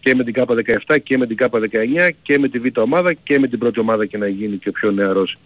και 0.00 0.14
με 0.14 0.24
την 0.24 0.32
ΚΑΠΑ 0.32 0.54
17 0.86 0.96
και 1.02 1.18
με 1.18 1.26
την 1.26 1.36
ΚΑΠΑ 1.36 1.58
19 1.58 2.10
και 2.22 2.38
με 2.38 2.48
τη 2.48 2.58
Β' 2.58 2.78
ομάδα 2.78 3.12
και 3.12 3.38
με 3.38 3.46
την 3.48 3.58
πρώτη 3.58 3.80
ομάδα 3.80 4.06
και 4.06 4.18
να 4.18 4.28
γίνει 4.28 4.56
και 4.56 4.68
ο 4.68 4.72
πιο 4.72 4.90
νεαρός 4.90 5.36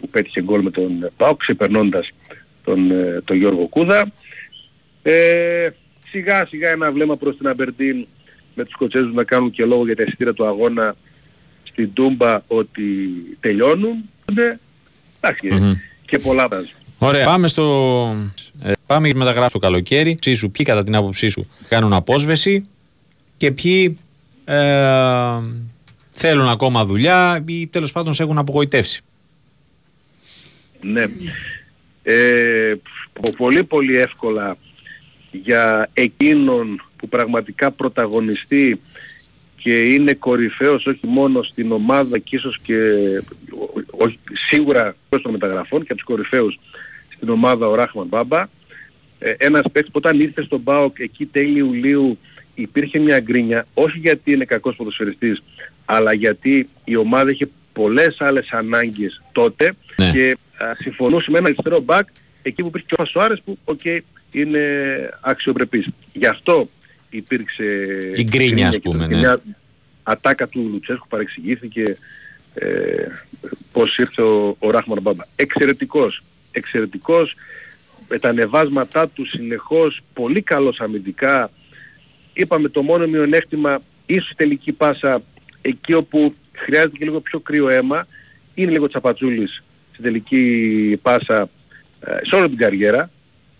που 0.00 0.08
πέτυχε 0.08 0.42
γκολ 0.42 0.62
με 0.62 0.70
τον 0.70 1.10
ΠΑΟΚ 1.16 1.38
ξεπερνώντας 1.38 2.10
τον, 2.64 2.90
ε, 2.90 3.20
τον 3.24 3.36
Γιώργο 3.36 3.66
Κούδα. 3.66 4.12
Ε, 5.02 5.68
σιγά 6.10 6.46
σιγά 6.46 6.70
ένα 6.70 6.92
βλέμμα 6.92 7.16
προς 7.16 7.36
την 7.36 7.48
Αμπερντίν 7.48 8.06
με 8.54 8.64
τους 8.64 8.72
Σκοτσέζους 8.72 9.14
να 9.14 9.24
κάνουν 9.24 9.50
και 9.50 9.64
λόγο 9.64 9.84
για 9.84 9.96
τα 9.96 10.02
εισιτήρια 10.02 10.34
του 10.34 10.46
αγώνα 10.46 10.94
στην 11.62 11.92
Τούμπα 11.92 12.42
ότι 12.46 12.84
τελειώνουν. 13.40 14.10
Ναι, 14.32 14.58
εντάξει, 15.20 15.48
Μμμ. 15.50 15.72
και 16.06 16.18
πολλά 16.18 16.48
βάζει. 16.48 16.72
Ωραία. 17.04 17.24
Πάμε 17.26 17.48
στο. 17.48 18.16
Ε, 18.62 18.72
πάμε 18.86 19.06
για 19.08 19.16
μεταγράφη 19.16 19.52
το 19.52 19.58
καλοκαίρι. 19.58 20.14
Ψήσου, 20.20 20.50
ποιοι 20.50 20.64
κατά 20.66 20.84
την 20.84 20.94
άποψή 20.96 21.28
σου 21.28 21.50
κάνουν 21.68 21.92
απόσβεση 21.92 22.68
και 23.36 23.50
ποιοι 23.52 23.98
ε, 24.44 25.40
θέλουν 26.12 26.48
ακόμα 26.48 26.84
δουλειά 26.84 27.44
ή 27.46 27.66
τέλος 27.66 27.92
πάντων 27.92 28.14
σε 28.14 28.22
έχουν 28.22 28.38
απογοητεύσει. 28.38 29.00
Ναι. 30.80 31.04
Ε, 32.02 32.74
πο- 33.12 33.32
πολύ 33.36 33.64
πολύ 33.64 33.96
εύκολα 33.96 34.56
για 35.30 35.90
εκείνον 35.94 36.82
που 36.96 37.08
πραγματικά 37.08 37.70
πρωταγωνιστεί 37.70 38.80
και 39.56 39.82
είναι 39.82 40.12
κορυφαίος 40.14 40.86
όχι 40.86 41.06
μόνο 41.06 41.42
στην 41.42 41.72
ομάδα 41.72 42.18
και 42.18 42.36
ίσως 42.36 42.58
και 42.62 42.76
ό- 43.50 44.04
όχι, 44.04 44.18
σίγουρα 44.48 44.96
προς 45.08 45.22
των 45.22 45.32
μεταγραφών 45.32 45.78
και 45.80 45.86
από 45.92 45.94
τους 45.94 46.04
κορυφαίους 46.04 46.58
στην 47.16 47.28
ομάδα 47.28 47.66
ο 47.66 47.74
Ράχμαν 47.74 48.06
Μπάμπα. 48.06 48.46
Ε, 49.18 49.34
ένας 49.38 49.62
παίκτης 49.72 49.92
που 49.92 50.00
όταν 50.02 50.20
ήρθε 50.20 50.42
στον 50.42 50.62
ΠΑΟΚ 50.62 50.98
εκεί 50.98 51.26
τέλη 51.26 51.58
Ιουλίου 51.58 52.18
υπήρχε 52.54 52.98
μια 52.98 53.20
γκρίνια 53.20 53.66
όχι 53.74 53.98
γιατί 53.98 54.32
είναι 54.32 54.44
κακός 54.44 54.76
ποδοσφαιριστής 54.76 55.42
αλλά 55.84 56.12
γιατί 56.12 56.68
η 56.84 56.96
ομάδα 56.96 57.30
είχε 57.30 57.48
πολλές 57.72 58.16
άλλες 58.18 58.48
ανάγκες 58.50 59.22
τότε 59.32 59.72
Ναι. 59.96 60.10
και 60.10 60.36
α, 60.56 60.74
συμφωνούσε 60.78 61.30
με 61.30 61.38
ένα 61.38 61.46
αριστερό 61.46 61.80
μπακ 61.80 62.08
εκεί 62.42 62.62
που 62.62 62.68
υπήρχε 62.68 62.86
και 62.88 63.02
ο 63.02 63.04
Σουάρες 63.04 63.42
που 63.44 63.58
οκ, 63.64 63.80
είναι 64.30 64.60
αξιοπρεπής. 65.20 65.86
Γι' 66.12 66.26
αυτό 66.26 66.68
υπήρξε 67.10 67.64
Η 68.14 68.24
γκρίνια, 68.24 68.68
ας 68.68 68.74
και 68.74 68.80
πούμε, 68.80 69.06
και 69.06 69.14
ναι. 69.14 69.20
μια 69.20 69.42
ατάκα 70.02 70.48
του 70.48 70.68
Λουτσέσκου 70.72 71.08
παρεξηγήθηκε 71.08 71.96
ε, 72.54 73.06
πώς 73.72 73.98
ήρθε 73.98 74.22
ο, 74.22 74.56
ο 74.58 74.70
Ράχμαν 74.70 74.98
Μπάμπα. 75.02 75.24
Εξαιρετικός, 75.36 76.22
εξαιρετικός 76.54 77.34
με 78.08 78.18
τα 78.18 78.28
ανεβάσματά 78.28 79.08
του 79.08 79.26
συνεχώς, 79.26 80.00
πολύ 80.12 80.42
καλός 80.42 80.80
αμυντικά. 80.80 81.50
Είπαμε 82.32 82.68
το 82.68 82.82
μόνο 82.82 83.06
μειονέκτημα, 83.06 83.78
ίσως 84.06 84.30
η 84.30 84.34
τελική 84.34 84.72
πάσα 84.72 85.22
εκεί 85.62 85.92
όπου 85.92 86.34
χρειάζεται 86.52 86.96
και 86.98 87.04
λίγο 87.04 87.20
πιο 87.20 87.40
κρύο 87.40 87.68
αίμα, 87.68 88.06
είναι 88.54 88.70
λίγο 88.70 88.88
τσαπατσούλης 88.88 89.62
στην 89.90 90.04
τελική 90.04 90.98
πάσα 91.02 91.48
ε, 92.00 92.18
σε 92.22 92.34
όλη 92.34 92.48
την 92.48 92.58
καριέρα. 92.58 93.10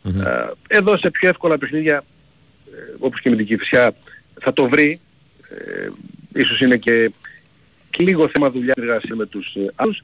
Ε, 0.05 0.51
Εδώ 0.66 0.99
σε 0.99 1.11
πιο 1.11 1.28
εύκολα 1.28 1.59
παιχνίδια, 1.59 2.05
ε, 2.66 2.95
όπως 2.99 3.20
και 3.20 3.30
με 3.30 3.36
την 3.36 3.47
Κυφσιά, 3.47 3.95
θα 4.40 4.53
το 4.53 4.68
βρει. 4.68 5.01
Ε, 5.49 5.88
ίσως 6.40 6.61
είναι 6.61 6.76
και, 6.76 7.11
και 7.90 8.05
λίγο 8.05 8.28
θέμα 8.28 8.51
δουλειά 8.51 8.74
εργασία 8.76 9.14
με 9.14 9.26
τους 9.26 9.55
ε, 9.55 9.72
άλλους. 9.74 10.03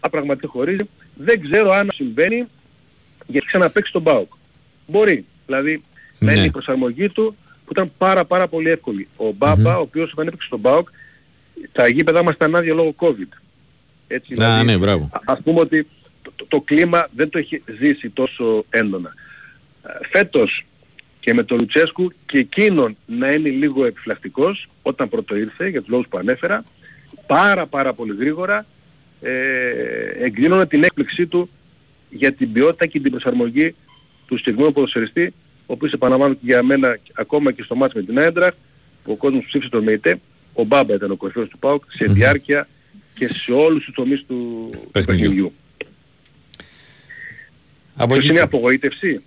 Απραγματικά 0.00 0.48
χωρίζει. 0.48 0.88
Δεν 1.22 1.40
ξέρω 1.40 1.70
αν 1.72 1.88
συμβαίνει 1.94 2.46
γιατί 3.26 3.46
ξαναπαίξει 3.46 3.92
τον 3.92 4.02
ΠΑΟΚ. 4.02 4.32
Μπορεί. 4.86 5.24
Δηλαδή 5.46 5.82
να 6.18 6.32
Ναι. 6.32 6.36
είναι 6.38 6.46
η 6.46 6.50
προσαρμογή 6.50 7.08
του 7.08 7.36
που 7.64 7.72
ήταν 7.72 7.90
πάρα 7.98 8.24
πάρα 8.24 8.48
πολύ 8.48 8.70
εύκολη. 8.70 9.08
Ο 9.16 9.32
μπαμπα 9.32 9.76
ο 9.76 9.80
οποίος 9.80 10.12
όταν 10.12 10.26
έπαιξε 10.26 10.46
στον 10.46 10.60
ΠΑΟΚ, 10.60 10.88
τα 11.72 11.88
γήπεδα 11.88 12.22
μας 12.22 12.34
ήταν 12.34 12.54
άδεια 12.54 12.74
λόγω 12.74 12.94
COVID. 12.98 13.28
Έτσι, 14.06 14.32
Α, 14.32 14.36
δηλαδή, 14.36 14.64
ναι, 14.64 14.76
μπράβο. 14.78 15.08
Α- 15.12 15.20
ας 15.24 15.40
πούμε 15.44 15.60
ότι 15.60 15.86
το, 16.22 16.32
το- 16.36 16.46
το 16.48 16.60
κλίμα 16.60 17.08
δεν 17.16 17.28
το 17.28 17.38
έχει 17.38 17.62
ζήσει 17.78 18.10
τόσο 18.10 18.64
έντονα. 18.70 19.14
Ε, 19.82 20.06
Φέτος 20.10 20.66
και 21.20 21.34
με 21.34 21.42
τον 21.42 21.58
Λουτσέσκου 21.58 22.12
και 22.26 22.38
εκείνον 22.38 22.96
να 23.06 23.30
είναι 23.32 23.48
λίγο 23.48 23.84
επιφυλακτικός 23.84 24.68
όταν 24.82 25.08
πρώτο 25.08 25.36
ήρθε 25.36 25.68
για 25.68 25.80
τους 25.80 25.88
λόγους 25.90 26.06
που 26.08 26.18
ανέφερα 26.18 26.64
πάρα 27.26 27.66
πάρα 27.66 27.92
πολύ 27.92 28.16
γρήγορα 28.18 28.66
ε, 29.20 30.24
εγκρίνωνε 30.24 30.66
την 30.66 30.82
έκπληξή 30.84 31.26
του 31.26 31.50
για 32.10 32.32
την 32.32 32.52
ποιότητα 32.52 32.86
και 32.86 33.00
την 33.00 33.10
προσαρμογή 33.10 33.74
του 34.26 34.36
συγκεκριμένου 34.36 34.72
ποδοσφαιριστή 34.72 35.32
ο 35.66 35.72
οποίος 35.72 35.92
επαναλαμβάνω 35.92 36.34
και 36.34 36.40
για 36.42 36.62
μένα 36.62 36.98
ακόμα 37.12 37.52
και 37.52 37.62
στο 37.62 37.74
μάτς 37.74 37.94
με 37.94 38.02
την 38.02 38.18
Άιντραχ 38.18 38.52
που 39.04 39.12
ο 39.12 39.16
κόσμος 39.16 39.44
ψήφισε 39.46 39.70
τον 39.70 39.82
ΜΕΙΤΕ 39.82 40.20
ο 40.52 40.64
Μπάμπα 40.64 40.94
ήταν 40.94 41.10
ο 41.10 41.16
κορυφαίος 41.16 41.48
του 41.48 41.58
ΠΑΟΚ 41.58 41.84
σε 41.88 42.04
διάρκεια 42.04 42.68
και 43.14 43.28
σε 43.28 43.52
όλους 43.52 43.84
τους 43.84 43.94
τομείς 43.94 44.24
του 44.28 44.70
Παιχνιδιού. 44.92 45.16
παιχνιδιού. 45.26 45.52
Από 47.94 48.06
Ποιος 48.06 48.18
εκεί- 48.18 48.28
είναι 48.28 48.38
η 48.38 48.42
απογοήτευση; 48.42 49.22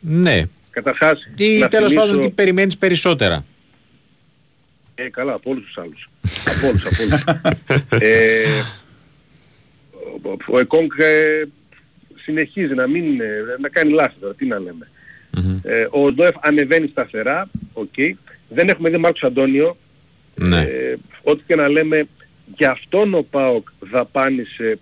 Ναι. 0.00 0.42
Καταρχάς, 0.70 1.18
Ή 1.36 1.58
να 1.58 1.68
τέλος 1.68 1.88
θυμίσω- 1.90 2.08
πάντων 2.08 2.20
τι 2.22 2.30
περιμένεις 2.30 2.76
περισσότερα; 2.76 3.44
Ε, 4.94 5.08
καλά, 5.08 5.32
από 5.32 5.50
όλους 5.50 5.64
τους 5.64 5.78
άλλους. 5.78 6.10
από 6.46 6.68
όλους, 6.68 6.86
από 6.86 7.02
όλους. 7.02 7.24
ε, 8.08 8.44
ο, 10.22 10.36
ο 10.48 10.58
Εκόνγκ 10.58 10.90
ε, 10.98 11.42
συνεχίζει 12.22 12.74
να 12.74 12.86
μην, 12.86 13.20
ε, 13.20 13.26
να 13.60 13.68
κάνει 13.68 13.92
λάθη 13.92 14.14
τώρα, 14.20 14.34
τι 14.34 14.46
να 14.46 14.58
λέμε. 14.58 14.88
Ε, 15.62 15.86
ο 15.90 16.12
Οζντόεφ 16.12 16.34
ανεβαίνει 16.40 16.88
σταθερά, 16.88 17.48
οκ. 17.72 17.94
Δεν 18.48 18.68
έχουμε 18.68 18.90
δει 18.90 18.96
Μάρκος 18.96 19.22
Αντώνιο. 19.22 19.76
Ναι. 20.34 20.58
Ε, 20.58 20.96
ό,τι 21.22 21.42
και 21.46 21.54
να 21.54 21.68
λέμε, 21.68 22.08
γι' 22.56 22.64
αυτόν 22.64 23.14
ο 23.14 23.22
ΠΑΟΚ 23.30 23.68
δαπάνησε 23.78 24.78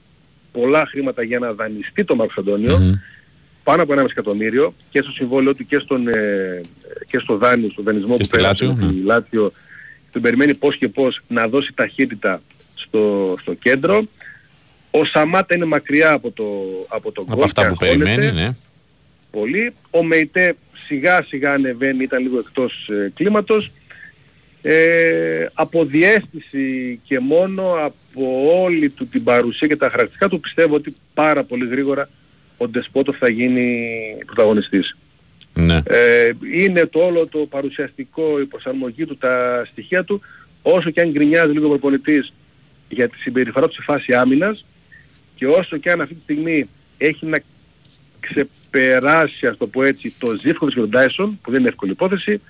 πολλά 0.53 0.87
χρήματα 0.87 1.23
για 1.23 1.39
να 1.39 1.53
δανειστεί 1.53 2.05
το 2.05 2.15
Μάρκος 2.15 2.37
Αντώνιο. 2.37 3.01
Πάνω 3.63 3.83
από 3.83 3.95
1,5 3.97 4.05
εκατομμύριο 4.11 4.75
και 4.91 5.03
στο 5.03 5.11
συμβόλαιο 5.11 5.55
του 5.55 5.67
και, 5.67 5.79
στον, 5.79 6.09
ε, 6.09 6.61
και 7.07 7.19
στο 7.19 7.37
δάνειο, 7.37 7.71
στο 7.71 7.83
δανεισμό 7.83 8.13
Και 8.13 8.19
που 8.19 8.25
στη 8.25 8.37
πέρασε 8.37 8.65
Λάτσιο, 8.65 8.89
στη 8.89 9.03
Λάτσιο. 9.05 9.53
Τον 10.13 10.23
περιμένει 10.23 10.55
πώς 10.55 10.77
και 10.77 10.89
πώς 10.89 11.21
να 11.29 11.49
δώσει 11.49 11.73
ταχύτητα 11.75 12.43
στο, 12.75 13.35
στο 13.41 13.55
κέντρο. 13.55 14.07
Ο 14.99 15.05
Σαμάτα 15.05 15.55
είναι 15.55 15.65
μακριά 15.65 16.13
από 16.13 16.31
το, 16.31 16.45
από 16.89 17.13
το 17.13 17.23
Από 17.23 17.35
γκολ 17.35 17.45
αυτά 17.45 17.63
και 17.63 17.69
που 17.69 17.77
αγχώνεται 17.81 18.05
περιμένει, 18.05 18.33
ναι. 18.33 18.51
πολύ. 19.31 19.75
Ο 19.91 20.03
Μεϊτέ 20.03 20.57
σιγά 20.87 21.23
σιγά 21.23 21.53
ανεβαίνει, 21.53 22.03
ήταν 22.03 22.23
λίγο 22.23 22.39
εκτός 22.39 22.89
ε, 22.89 23.13
κλίματος. 23.15 23.73
Ε, 24.63 25.47
από 25.53 25.85
διέστηση 25.85 27.01
και 27.05 27.19
μόνο 27.19 27.75
από 27.85 28.53
όλη 28.63 28.91
του 28.91 29.09
την 29.09 29.25
παρουσία 29.25 29.69
και 29.69 29.77
τα 29.77 29.85
χαρακτηριστικά 29.85 30.29
του 30.29 30.41
πιστεύω 30.41 30.75
ότι 30.75 30.97
πάρα 31.15 31.45
πολύ 31.45 31.67
γρήγορα 31.69 32.09
ο 32.57 32.69
Ντεσπότοφ 32.69 33.17
θα 33.19 33.29
γίνει 33.29 33.89
πρωταγωνιστής. 34.27 34.97
Ναι. 35.55 35.81
Ε, 35.87 36.31
είναι 36.55 36.87
το 36.87 36.99
όλο 36.99 37.27
το 37.27 37.39
παρουσιαστικό, 37.39 38.41
η 38.41 38.45
προσαρμογή 38.45 39.07
του, 39.07 39.17
τα 39.17 39.65
στοιχεία 39.71 40.05
του, 40.05 40.21
όσο 40.63 40.91
και 40.91 41.01
αν 41.01 41.11
γκρινιάζει 41.11 41.53
λίγο 41.53 41.67
ο 41.67 41.69
προπονητής 41.69 42.33
για 42.89 43.09
τη 43.09 43.19
συμπεριφορά 43.19 43.69
του 43.69 43.75
σε 43.75 43.83
φάση 43.83 44.15
άμυνας 44.15 44.65
και 45.37 45.47
όσο 45.47 45.77
και 45.77 45.91
αν 45.91 46.01
αυτή 46.01 46.15
τη 46.15 46.21
στιγμή 46.23 46.69
έχει 46.99 47.27
να 47.27 47.39
ξεπεράσει, 48.21 49.47
ας 49.47 49.57
το 49.57 49.67
πω 49.67 49.83
έτσι, 49.83 50.15
το 50.19 50.35
Ζήφκοβιτς 50.43 50.75
και 50.75 50.81
τον 50.81 50.91
Τάισον, 50.91 51.39
που 51.43 51.51
δεν 51.51 51.61
είναι 51.61 51.69
εύκολη 51.69 51.91
υπόθεση, 51.93 52.41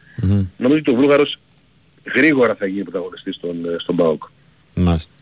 νομίζω 0.56 0.78
ότι 0.78 0.90
ο 0.90 0.94
Βούλγαρος 0.94 1.38
γρήγορα 2.14 2.54
θα 2.54 2.66
γίνει 2.66 2.82
πρωταγωνιστής 2.82 3.34
στον, 3.34 3.64
ε, 3.64 3.76
στον 3.78 3.96
ΠΑΟΚ. 3.96 4.22
Μάλιστα. 4.74 5.12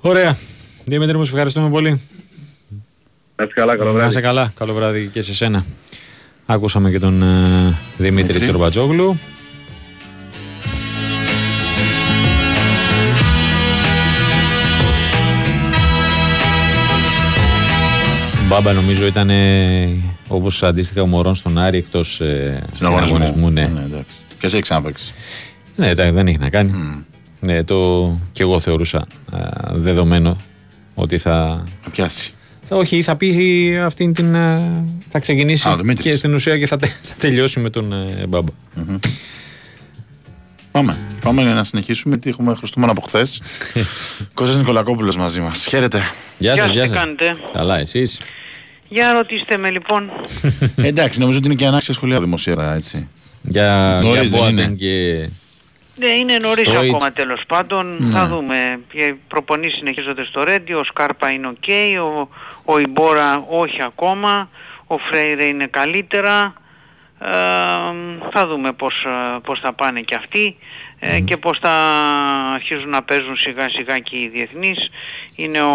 Ωραία. 0.00 0.36
Δημήτρη 0.84 1.16
μου, 1.16 1.24
σε 1.24 1.30
ευχαριστούμε 1.32 1.70
πολύ. 1.70 1.90
Να 3.36 3.44
είστε 3.44 3.54
καλά, 3.60 3.76
καλό 3.76 3.84
Να 3.90 3.92
βράδυ. 3.92 4.08
είσαι 4.10 4.20
καλά. 4.20 4.52
Καλό 4.58 4.74
βράδυ 4.74 5.10
και 5.12 5.22
σε 5.22 5.34
σένα. 5.34 5.64
Άκουσαμε 6.46 6.90
και 6.90 6.98
τον 6.98 7.22
ε, 7.22 7.26
Δημήτρη 7.26 7.76
Δημήτρη. 7.96 8.38
Τσορμπατζόγλου. 8.40 9.18
Μπάμπα 18.48 18.72
νομίζω 18.72 19.06
ήταν 19.06 19.30
όπως 20.28 20.62
αντίστοιχα 20.62 21.02
ο 21.02 21.06
Μωρόν 21.06 21.34
στον 21.34 21.58
Άρη 21.58 21.78
εκτός 21.78 22.20
ε, 22.20 22.62
συναγωνισμού. 22.72 23.50
Ναι. 23.50 23.66
Ναι, 23.66 23.80
εντάξει. 23.80 24.16
Και 24.28 24.46
εσύ 24.46 24.56
έχεις 24.56 24.68
ξαναπαίξει. 24.68 25.12
Ναι, 25.76 25.88
εντάξει, 25.88 26.12
δεν 26.12 26.26
έχει 26.26 26.38
να 26.38 26.48
κάνει. 26.48 26.72
Ναι, 27.40 27.64
το 27.64 28.10
και 28.32 28.42
εγώ 28.42 28.60
θεωρούσα 28.60 29.06
ε, 29.32 29.38
δεδομένο 29.72 30.36
ότι 30.94 31.18
θα. 31.18 31.64
Θα 31.82 31.90
πιάσει. 31.90 32.32
Θα, 32.62 32.76
όχι, 32.76 33.02
θα 33.02 33.16
πει 33.16 33.76
αυτήν 33.84 34.12
την. 34.14 34.34
ε, 34.34 34.60
θα 35.10 35.18
ξεκινήσει 35.18 35.68
Α, 35.68 35.72
ο 35.72 35.76
Δημήτρης. 35.76 36.06
και 36.06 36.16
στην 36.16 36.34
ουσία 36.34 36.58
και 36.58 36.66
θα, 36.66 36.76
τε- 36.76 36.90
θα 37.02 37.14
τελειώσει 37.18 37.60
με 37.60 37.70
τον 37.70 37.92
ε, 37.92 38.24
Μπάμπα. 38.28 38.50
Πάμε. 40.76 40.96
Πάμε 41.20 41.42
να 41.42 41.64
συνεχίσουμε 41.64 42.14
γιατί 42.14 42.30
έχουμε 42.30 42.54
χρωστούμενο 42.54 42.92
από 42.92 43.00
χθες. 43.00 43.42
Κώστας 44.34 44.56
Νικολακόπουλος 44.56 45.16
μαζί 45.16 45.40
μας. 45.40 45.66
Χαίρετε. 45.68 45.98
Γεια 46.38 46.52
Γεια 46.54 46.56
σας, 46.56 46.66
σας, 46.66 46.70
γεια 46.72 46.82
τι 46.82 46.88
σας. 46.88 46.98
κάνετε; 46.98 47.36
Καλά, 47.52 47.78
εσείς; 47.78 48.22
Για 48.88 49.12
ρωτήστε 49.12 49.56
με 49.56 49.70
λοιπόν. 49.70 50.10
Ε, 50.76 50.86
εντάξει, 50.92 51.20
νομίζω 51.20 51.38
ότι 51.38 51.46
είναι 51.46 51.56
και 51.56 51.66
ανάξια 51.66 51.94
σχολεία 51.94 52.20
δημοσία, 52.20 52.72
έτσι. 52.74 53.08
Για, 53.42 54.00
Νωρίς 54.02 54.28
για 54.30 54.40
δεν 54.40 54.48
Boateng 54.48 54.50
είναι. 54.52 54.66
και. 54.76 55.28
Ναι, 55.96 56.10
είναι 56.10 56.36
νωρίς 56.38 56.68
Στόιτς. 56.68 56.88
ακόμα 56.94 57.12
τέλος 57.12 57.42
πάντων. 57.46 57.96
Ναι. 58.00 58.10
Θα 58.10 58.26
δούμε. 58.26 58.80
Οι 58.92 59.12
προπονήσεις 59.28 59.76
συνεχίζονται 59.78 60.24
στο 60.24 60.42
Ρέντι. 60.44 60.72
Ο 60.72 60.84
Σκάρπα 60.84 61.30
είναι 61.30 61.46
οκ. 61.46 61.64
Ο, 62.04 62.28
ο 62.72 62.78
Ιμπόρα 62.78 63.44
όχι 63.48 63.82
ακόμα. 63.82 64.48
Ο 64.86 64.98
Φρέιρε 64.98 65.44
είναι 65.44 65.66
καλύτερα. 65.66 66.54
Ε, 67.20 67.28
θα 68.30 68.46
δούμε 68.46 68.72
πώς, 68.72 69.04
ε, 69.04 69.38
πώς 69.44 69.60
θα 69.60 69.72
πάνε 69.72 70.00
και 70.00 70.14
αυτοί 70.14 70.56
ε, 70.98 71.20
και 71.20 71.36
πώς 71.36 71.58
θα 71.58 71.70
αρχίζουν 72.54 72.88
να 72.88 73.02
παίζουν 73.02 73.36
σιγά 73.36 73.68
σιγά 73.68 73.98
και 73.98 74.16
οι 74.16 74.28
διεθνείς. 74.28 74.90
Είναι 75.36 75.62
ο, 75.62 75.74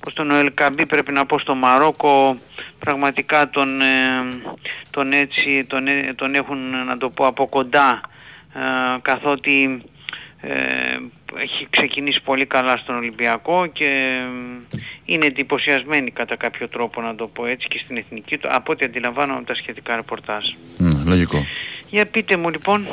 πως 0.00 0.12
τον 0.12 0.30
ο 0.30 0.34
Ελκαμπή 0.34 0.86
πρέπει 0.86 1.12
να 1.12 1.26
πω 1.26 1.38
στο 1.38 1.54
Μαρόκο 1.54 2.36
πραγματικά 2.78 3.50
τον, 3.50 3.80
ε, 3.80 3.84
τον 4.90 5.12
έτσι 5.12 5.64
τον, 5.68 5.86
ε- 5.86 6.14
τον 6.14 6.34
έχουν 6.34 6.84
να 6.86 6.96
το 6.98 7.10
πω 7.10 7.26
από 7.26 7.48
κοντά 7.48 8.00
ε, 8.54 8.98
καθότι 9.02 9.82
ε, 10.48 10.52
έχει 11.42 11.66
ξεκινήσει 11.70 12.20
πολύ 12.22 12.46
καλά 12.46 12.76
στον 12.76 12.96
Ολυμπιακό 12.96 13.66
και 13.66 13.84
ε, 13.84 14.78
είναι 15.04 15.26
εντυπωσιασμένοι 15.26 16.10
κατά 16.10 16.36
κάποιο 16.36 16.68
τρόπο 16.68 17.00
να 17.00 17.14
το 17.14 17.26
πω 17.26 17.46
έτσι 17.46 17.68
και 17.68 17.78
στην 17.84 17.96
εθνική 17.96 18.38
του 18.38 18.48
από 18.52 18.72
ό,τι 18.72 18.84
αντιλαμβάνομαι 18.84 19.38
από 19.38 19.46
τα 19.46 19.54
σχετικά 19.54 19.96
ρεπορτάζ. 19.96 20.44
Μ, 20.78 21.08
λογικό. 21.08 21.44
Για 21.90 22.06
πείτε 22.06 22.36
μου 22.36 22.50
λοιπόν, 22.50 22.86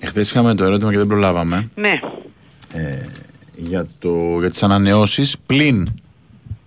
Εχθές 0.00 0.30
είχαμε 0.30 0.54
το 0.54 0.64
ερώτημα 0.64 0.90
και 0.90 0.96
δεν 0.98 1.06
προλάβαμε. 1.06 1.70
ναι, 1.74 2.00
Ε, 2.72 3.00
για, 3.56 3.86
το, 3.98 4.36
για 4.40 4.50
τις 4.50 4.62
ανανεώσεις 4.62 5.36
πλην 5.46 5.88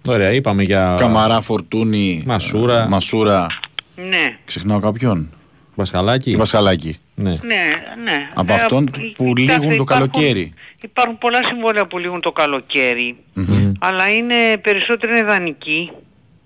Ωραία, 0.08 0.32
είπαμε 0.32 0.64
για. 0.64 0.96
Καμαρά, 1.00 1.42
Φορτούνη, 1.42 2.24
Μασούρα. 2.26 2.84
ε, 2.84 2.88
Μασούρα. 2.88 3.48
ναι, 3.96 4.38
Ξεχνάω 4.46 4.80
κάποιον. 4.80 5.30
Πασχαλάκη. 5.76 6.32
Και 6.32 6.38
Πασχαλάκη. 6.38 6.98
Ναι. 7.16 7.30
ναι, 7.32 7.64
ναι. 8.04 8.30
Από 8.34 8.54
Ε, 8.54 8.56
αυτόν 8.56 8.88
ε, 8.88 9.02
που 9.16 9.34
κοιτάξτε, 9.34 9.62
λήγουν 9.62 9.68
το 9.78 9.84
υπάρχουν- 9.84 9.86
καλοκαίρι. 10.12 10.54
Υπάρχουν 10.82 11.18
πολλά 11.18 11.44
συμβόλαια 11.44 11.88
που 11.88 11.98
λήγουν 11.98 12.22
το 12.22 12.32
καλοκαίρι, 12.32 13.16
αλλά 13.80 14.10
είναι 14.14 14.36
περισσότερο 14.62 15.12
είναι 15.16 15.24
δανεικοί. 15.24 15.92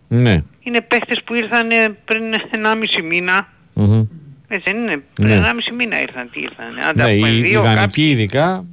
Ναι. 0.07 0.43
Είναι 0.59 0.81
παίχτες 0.81 1.23
που 1.23 1.33
ήρθαν 1.33 1.67
πριν 2.05 2.23
1,5 2.51 3.01
μήνα. 3.03 3.47
Μμμ. 3.73 4.05
Έτσι 4.47 4.71
δεν 4.71 4.81
είναι. 4.81 5.03
Πριν 5.13 5.27
Ναι. 5.27 5.35
1,5 5.35 5.71
μήνα 5.77 6.01
ήρθαν. 6.01 6.29
Τι 6.33 6.39
ήρθαν. 6.41 6.79
Άντε 6.89 7.03
Ναι, 7.03 7.15
πούμε 7.15 7.29
οι 7.29 7.41
δύο 7.41 7.59
ιδανικοί 7.59 7.79
κάποιοι. 7.81 8.05
ειδικά. 8.11 8.65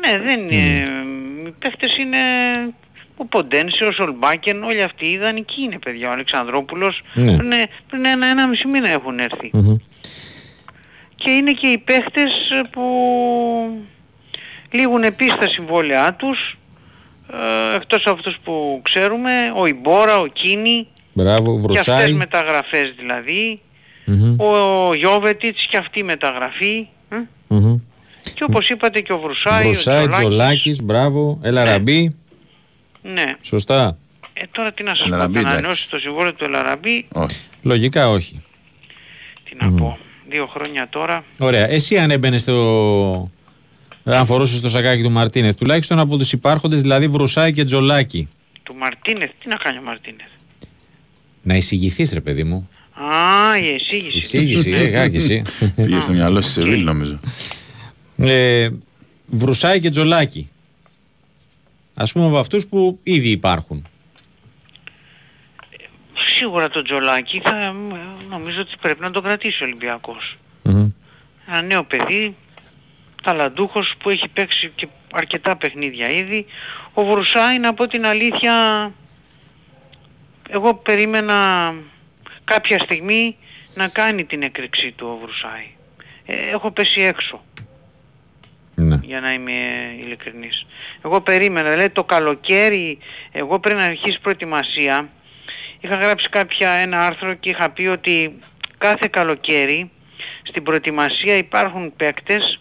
Ναι, 0.00 0.18
δεν 0.18 0.40
είναι. 0.40 0.82
Οι 1.46 1.54
παίχτες 1.58 1.96
είναι... 1.96 2.18
Ο 3.18 3.26
Ποντένσιος, 3.26 3.88
ο 3.88 3.92
Σολμπάκεν, 3.92 4.62
όλοι 4.62 4.82
αυτοί 4.82 5.06
οι 5.06 5.10
ιδανικοί 5.12 5.62
είναι 5.62 5.78
παιδιά. 5.78 6.08
Ο 6.08 6.12
Αλεξανδρόπουλος 6.12 7.02
Ναι. 7.14 7.36
πριν, 7.36 7.50
πριν 7.88 8.04
ένα, 8.04 8.26
ένα 8.26 8.48
μισή 8.48 8.66
μήνα 8.68 8.88
έχουν 8.88 9.18
έρθει. 9.18 9.50
Μμμ. 9.52 9.74
Και 11.26 11.32
είναι 11.32 11.52
και 11.52 11.66
οι 11.66 11.78
παίχτες 11.78 12.32
που 12.70 12.82
λήγουν 14.70 15.02
επίσης 15.02 15.34
τα 15.38 15.48
συμβόλαιά 15.48 16.14
τους. 16.14 16.56
Ε, 17.72 17.76
εκτός 17.76 18.06
από 18.06 18.14
αυτούς 18.14 18.36
που 18.44 18.80
ξέρουμε, 18.84 19.30
ο 19.56 19.66
Ιμπόρα, 19.66 20.18
ο 20.18 20.26
Κίνη, 20.26 20.86
Μπράβο, 21.12 21.60
και 21.72 21.78
αυτές 21.78 21.94
Βρουσάη. 21.94 22.12
μεταγραφές 22.12 22.94
δηλαδή. 22.98 23.60
Μμμ. 24.04 24.40
Ο 24.40 24.94
Γιώβετιτς 24.94 25.66
και 25.66 25.76
αυτή 25.76 25.98
η 25.98 26.02
μεταγραφή. 26.02 26.86
ε. 27.08 27.16
Μμμ. 27.48 27.76
Και 28.34 28.44
όπως 28.44 28.68
είπατε 28.68 29.00
και 29.00 29.12
ο 29.12 29.18
Βρουσάη, 29.18 29.64
Βρουσάη, 29.64 29.96
ο 30.04 30.08
Τζολάκης. 30.08 30.18
Τζολάκης, 30.28 30.82
μπράβο. 30.82 31.38
Ελαραμπή. 31.42 32.12
Ναι. 33.02 33.24
Σωστά. 33.42 33.96
Ε, 34.32 34.42
τώρα 34.50 34.72
τι 34.72 34.82
να 34.82 34.94
σας 34.94 34.98
πω, 35.08 35.14
Ελαραμπή, 35.14 35.32
θα 35.34 35.40
εντάξει. 35.40 35.56
ανανεώσει 35.58 35.90
το 35.90 35.98
συμβόλαιο 35.98 36.34
του 36.34 36.44
Ελαραμπή, 36.44 37.06
Όχι. 37.12 37.36
Λογικά 37.62 38.08
όχι. 38.08 38.42
τι 39.44 39.56
να 39.64 39.70
πω, 39.72 39.98
δύο 40.28 40.46
χρόνια 40.46 40.88
τώρα. 40.90 41.24
Ωραία. 41.38 41.70
Εσύ 41.70 41.98
αν 41.98 42.10
έμπαινες 42.10 42.42
στο. 42.42 43.30
Αν 44.04 44.26
φορούσες 44.26 44.60
το 44.60 44.68
σακάκι 44.68 45.02
του 45.02 45.10
Μαρτίνεθ, 45.10 45.56
τουλάχιστον 45.56 45.98
από 45.98 46.16
τους 46.16 46.32
υπάρχοντες, 46.32 46.80
δηλαδή 46.80 47.08
Βρουσάη 47.08 47.52
και 47.52 47.64
Τζολάκη. 47.64 48.28
Του 48.62 48.74
Μαρτίνεθ, 48.74 49.30
τι 49.42 49.48
να 49.48 49.56
κάνει 49.56 49.78
ο 49.78 49.82
Μαρτίνεθ; 49.82 50.28
Να 51.42 51.54
εισηγηθείς, 51.54 52.12
ρε 52.12 52.20
παιδί 52.20 52.44
μου. 52.44 52.68
Α, 52.92 53.56
η 53.58 53.74
εισήγηση. 53.74 54.16
Εισήγηση, 54.16 54.70
ε, 54.70 54.84
γάκι 54.88 55.16
εσύ. 55.16 55.42
Πήγε 55.76 56.00
στο 56.00 56.12
μυαλό 56.12 56.40
στη 56.40 56.52
Σεβίλη 56.52 56.84
νομίζω. 56.84 57.20
Ε, 58.16 58.68
Βρουσάη 59.26 59.80
και 59.80 59.90
Τζολάκη. 59.90 60.48
Α 61.94 62.04
πούμε 62.04 62.26
από 62.26 62.38
αυτούς 62.38 62.66
που 62.66 62.98
ήδη 63.02 63.28
υπάρχουν. 63.28 63.86
Σίγουρα 66.36 66.68
το 66.68 66.82
Τζολάκι 66.82 67.40
θα, 67.44 67.74
νομίζω 68.28 68.60
ότι 68.60 68.72
πρέπει 68.80 69.00
να 69.00 69.10
τον 69.10 69.22
κρατήσει 69.22 69.62
ο 69.62 69.66
Ολυμπιακός. 69.66 70.36
Μμμ. 70.62 70.90
Ένα 71.48 71.62
νέο 71.62 71.84
παιδί, 71.84 72.36
ταλαντούχος 73.22 73.94
που 73.98 74.10
έχει 74.10 74.28
παίξει 74.28 74.72
και 74.74 74.88
αρκετά 75.12 75.56
παιχνίδια 75.56 76.10
ήδη. 76.10 76.46
Ο 76.92 77.04
Βρουσάη 77.04 77.58
να 77.58 77.74
πω 77.74 77.86
την 77.86 78.06
αλήθεια, 78.06 78.52
εγώ 80.48 80.74
περίμενα 80.74 81.74
κάποια 82.44 82.78
στιγμή 82.78 83.36
να 83.74 83.88
κάνει 83.88 84.24
την 84.24 84.42
έκρηξή 84.42 84.92
του 84.92 85.06
ο 85.06 85.18
Βρουσάη. 85.24 85.66
Ε, 86.26 86.50
έχω 86.50 86.70
πέσει 86.70 87.00
έξω. 87.00 87.44
Ναι. 88.74 88.98
Για 89.02 89.20
να 89.20 89.32
είμαι 89.32 89.52
ειλικρινής. 90.00 90.66
Εγώ 91.04 91.20
περίμενα, 91.20 91.70
δηλαδή 91.70 91.90
το 91.90 92.04
καλοκαίρι, 92.04 92.98
εγώ 93.32 93.60
πριν 93.60 93.78
αρχίσει 93.78 94.20
προετοιμασία, 94.20 95.08
είχα 95.86 95.96
γράψει 95.96 96.28
κάποια 96.28 96.70
ένα 96.70 97.06
άρθρο 97.06 97.34
και 97.34 97.50
είχα 97.50 97.70
πει 97.70 97.86
ότι 97.86 98.38
κάθε 98.78 99.08
καλοκαίρι 99.10 99.90
στην 100.42 100.62
προετοιμασία 100.62 101.36
υπάρχουν 101.36 101.92
παίκτες 101.96 102.60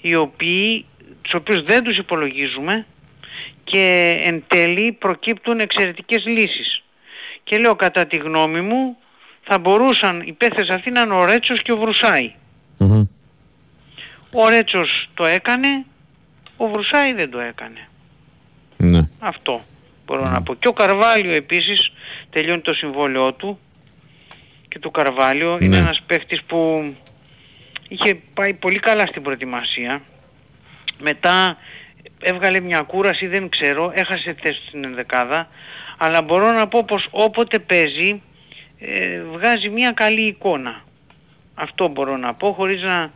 οι 0.00 0.14
οποίοι, 0.14 0.84
τους 1.22 1.34
οποίους 1.34 1.62
δεν 1.62 1.82
τους 1.82 1.96
υπολογίζουμε 1.96 2.86
και 3.64 4.14
εν 4.22 4.44
τέλει 4.46 4.92
προκύπτουν 4.92 5.58
εξαιρετικές 5.58 6.24
λύσεις. 6.26 6.82
Και 7.44 7.58
λέω 7.58 7.76
κατά 7.76 8.06
τη 8.06 8.16
γνώμη 8.16 8.60
μου 8.60 8.96
θα 9.42 9.58
μπορούσαν 9.58 10.20
οι 10.20 10.32
παίκτες 10.32 10.68
αυτοί 10.68 10.90
να 10.90 11.00
είναι 11.00 11.14
ο 11.14 11.24
Ρέτσος 11.24 11.62
και 11.62 11.72
ο 11.72 11.76
Βρουσάη. 11.76 12.32
Ο 14.30 14.48
Ρέτσος 14.48 15.08
το 15.14 15.24
έκανε, 15.24 15.84
ο 16.56 16.66
Βρουσάη 16.66 17.12
δεν 17.12 17.30
το 17.30 17.38
έκανε. 17.38 17.84
Ναι. 18.76 19.08
Αυτό 19.18 19.62
μπορώ 20.06 20.22
να 20.22 20.42
πω. 20.42 20.54
Και 20.54 20.68
ο 20.68 20.72
Καρβάλιο 20.72 21.32
επίσης 21.32 21.92
τελειώνει 22.30 22.60
το 22.60 22.74
συμβόλαιό 22.74 23.32
του 23.34 23.58
και 24.68 24.78
το 24.78 24.90
Καρβάλιο 24.90 25.58
είναι 25.60 25.76
Ναι. 25.76 25.82
ένας 25.82 26.02
παίχτης 26.06 26.42
που 26.42 26.92
είχε 27.88 28.14
πάει 28.34 28.54
πολύ 28.54 28.78
καλά 28.78 29.06
στην 29.06 29.22
προετοιμασία. 29.22 30.02
Μετά 30.98 31.56
έβγαλε 32.20 32.60
μια 32.60 32.82
κούραση, 32.82 33.26
δεν 33.26 33.48
ξέρω, 33.48 33.92
έχασε 33.94 34.36
θέση 34.42 34.60
στην 34.66 34.84
ενδεκάδα. 34.84 35.48
Αλλά 35.98 36.22
μπορώ 36.22 36.52
να 36.52 36.66
πω 36.66 36.84
πως 36.84 37.08
όποτε 37.10 37.58
παίζει 37.58 38.22
ε, 38.78 39.22
βγάζει 39.22 39.68
μια 39.68 39.92
καλή 39.92 40.26
εικόνα. 40.26 40.82
Αυτό 41.54 41.88
μπορώ 41.88 42.16
να 42.16 42.34
πω 42.34 42.52
χωρίς 42.52 42.82
να... 42.82 42.96
α, 43.00 43.10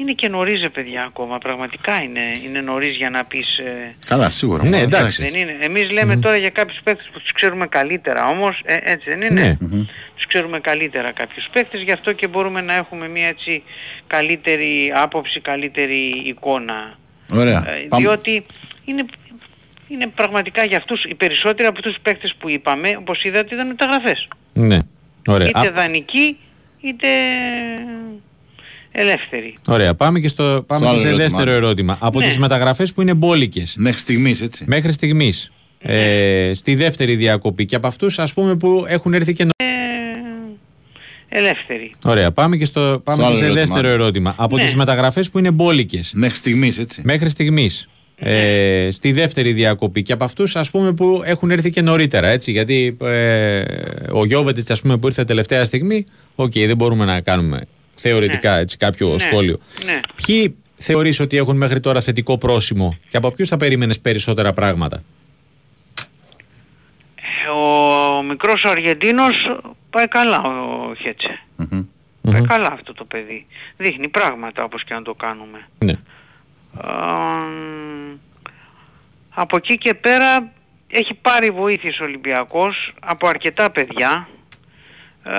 είναι 0.00 0.12
και 0.12 0.28
νωρίς 0.28 0.60
ρε 0.60 0.68
παιδιά 0.68 1.04
ακόμα, 1.04 1.38
πραγματικά 1.38 2.02
είναι, 2.02 2.20
είναι 2.44 2.60
νωρίς 2.60 2.96
για 2.96 3.10
να 3.10 3.24
πεις... 3.24 3.58
ε, 3.58 3.94
Καλά, 4.06 4.30
σίγουρα. 4.30 4.62
Ναι, 4.62 4.68
μόνο, 4.70 4.82
εντάξει. 4.82 5.22
δεν 5.30 5.40
είναι. 5.40 5.56
Εμείς 5.60 5.90
λέμε 5.90 6.16
τώρα 6.16 6.36
για 6.36 6.50
κάποιους 6.50 6.80
παίκτες 6.82 7.08
που 7.12 7.20
τους 7.20 7.32
ξέρουμε 7.32 7.66
καλύτερα 7.66 8.26
όμως, 8.28 8.62
ε, 8.64 8.78
έτσι 8.82 9.08
δεν 9.08 9.20
είναι. 9.20 9.58
Ναι. 9.58 9.78
Τους 10.14 10.26
ξέρουμε 10.26 10.60
καλύτερα 10.60 11.12
κάποιους 11.12 11.48
παίκτες, 11.52 11.82
γι' 11.82 11.92
αυτό 11.92 12.12
και 12.12 12.28
μπορούμε 12.28 12.60
να 12.60 12.74
έχουμε 12.74 13.08
μια 13.08 13.26
έτσι 13.26 13.62
καλύτερη 14.06 14.92
άποψη, 14.94 15.40
καλύτερη 15.40 16.22
εικόνα. 16.24 16.98
Ωραία. 17.32 17.68
Ε, 17.68 17.86
Πάμε. 17.88 18.02
διότι 18.02 18.46
είναι, 18.84 19.04
είναι 19.88 20.06
πραγματικά 20.06 20.64
για 20.64 20.76
αυτούς, 20.76 21.04
οι 21.04 21.14
περισσότεροι 21.14 21.68
από 21.68 21.78
αυτούς 21.78 21.92
τους 21.92 22.02
παίκτες 22.02 22.34
που 22.38 22.48
είπαμε, 22.48 22.96
όπως 22.98 23.24
είδατε 23.24 23.54
ήταν 23.54 23.66
μεταγραφές. 23.66 24.28
Ναι. 24.52 24.78
Ωραία. 25.26 25.48
Είτε 25.48 25.68
Α, 25.68 25.72
δανεικοί, 25.72 26.36
είτε 26.80 27.08
ελεύθεροι. 29.00 29.54
Ωραία. 29.66 29.94
Πάμε 29.94 30.20
και, 30.20 30.28
στο, 30.28 30.62
πάμε 30.66 30.84
Στο 30.84 30.84
και 30.84 30.86
άλλο 30.90 30.98
σε 30.98 31.06
ερώτημα. 31.06 31.28
δεύτερο 31.38 31.50
ερώτημα. 31.56 31.96
Από 32.00 32.18
Ναι. 32.18 32.26
τις 32.26 32.38
μεταγραφές 32.38 32.92
που 32.92 33.00
είναι 33.00 33.14
μπόλικες 33.14 33.74
Μέχρι 33.78 33.98
στιγμής, 33.98 34.40
έτσι. 34.40 34.64
μέχρι 34.66 34.92
στιγμής 34.92 35.50
ε, 35.78 36.50
στη 36.54 36.74
δεύτερη 36.74 37.14
διακοπή 37.16 37.64
και 37.64 37.74
από 37.76 37.86
αυτούς 37.86 38.18
ας 38.18 38.32
πούμε 38.32 38.56
που 38.56 38.84
έχουν 38.88 39.14
έρθει 39.14 39.32
και 39.32 39.44
νο- 39.44 39.50
Ελεύθεροι. 41.28 41.94
Ωραία. 42.04 42.32
Πάμε 42.32 42.56
και, 42.56 42.64
στο, 42.64 43.00
πάμε 43.04 43.24
άλλο 43.24 43.32
και 43.34 43.38
σε 43.40 43.44
ερώτημα. 43.46 43.66
δεύτερο 43.66 43.88
ερώτημα. 43.88 44.34
Από 44.38 44.56
Ναι. 44.56 44.64
τις 44.64 44.74
μεταγραφές 44.74 45.30
που 45.30 45.38
είναι 45.38 45.50
μπόλικες 45.50 46.12
Μέχρι 46.14 46.36
στιγμής, 46.36 46.78
έτσι. 46.78 47.00
μέχρι 47.04 47.28
στιγμής 47.28 47.88
ε, 48.16 48.88
στη 48.92 49.12
δεύτερη 49.12 49.52
διακοπή 49.52 50.02
και 50.02 50.12
από 50.12 50.24
αυτούς 50.24 50.56
ας 50.56 50.70
πούμε 50.70 50.92
που 50.94 51.22
έχουν 51.24 51.50
έρθει 51.50 51.70
και 51.70 51.82
νωρίτερα 51.82 52.28
έτσι 52.28 52.50
γιατί 52.52 52.96
ε, 53.02 53.62
ο 54.12 54.24
Γιόβετιτς 54.24 54.70
ας 54.70 54.80
πούμε 54.80 54.96
που 54.96 55.06
ήρθε 55.06 55.24
τελευταία 55.24 55.64
στιγμή 55.64 56.06
οκ 56.34 56.52
δεν 56.52 56.76
μπορούμε 56.76 57.04
να 57.04 57.20
κάνουμε 57.20 57.60
θεωρητικά 58.00 58.56
έτσι 58.58 58.76
κάποιο 58.76 59.08
Ναι. 59.08 59.18
σχόλιο 59.18 59.58
Ναι. 59.84 60.00
ποιοι 60.26 60.56
θεωρείς 60.76 61.20
ότι 61.20 61.36
έχουν 61.36 61.56
μέχρι 61.56 61.80
τώρα 61.80 62.00
θετικό 62.00 62.38
πρόσημο 62.38 62.98
και 63.08 63.16
από 63.16 63.30
ποιους 63.30 63.48
θα 63.48 63.56
περίμενες 63.56 64.00
περισσότερα 64.00 64.52
πράγματα; 64.52 65.02
Ο 67.54 68.22
μικρός 68.22 68.64
Αργεντίνος 68.64 69.56
πάει 69.90 70.08
καλά 70.08 70.40
ο 70.40 70.94
Χέτσε. 70.94 71.40
Μμμ. 71.56 71.84
Πάει 72.32 72.42
καλά 72.46 72.72
αυτό 72.72 72.92
το 72.92 73.04
παιδί. 73.04 73.46
Δείχνει 73.76 74.08
πράγματα 74.08 74.64
όπως 74.64 74.84
και 74.84 74.94
να 74.94 75.02
το 75.02 75.14
κάνουμε. 75.14 75.68
ναι. 75.78 75.92
Α, 76.80 76.98
από 79.30 79.56
εκεί 79.56 79.78
και 79.78 79.94
πέρα 79.94 80.52
έχει 80.88 81.14
πάρει 81.14 81.50
βοήθειες 81.50 82.00
ο 82.00 82.04
Ολυμπιακός 82.04 82.94
από 83.00 83.28
αρκετά 83.28 83.70
παιδιά 83.70 84.28
ε, 85.24 85.30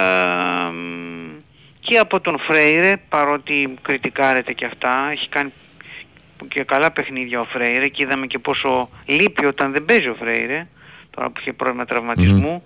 και 1.91 1.97
από 1.97 2.19
τον 2.19 2.39
Φρέιρε 2.39 2.97
παρότι 3.09 3.73
κριτικάρεται 3.81 4.53
και 4.53 4.65
αυτά 4.65 5.09
έχει 5.11 5.29
κάνει 5.29 5.51
και 6.47 6.63
καλά 6.63 6.91
παιχνίδια 6.91 7.39
ο 7.39 7.45
Φρέιρε 7.45 7.87
και 7.87 8.03
είδαμε 8.03 8.27
και 8.27 8.39
πόσο 8.39 8.89
λείπει 9.05 9.45
όταν 9.45 9.71
δεν 9.71 9.85
παίζει 9.85 10.07
ο 10.07 10.15
Φρέιρε 10.19 10.67
τώρα 11.09 11.29
που 11.29 11.39
είχε 11.39 11.53
πρόβλημα 11.53 11.85
τραυματισμού 11.85 12.63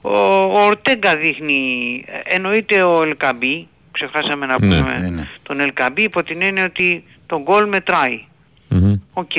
ο, 0.00 0.16
ο 0.16 0.64
Ορτέγκα 0.64 1.16
δείχνει 1.16 2.04
ε, 2.06 2.34
εννοείται 2.34 2.82
ο 2.82 3.02
Ελκαμπή 3.02 3.68
ξεχάσαμε 3.90 4.46
να 4.46 4.56
Ναι, 4.60 4.76
πούμε 4.76 4.98
ναι, 4.98 5.08
ναι. 5.08 5.28
τον 5.42 5.60
Ελκαμπή 5.60 6.02
υπό 6.02 6.22
την 6.22 6.42
έννοια 6.42 6.64
ότι 6.64 7.04
το 7.26 7.42
γκολ 7.42 7.68
μετράει 7.68 8.24
Μμμ. 8.68 8.94
Οκ, 9.12 9.32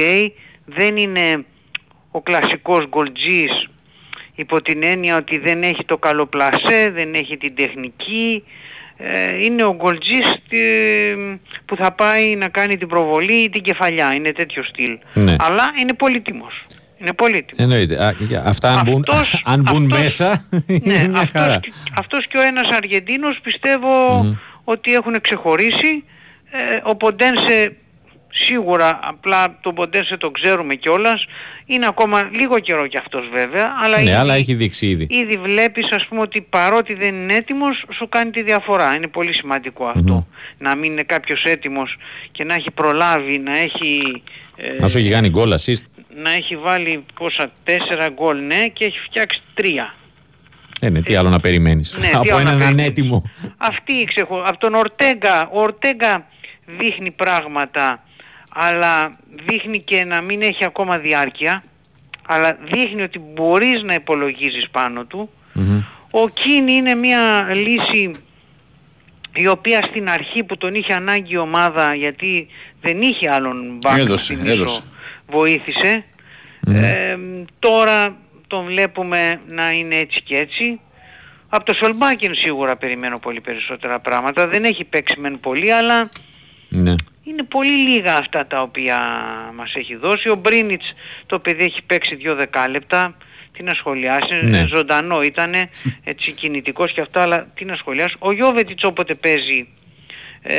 δεν 0.65 0.97
είναι 0.97 1.45
ο 2.11 2.21
κλασικός 2.21 2.87
γκολτζής 2.87 3.67
υπό 4.35 4.61
την 4.61 4.83
έννοια 4.83 5.17
ότι 5.17 5.37
δεν 5.37 5.61
έχει 5.61 5.85
το 5.85 5.97
καλό 5.97 6.25
πλασέ, 6.25 6.89
δεν 6.93 7.13
έχει 7.13 7.37
την 7.37 7.55
τεχνική. 7.55 8.43
Ε, 8.99 9.43
είναι 9.43 9.63
ο 9.63 9.75
γκολτζής 9.75 10.31
ε, 10.49 11.15
που 11.65 11.75
θα 11.75 11.91
πάει 11.91 12.35
να 12.35 12.47
κάνει 12.47 12.77
την 12.77 12.87
προβολή 12.87 13.33
ή 13.33 13.49
την 13.49 13.63
κεφαλιά. 13.63 14.13
Είναι 14.13 14.31
τέτοιο 14.31 14.63
στυλ. 14.63 14.97
Ναι. 15.13 15.35
Αλλά 15.39 15.71
είναι 15.81 15.93
πολύτιμος. 15.93 16.65
Είναι 16.97 17.13
πολύτιμος. 17.13 17.63
Εννοείται. 17.63 18.03
Α, 18.05 18.15
για- 18.19 18.43
αυτά 18.45 18.69
αν 18.73 18.81
μπουν, 18.85 19.03
Αυτός- 19.07 19.41
αν 19.45 19.61
μπουν 19.61 19.83
αυτός- 19.83 20.03
μέσα 20.03 20.47
είναι 20.67 20.97
Ναι, 20.97 21.07
μια 21.07 21.27
χαρά. 21.27 21.53
αυτός, 21.53 21.59
και- 21.73 21.91
αυτός 21.95 22.27
και 22.27 22.37
ο 22.37 22.41
ένας 22.41 22.69
Αργεντίνος 22.69 23.39
πιστεύω 23.43 24.25
ότι 24.63 24.93
έχουν 24.93 25.21
ξεχωρίσει. 25.21 26.03
Ε, 26.51 26.79
ο 26.83 26.95
Ποντένσε 26.95 27.75
σίγουρα, 28.29 28.99
απλά 29.03 29.57
τον 29.61 29.75
Ποντένσε 29.75 30.17
το 30.17 30.31
ξέρουμε 30.31 30.75
κιόλας, 30.75 31.25
είναι 31.65 31.85
ακόμα 31.87 32.29
λίγο 32.31 32.59
καιρό 32.59 32.87
κι 32.87 32.97
αυτός 32.97 33.29
βέβαια, 33.33 33.71
αλλά 33.83 33.95
Ναι, 33.95 34.01
ήδη, 34.01 34.11
αλλά 34.11 34.33
έχει 34.33 34.53
δείξει 34.53 34.85
ήδη. 34.87 35.07
ήδη 35.09 35.37
βλέπεις 35.37 35.91
ας 35.91 36.05
πούμε 36.05 36.21
ότι 36.21 36.41
παρότι 36.41 36.93
δεν 36.93 37.15
είναι 37.15 37.33
έτοιμος 37.33 37.85
σου 37.93 38.09
κάνει 38.09 38.31
τη 38.31 38.41
διαφορά. 38.43 38.95
Είναι 38.95 39.07
πολύ 39.07 39.33
σημαντικό 39.33 39.85
αυτό. 39.85 40.27
Να 40.57 40.75
μην 40.75 40.91
είναι 40.91 41.03
κάποιος 41.03 41.43
έτοιμος 41.43 41.97
και 42.31 42.43
να 42.43 42.53
έχει 42.53 42.71
προλάβει, 42.71 43.37
να 43.37 43.57
έχει... 43.57 44.23
ε, 44.55 44.79
Να 44.79 44.87
σου 44.87 44.97
έχει 44.97 45.09
κάνει 45.09 45.29
γκολ 45.29 45.53
assist. 45.53 45.85
να 46.23 46.31
έχει 46.31 46.55
βάλει 46.55 47.05
πόσα, 47.13 47.51
τέσσερα 47.63 48.09
γκολ 48.09 48.45
ναι 48.45 48.67
και 48.67 48.85
έχει 48.85 48.99
φτιάξει 48.99 49.41
τρία. 49.53 49.95
Ε, 50.81 50.89
ναι, 50.89 51.01
τι 51.01 51.15
άλλο 51.15 51.29
να 51.29 51.39
περιμένεις. 51.39 51.95
Ναι, 51.99 52.07
τι 52.07 52.15
από 52.15 52.19
άλλο 52.21 52.31
να 52.33 52.39
έναν 52.39 52.57
περιμένεις. 52.57 52.81
ανέτοιμο. 52.83 53.23
Αυτή 53.57 53.93
η 53.93 54.03
ξεχω... 54.05 54.43
από 54.45 54.57
τον 54.57 54.73
Ορτέγκα, 54.73 55.47
ο 55.51 55.61
Ορτέγκα 55.61 56.27
δείχνει 56.65 57.11
πράγματα 57.11 58.01
αλλά 58.53 59.17
δείχνει 59.47 59.79
και 59.81 60.03
να 60.05 60.21
μην 60.21 60.41
έχει 60.41 60.65
ακόμα 60.65 60.97
διάρκεια 60.97 61.63
αλλά 62.27 62.57
δείχνει 62.71 63.01
ότι 63.01 63.19
μπορείς 63.19 63.83
να 63.83 63.93
υπολογίζεις 63.93 64.69
πάνω 64.69 65.05
του. 65.05 65.29
Μμμ. 65.53 65.81
Ο 66.11 66.29
Κίνη 66.29 66.73
είναι 66.73 66.95
μια 66.95 67.49
λύση 67.53 68.11
η 69.33 69.47
οποία 69.47 69.81
στην 69.83 70.09
αρχή 70.09 70.43
που 70.43 70.57
τον 70.57 70.73
είχε 70.73 70.93
ανάγκη 70.93 71.33
η 71.33 71.37
ομάδα 71.37 71.95
γιατί 71.95 72.47
δεν 72.81 73.01
είχε 73.01 73.29
άλλον 73.31 73.77
μπακ 73.81 73.97
Έδωσε, 73.97 74.33
να 74.33 74.39
θυμίσω, 74.39 74.61
έδωσε. 74.61 74.81
βοήθησε. 75.27 76.03
Ε, 76.67 77.17
τώρα 77.59 78.15
τον 78.47 78.65
βλέπουμε 78.65 79.41
να 79.47 79.71
είναι 79.71 79.95
έτσι 79.95 80.21
και 80.21 80.37
έτσι. 80.37 80.79
Από 81.49 81.65
το 81.65 81.73
Σολμπάκιν 81.73 82.35
σίγουρα 82.35 82.75
περιμένω 82.77 83.19
πολύ 83.19 83.41
περισσότερα 83.41 83.99
πράγματα. 83.99 84.47
Δεν 84.47 84.63
έχει 84.63 84.83
παίξει 84.83 85.19
μεν 85.19 85.39
πολύ 85.39 85.73
αλλά 85.73 86.09
Ναι. 86.69 86.95
Είναι 87.29 87.43
πολύ 87.43 87.89
λίγα 87.89 88.17
αυτά 88.17 88.47
τα 88.47 88.61
οποία 88.61 88.97
μας 89.55 89.73
έχει 89.75 89.95
δώσει. 89.95 90.29
Ο 90.29 90.35
Μπρίνιτς 90.35 90.93
το 91.25 91.39
παιδί 91.39 91.63
έχει 91.63 91.81
παίξει 91.83 92.15
δύο 92.15 92.35
δεκάλεπτα. 92.35 93.17
Τι 93.51 93.63
να 93.63 93.73
σχολιάσεις, 93.73 94.41
Ναι. 94.43 94.65
ζωντανό 94.69 95.21
ήτανε, 95.21 95.69
έτσι 96.03 96.31
κινητικός 96.31 96.93
και 96.93 97.01
αυτά, 97.01 97.21
αλλά 97.21 97.47
τι 97.53 97.65
να 97.65 97.75
σχολιάσει. 97.75 98.15
Ο 98.19 98.31
Γιώβετιτς 98.31 98.83
όποτε 98.83 99.15
παίζει 99.15 99.67
ε, 100.41 100.55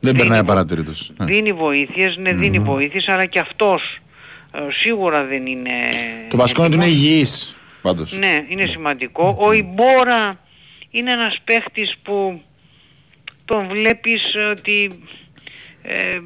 Δεν 0.00 0.16
περνάει 0.16 0.24
δίνει, 0.26 0.38
απαρατήρητος. 0.38 1.12
Ναι. 1.16 1.24
δίνει 1.26 1.52
βοήθειες, 1.52 2.16
ναι 2.16 2.32
δίνει 2.32 2.58
βοήθειες, 2.58 3.08
αλλά 3.08 3.24
και 3.24 3.38
αυτός 3.38 3.98
ε, 4.54 4.58
σίγουρα 4.70 5.24
δεν 5.24 5.46
είναι... 5.46 5.70
Το 6.28 6.36
βασικό 6.36 6.64
είναι 6.64 6.74
ότι 6.74 6.84
είναι 6.84 6.92
έτοιμος. 6.92 7.08
υγιής. 7.10 7.58
Πάντως. 7.82 8.18
Ναι, 8.18 8.44
είναι 8.48 8.66
σημαντικό. 8.66 9.36
Ο 9.38 9.52
Ιμπόρα 9.52 10.34
είναι 10.90 11.12
ένας 11.12 11.38
παίχτης 11.44 11.96
που 12.02 12.42
τον 13.48 13.68
βλέπεις 13.68 14.22
ότι 14.50 15.02
ε, 15.82 16.18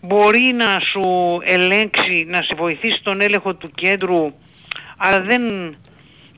μπορεί 0.00 0.52
να 0.56 0.80
σου 0.80 1.38
ελέγξει, 1.44 2.24
να 2.28 2.42
σε 2.42 2.54
βοηθήσει 2.56 3.02
τον 3.02 3.20
έλεγχο 3.20 3.54
του 3.54 3.70
κέντρου, 3.74 4.34
αλλά 4.96 5.20
δεν 5.20 5.42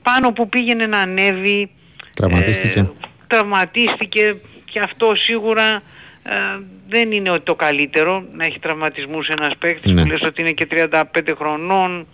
πάνω 0.03 0.33
που 0.33 0.49
πήγαινε 0.49 0.87
να 0.87 0.99
ανέβει, 0.99 1.71
Τραυματίστηκε. 2.15 2.79
ε, 2.79 2.91
τραυματίστηκε 3.27 4.37
και 4.65 4.81
αυτό 4.81 5.15
σίγουρα 5.15 5.83
ε, 6.23 6.63
δεν 6.89 7.13
είναι 7.13 7.31
ότι 7.31 7.45
το 7.45 7.55
καλύτερο 7.55 8.25
να 8.33 8.45
έχει 8.45 8.59
τραυματισμούς 8.59 9.29
ένας 9.29 9.57
παίκτης 9.59 9.93
Ναι. 9.93 10.03
που 10.03 10.09
λες 10.09 10.23
ότι 10.23 10.41
είναι 10.41 10.51
και 10.51 10.67
35 10.71 11.03
χρονών 11.39 12.07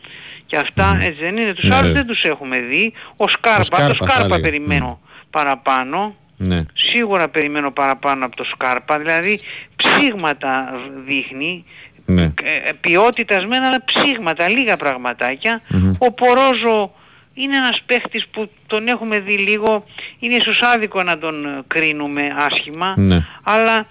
Και 0.47 0.57
αυτά 0.57 0.99
έτσι 1.03 1.21
δεν 1.21 1.37
είναι. 1.37 1.53
Τους 1.55 1.69
Ναι, 1.69 1.75
άλλους 1.75 1.89
ναι. 1.89 1.95
δεν 1.95 2.07
τους 2.07 2.23
έχουμε 2.25 2.61
δει. 2.61 2.93
Ο 3.17 3.29
Σκάρπα, 3.29 3.63
Σκάρπα, 3.63 3.87
το 3.89 3.95
θα 3.95 4.05
Σκάρπα 4.11 4.25
έλεγα. 4.25 4.41
περιμένω 4.41 5.01
παραπάνω. 5.31 6.17
Ναι. 6.37 6.65
Σίγουρα 6.75 7.29
περιμένω 7.29 7.71
παραπάνω 7.71 8.25
από 8.25 8.37
το 8.37 8.45
Σκάρπα. 8.45 8.99
Δηλαδή 8.99 9.41
ψήγματα 9.77 10.73
δείχνει. 11.07 11.65
Ναι. 12.07 12.23
Ε, 12.23 12.73
ποιότητας 12.81 13.47
μεν 13.47 13.63
αλλά 13.63 13.85
ψήγματα, 13.85 14.49
λίγα 14.49 14.77
πραγματάκια. 14.77 15.61
Μμμ. 15.69 15.95
Ο 15.99 16.13
Πορόζο 16.13 16.95
είναι 17.35 17.57
ένας 17.57 17.83
παίχτης 17.87 18.27
που 18.29 18.51
τον 18.67 18.89
έχουμε 18.89 19.19
δει 19.19 19.37
λίγο, 19.37 19.85
είναι 20.19 20.35
ίσως 20.35 20.63
άδικο 20.63 21.03
να 21.03 21.19
τον 21.19 21.45
ε, 21.47 21.63
κρίνουμε 21.67 22.35
άσχημα, 22.37 22.95
Ναι. 22.97 23.27
αλλά 23.43 23.87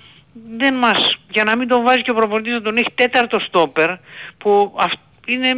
δεν 0.57 0.73
μας, 0.73 1.17
για 1.29 1.43
να 1.43 1.55
μην 1.55 1.67
τον 1.67 1.83
βάζει 1.83 2.01
και 2.01 2.11
ο 2.11 2.13
προπονητής 2.13 2.53
να 2.53 2.61
τον 2.61 2.77
έχει 2.77 2.91
τέταρτο 2.95 3.39
στόπερ, 3.39 3.89
που 4.37 4.75
αυ, 4.79 4.91
είναι, 5.25 5.47
ε, 5.47 5.55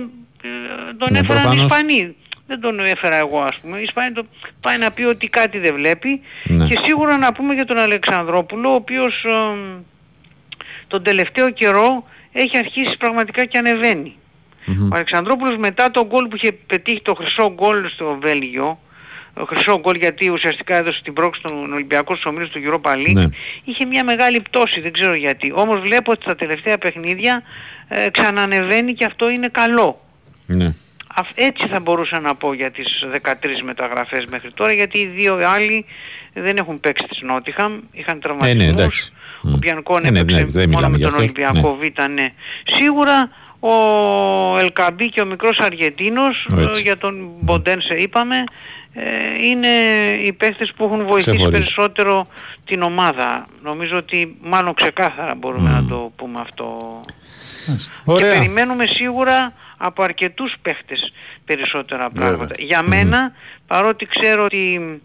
τον 0.98 1.07
Ναι, 1.12 1.20
έφεραν 1.20 1.41
οι 1.41 1.45
προφανώς. 1.45 1.64
Ισπανοί. 1.64 2.16
Δεν 2.47 2.59
τον 2.59 2.80
έφερα 2.80 3.15
εγώ 3.15 3.41
ας 3.41 3.57
πούμε. 3.61 3.80
Οι 3.80 3.84
Ισπανοί 3.84 4.11
το, 4.11 4.26
πάει 4.61 4.77
να 4.77 4.91
πει 4.91 5.03
ότι 5.03 5.27
κάτι 5.27 5.57
δεν 5.59 5.73
βλέπει 5.73 6.22
Ναι. 6.43 6.67
και 6.67 6.80
σίγουρα 6.84 7.17
να 7.17 7.34
πούμε 7.34 7.53
για 7.53 7.65
τον 7.65 7.77
Αλεξανδρόπουλο, 7.77 8.69
ο 8.72 8.73
οποίος 8.76 9.23
ε, 9.23 9.57
τον 10.88 11.03
τελευταίο 11.03 11.49
καιρό 11.49 12.07
έχει 12.31 12.57
αρχίσει 12.57 12.97
πραγματικά 12.97 13.45
και 13.45 13.57
ανεβαίνει. 13.57 14.15
Μμμ. 14.65 14.91
Ο 14.91 14.95
Αλεξανδρόπουλος 14.95 15.57
μετά 15.57 15.91
το 15.91 16.05
γκολ 16.05 16.27
που 16.27 16.35
είχε 16.35 16.51
πετύχει 16.51 17.01
το 17.01 17.13
χρυσό 17.15 17.53
γκολ 17.53 17.89
στο 17.89 18.17
Βέλγιο, 18.22 18.80
το 19.34 19.45
χρυσό 19.45 19.80
γκολ 19.80 19.95
γιατί 19.95 20.30
ουσιαστικά 20.30 20.76
έδωσε 20.76 21.01
την 21.03 21.13
πρόκληση 21.13 21.47
στον 21.47 21.73
Ολυμπιακό 21.73 22.13
στους 22.13 22.26
ομίλους 22.26 22.49
του 22.49 22.59
Europa 22.65 22.91
League, 22.91 23.13
Ναι. 23.13 23.26
είχε 23.63 23.85
μια 23.85 24.03
μεγάλη 24.03 24.41
πτώση, 24.41 24.81
δεν 24.81 24.91
ξέρω 24.93 25.13
γιατί. 25.13 25.51
Όμως 25.55 25.80
βλέπω 25.80 26.11
ότι 26.11 26.22
στα 26.22 26.35
τελευταία 26.35 26.77
παιχνίδια 26.77 27.41
ε, 27.88 28.09
ξανανεβαίνει 28.09 28.93
και 28.93 29.05
αυτό 29.05 29.30
είναι 29.30 29.47
καλό. 29.47 30.01
Ναι. 30.45 30.73
Αυ- 31.18 31.32
Έτσι 31.36 31.68
θα 31.68 31.80
μπορούσα 31.80 32.20
να 32.20 32.36
πω 32.36 32.54
για 32.54 32.72
τις 32.72 33.04
13 33.12 33.62
μεταγραφές 33.64 34.26
μέχρι 34.26 34.52
τώρα, 34.52 34.72
γιατί 34.72 34.98
οι 35.00 35.06
δύο 35.06 35.40
άλλοι 35.48 35.86
δεν 36.34 36.58
έχουν 36.58 36.80
παίξει 36.80 37.06
της 37.08 37.22
Νότιχαμ, 37.22 37.80
είχαν 37.92 38.18
Ε, 38.18 38.20
τραυματισμούς. 38.20 38.64
ναι, 38.64 38.70
εντάξει. 38.70 39.12
Ο 39.44 39.58
Μπιανκόν 39.58 40.06
Ε, 40.06 40.10
ναι, 40.10 40.20
έπαιξε 40.20 40.40
ναι, 40.40 40.46
δεν 40.46 40.70
μόνο 40.70 40.76
μιλάμε 40.76 40.92
με 40.92 40.98
για 40.98 41.10
τον 41.10 41.16
αυτός, 41.24 41.32
Ολυμπιακό 41.46 41.76
Β, 41.76 42.10
ναι. 42.14 42.34
Σίγουρα 42.66 43.30
ο 43.60 43.74
Ελκαμπή 44.60 45.10
και 45.10 45.22
ο 45.22 45.26
μικρός 45.26 45.60
Αργεντίνος, 45.60 46.48
Έτσι. 46.58 46.80
ε, 46.80 46.82
για 46.82 46.98
τον 46.98 47.30
Μποντένσε 47.40 47.94
είπαμε, 47.94 48.44
ε, 48.94 49.04
είναι 49.46 49.68
οι 50.26 50.34
παίχτες 50.34 50.74
που 50.76 50.84
έχουν 50.84 51.06
βοηθήσει 51.06 51.30
Ξεχωρίζει. 51.30 51.52
περισσότερο 51.52 52.28
την 52.66 52.82
ομάδα. 52.82 53.46
Νομίζω 53.64 53.98
ότι 53.98 54.38
μάλλον 54.42 54.74
ξεκάθαρα 54.74 55.36
μπορούμε 55.36 55.70
να 55.70 55.86
το 55.86 56.12
πούμε 56.16 56.40
αυτό. 56.40 57.02
Ωραία. 58.04 58.32
Και 58.34 58.38
περιμένουμε 58.40 58.86
σίγουρα 58.86 59.54
από 59.77 60.03
αρκετούς 60.03 60.53
παίχτες 60.61 61.11
περισσότερα 61.45 62.10
πράγματα. 62.10 62.56
Για 62.60 62.84
μένα, 62.84 63.31
παρότι 63.68 64.06
ξέρω 64.06 64.43
ότι 64.43 65.02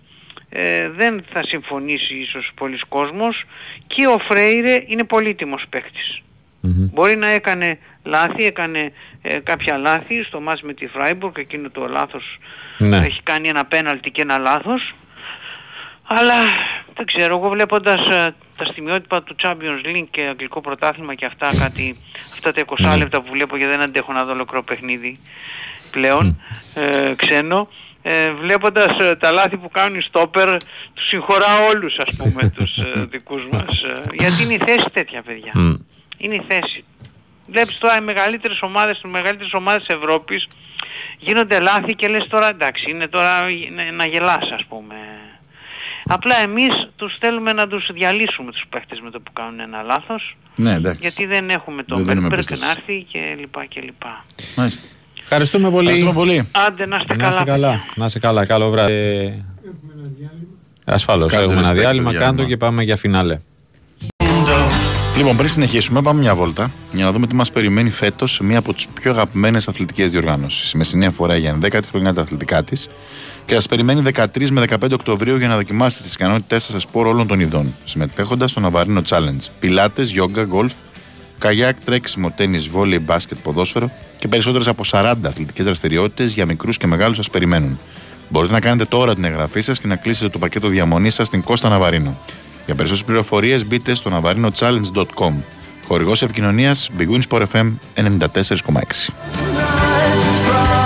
ε, 0.49 0.89
δεν 0.89 1.25
θα 1.33 1.45
συμφωνήσει 1.47 2.15
ίσως 2.15 2.51
πολλοί 2.55 2.79
κόσμος, 2.89 3.45
και 3.87 4.07
ο 4.07 4.19
Φρέιρε 4.19 4.85
είναι 4.87 5.05
πολύτιμος 5.05 5.65
παίχτης. 5.69 6.23
Μπορεί 6.63 7.17
να 7.17 7.27
έκανε 7.27 7.79
λάθη, 8.03 8.45
έκανε 8.45 8.93
ε, 9.23 9.39
κάποια 9.39 9.77
λάθη 9.77 10.23
στο 10.23 10.41
μάτς 10.41 10.63
με 10.63 10.73
τη 10.73 10.87
Φράιμπουργκ, 10.87 11.39
εκείνο 11.39 11.71
το 11.71 11.87
λάθος 11.87 12.39
Ναι. 12.79 12.97
έχει 12.97 13.23
κάνει 13.23 13.49
ένα 13.49 13.65
πέναλτι 13.65 14.11
και 14.11 14.23
ένα 14.23 14.39
λάθος. 14.39 14.95
Αλλά 16.13 16.35
δεν 16.95 17.07
ξέρω, 17.07 17.37
εγώ 17.37 17.49
βλέποντας 17.49 18.09
ε, 18.09 18.35
τα 18.57 18.65
στιγμιότυπα 18.65 19.23
του 19.23 19.35
Champions 19.43 19.87
League 19.87 20.07
και 20.11 20.23
αγγλικό 20.23 20.61
πρωτάθλημα 20.61 21.15
και 21.15 21.25
αυτά 21.27 21.49
κάτι, 21.59 21.97
αυτά 22.33 22.53
τα 22.53 22.63
20 22.95 22.95
λεπτά 22.99 23.23
που 23.23 23.31
βλέπω 23.33 23.57
γιατί 23.57 23.73
δεν 23.73 23.81
αντέχω 23.83 24.13
να 24.13 24.25
δω 24.25 24.33
ολοκληρό 24.33 24.63
παιχνίδι 24.65 25.19
πλέον, 25.91 26.41
ε, 26.75 27.15
ξένο, 27.17 27.69
ε, 28.03 28.31
βλέποντας 28.31 28.99
ε, 29.01 29.17
τα 29.17 29.31
λάθη 29.31 29.57
που 29.57 29.71
κάνουν 29.71 29.99
οι 29.99 30.03
στόπερ, 30.03 30.57
τους 30.95 31.07
συγχωράω 31.09 31.67
όλους 31.69 31.99
ας 31.99 32.17
πούμε 32.17 32.51
τους 32.51 32.77
ε, 32.77 33.05
δικούς 33.13 33.49
μας. 33.49 33.83
ε, 33.83 34.03
γιατί 34.13 34.43
είναι 34.43 34.55
η 34.55 34.61
θέση 34.67 34.87
τέτοια 34.93 35.23
παιδιά. 35.23 35.53
Μμ. 35.55 35.75
Είναι 36.19 36.35
η 36.35 36.43
θέση. 36.49 36.85
Βλέπεις 37.47 37.79
τώρα 37.79 37.97
οι 37.97 38.01
μεγαλύτερες 38.01 38.63
ομάδες, 38.63 39.01
οι 39.05 39.09
μεγαλύτερες 39.09 39.53
ομάδες 39.53 39.85
της 39.87 39.97
Ευρώπης 39.97 40.49
γίνονται 41.19 41.61
λάθη 41.61 41.95
και 41.95 42.09
λες 42.09 42.27
τώρα 42.29 42.49
εντάξει 42.49 42.91
είναι 42.91 43.09
τώρα 43.09 43.41
να- 43.75 43.93
να 43.93 44.05
γελάς 44.07 44.51
ας 44.51 44.65
πούμε. 44.69 44.95
Απλά 46.13 46.37
εμείς 46.43 46.89
τους 46.97 47.17
θέλουμε 47.21 47.53
να 47.53 47.67
τους 47.67 47.91
διαλύσουμε 47.93 48.51
τους 48.53 48.65
παίχτες 48.71 49.01
με 49.01 49.11
το 49.11 49.21
που 49.21 49.33
κάνουν 49.33 49.61
ένα 49.61 49.83
λάθος. 49.83 50.37
Ναι, 50.57 50.73
εντάξει. 50.73 50.99
Γιατί 51.03 51.27
δεν 51.27 51.51
έχουμε 51.51 51.83
τον 51.83 51.97
Δεν 51.97 52.07
δίνουμε 52.07 52.29
Μπέρκ 52.29 52.51
να 52.51 52.57
πίστες. 52.57 52.71
έρθει 52.77 53.07
και 53.13 53.19
λοιπά 53.41 53.65
και 53.67 53.81
λοιπά. 53.81 54.25
Μάλιστα. 54.57 54.83
Ευχαριστούμε 55.23 55.71
πολύ. 55.71 55.91
Ευχαριστούμε 55.91 56.13
πολύ. 56.27 56.49
Άντε 56.67 56.87
να 56.87 56.97
είστε 56.97 57.17
Να 57.17 57.29
είσαι 57.29 57.39
καλά. 57.39 57.51
καλά. 57.51 57.81
Να 57.95 58.05
είσαι 58.05 58.19
καλά. 58.19 58.47
Καλό 58.47 58.71
βράδυ. 58.71 58.93
Ε, 58.93 59.33
Ασφαλώς. 60.85 61.33
Κάντε 61.33 61.45
Έχουμε 61.45 61.59
ένα 61.61 61.69
respect 61.69 61.75
το 61.75 61.81
διάλειμμα. 61.81 62.11
διάλειμμα. 62.11 62.33
Κάντο 62.37 62.49
και 62.49 62.57
πάμε 62.57 62.83
για 62.83 62.97
φινάλε. 62.97 63.41
Λοιπόν, 65.17 65.37
πριν 65.37 65.49
συνεχίσουμε, 65.49 66.03
πάμε 66.03 66.21
μια 66.21 66.35
βόλτα 66.35 66.71
για 66.93 67.05
να 67.05 67.13
δούμε 67.13 67.27
τι 67.27 67.35
μας 67.35 67.51
περιμένει 67.51 67.91
φέτος 67.91 68.33
σε 68.33 68.45
μία 68.45 68.59
από 68.59 68.75
τις 68.75 68.87
πιο 68.89 69.11
αγαπημένες 69.11 69.69
αθλητικές 69.69 70.11
διοργανώσεις. 70.11 70.73
Η 70.73 70.77
Μεσσηνή 70.77 71.07
αφορά 71.07 71.37
για 71.37 71.59
11η 71.63 71.83
χρονιά 71.91 72.15
τα 72.15 72.21
αθλητικά 72.23 72.63
της 72.65 72.89
και 73.51 73.61
σα 73.61 73.69
περιμένει 73.69 74.03
13 74.15 74.49
με 74.51 74.65
15 74.69 74.93
Οκτωβρίου 74.93 75.37
για 75.37 75.49
να 75.49 75.57
δοκιμάσετε 75.57 76.03
τις 76.03 76.15
ικανότητές 76.15 76.63
σας 76.63 76.73
σε 76.73 76.81
σπόρο 76.81 77.09
όλων 77.09 77.27
των 77.27 77.41
ειδών, 77.41 77.75
συμμετέχοντας 77.85 78.51
στο 78.51 78.61
Ναβαρίνο 78.61 79.03
Challenge. 79.09 79.47
Πιλάτες, 79.61 80.11
γιόγκα, 80.11 80.45
γκολφ, 80.45 80.73
καγιάκ, 81.39 81.85
τρέξιμο, 81.85 82.33
τέννη, 82.37 82.59
βόλεϊ, 82.59 82.99
μπάσκετ, 82.99 83.39
ποδόσφαιρο 83.43 83.91
και 84.19 84.29
περισσότερες 84.29 84.67
από 84.67 84.85
40 84.85 85.15
αθλητικές 85.23 85.65
δραστηριότητες 85.65 86.33
για 86.33 86.47
μικρούς 86.47 86.77
και 86.77 86.87
μεγάλους 86.87 87.17
σας 87.17 87.31
περιμένουν. 87.31 87.79
Μπορείτε 88.29 88.53
να 88.53 88.61
κάνετε 88.61 88.85
τώρα 88.85 89.15
την 89.15 89.25
εγγραφή 89.25 89.61
σας 89.61 89.81
και 89.81 89.87
να 89.87 89.97
κλείσετε 89.97 90.29
το 90.29 90.39
πακέτο 90.39 90.69
διαμονής 90.69 91.15
σας 91.15 91.27
στην 91.27 91.43
Κώστα 91.43 91.69
Ναβαρίνο. 91.69 92.19
Για 92.67 92.75
περισσότερες 92.75 93.05
πληροφορίες 93.05 93.67
μπείτε 93.67 93.95
στο 93.95 94.21
navarinochallenge.com. 94.21 95.33
Χορηγός 95.87 96.23
επικοινωνίας 96.23 96.91
Big 96.99 97.09
Win 97.09 97.21
Sport 97.29 97.43
FM 97.53 97.73
94,6. 97.95 100.80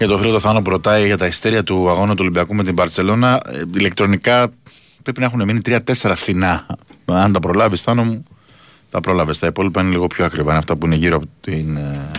Για 0.00 0.08
το 0.08 0.18
φίλο 0.18 0.30
το 0.32 0.40
Θάνο 0.40 0.62
που 0.62 0.70
ρωτάει 0.70 1.06
για 1.06 1.16
τα 1.16 1.26
ιστέρια 1.26 1.62
του 1.64 1.90
αγώνα 1.90 2.12
του 2.12 2.18
Ολυμπιακού 2.20 2.54
με 2.54 2.64
την 2.64 2.74
Παρσελώνα, 2.74 3.42
ε, 3.46 3.62
ηλεκτρονικά 3.74 4.52
πρέπει 5.02 5.20
να 5.20 5.26
έχουν 5.26 5.44
μείνει 5.44 5.60
3-4 5.64 6.12
φθηνά. 6.16 6.66
Αν 7.04 7.32
τα 7.32 7.40
προλάβεις, 7.40 7.82
Θάνο 7.82 8.04
μου, 8.04 8.24
τα 8.90 9.00
πρόλαβες. 9.00 9.38
Τα 9.38 9.46
υπόλοιπα 9.46 9.80
είναι 9.80 9.90
λίγο 9.90 10.06
πιο 10.06 10.24
ακριβά. 10.24 10.48
Είναι 10.50 10.58
αυτά 10.58 10.76
που 10.76 10.86
είναι 10.86 10.94
γύρω 10.94 11.16
από, 11.16 11.26
την, 11.40 11.76
ε, 11.76 12.10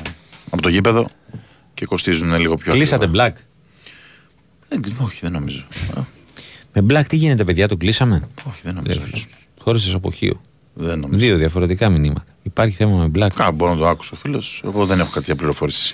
από 0.50 0.62
το 0.62 0.70
γήπεδο 0.70 1.08
και 1.74 1.86
κοστίζουν 1.86 2.40
λίγο 2.40 2.56
πιο 2.56 2.74
Κλείσατε 2.74 3.06
ακριβά. 3.06 3.28
black. 3.28 3.34
Ε, 4.70 5.04
όχι, 5.04 5.20
δεν 5.22 5.32
νομίζω. 5.32 5.64
Με 6.74 6.86
black 6.90 7.06
τι 7.08 7.16
γίνεται, 7.16 7.44
παιδιά, 7.44 7.68
το 7.68 7.78
κλείσαμε; 7.78 8.28
όχι, 8.48 8.60
δεν 8.64 8.74
νομίζω. 8.74 9.02
Χώρισε 9.60 9.96
αποχείο. 9.96 10.42
Δεν 10.74 11.00
νομίζω. 11.00 11.20
Δύο 11.20 11.38
διαφορετικά 11.38 11.90
μηνύματα. 11.90 12.24
Υπάρχει 12.44 12.76
θέμα 12.76 12.98
με 12.98 13.12
black. 13.16 13.30
Κάπου 13.36 13.56
μπορώ 13.56 13.72
να 13.74 13.78
το 13.78 13.88
άκουσω 13.88 14.12
ο 14.16 14.18
φίλος. 14.20 14.62
Εγώ 14.66 14.86
δεν 14.86 15.00
έχω 15.00 15.12
κάποια 15.12 15.36
πληροφόρηση. 15.36 15.94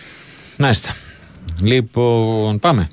Να 0.58 0.70
είστε. 0.70 0.96
Λοιπόν, 1.62 2.60
πάμε. 2.60 2.90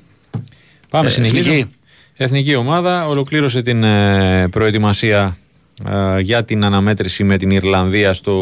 Πάμε, 0.89 1.07
Ε, 1.07 1.09
συνεχίζουμε. 1.09 1.55
εθνική. 1.55 1.75
Εθνική 2.17 2.55
ομάδα 2.55 3.07
ολοκλήρωσε 3.07 3.61
την 3.61 3.83
ε, 3.83 4.47
προετοιμασία 4.51 5.37
ε, 5.89 6.19
για 6.19 6.43
την 6.45 6.63
αναμέτρηση 6.63 7.23
με 7.23 7.37
την 7.37 7.51
Ιρλανδία 7.51 8.13
στο 8.13 8.33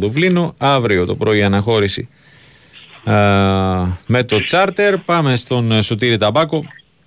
Δουβλίνο. 0.00 0.54
Αύριο 0.58 1.04
το 1.06 1.14
πρωί 1.16 1.42
αναχώρηση 1.42 2.08
ε, 3.04 3.12
με 4.06 4.24
το 4.26 4.44
τσάρτερ. 4.44 4.98
Πάμε 4.98 5.36
στον 5.36 5.72
ε, 5.72 5.82
Σωτήρη 5.82 6.16
Ταμπάκο 6.16 6.64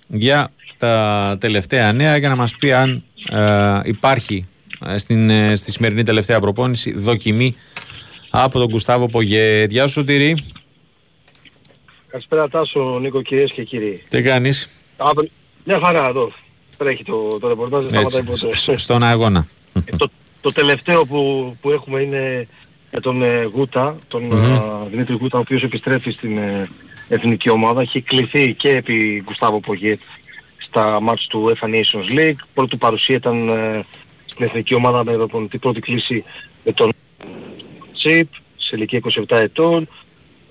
για 0.08 0.50
τα 0.76 1.36
τελευταία 1.40 1.92
νέα 1.92 2.16
για 2.16 2.28
να 2.28 2.36
μας 2.36 2.56
πει 2.58 2.72
αν 2.72 3.02
ε, 3.30 3.80
υπάρχει 3.84 4.46
ε, 4.86 4.98
στην, 4.98 5.30
ε, 5.30 5.54
στη 5.54 5.70
σημερινή 5.72 6.02
τελευταία 6.02 6.40
προπόνηση 6.40 6.98
δοκιμή 6.98 7.56
από 8.30 8.58
τον 8.58 8.70
Κουστάβο 8.70 9.08
Πογέ. 9.08 9.66
Γεια 9.68 9.86
σου 9.86 9.92
Σωτήρη. 9.92 10.44
Καλησπέρα 12.16 12.48
Τάσο, 12.48 12.98
Νίκο, 13.00 13.22
κυρίες 13.22 13.52
και 13.52 13.62
κύριοι. 13.64 14.02
Τι 14.08 14.22
κάνεις; 14.22 14.68
Αύριο- 14.96 15.30
Μια 15.64 15.80
χαρά 15.84 16.08
εδώ. 16.08 16.32
Τρέχει 16.76 17.04
το, 17.04 17.38
το 17.40 17.48
ρεπορτάζ, 17.48 17.84
δεν 17.86 18.00
Έτσι, 18.00 18.16
σταματάει 18.16 18.40
ποτέ. 18.40 18.56
σ- 18.56 18.78
στον 18.78 19.02
αγώνα. 19.02 19.48
το, 19.96 20.08
το 20.40 20.52
τελευταίο 20.52 21.06
που, 21.06 21.56
που 21.60 21.70
έχουμε 21.70 22.00
είναι 22.00 22.48
για 22.90 23.00
τον 23.00 23.22
ε, 23.22 23.42
Γούτα, 23.44 23.96
τον 24.08 24.22
Μμμ. 24.22 24.32
ε, 24.54 24.60
Δημήτρη 24.90 25.16
Γούτα, 25.16 25.36
ο 25.38 25.40
οποίος 25.40 25.62
επιστρέφει 25.62 26.10
στην 26.10 26.38
ε, 26.38 26.68
εθνική 27.08 27.50
ομάδα. 27.50 27.80
Έχει 27.80 28.00
κληθεί 28.00 28.54
και 28.54 28.68
επί 28.70 29.22
Γκουστάβο 29.26 29.60
Πογέτ 29.60 30.00
στα 30.68 31.00
μάτς 31.00 31.26
του 31.26 31.44
UEFA 31.60 31.66
Nations 31.68 32.18
League. 32.18 32.38
Πρώτη 32.54 32.76
παρουσία 32.76 33.14
ήταν 33.16 33.48
ε, 33.48 33.84
στην 34.26 34.44
εθνική 34.46 34.74
ομάδα 34.74 35.04
με 35.04 35.12
προπονητή 35.12 35.58
πρώτη 35.58 35.80
κλίση 35.80 36.24
με 36.64 36.72
τον 36.72 36.92
Τσίπ 37.94 38.28
σε 38.56 38.76
ηλικία 38.76 39.00
27 39.28 39.36
ετών. 39.36 39.88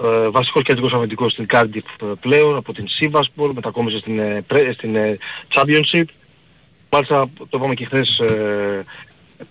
Ε, 0.03 0.29
βασικός 0.29 0.63
κεντρικός 0.63 0.93
αμυντικός 0.93 1.31
στην 1.31 1.45
Cardiff 1.53 2.01
ε, 2.01 2.05
πλέον, 2.19 2.55
από 2.55 2.73
την 2.73 2.85
Sivasspor, 2.99 3.51
μετακόμισε 3.53 3.97
στην, 3.97 4.19
ε, 4.19 4.41
πρέ- 4.47 4.73
στην 4.73 4.95
ε, 4.95 5.17
Championship. 5.53 6.05
Μάλιστα 6.89 7.29
το 7.37 7.57
είπαμε 7.57 7.73
και 7.73 7.85
χθες 7.85 8.19
ε, 8.19 8.85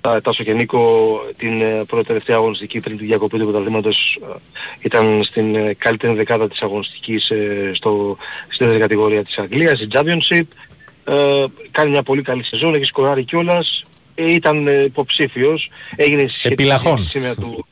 τα, 0.01 0.21
Τάσο 0.21 0.45
και 0.45 0.53
Νίκο 0.53 1.19
την 1.37 1.61
ε, 1.61 1.85
πρώτη 1.87 2.07
τελευταία 2.07 2.37
αγωνιστική 2.37 2.81
πριν 2.81 2.97
τη 2.97 3.05
διακοπή 3.05 3.39
του 3.39 3.45
πρωταθλήματος 3.45 4.19
ε, 4.23 4.35
ήταν 4.81 5.23
στην 5.25 5.55
ε, 5.55 5.75
καλύτερη 5.75 6.15
δεκάδα 6.15 6.49
της 6.49 6.61
αγωνιστικής 6.61 7.31
ε, 7.31 7.71
στο, 7.75 8.17
στην 8.49 8.67
δεύτερη 8.67 8.79
κατηγορία 8.81 9.25
της 9.25 9.39
Αγγλίας, 9.39 9.81
η 9.81 9.89
Championship. 9.93 10.43
Ε, 11.05 11.45
κάνει 11.71 11.91
μια 11.91 12.03
πολύ 12.03 12.23
καλή 12.23 12.45
σεζόν, 12.45 12.75
έχει 12.75 12.85
σκοράρει 12.85 13.25
κιόλας. 13.25 13.83
Ε, 14.15 14.33
ήταν 14.33 14.67
ε, 14.67 14.83
υποψήφιος, 14.83 15.71
έγινε 15.97 16.29
σχετική 16.29 16.63
Επιλαχών. 16.63 16.97
συζήτηση 16.99 17.19
σήμερα 17.19 17.35
του... 17.35 17.67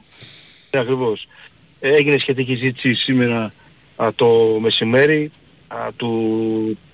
Ναι, 0.70 0.80
ακριβώς. 0.80 1.26
Ε, 1.84 1.94
έγινε 1.94 2.18
σχετική 2.18 2.54
ζήτηση 2.54 2.94
σήμερα 2.94 3.52
α, 3.96 4.08
το 4.14 4.58
μεσημέρι 4.60 5.30
α, 5.68 5.76
του, 5.96 6.24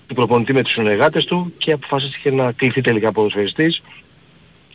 του 0.07 0.15
προπονητή 0.15 0.53
με 0.53 0.63
τους 0.63 0.73
συνεργάτες 0.73 1.25
του 1.25 1.53
και 1.59 1.73
αποφασίστηκε 1.73 2.31
να 2.31 2.53
κληθεί 2.53 2.81
τελικά 2.81 3.13
ποδοσφαιριστής 3.13 3.83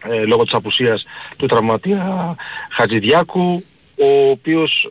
ε, 0.03 0.25
λόγω 0.25 0.43
της 0.43 0.53
απουσίας 0.53 1.05
του 1.37 1.45
τραυματία 1.45 2.35
Χατζηδιάκου 2.69 3.63
ο 3.99 4.29
οποίος 4.29 4.89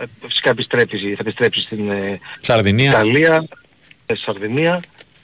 ε, 0.00 0.04
φυσικά 0.26 0.50
επιστρέψει, 0.50 1.14
θα 1.14 1.20
επιστρέψει 1.20 1.60
στην 1.60 1.90
ε, 1.90 2.20
Σαρδινία. 2.40 2.90
Ιταλία, 2.90 3.46
ε, 4.06 4.14
στη 4.14 4.24
Σαρδινία. 4.24 4.80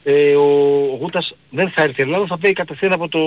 Ε, 0.07 0.35
ο, 0.35 0.43
ο 0.93 0.97
Γούτας 1.01 1.35
δεν 1.51 1.71
θα 1.71 1.83
έρθει 1.83 2.03
Ελλάδα, 2.03 2.27
θα 2.27 2.39
πάει 2.39 2.53
κατευθείαν 2.53 2.93
από 2.93 3.09
το 3.09 3.19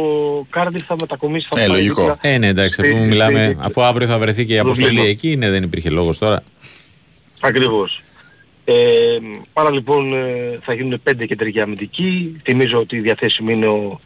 Κάρντιφ, 0.49 0.85
θα 0.85 0.95
μετακομίσει. 0.99 1.47
Θα 1.51 1.61
Ε, 1.61 1.65
πάει 1.67 1.75
λογικό. 1.77 2.01
δίπλα. 2.01 2.17
Ε, 2.21 2.37
ναι, 2.37 2.47
εντάξει, 2.47 2.83
στη- 2.83 2.93
αφού 2.93 3.05
μιλάμε, 3.05 3.43
στη- 3.43 3.57
αφού 3.59 3.81
αύριο 3.83 4.07
θα 4.07 4.17
βρεθεί 4.19 4.45
και 4.45 4.53
η 4.53 4.59
αποστολή 4.59 4.87
Δουβλίνο. 4.87 5.09
εκεί, 5.09 5.35
ναι, 5.35 5.49
δεν 5.49 5.63
υπήρχε 5.63 5.89
λόγος 5.89 6.17
τώρα. 6.17 6.43
Ακριβώς. 7.39 8.01
Ε, 8.65 8.75
άρα 9.53 9.71
λοιπόν 9.71 10.13
ε, 10.13 10.59
θα 10.61 10.73
γίνουν 10.73 10.99
πέντε 11.03 11.25
κεντρικοί 11.25 11.61
αμυντικοί. 11.61 12.41
Θυμίζω 12.43 12.79
ότι 12.79 12.99
διαθέσιμοι 12.99 13.53
είναι 13.53 13.67
ο, 13.67 13.99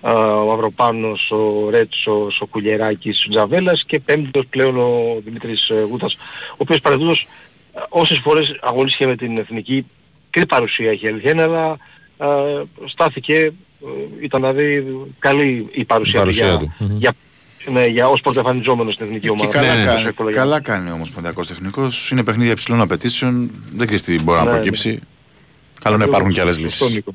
α, 0.00 0.12
ο 0.42 0.52
Μαυροπάνος, 0.52 1.30
ο 1.30 1.70
Ρέτσος, 1.70 2.40
ο 2.40 2.46
Κουλιεράκης, 2.46 3.24
ο 3.24 3.28
Τζαβέλας 3.28 3.84
και 3.86 4.00
πέμπτος 4.00 4.44
πλέον 4.50 4.76
ο 4.78 5.20
Δημήτρης 5.24 5.68
ε, 5.68 5.86
Γούτας, 5.90 6.14
ο 6.50 6.56
οποίος 6.56 6.80
παραδείγματος 6.80 7.26
ε, 7.74 7.78
όσες 7.88 8.18
φορές 8.22 8.56
αγωνίστηκε 8.60 9.06
με 9.06 9.16
την 9.16 9.38
εθνική 9.38 9.86
και 10.30 10.46
παρουσία 10.46 10.90
έχει 10.90 11.08
αλήθεια 11.08 11.30
είναι, 11.30 11.42
αλλά 11.42 11.64
α, 11.70 11.76
στάθηκε, 12.86 13.34
ε, 13.34 13.52
ήταν 14.20 14.40
δηλαδή 14.42 14.86
καλή 15.18 15.68
η 15.72 15.84
παρουσία, 15.84 16.18
Η 16.18 16.22
παρουσία 16.22 16.46
για, 16.48 16.58
του. 16.58 16.74
Μμμ. 16.78 16.96
για, 16.98 17.12
ναι, 17.72 17.84
για 17.86 18.08
ως 18.08 18.20
πρωτοεμφανιζόμενος 18.20 18.94
στην 18.94 19.06
εθνική 19.06 19.22
Και 19.26 19.30
ομάδα. 19.30 19.50
καλά, 19.50 19.74
Ναι, 19.76 19.84
κάνει, 19.84 19.98
όσο 19.98 20.08
εύκολα 20.08 20.30
για- 20.30 20.38
καλά 20.40 20.60
κάνει 20.60 20.90
όμως 20.90 21.10
ο 21.10 21.12
Παντιακός 21.14 21.46
Τεχνικός. 21.48 22.10
Είναι 22.10 22.22
παιχνίδια 22.24 22.52
υψηλών 22.52 22.80
απαιτήσεων. 22.80 23.50
Δεν 23.70 23.86
ξέρεις 23.86 24.02
τι 24.04 24.22
μπορεί 24.22 24.38
Ναι, 24.38 24.44
να 24.44 24.50
ναι. 24.50 24.50
προκύψει. 24.56 25.00
Καλό 25.82 25.96
να 25.96 26.04
υπάρχουν 26.04 26.32
και 26.32 26.40
άλλες 26.40 26.54
Σωστό, 26.56 26.84
λύσεις. 26.84 26.96
Νίκο. 26.96 27.14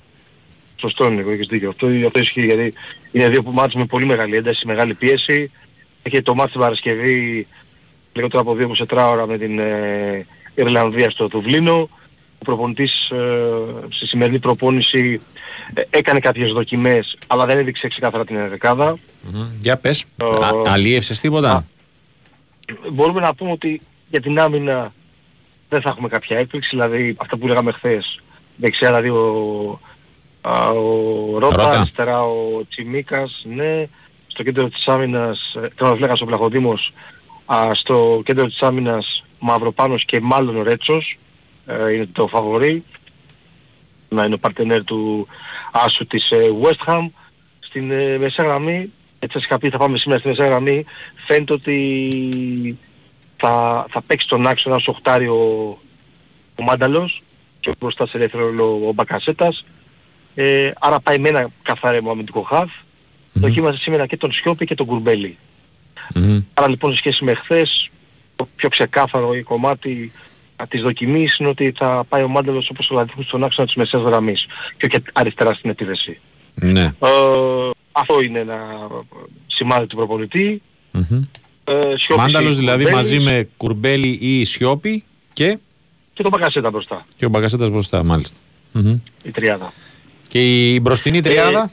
Σωστό 0.75 1.09
Νίκο, 1.09 1.29
έχεις 1.31 1.47
δίκιο. 1.47 1.69
Αυτό, 1.69 1.87
αυτό 2.05 2.19
ισχύει 2.19 2.45
γιατί 2.45 2.73
είναι 3.11 3.29
δύο 3.29 3.43
που 3.43 3.51
μάτς 3.51 3.73
με 3.75 3.85
πολύ 3.85 4.05
μεγάλη 4.05 4.35
ένταση, 4.35 4.65
μεγάλη 4.65 4.93
πίεση. 4.93 5.51
Έχει 6.03 6.21
το 6.21 6.35
μάτς 6.35 6.51
την 6.51 6.61
Παρασκευή 6.61 7.47
λιγότερο 8.13 8.41
από 8.41 8.55
2 8.55 9.09
ώρα 9.09 9.27
με 9.27 9.37
την 9.37 9.59
ε, 9.59 10.25
Ιρλανδία 10.55 11.09
στο 11.09 11.27
Δουβλίνο. 11.27 11.89
Ο 12.41 12.43
προπονητής 12.43 13.09
ε, 13.09 13.17
στη 13.89 14.07
σημερινή 14.07 14.39
προπόνηση 14.39 15.21
ε, 15.73 15.81
έκανε 15.89 16.19
κάποιες 16.19 16.51
δοκιμές 16.51 17.17
αλλά 17.27 17.45
δεν 17.45 17.57
έδειξε 17.57 17.87
ξεκάθαρα 17.87 18.25
την 18.25 18.49
δεκάδα. 18.49 18.97
Μμμ. 19.21 19.45
Για 19.59 19.77
πες, 19.77 20.05
Ε, 20.17 20.25
Α, 20.25 20.71
αλίευσες 20.73 21.19
τίποτα; 21.19 21.65
μπορούμε 22.91 23.21
να 23.21 23.33
πούμε 23.35 23.51
ότι 23.51 23.81
για 24.09 24.21
την 24.21 24.39
άμυνα 24.39 24.93
δεν 25.69 25.81
θα 25.81 25.89
έχουμε 25.89 26.07
κάποια 26.07 26.37
έκπληξη, 26.37 26.69
δηλαδή 26.71 27.15
αυτά 27.19 27.37
που 27.37 27.47
λέγαμε 27.47 27.71
χθες. 27.71 28.21
Δεξιά 28.55 28.87
δηλαδή 28.87 29.09
ο, 29.09 29.79
α, 30.41 30.69
ο 30.69 31.39
Ρότα, 31.39 31.55
Ρότα. 31.55 31.79
αριστερά 31.79 32.23
ο 32.23 32.65
Τσιμίκας, 32.69 33.41
ναι. 33.55 33.85
Στο 34.27 34.43
κέντρο 34.43 34.69
της 34.69 34.87
άμυνας, 34.87 35.53
ε, 35.55 35.67
θέλω 35.75 35.89
να 35.89 35.99
λέγα 35.99 36.13
ο 36.21 36.25
Πλαχοδήμος, 36.25 36.93
α, 37.45 37.73
στο 37.73 38.21
κέντρο 38.25 38.45
της 38.45 38.61
άμυνας 38.61 39.23
Μαυροπάνος 39.39 40.05
και 40.05 40.19
μάλλον 40.21 40.55
ο 40.57 40.63
Ρέτσος, 40.63 41.09
ε, 41.11 41.17
είναι 41.67 42.05
το 42.11 42.27
φαβορί. 42.27 42.83
Να 44.09 44.25
είναι 44.25 44.33
ο 44.33 44.37
παρτενέρ 44.37 44.83
του 44.83 45.27
Άσου 45.71 46.07
της 46.07 46.31
ε, 46.31 46.37
West 46.61 46.89
Ham. 46.89 47.07
Στην 47.59 47.91
ε, 47.91 48.17
μεσαία 48.17 48.45
γραμμή, 48.45 48.91
έτσι 49.19 49.37
σας 49.37 49.43
είχα 49.43 49.57
πει 49.57 49.69
θα 49.69 49.77
πάμε 49.77 49.97
σήμερα 49.97 50.19
στη 50.19 50.29
μεσαία 50.29 50.47
γραμμή, 50.47 50.85
φαίνεται 51.27 51.53
ότι 51.53 52.77
θα, 53.37 53.85
θα 53.89 54.01
παίξει 54.01 54.27
τον 54.27 54.47
άξονα 54.47 54.75
ως 54.75 54.87
οχτάρι 54.87 55.27
ο, 55.27 55.77
ο 56.55 56.63
Μάνταλος 56.63 57.23
και 57.59 57.73
μπροστά 57.79 58.07
σε 58.07 58.17
ελεύθερο 58.17 58.45
ρόλο 58.45 58.87
ο 58.87 58.93
Μπακασέτας. 58.93 59.65
Ε, 60.35 60.71
άρα 60.79 60.99
πάει 60.99 61.17
με 61.17 61.29
ένα 61.29 61.49
καθαρό 61.61 62.11
αμυντικό 62.11 62.41
χαφ. 62.41 62.71
Δοκίμασε 63.33 63.77
σήμερα 63.77 64.05
και 64.05 64.17
τον 64.17 64.31
Σιώπη 64.31 64.65
και 64.65 64.75
τον 64.75 64.85
Κουρμπέλη. 64.85 65.37
Μμμ. 66.15 66.43
Άρα 66.53 66.69
λοιπόν 66.69 66.91
σε 66.91 66.97
σχέση 66.97 67.23
με 67.23 67.33
χθες, 67.33 67.89
το 68.35 68.47
πιο 68.55 68.69
ξεκάθαρο 68.69 69.43
κομμάτι 69.43 70.11
α, 70.11 70.30
της 70.67 70.81
δοκιμής 70.81 71.37
είναι 71.37 71.49
ότι 71.49 71.73
θα 71.77 72.05
πάει 72.09 72.23
ο 72.23 72.27
Μάνταλος 72.27 72.69
όπως 72.69 72.89
ο 72.89 72.93
Λατίχους 72.95 73.25
στον 73.25 73.43
άξονα 73.43 73.67
της 73.67 73.75
μεσαίας 73.75 74.03
γραμμής 74.03 74.45
και 74.77 74.85
όχι 74.91 75.03
αριστερά 75.13 75.53
στην 75.53 75.69
επίθεση. 75.69 76.19
Ναι. 76.55 76.83
Ε, 76.83 77.09
αυτό 77.91 78.21
είναι 78.21 78.39
ένα 78.39 78.59
σημάδι 79.47 79.87
του 79.87 79.95
προπονητή. 79.95 80.61
Μμμ. 80.91 81.23
Ε, 81.63 81.73
Σιώπης 81.97 82.15
Μάνταλος 82.17 82.55
ή 82.55 82.59
δηλαδή 82.59 82.83
Κουρμπέλης 82.83 83.11
μαζί 83.11 83.19
με 83.19 83.49
Κουρμπέλη 83.57 84.17
ή 84.21 84.45
Σιώπη 84.45 85.03
και, 85.33 85.57
και 86.13 86.21
τον 86.23 86.31
Μπακασέτα 86.31 86.69
μπροστά, 86.69 87.05
και 87.15 87.25
ο 87.25 87.29
Μπακασέτας 87.29 87.69
μπροστά 87.69 88.03
μάλιστα. 88.03 88.37
Μμμ. 88.71 88.99
η 89.23 89.31
τριάδα. 89.31 89.73
Και 90.27 90.73
η 90.73 90.79
μπροστινή 90.81 91.21
τριάδα; 91.21 91.71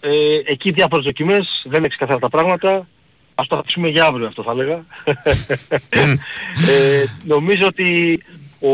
Ε, 0.00 0.10
εκεί 0.44 0.70
διάφορες 0.70 1.04
δοκιμές, 1.04 1.64
δεν 1.64 1.78
είναι 1.78 1.88
ξεκαθαρά 1.88 2.18
τα 2.18 2.28
πράγματα. 2.28 2.88
Ας 3.34 3.46
το 3.46 3.56
αφήσουμε 3.58 3.88
για 3.88 4.04
αύριο 4.04 4.26
αυτό 4.26 4.42
θα 4.42 4.50
έλεγα. 4.50 4.84
ε, 6.68 7.04
νομίζω 7.24 7.66
ότι, 7.66 8.20
ο, 8.60 8.68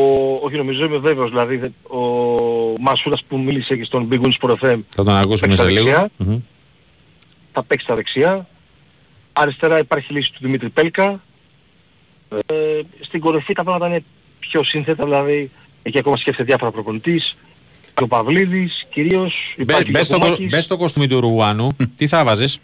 όχι 0.44 0.56
νομίζω 0.56 0.84
είμαι 0.84 0.98
βέβαιος, 0.98 1.28
δηλαδή 1.30 1.56
δε- 1.56 1.96
ο 1.96 2.00
Μασούρας 2.80 3.24
που 3.28 3.38
μίλησε 3.38 3.76
και 3.76 3.84
στον 3.84 4.08
Big 4.12 4.20
Wins 4.20 4.32
Sport 4.40 4.50
FM 4.54 4.78
Θα 4.88 5.04
τον 5.04 5.08
ακούσουμε 5.16 5.54
παίξει 5.56 5.56
σε 5.56 5.62
στα 5.62 5.64
λίγο. 5.70 5.84
δεξιά. 5.84 6.10
Μμμ. 6.16 6.38
θα 7.52 7.62
παίξει 7.64 7.84
στα 7.84 7.94
δεξιά. 7.94 8.46
Αριστερά 9.32 9.78
υπάρχει 9.78 10.12
λύση 10.12 10.32
του 10.32 10.38
Δημήτρη 10.40 10.68
Πέλκα. 10.68 11.20
Ε, 12.46 12.54
στην 13.00 13.20
κορυφή 13.20 13.52
τα 13.52 13.62
πράγματα 13.64 13.86
είναι 13.86 14.04
πιο 14.38 14.64
σύνθετα, 14.64 15.04
δηλαδή 15.04 15.50
εκεί 15.82 15.98
ακόμα 15.98 16.16
σκέφτεται 16.16 16.44
διάφορα 16.44 16.70
προπονητής. 16.70 17.36
Ο 18.00 18.06
Παυλίδης 18.06 18.86
κυρίως, 18.92 19.54
Μπε- 19.56 19.68
υπάρχει 19.68 19.90
Μπες 19.90 20.06
και 20.06 20.12
ο 20.12 20.16
στο, 20.16 20.18
κο- 20.18 20.24
Κομάκης. 20.24 20.48
μπες 20.48 20.64
στο 20.64 20.76
κοστούμι 20.76 21.06
του 21.08 21.20
Ρουάνου. 21.20 21.76
Τι 21.96 22.06
θα 22.06 22.24
βάζες 22.24 22.60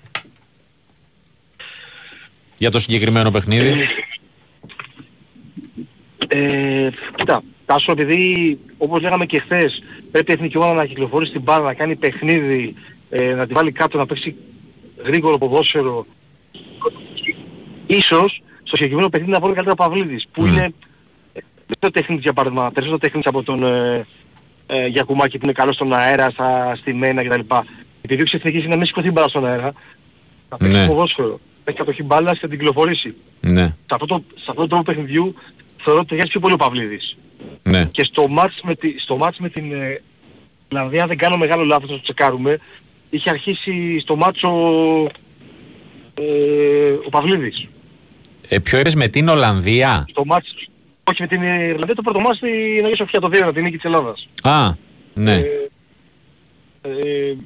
για 2.59 2.71
το 2.71 2.79
συγκεκριμένο 2.79 3.31
παιχνίδι. 3.31 3.87
Ε, 6.29 6.89
κοίτα, 7.15 7.43
Τάσο, 7.67 7.93
επειδή 7.93 8.59
όπως 8.79 9.03
λέγαμε 9.03 9.27
και 9.27 9.41
χθες 9.41 9.83
πρέπει 10.11 10.31
η 10.31 10.35
εθνική 10.35 10.57
ομάδα 10.57 10.75
να 10.75 10.87
κυκλοφορήσει 10.87 11.33
την 11.33 11.43
μπάλα, 11.43 11.65
να 11.65 11.75
κάνει 11.75 11.97
παιχνίδι, 11.97 12.75
ε, 13.11 13.35
να 13.35 13.47
τη 13.47 13.53
βάλει 13.53 13.73
κάτω, 13.73 13.99
να 13.99 14.07
παίξει 14.07 14.35
γρήγορο 15.05 15.39
ποδόσφαιρο. 15.39 16.07
Ίσως 17.87 18.43
στο 18.63 18.77
συγκεκριμένο 18.77 19.09
παιχνίδι 19.09 19.33
να 19.33 19.39
βγει 19.41 19.53
καλύτερα 19.55 19.73
ο 19.73 19.89
Παυλίδης, 19.89 20.27
που 20.33 20.47
είναι 20.47 20.65
ε, 21.33 21.41
περισσότερο 21.67 21.93
τεχνίτης 21.93 22.25
για 22.25 22.33
παράδειγμα, 22.33 22.71
περισσότερο 22.71 22.99
τεχνίτης 22.99 23.29
από 23.29 23.43
τον 23.43 23.63
ε, 23.63 24.07
ε, 24.67 24.87
Γιακουμάκη 24.87 25.39
που 25.39 25.45
είναι 25.45 25.53
καλός 25.53 25.75
στον 25.75 25.93
αέρα, 25.93 26.31
στα 26.31 26.77
στημένα 26.77 27.25
κτλ. 27.25 27.55
Επειδή 28.03 28.23
ο 28.23 28.27
εθνικής 28.33 28.61
είναι 28.61 28.69
να 28.69 28.77
μην 28.77 28.87
σηκωθεί 28.87 29.11
μπάλα 29.11 29.29
στον 29.29 29.47
αέρα, 29.47 29.73
να 30.49 30.57
παίξει 30.57 30.79
Ναι. 30.79 30.87
ποδόσφαιρο, 30.87 31.29
να 31.31 31.39
έχει 31.69 31.79
κατοχή 31.79 32.03
μπάλα 32.03 32.33
και 32.33 32.39
να 32.43 32.49
την 32.49 32.59
κυκλοφορήσει 32.59 33.15
Ναι, 33.41 33.65
σε 33.67 33.75
αυτό 33.89 34.07
το, 34.07 34.23
σε 34.35 34.47
αυτό 34.49 34.61
το 34.61 34.67
τρόπο 34.67 34.83
παιχνιδιού 34.83 35.35
θεωρώ 35.85 35.99
ότι 36.01 36.09
ταιριάζει 36.09 36.31
πιο 36.31 36.41
πολύ 36.41 36.55
ο 36.55 36.57
Παυλίδης. 36.57 37.17
ναι. 37.63 37.85
Και 37.85 38.05
στο 38.05 38.29
μάτς 38.29 38.61
με, 38.63 38.75
τη, 38.75 38.99
στο 38.99 39.17
μάτς 39.17 39.39
με 39.39 39.49
την 39.49 39.73
ε, 39.73 40.01
Ιρλανδία, 40.69 41.03
αν 41.03 41.09
δεν 41.09 41.17
κάνω 41.17 41.37
μεγάλο 41.37 41.65
λάθος 41.65 41.91
να 41.91 41.97
το 41.97 42.03
τσεκάρουμε, 42.03 42.59
είχε 43.11 43.31
αρχίσει 43.31 43.99
στο 44.01 44.17
μάτς 44.17 44.43
ο, 44.43 44.51
ε, 46.15 46.91
ο 47.07 47.09
Παυλίδης. 47.11 47.67
Ε, 48.49 48.59
ποιο 48.59 48.79
είπες 48.79 48.95
με 48.95 49.09
την 49.09 49.29
Ολλανδία; 49.29 50.05
Στο 50.09 50.25
μάτς, 50.25 50.55
όχι 51.05 51.23
με 51.23 51.27
την 51.29 51.43
Ιρλανδία, 51.43 51.95
το 51.95 52.03
πρώτο 52.03 52.21
μάτς 52.21 52.37
στην 52.37 52.85
Αγία 52.85 52.97
Σοφιά, 52.97 53.21
το 53.21 53.29
2 53.49 53.51
την 53.55 53.63
νίκη 53.63 53.77
της 53.77 53.85
Ελλάδας. 53.85 54.29
Α, 54.43 54.73
ναι. 55.15 55.35
Ε, 55.35 55.47
ε, 56.83 57.37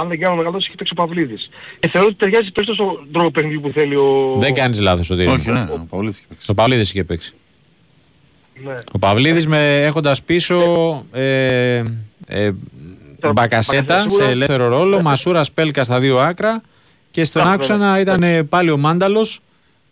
αν 0.00 0.08
δεν 0.08 0.18
κάνω 0.18 0.34
μεγάλος 0.34 0.54
λάθος, 0.54 0.66
είχε 0.66 0.76
παίξει 0.76 0.92
ο 0.96 1.02
Παυλίδης. 1.02 1.50
Και 1.78 1.88
θεωρώ 1.88 2.06
ότι 2.06 2.16
ταιριάζει 2.16 2.52
περισσότερο 2.52 2.94
στον 2.94 3.06
τρόπο 3.12 3.30
παιχνιδιού 3.30 3.60
που 3.60 3.70
θέλει 3.74 3.96
ο... 3.96 4.36
Δεν 4.38 4.54
κάνεις 4.54 4.80
λάθος 4.80 5.06
Σωτήρη. 5.06 5.28
Όχι, 5.28 5.50
ναι, 5.50 5.66
ο 5.70 5.84
Παυλίδης 5.84 6.18
είχε 6.18 6.24
παίξει. 6.24 6.44
Το 6.46 6.54
Παυλίδης 6.54 6.90
είχε 6.90 7.04
παίξει. 7.04 7.32
Ναι. 8.64 8.74
Ο 8.92 8.98
Παυλίδης 8.98 9.46
με, 9.46 9.82
έχοντας 9.84 10.22
πίσω 10.22 10.58
ε, 11.12 11.82
ε, 12.26 12.52
Μπακασέτα 13.32 14.00
σίγουρα. 14.00 14.24
σε 14.24 14.30
ελεύθερο 14.30 14.68
ρόλο, 14.68 15.02
Μασούρα 15.02 15.44
Πέλκα 15.54 15.84
στα 15.84 16.00
δύο 16.00 16.18
άκρα 16.18 16.62
και 17.10 17.24
στον 17.24 17.44
Ναι, 17.44 17.52
άξονα 17.52 18.00
ήταν 18.00 18.22
ε, 18.22 18.42
πάλι 18.42 18.70
ο 18.70 18.76
Μάνταλος 18.76 19.40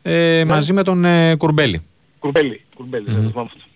ε, 0.02 0.44
μαζί 0.44 0.72
με 0.72 0.82
τον 0.82 1.04
ε, 1.04 1.34
Κουρμπέλη. 1.36 1.82
Κουρμπέλη. 2.18 2.60
Κουρμπέλη, 2.76 3.04
δεν 3.06 3.22
το 3.22 3.28
θυμάμαι 3.28 3.50
αυτό. 3.52 3.66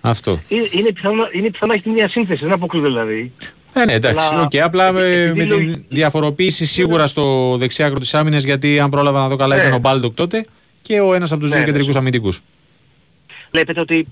Αυτό. 0.00 0.30
Ε, 0.30 0.78
Είναι 0.78 0.92
πιθανό, 0.92 1.28
είναι 1.32 1.50
πιθανό 1.50 1.72
να 1.72 1.74
έχει 1.74 1.82
τη 1.82 1.90
μία 1.90 2.08
σύνθεση, 2.08 2.44
δεν 2.44 2.52
αποκλείεται 2.52 2.88
δηλαδή. 2.88 3.32
Ε, 3.72 3.84
ναι, 3.84 3.92
εντάξει. 3.92 4.26
Αλλά- 4.30 4.42
οκ, 4.42 4.56
απλά 4.56 4.86
ε, 4.98 5.22
επειδή 5.22 5.38
με 5.38 5.44
λογι- 5.46 5.74
τη 5.76 5.84
διαφοροποίηση 5.88 6.66
σίγουρα 6.66 7.06
στο 7.06 7.56
δεξί 7.58 7.78
άκρο 7.78 7.98
της 7.98 8.14
άμυνας, 8.14 8.42
γιατί 8.44 8.78
αν 8.80 8.90
πρόλαβα 8.90 9.18
να 9.20 9.28
δω 9.28 9.36
καλά 9.36 9.54
Ναι. 9.54 9.60
ήταν 9.60 9.72
ο 9.72 9.78
Μπάλντοκ 9.78 10.14
τότε 10.14 10.46
και 10.82 11.00
ο 11.00 11.14
ένας 11.14 11.32
από 11.32 11.40
τους 11.40 11.50
Ναι, 11.50 11.56
δύο 11.56 11.64
ναι. 11.66 11.72
κεντρικούς 11.72 11.96
αμυντικούς. 11.96 12.40
Βλέπετε 13.50 13.80
ότι 13.80 13.94
ε, 13.98 14.02
πε- 14.02 14.08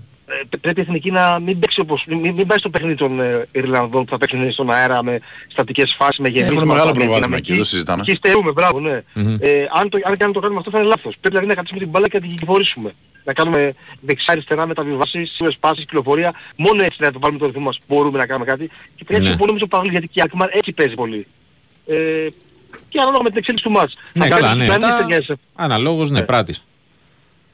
πρέπει 0.60 0.80
η 0.80 0.82
Εθνική 0.82 1.10
να 1.10 1.38
μην 1.40 1.58
παίξει 1.58 1.80
όπως, 1.80 2.04
μην, 2.08 2.18
μην 2.34 2.46
πάει 2.46 2.58
στο 2.58 2.70
παιχνίδι 2.70 2.94
των 2.94 3.20
ε, 3.20 3.46
Ιρλανδών 3.52 4.04
που 4.04 4.10
θα 4.10 4.18
παίξουν 4.18 4.52
στον 4.52 4.70
αέρα 4.70 5.02
με 5.02 5.20
στατικές 5.48 5.94
φάσεις, 5.98 6.18
με 6.18 6.28
γεμίσματα. 6.28 6.56
Έχουν 6.60 6.68
μεγάλο 6.68 6.86
με 6.86 6.92
προβάδισμα 6.92 7.26
δυναμική. 7.26 7.50
εκεί, 7.50 7.60
το 7.60 7.64
συζητάμε. 7.66 8.02
Και 8.02 8.14
στερούμε, 8.14 8.52
μπράβο, 8.52 8.80
ναι. 8.80 9.02
Μμμ. 9.14 9.36
Ε, 9.40 9.66
αν, 9.80 9.88
το, 9.88 9.98
αν 10.04 10.16
και 10.16 10.24
αν 10.24 10.32
το 10.32 10.40
κάνουμε 10.40 10.58
αυτό 10.58 10.70
θα 10.70 10.78
είναι 10.78 10.86
λάθος. 10.88 11.12
Πρέπει 11.12 11.28
δηλαδή 11.28 11.46
να 11.46 11.54
κρατήσουμε 11.54 11.80
την 11.80 11.88
μπάλα 11.90 12.08
και 12.08 12.16
να 12.16 12.20
την 12.20 12.30
κυκλοφορήσουμε. 12.30 12.94
Να 13.24 13.32
κάνουμε 13.32 13.74
δεξιά 14.00 14.32
αριστερά 14.32 14.66
μεταβιβάσεις, 14.66 15.30
σίγουρες 15.30 15.56
πάσεις, 15.60 15.84
κυκλοφορία. 15.84 16.32
Μόνο 16.56 16.82
έτσι 16.82 16.96
να 17.00 17.12
το 17.12 17.18
βάλουμε 17.18 17.38
το 17.38 17.46
ρυθμό 17.46 17.60
μας. 17.62 17.78
Μπορούμε 17.88 18.18
να 18.18 18.26
κάνουμε 18.26 18.44
κάτι. 18.46 18.70
Και 18.96 19.04
πρέπει 19.04 19.22
Ναι. 19.22 19.28
να 19.30 19.36
πολύ 19.36 19.48
νομίζω 19.48 19.66
παγωλή 19.66 19.90
γιατί 19.90 20.06
και 20.08 20.18
η 20.18 20.22
Αλκμαρ 20.22 20.48
έτσι 20.52 20.72
παίζει 20.72 20.94
πολύ. 20.94 21.26
Ε, 21.86 21.96
και 22.88 22.98
ανάλογα 23.00 23.22
με 23.22 23.28
την 23.28 23.38
εξέλιξη 23.38 23.64
του 23.64 23.70
μάτς. 23.70 23.96
Ναι, 24.12 24.24
Αν 24.24 24.30
καλά, 24.30 24.46
κάνεις 24.48 24.56
ναι. 24.58 24.64
και 24.64 24.70
ο 24.70 24.72
Ιωαννίδης 24.72 24.88
Μετά, 24.96 24.98
ταιριάζει 25.06 25.24
σε 25.26 25.36
αναλόγως, 25.54 26.10
ναι, 26.10 26.18
Ναι. 26.18 26.24
πράτης. 26.24 26.64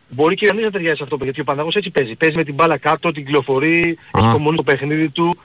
Μπορεί 0.08 0.34
και 0.34 0.44
ο 0.44 0.46
Ιωαννίδης 0.46 0.70
να 0.72 0.76
ταιριάζει 0.78 0.96
σε 0.96 1.02
αυτό, 1.02 1.18
γιατί 1.22 1.40
ο 1.40 1.44
Παναγός 1.44 1.74
έτσι 1.74 1.90
παίζει. 1.90 2.14
Παίζει 2.14 2.36
με 2.36 2.44
την 2.44 2.54
μπάλα 2.54 2.76
κάτω, 2.78 3.10
την 3.10 3.24
κυκλοφορεί, 3.24 3.98
έχει 4.18 4.30
το 4.32 4.38
μόνο 4.38 4.56
το 4.56 4.62
παιχνίδι 4.62 5.10
του. 5.10 5.36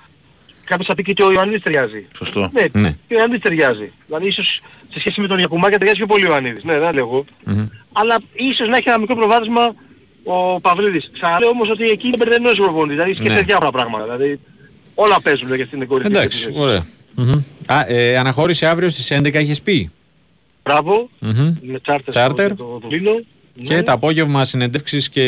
Κάποιος 0.63 0.87
θα 0.87 0.95
πει 0.95 1.03
και 1.03 1.11
ότι 1.11 1.21
ο 1.23 1.31
Ιωαννίδης 1.31 1.61
ταιριάζει. 1.63 2.07
Σωστό. 2.17 2.49
Ναι, 2.53 2.65
Ναι. 2.81 2.89
και 3.07 3.13
ο 3.13 3.17
Ιωαννίδης 3.17 3.41
ταιριάζει. 3.43 3.91
Δηλαδή 4.05 4.27
ίσως 4.27 4.61
σε 4.93 4.99
σχέση 4.99 5.21
με 5.21 5.27
τον 5.27 5.37
Γιακουμάκη 5.37 5.71
ταιριάζει 5.77 5.97
πιο 5.97 6.05
πολύ 6.07 6.25
ο 6.25 6.27
Ιωαννίδης. 6.29 6.63
Ναι, 6.63 6.79
δεν 6.79 6.93
λέγω. 6.93 7.25
Μμμ. 7.45 7.67
Αλλά 7.91 8.17
ίσως 8.33 8.67
να 8.67 8.77
έχει 8.77 8.89
ένα 8.89 8.99
μικρό 8.99 9.15
προβάδισμα 9.15 9.75
ο 10.23 10.59
Παυλίδης. 10.61 11.09
Ξαναλέω 11.13 11.49
όμως 11.49 11.69
ότι 11.69 11.83
εκεί 11.83 12.07
είναι 12.07 12.17
μπερδεμένος 12.17 12.59
ο 12.59 12.61
προπονητής. 12.63 12.95
Δηλαδή 12.95 13.13
σκέφτεται 13.13 13.39
Ναι. 13.39 13.45
διάφορα 13.45 13.71
πράγματα. 13.71 14.03
Δηλαδή 14.03 14.39
όλα 14.95 15.21
παίζουν 15.21 15.53
για 15.55 15.63
αυτήν 15.63 15.79
την 15.79 15.87
κορυφή. 15.87 16.09
Εντάξει, 16.09 16.51
ωραία. 16.55 16.85
Μμμ. 17.15 17.41
Α, 17.67 17.83
ε, 17.87 18.17
αναχώρηση 18.17 18.65
αύριο 18.65 18.89
στις 18.89 19.11
11 19.11 19.33
έχεις 19.39 19.61
πει. 19.61 19.91
Μπράβο. 20.63 21.09
Μμμ. 21.19 21.55
Με 21.61 21.79
τσάρτερ 21.79 22.07
Τσάρτερ. 22.13 22.51
στο 22.53 22.79
το 22.81 22.87
Δουβλίνο. 23.59 23.77
Και 23.79 23.83
το 23.85 23.91
απόγευμα 23.91 24.45
συνεντεύξεις 24.45 25.09
και 25.09 25.25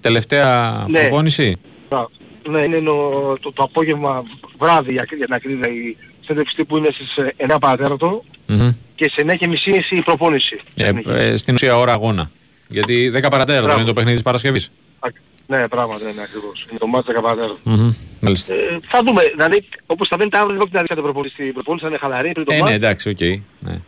τελευταία 0.00 0.84
Ναι. 0.88 1.00
προπόνηση. 1.00 1.56
Μπράβο. 1.88 2.08
Ναι, 2.48 2.58
είναι 2.60 2.80
το, 2.80 3.10
το, 3.40 3.50
το 3.50 3.62
απόγευμα 3.62 4.22
βράδυ 4.58 4.92
για, 4.92 5.04
για 5.16 5.24
την 5.26 5.34
ακρίβεια 5.34 5.68
η 5.68 5.96
συνέντευξη 6.20 6.64
που 6.64 6.76
είναι 6.76 6.88
στις 6.92 7.16
ε, 7.16 7.34
9 7.48 7.56
παρατέρατο 7.60 8.24
Μμμ. 8.46 8.70
και 8.94 9.10
σε 9.16 9.24
9 9.30 9.34
και 9.38 9.46
μισή 9.48 9.84
η 9.90 10.02
προπόνηση. 10.02 10.60
Ε, 10.76 10.90
ε, 11.06 11.36
στην 11.36 11.54
ουσία 11.54 11.76
ώρα 11.76 11.92
αγώνα. 11.92 12.30
Γιατί 12.68 13.12
10 13.14 13.30
παρατέρα 13.30 13.60
Μπράβο. 13.62 13.78
είναι 13.78 13.86
το 13.88 13.92
παιχνίδι 13.94 14.14
της 14.16 14.24
Παρασκευής. 14.24 14.70
Α, 14.98 15.08
Ναι, 15.46 15.68
πράγματι, 15.68 16.04
ναι, 16.04 16.10
ναι, 16.12 16.22
ακριβώς. 16.22 16.66
Είναι 16.70 16.78
το 16.78 16.86
ματς 16.86 17.06
10 17.10 17.22
παρά 17.22 17.34
τέταρτο. 17.34 17.58
Μμμ. 17.62 17.92
Μάλιστα. 18.20 18.54
Ε, 18.54 18.58
θα 18.88 19.02
δούμε, 19.06 19.22
δηλαδή 19.34 19.64
όπως 19.86 20.08
θα 20.08 20.16
φαίνεται 20.16 20.36
αύριο 20.36 20.48
δεν 20.50 20.56
πρόκειται 20.58 20.76
να 20.76 20.82
δείξετε 20.82 21.00
προπόνηση. 21.02 21.46
Η 21.48 21.52
προπόνηση 21.52 21.84
θα 21.84 21.90
είναι 21.90 21.98
χαλαρή 22.00 22.32
πριν 22.32 22.44
το 22.46 22.52
Ε, 22.52 22.56
ναι, 22.56 22.62
ματς. 22.62 22.74
εντάξει, 22.74 23.08
οκ. 23.08 23.20
Ναι. 23.60 23.80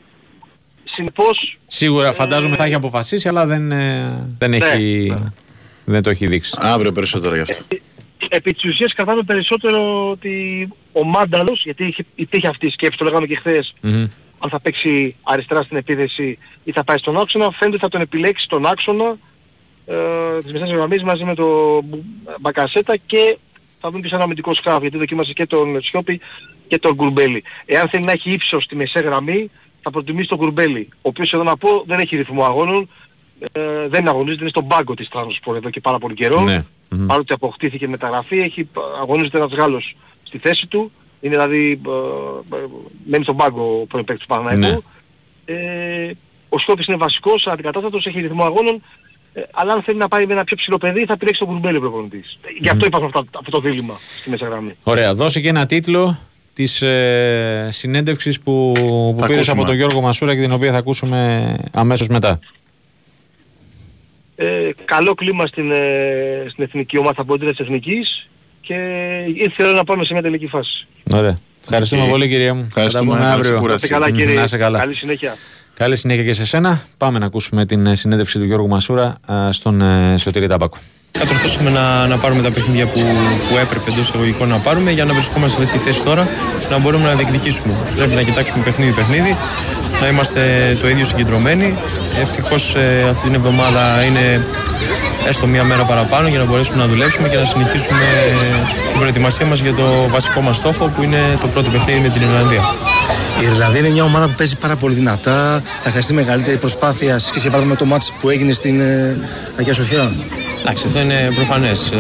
Συνεπώς, 0.94 1.58
Σίγουρα 1.66 2.12
φαντάζομαι 2.12 2.56
θα 2.56 2.64
έχει 2.64 2.74
αποφασίσει, 2.74 3.28
αλλά 3.28 3.46
δεν, 3.46 3.72
ε, 3.72 4.26
δεν, 4.38 4.50
Ναι, 4.50 4.56
έχει, 4.56 5.14
δεν 5.84 6.02
το 6.02 6.10
έχει 6.10 6.26
δείξει. 6.26 6.56
Αύριο 6.60 6.92
περισσότερα 6.92 7.34
γι' 7.34 7.40
αυτό. 7.40 7.64
επί 8.28 8.52
της 8.54 8.64
ουσίας 8.64 8.92
κρατάμε 8.94 9.22
περισσότερο 9.22 10.10
ότι 10.10 10.68
ο 10.92 11.04
Μάνταλος, 11.04 11.62
γιατί 11.64 11.84
είχε, 11.86 12.04
υπήρχε 12.14 12.48
αυτή 12.48 12.66
η 12.66 12.70
σκέψη, 12.70 12.98
το 12.98 13.04
λέγαμε 13.04 13.26
και 13.26 13.36
χθες, 13.36 13.74
Μμμ. 13.80 14.06
αν 14.38 14.50
θα 14.50 14.60
παίξει 14.60 15.16
αριστερά 15.22 15.62
στην 15.62 15.76
επίθεση 15.76 16.38
ή 16.64 16.72
θα 16.72 16.84
πάει 16.84 16.98
στον 16.98 17.20
άξονα, 17.20 17.44
φαίνεται 17.50 17.66
ότι 17.76 17.78
θα 17.78 17.88
τον 17.88 18.00
επιλέξει 18.00 18.44
στον 18.44 18.66
άξονα 18.66 19.16
ε, 19.86 19.94
της 20.44 20.52
μεσάς 20.52 20.70
γραμμής 20.70 21.02
μαζί 21.02 21.24
με 21.24 21.34
τον 21.34 21.84
Μπου- 21.84 22.04
Μπακασέτα 22.40 22.96
και 22.96 23.38
θα 23.80 23.90
δούμε 23.90 24.02
και 24.02 24.08
σε 24.08 24.14
ένα 24.14 24.24
αμυντικό 24.24 24.54
σκάφ, 24.54 24.80
γιατί 24.80 24.98
δοκίμασε 24.98 25.32
και 25.32 25.46
τον 25.46 25.82
Σιώπη 25.82 26.20
και 26.68 26.78
τον 26.78 26.94
Γκουρμπέλη. 26.94 27.42
Εάν 27.66 27.88
θέλει 27.88 28.04
να 28.04 28.12
έχει 28.12 28.30
ύψος 28.32 28.64
στη 28.64 28.76
μεσαία 28.76 29.02
γραμμή, 29.02 29.50
θα 29.82 29.90
προτιμήσει 29.90 30.28
τον 30.28 30.38
Γκουρμπέλη, 30.38 30.88
ο 30.92 30.96
οποίος 31.02 31.32
εδώ 31.32 31.42
να 31.42 31.56
πω 31.56 31.84
δεν 31.86 31.98
έχει 31.98 32.16
ρυθμό 32.16 32.44
αγώνων, 32.44 32.88
ε, 33.52 33.88
δεν 33.88 34.08
αγωνίζεται, 34.08 34.40
είναι 34.40 34.50
στον 34.50 34.66
πάγκο 34.66 34.94
της 34.94 35.08
Τρανσπορ 35.08 35.56
εδώ 35.56 35.70
και 35.70 35.80
πάρα 35.80 35.98
πολύ 35.98 36.14
καιρό. 36.14 36.40
Ναι. 36.40 36.64
Μμμ. 36.88 37.06
Παρότι 37.06 37.32
αποκτήθηκε 37.32 37.88
μεταγραφή, 37.88 38.38
έχει, 38.38 38.68
αγωνίζεται 39.00 39.38
ένας 39.38 39.52
Γάλλος 39.52 39.96
στη 40.22 40.38
θέση 40.38 40.66
του. 40.66 40.92
Είναι 41.20 41.34
δηλαδή, 41.34 41.80
ε, 42.50 42.56
ε, 42.56 42.66
μένει 43.04 43.22
στον 43.22 43.36
πάγκο 43.36 43.80
ο 43.80 43.86
πρώην 43.86 44.04
παίκτης 44.04 44.26
του 44.26 44.34
Παναναϊκού. 44.34 44.82
Ε, 45.44 46.10
ο 46.48 46.58
Σκόπης 46.58 46.86
είναι 46.86 46.96
βασικός, 46.96 47.46
αντικατάστατος, 47.46 48.06
έχει 48.06 48.20
ρυθμό 48.20 48.44
αγώνων. 48.44 48.82
Ε, 49.32 49.42
αλλά 49.52 49.72
αν 49.72 49.82
θέλει 49.82 49.98
να 49.98 50.08
πάει 50.08 50.26
με 50.26 50.32
ένα 50.32 50.44
πιο 50.44 50.56
ψηλό 50.56 50.78
παιδί 50.78 51.04
θα 51.04 51.12
επιλέξει 51.12 51.40
τον 51.40 51.48
Κουρμπέλη 51.48 51.76
ο 51.76 51.80
προπονητής. 51.80 52.38
Ε, 52.42 52.48
Γι' 52.60 52.68
αυτό 52.68 52.86
υπάρχει 52.86 53.06
αυτά, 53.06 53.24
αυτό 53.38 53.50
το 53.50 53.60
δίλημα 53.60 53.98
στη 54.20 54.30
μέσα 54.30 54.46
γραμμή. 54.46 54.76
Ωραία, 54.82 55.14
δώσε 55.14 55.40
και 55.40 55.48
ένα 55.48 55.66
τίτλο 55.66 56.18
της 56.54 56.82
ε, 56.82 57.68
συνέντευξης 57.70 58.40
που, 58.40 58.72
που 58.74 59.16
Θα 59.18 59.26
πήρες 59.26 59.36
ακούσουμε. 59.38 59.56
από 59.60 59.66
τον 59.66 59.76
Γιώργο 59.76 60.00
Μασούρα 60.00 60.34
και 60.34 60.40
την 60.40 60.52
οποία 60.52 60.72
θα 60.72 60.78
ακούσουμε 60.78 61.56
αμέσως 61.72 62.08
μετά. 62.08 62.38
Ε, 64.36 64.70
καλό 64.84 65.14
κλίμα 65.14 65.46
στην, 65.46 65.70
ε, 65.70 66.44
στην 66.50 66.64
εθνική 66.64 66.98
ομάδα 66.98 67.20
από 67.22 67.38
της 67.38 67.58
εθνικής 67.58 68.28
και 68.60 68.74
ήρθε 69.34 69.62
η 69.62 69.66
ώρα 69.66 69.72
να 69.76 69.84
πάμε 69.84 70.04
σε 70.04 70.12
μια 70.12 70.22
τελική 70.22 70.46
φάση. 70.46 70.86
Ωραία. 71.12 71.38
Ευχαριστούμε 71.62 72.02
Οκ. 72.02 72.08
πολύ 72.08 72.28
κυρία 72.28 72.54
μου. 72.54 72.64
Ευχαριστούμε. 72.68 73.04
Θα 73.04 73.10
τα 73.10 73.16
πούμε 73.16 73.24
Καλή 73.28 73.32
αύριο. 73.38 73.50
ξεκούραση. 73.52 73.84
Είστε 73.84 73.94
καλά 73.94 74.08
Μμμ, 74.08 74.16
κύριε, 74.16 74.34
Να 74.34 74.42
είσαι 74.42 74.56
καλά. 74.56 74.78
καλή 74.78 74.94
συνέχεια. 74.94 75.36
Καλή 75.74 75.96
συνέχεια 75.96 76.24
και 76.24 76.32
σε 76.32 76.44
σένα. 76.44 76.82
Πάμε 76.96 77.18
να 77.18 77.26
ακούσουμε 77.26 77.66
την 77.66 77.86
ε, 77.86 77.94
συνέντευξη 77.94 78.38
του 78.38 78.44
Γιώργου 78.44 78.68
Μασούρα 78.68 79.16
ε, 79.28 79.52
στον 79.52 79.82
ε, 79.82 80.16
Σωτήρη 80.18 80.46
Ταμπάκο. 80.46 80.76
Κατορθώσαμε 81.10 81.70
να, 81.70 82.06
να 82.06 82.16
πάρουμε 82.18 82.42
τα 82.42 82.50
παιχνίδια 82.50 82.86
που, 82.86 83.00
που 83.48 83.58
έπρεπε 83.58 83.90
εντός 83.90 84.08
εισαγωγικών 84.08 84.48
να 84.48 84.56
πάρουμε 84.56 84.90
για 84.90 85.04
να 85.04 85.12
βρισκόμαστε 85.12 85.56
σε 85.58 85.64
αυτή 85.64 85.78
τη 85.78 85.84
θέση 85.84 86.04
τώρα 86.04 86.28
να 86.70 86.78
μπορούμε 86.78 87.04
να 87.04 87.14
διεκδικήσουμε. 87.14 87.74
Πρέπει 87.96 88.14
να 88.14 88.22
κοιτάξουμε 88.22 88.64
παιχνίδι-παιχνίδι, 88.64 89.36
να 90.00 90.08
είμαστε 90.08 90.76
το 90.80 90.88
ίδιο 90.88 91.04
συγκεντρωμένοι. 91.04 91.74
Ευτυχώς 92.20 92.76
αυτή 93.10 93.24
την 93.24 93.34
εβδομάδα 93.34 94.04
είναι 94.04 94.44
έστω 95.28 95.46
μία 95.46 95.64
μέρα 95.64 95.84
παραπάνω 95.84 96.28
για 96.28 96.38
να 96.38 96.44
μπορέσουμε 96.44 96.76
να 96.76 96.86
δουλέψουμε 96.86 97.28
και 97.28 97.36
να 97.36 97.44
συνεχίσουμε 97.44 98.00
ε, 98.00 98.88
την 98.88 98.98
προετοιμασία 98.98 99.46
μας 99.46 99.60
για 99.60 99.74
το 99.74 100.08
βασικό 100.08 100.40
μας 100.40 100.56
στόχο 100.56 100.88
που 100.88 101.02
είναι 101.02 101.38
το 101.40 101.46
πρώτο 101.46 101.70
παιχνίδι 101.70 102.00
με 102.00 102.08
την 102.08 102.22
Ιρλανδία. 102.22 102.62
Η 103.40 103.44
Ιρλανδία 103.44 103.80
είναι 103.80 103.90
μια 103.90 104.04
ομάδα 104.04 104.26
που 104.26 104.34
παίζει 104.36 104.56
πάρα 104.56 104.76
πολύ 104.76 104.94
δυνατά. 104.94 105.62
Θα 105.80 105.90
χρειαστεί 105.90 106.12
μεγαλύτερη 106.12 106.56
προσπάθεια 106.56 107.18
σε 107.18 107.26
σχέση 107.26 107.44
παράδειγμα, 107.44 107.72
με 107.72 107.78
το 107.78 107.84
μάτς 107.84 108.12
που 108.20 108.28
έγινε 108.28 108.52
στην 108.52 108.80
ε, 108.80 109.16
Αγία 109.58 109.74
Σοφιά. 109.74 110.10
Εντάξει, 110.60 110.84
αυτό 110.86 111.00
είναι 111.00 111.32
προφανές. 111.34 111.92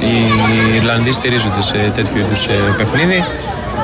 οι 0.00 0.76
Ιρλανδοί 0.76 1.12
στηρίζονται 1.12 1.62
σε 1.62 1.92
τέτοιου 1.94 2.18
είδους 2.18 2.46
παιχνίδι. 2.76 3.24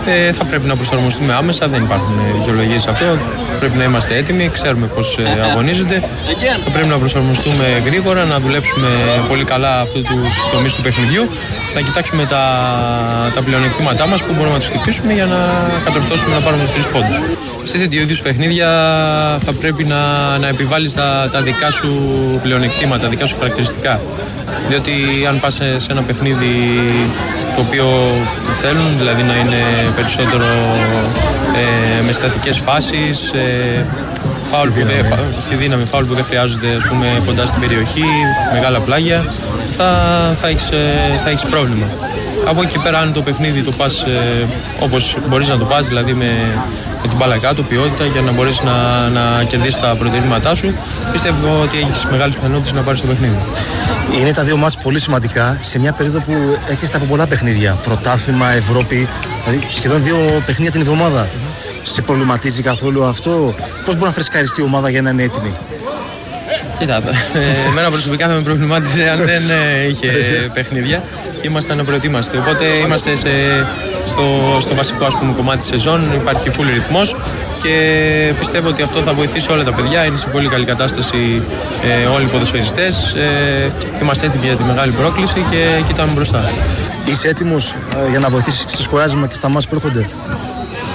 Ε, 0.07 0.33
θα 0.33 0.45
πρέπει 0.45 0.67
να 0.67 0.77
προσαρμοστούμε 0.77 1.33
άμεσα, 1.33 1.69
δεν 1.69 1.83
υπάρχουν 1.83 2.15
δικαιολογίες 2.39 2.83
σε 2.83 2.91
αυτό. 2.91 3.05
Πρέπει 3.61 3.77
να 3.77 3.85
είμαστε 3.85 4.17
έτοιμοι, 4.17 4.51
ξέρουμε 4.53 4.87
πώς 4.87 5.19
αγωνίζονται. 5.51 6.01
Θα 6.65 6.71
πρέπει 6.71 6.89
να 6.89 6.99
προσαρμοστούμε 6.99 7.83
γρήγορα, 7.85 8.25
να 8.25 8.39
δουλέψουμε 8.41 8.89
πολύ 9.29 9.45
καλά 9.45 9.81
αυτού 9.81 10.03
τους 10.03 10.51
τομείς 10.53 10.75
του 10.75 10.83
παιχνιδιού, 10.83 11.29
να 11.75 11.81
κοιτάξουμε 11.81 12.25
τα, 12.25 12.45
τα 13.35 13.43
πλεονεκτήματά 13.43 14.07
μας 14.07 14.23
που 14.23 14.33
μπορούμε 14.33 14.53
να 14.53 14.59
τους 14.59 14.69
χτυπήσουμε 14.69 15.13
για 15.13 15.25
να 15.25 15.39
κατορθώσουμε 15.85 16.35
να 16.35 16.41
πάρουμε 16.41 16.63
τους 16.63 16.73
τρεις 16.73 16.87
πόντους. 16.87 17.21
Σε 17.63 17.79
τέτοιου 17.79 18.01
είδους 18.01 18.21
παιχνίδια 18.21 18.69
θα 19.45 19.53
πρέπει 19.53 19.85
να, 19.85 20.01
να 20.39 20.49
επιβάλλεις 20.49 20.95
τα, 20.95 21.29
τα 21.33 21.43
δικά 21.43 21.71
σου 21.71 21.91
πλεονεκτήματα, 22.43 23.03
τα 23.03 23.09
δικά 23.09 23.27
σου 23.27 23.37
χαρακτηριστικά. 23.39 24.01
Διότι 24.69 24.93
αν 25.29 25.41
πας 25.41 25.55
σε, 25.55 25.79
σε 25.79 25.93
ένα 25.93 26.03
παιχνίδι 26.03 26.55
το 27.57 27.61
οποίο 27.61 27.87
θέλουν, 28.61 28.99
δηλαδή 28.99 29.23
να 29.23 29.35
είναι 29.37 29.63
περισσότερο 29.97 30.45
ε, 31.55 32.03
με 32.03 32.13
στατικές 32.13 32.59
φάσεις, 32.59 33.33
ε, 33.33 33.87
φάουλ 34.51 34.69
που 34.69 34.87
δεν, 34.87 35.19
στη 35.41 35.55
δύναμη 35.55 35.85
φάουλ 35.85 36.05
που 36.05 36.15
δεν 36.15 36.25
χρειάζονται 36.25 36.75
ας 36.77 36.87
πούμε, 36.87 37.07
κοντά 37.27 37.47
στην 37.47 37.61
περιοχή, 37.61 38.05
μεγάλα 38.53 38.81
πλάγια, 38.81 39.25
θα, 39.77 39.91
θα, 40.41 40.49
έχεις, 40.49 40.71
ε, 40.71 41.21
θα 41.25 41.31
έχεις 41.31 41.45
πρόβλημα. 41.45 41.87
Από 42.47 42.63
εκεί 42.63 42.79
πέρα 42.79 42.99
αν 42.99 43.13
το 43.13 43.23
παιχνίδι 43.23 43.63
το 43.63 43.73
πας 43.73 44.03
ε, 44.03 44.47
όπως 44.81 45.17
μπορείς 45.29 45.49
να 45.49 45.59
το 45.59 45.65
πας, 45.65 45.89
δηλαδή 45.89 46.13
με, 46.13 46.31
με 47.03 47.09
την 47.09 47.17
μπάλα 47.17 47.39
κάτω, 47.39 47.63
ποιότητα, 47.63 48.05
για 48.05 48.21
να 48.21 48.33
μπορείς 48.33 48.63
να, 48.63 49.09
να 49.09 49.45
κερδίσεις 49.45 49.81
τα 49.81 49.95
πρωτεύηματά 49.99 50.55
σου, 50.55 50.75
πιστεύω 51.13 51.61
ότι 51.63 51.79
έχεις 51.79 52.07
μεγάλες 52.11 52.35
πιθανότητες 52.35 52.73
να 52.73 52.81
πάρεις 52.81 53.01
το 53.01 53.07
παιχνίδι. 53.07 53.37
Είναι 54.21 54.33
τα 54.33 54.43
δύο 54.43 54.57
μάτς 54.57 54.77
πολύ 54.77 55.01
σημαντικά 55.01 55.59
σε 55.61 55.79
μια 55.79 55.93
περίοδο 55.93 56.21
που 56.21 56.33
έχεις 56.69 56.95
από 56.95 57.05
πολλά 57.05 57.27
παιχνίδια. 57.27 57.79
Πρωτάθλημα, 57.83 58.53
Ευρώπη, 58.53 59.09
δηλαδή 59.45 59.67
σχεδόν 59.69 60.03
δύο 60.03 60.43
παιχνίδια 60.47 60.71
την 60.71 60.81
εβδομάδα. 60.81 61.29
Σε 61.83 62.03
προβληματίζει 62.03 62.63
καθόλου 62.63 63.05
αυτό, 63.05 63.55
πώς 63.85 63.95
μπορεί 63.95 64.07
να 64.07 64.13
φρεσκαριστεί 64.13 64.61
η 64.61 64.65
ομάδα 64.65 64.91
για 64.91 65.03
να 65.03 65.11
είναι 65.11 65.23
έτοιμη; 65.23 65.53
Κοίτα, 66.79 66.97
ε, 67.35 67.69
εμένα 67.69 67.91
προσωπικά 67.91 68.27
θα 68.29 68.35
με 68.35 68.41
προβλημάτιζε 68.41 69.09
αν 69.09 69.19
δεν 69.19 69.43
ε, 69.51 69.89
είχε 69.89 70.09
παιχνίδια. 70.55 71.03
και 71.41 71.47
είμαστε 71.49 71.73
αναπροετοίμαστοι. 71.73 72.37
Οπότε 72.37 72.65
είμαστε 72.85 73.17
σε, 73.17 73.29
στο, 74.07 74.23
στο 74.61 74.75
βασικό 74.75 75.05
ας 75.05 75.19
πούμε, 75.19 75.33
κομμάτι 75.33 75.59
της 75.59 75.67
σεζόν, 75.67 76.13
υπάρχει 76.15 76.51
full 76.57 76.67
ρυθμός 76.73 77.17
και 77.63 77.75
πιστεύω 78.39 78.69
ότι 78.69 78.83
αυτό 78.83 79.01
θα 79.01 79.13
βοηθήσει 79.13 79.53
όλα 79.53 79.65
τα 79.65 79.73
παιδιά. 79.73 80.05
Είναι 80.05 80.17
σε 80.17 80.27
πολύ 80.27 80.49
καλή 80.49 80.65
κατάσταση 80.65 81.43
ε, 82.03 82.07
όλοι 82.07 82.25
οι 82.25 82.29
ποδοσφαιριστές. 82.29 83.13
Ε, 83.13 83.73
είμαστε 84.03 84.27
έτοιμοι 84.27 84.47
για 84.47 84.57
τη 84.57 84.63
μεγάλη 84.63 84.93
πρόκληση 84.93 85.45
και 85.51 85.83
κοιτάμε 85.87 86.13
μπροστά. 86.13 86.51
Είσαι 87.05 87.29
έτοιμος 87.29 87.75
για 88.11 88.19
να 88.19 88.29
βοηθήσεις 88.29 88.61
στο 88.61 88.83
σκοράρισμα 88.83 89.27
και 89.27 89.35
στα 89.35 89.49
μάτια 89.49 89.69
που 89.69 89.75
έρχονται; 89.75 90.07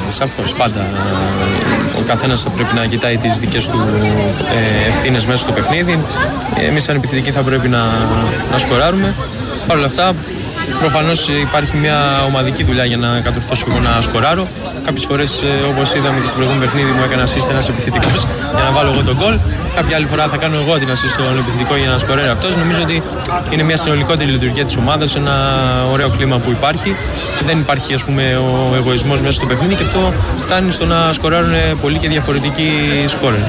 Σαφώς, 0.07 0.53
πάντα. 0.53 0.85
Ο 1.99 2.01
καθένας 2.07 2.41
θα 2.41 2.49
πρέπει 2.49 2.73
να 2.75 2.85
κοιτάει 2.85 3.17
τις 3.17 3.38
δικές 3.38 3.67
του 3.67 3.89
ε, 4.85 4.88
ευθύνες 4.88 5.25
μέσα 5.25 5.38
στο 5.38 5.51
παιχνίδι. 5.51 5.99
Εμείς, 6.67 6.84
σαν 6.84 6.95
επιθετικοί, 6.95 7.31
θα 7.31 7.41
πρέπει 7.41 7.67
να, 7.67 7.79
να 8.51 8.57
σκοράρουμε. 8.57 9.13
Παρ' 9.67 9.77
όλα 9.77 9.85
αυτά, 9.85 10.13
προφανώς 10.80 11.27
υπάρχει 11.27 11.77
μια 11.77 11.98
ομαδική 12.27 12.64
δουλειά 12.64 12.85
για 12.85 12.98
να 12.98 13.19
κατορθώσω 13.19 13.65
εγώ 13.69 13.80
να 13.80 14.02
σκοράρω. 14.02 14.48
Κάποιες 14.85 15.06
φορές, 15.06 15.44
όπως 15.69 15.94
είδαμε 15.94 16.19
και 16.19 16.26
στο 16.26 16.35
προηγούμενο 16.35 16.65
παιχνίδι, 16.65 16.91
μου 16.91 17.03
έκανε 17.03 17.23
assist 17.27 17.49
ένας 17.49 17.69
επιθετικός 17.69 18.19
για 18.56 18.64
να 18.64 18.72
βάλω 18.72 18.91
εγώ 18.91 19.02
το 19.02 19.15
γκολ. 19.19 19.38
Κάποια 19.76 19.95
άλλη 19.95 20.06
φορά 20.06 20.27
θα 20.27 20.38
κάνω 20.38 20.56
εγώ 20.64 20.77
την 20.77 20.89
assist 20.94 21.14
στον 21.14 21.38
επιθετικό 21.38 21.76
για 21.76 21.89
να 21.89 21.98
σκοράρει 21.98 22.30
αυτός. 22.30 22.56
Νομίζω 22.56 22.81
ότι 22.81 23.02
είναι 23.49 23.64
μια 23.64 23.77
συνολικότερη 23.77 24.30
λειτουργία 24.31 24.65
της 24.65 24.76
ομάδας, 24.76 25.15
ένα 25.15 25.34
ωραίο 25.91 26.10
κλίμα 26.10 26.38
που 26.38 26.52
υπάρχει. 26.52 26.95
Δεν 27.45 27.57
υπάρχει 27.57 27.94
ας 27.94 28.03
πούμε, 28.03 28.23
ο 28.72 28.76
εγωισμός 28.76 29.22
μέσα 29.22 29.34
στο 29.34 29.45
παιχνίδι 29.45 29.76
και 29.76 29.84
αυτό 29.84 30.14
φτάνει 30.39 30.72
στο 30.72 30.85
να 30.85 31.14
σκοράρουν 31.14 31.53
πολλοί 31.81 31.98
και 31.98 32.07
διαφορετικοί 32.07 32.69
σκόρερ. 33.07 33.39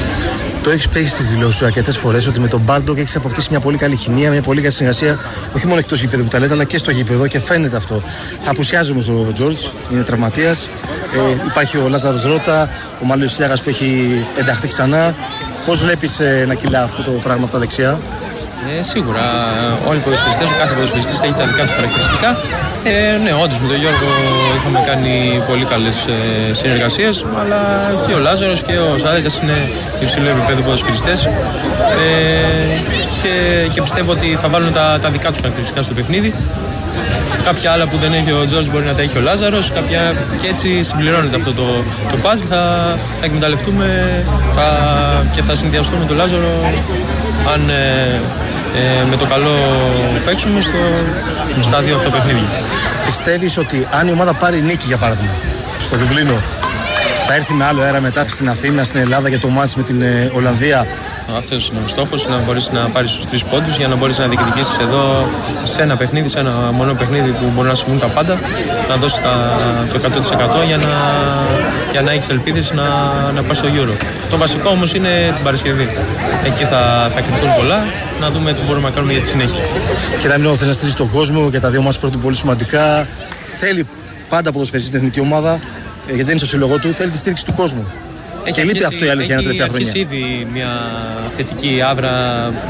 Το 0.69 0.75
έχεις 0.75 0.89
πει 0.89 1.05
στις 1.05 1.31
δηλώσεις 1.31 1.55
σου 1.55 1.65
αρκετές 1.65 1.97
φορές 1.97 2.27
ότι 2.27 2.41
με 2.41 2.49
τον 2.49 2.61
Μπάλντοκ 2.61 2.99
έχεις 2.99 3.17
αποκτήσει 3.17 3.47
μια 3.51 3.61
πολύ 3.61 3.77
καλή 3.77 3.97
χημεία, 3.97 4.31
μια 4.31 4.43
πολύ 4.43 4.61
καλή 4.61 4.73
συνεργασία, 4.73 5.19
όχι 5.57 5.67
μόνο 5.67 5.79
εκτός 5.79 6.01
γήπεδου 6.01 6.23
που 6.23 6.29
τα 6.29 6.39
λέτε, 6.39 6.53
αλλά 6.53 6.65
και 6.65 6.79
στο 6.79 6.91
γήπεδο 6.91 7.27
και 7.27 7.41
φαίνεται 7.41 7.77
αυτό. 7.77 8.03
Θα 8.41 8.51
απουσιάζει 8.51 8.93
όμως 8.93 9.09
ο 9.09 9.27
Τζορτζ, 9.33 9.65
είναι 9.93 10.03
τραυματίας. 10.03 10.69
Ε, 11.15 11.47
υπάρχει 11.47 11.77
ο 11.77 11.89
Λάζαρος 11.89 12.25
Ρότα, 12.25 12.71
ο 13.03 13.05
Μάλλιο 13.05 13.29
Σιάγας 13.29 13.63
που 13.63 13.69
έχει 13.69 14.09
ενταχθεί 14.39 14.69
ξανά. 14.69 15.15
Πώς 15.67 15.81
βλέπεις 15.81 16.21
ε, 16.21 16.45
να 16.49 16.55
κυλά 16.55 16.83
αυτό 16.83 17.03
το 17.03 17.11
πράγμα 17.11 17.43
από 17.43 17.53
τα 17.53 17.59
δεξιά; 17.59 18.01
Ε, 18.67 18.83
σίγουρα 18.83 19.25
όλοι 19.89 19.99
οι 19.99 20.03
ποδοσφαιριστές, 20.03 20.51
ο 20.51 20.55
κάθε 20.59 20.75
ποδοσφαιριστής 20.75 21.21
έχει 21.21 21.33
τα 21.33 21.45
δικά 21.45 21.65
του 21.67 21.73
χαρακτηριστικά. 21.79 22.31
Ε, 22.85 23.17
ναι, 23.25 23.33
όντως 23.43 23.61
με 23.61 23.67
τον 23.69 23.79
Γιώργο 23.83 24.09
είχαμε 24.57 24.81
κάνει 24.91 25.43
πολύ 25.51 25.65
καλές 25.65 26.07
ε, 26.07 26.53
συνεργασίες, 26.53 27.25
αλλά 27.41 27.61
και 28.07 28.13
ο 28.15 28.19
Λάζαρος 28.19 28.63
και 28.63 28.79
ο 28.79 28.99
Σάδικα 28.99 29.31
είναι 29.43 29.59
υψηλού 30.01 30.29
επίπεδου 30.29 30.63
ποδοσφαιριστές. 30.63 31.25
Ε, 31.25 31.31
και, 33.23 33.33
και 33.73 33.81
πιστεύω 33.83 34.11
ότι 34.13 34.39
θα 34.43 34.49
βάλουν 34.49 34.73
τα, 34.73 34.99
τα 35.03 35.11
δικά 35.11 35.29
τους 35.29 35.37
χαρακτηριστικά 35.37 35.83
στο 35.83 35.95
παιχνίδι. 35.95 36.35
Κάποια 37.45 37.73
άλλα 37.73 37.87
που 37.87 37.97
δεν 37.97 38.13
έχει 38.13 38.33
ο 38.33 38.45
Τζόρτζ 38.47 38.69
μπορεί 38.69 38.85
να 38.85 38.95
τα 38.95 39.03
έχει 39.03 39.19
ο 39.19 39.21
Λάζαρος. 39.21 39.73
Και 40.41 40.49
έτσι 40.49 40.83
συμπληρώνεται 40.83 41.37
αυτό 41.37 41.53
το, 41.53 41.85
το 42.11 42.17
puzzle. 42.23 42.47
Θα, 42.49 42.99
θα 43.21 43.25
εκμεταλλευτούμε 43.25 43.87
θα, 44.55 44.69
και 45.33 45.43
θα 45.43 45.55
συνδυαστούμε 45.55 46.05
τον 46.05 46.17
Λάζαρο 46.17 46.73
αν 47.53 47.69
ε, 47.69 48.21
ε, 48.77 49.05
με 49.11 49.17
το 49.17 49.25
καλό 49.25 49.57
παίξουμε 50.25 50.61
στο 50.61 50.79
στάδιο 51.61 51.97
αυτό 51.97 52.11
παιχνίδι. 52.11 52.45
Πιστεύεις 53.07 53.59
ότι 53.59 53.87
αν 53.91 54.09
η 54.09 54.11
ομάδα 54.11 54.35
πάρει 54.35 54.61
νίκη, 54.61 54.87
για 54.87 54.97
παράδειγμα, 54.97 55.33
στο 55.79 55.97
Δουβλίνο, 55.97 56.43
θα 57.27 57.35
έρθει 57.35 57.53
με 57.53 57.65
άλλο 57.65 57.83
αέρα 57.83 58.01
μετά 58.01 58.25
στην 58.29 58.49
Αθήνα, 58.49 58.85
στην 58.85 59.01
Ελλάδα 59.01 59.29
για 59.29 59.39
το 59.39 59.49
μάτς 59.49 59.77
με 59.77 59.83
την 59.83 60.03
ε, 60.03 60.31
Ολλανδία; 60.35 60.87
Αυτό 61.37 61.55
είναι 61.55 61.81
ο 61.85 61.89
στόχο, 61.89 62.15
να 62.29 62.45
μπορείς 62.45 62.71
να 62.71 62.81
πάρεις 62.81 63.13
τους 63.13 63.27
τρεις 63.27 63.45
πόντους 63.45 63.77
για 63.77 63.89
να 63.89 63.97
μπορείς 63.97 64.19
να 64.19 64.27
διεκδικήσεις 64.27 64.77
εδώ 64.79 65.29
σε 65.65 65.83
ένα 65.83 65.97
παιχνίδι, 65.97 66.29
σε 66.29 66.39
ένα 66.39 66.51
μόνο 66.51 66.95
παιχνίδι 66.95 67.31
που 67.31 67.53
μπορεί 67.55 67.69
να 67.69 67.75
συμβούν 67.75 67.99
τα 67.99 68.07
πάντα, 68.07 68.39
να 68.89 68.97
δώσεις 68.97 69.21
το 69.93 70.01
100% 70.63 70.67
για 70.67 70.77
να, 70.77 70.93
για 71.93 72.03
να 72.03 72.11
έχεις 72.11 72.29
ελπίδες 72.29 72.73
να, 72.73 72.83
να 73.35 73.43
πας 73.43 73.57
στο 73.57 73.69
Euro. 73.69 73.97
Το 74.31 74.37
βασικό 74.37 74.71
όμως 74.71 74.95
είναι 74.95 75.33
την 75.35 75.45
Παρασκευή. 75.45 75.89
Εκεί 76.45 76.65
θα, 76.65 77.11
θα 77.15 77.21
κρυφθούν 77.21 77.55
πολλά, 77.57 77.85
να 78.21 78.31
δούμε 78.31 78.53
τι 78.53 78.63
μπορούμε 78.63 78.89
να 78.89 78.95
κάνουμε 78.95 79.13
για 79.13 79.23
τη 79.23 79.29
συνέχεια. 79.29 79.63
Και 80.19 80.29
να 80.29 80.39
μην 80.39 80.59
θες 80.59 80.67
να 80.67 80.73
στείλεις 80.73 80.95
τον 80.95 81.11
κόσμο 81.11 81.51
και 81.51 81.61
τα 81.61 81.71
δύο 81.71 81.83
μα 81.83 81.93
πρώτα 82.01 82.19
πολύ 82.19 82.37
σημαντικά. 82.37 83.07
Θέλει 83.59 83.87
πάντα 84.29 84.53
ποδοσφαιριστή 84.53 84.89
στην 84.89 85.01
εθνική 85.01 85.21
ομάδα, 85.21 85.53
ε, 85.53 85.59
γιατί 86.07 86.23
δεν 86.23 86.29
είναι 86.29 86.39
στο 86.39 86.47
σύλλογό 86.47 86.79
του, 86.79 86.93
θέλει 86.95 87.11
τη 87.11 87.17
στήριξη 87.17 87.45
του 87.45 87.55
κόσμου. 87.55 87.87
Και 88.51 88.63
λείπει 88.63 88.85
αυτό 88.85 89.05
η 89.05 89.09
αλήθεια 89.09 89.35
είναι 89.35 89.43
τελευταία 89.43 89.67
Έχει 89.67 89.75
χρόνια. 89.75 89.91
αρχίσει 89.91 90.17
ήδη 90.17 90.47
μια 90.53 90.71
θετική 91.37 91.83
άβρα 91.91 92.13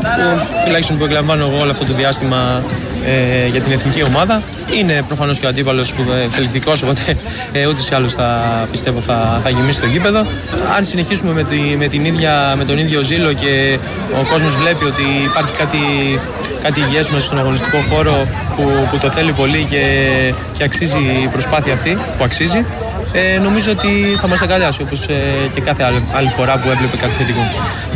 που 0.02 0.60
τουλάχιστον 0.64 0.98
που 0.98 1.04
εκλαμβάνω 1.04 1.44
εγώ 1.44 1.58
όλο 1.60 1.70
αυτό 1.70 1.84
το 1.84 1.92
διάστημα 1.92 2.62
ε, 3.06 3.46
για 3.46 3.60
την 3.60 3.72
εθνική 3.72 4.02
ομάδα. 4.02 4.42
Είναι 4.78 5.02
προφανώς 5.06 5.38
και 5.38 5.46
ο 5.46 5.48
αντίπαλος 5.48 5.92
που 5.92 6.02
ε, 6.24 6.28
θελκτικό, 6.28 6.72
οπότε 6.82 7.16
ε, 7.52 7.66
ούτως 7.66 7.88
ή 7.88 7.94
άλλως 7.94 8.14
θα 8.14 8.40
πιστεύω 8.70 9.00
θα, 9.00 9.40
θα 9.42 9.50
γεμίσει 9.50 9.80
το 9.80 9.86
γήπεδο. 9.86 10.18
Αν 10.76 10.84
συνεχίσουμε 10.84 11.32
με, 11.32 11.42
τη, 11.42 11.56
με, 11.78 11.86
την 11.86 12.04
ίδια, 12.04 12.54
με 12.56 12.64
τον 12.64 12.78
ίδιο 12.78 13.02
ζήλο 13.02 13.32
και 13.32 13.78
ο 14.20 14.24
κόσμος 14.30 14.56
βλέπει 14.56 14.84
ότι 14.84 15.02
υπάρχει 15.30 15.54
κάτι, 15.54 15.78
κάτι 16.62 16.80
υγιές 16.80 17.08
μέσα 17.10 17.26
στον 17.26 17.38
αγωνιστικό 17.38 17.78
χώρο 17.90 18.26
που, 18.56 18.62
που 18.90 18.98
το 18.98 19.10
θέλει 19.10 19.32
πολύ 19.32 19.64
και, 19.64 19.82
και 20.56 20.64
αξίζει 20.64 20.98
η 21.24 21.28
προσπάθεια 21.32 21.72
αυτή 21.72 21.98
που 22.18 22.24
αξίζει, 22.24 22.64
ε, 23.12 23.38
νομίζω 23.38 23.70
ότι 23.70 24.16
θα 24.20 24.28
μας 24.28 24.42
αγκαλιάσει 24.42 24.82
όπως 24.82 25.06
ε, 25.06 25.14
και 25.54 25.60
κάθε 25.60 25.82
άλλη, 25.82 26.04
άλλη 26.12 26.28
φορά 26.28 26.52
που 26.58 26.70
έβλεπε 26.70 26.96
κάτι 26.96 27.12
θετικό. 27.12 27.40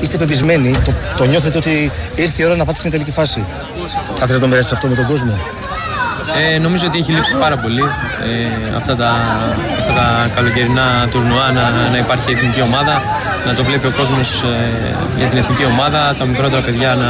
Είστε 0.00 0.16
πεπισμένοι, 0.16 0.70
το, 0.84 0.92
το 1.16 1.24
νιώθετε 1.24 1.58
ότι 1.58 1.90
ήρθε 2.14 2.42
η 2.42 2.44
ώρα 2.44 2.56
να 2.56 2.64
πάτε 2.64 2.78
στην 2.78 2.90
τελική 2.90 3.10
φάση; 3.10 3.44
Θα 4.08 4.26
θέλετε 4.26 4.32
να 4.32 4.40
το 4.40 4.46
μοιράσετε 4.46 4.74
αυτό 4.74 4.88
με 4.88 4.94
τον 4.94 5.06
κόσμο; 5.06 5.38
Ε, 6.54 6.58
νομίζω 6.58 6.86
ότι 6.86 6.98
έχει 6.98 7.12
λείψει 7.12 7.34
πάρα 7.36 7.56
πολύ 7.56 7.82
ε, 7.82 8.76
αυτά, 8.76 8.96
τα, 8.96 9.10
αυτά 9.78 9.92
τα 9.92 10.30
καλοκαιρινά 10.34 11.08
τουρνουά 11.10 11.46
να, 11.52 11.64
να 11.90 11.98
υπάρχει 11.98 12.32
εθνική 12.32 12.60
ομάδα, 12.60 13.02
να 13.46 13.54
το 13.54 13.64
βλέπει 13.64 13.86
ο 13.86 13.92
κόσμος 13.96 14.42
ε, 14.42 14.94
για 15.18 15.26
την 15.26 15.38
εθνική 15.38 15.64
ομάδα, 15.64 16.14
τα 16.18 16.24
μικρότερα 16.24 16.62
παιδιά 16.62 16.94
να, 16.94 17.08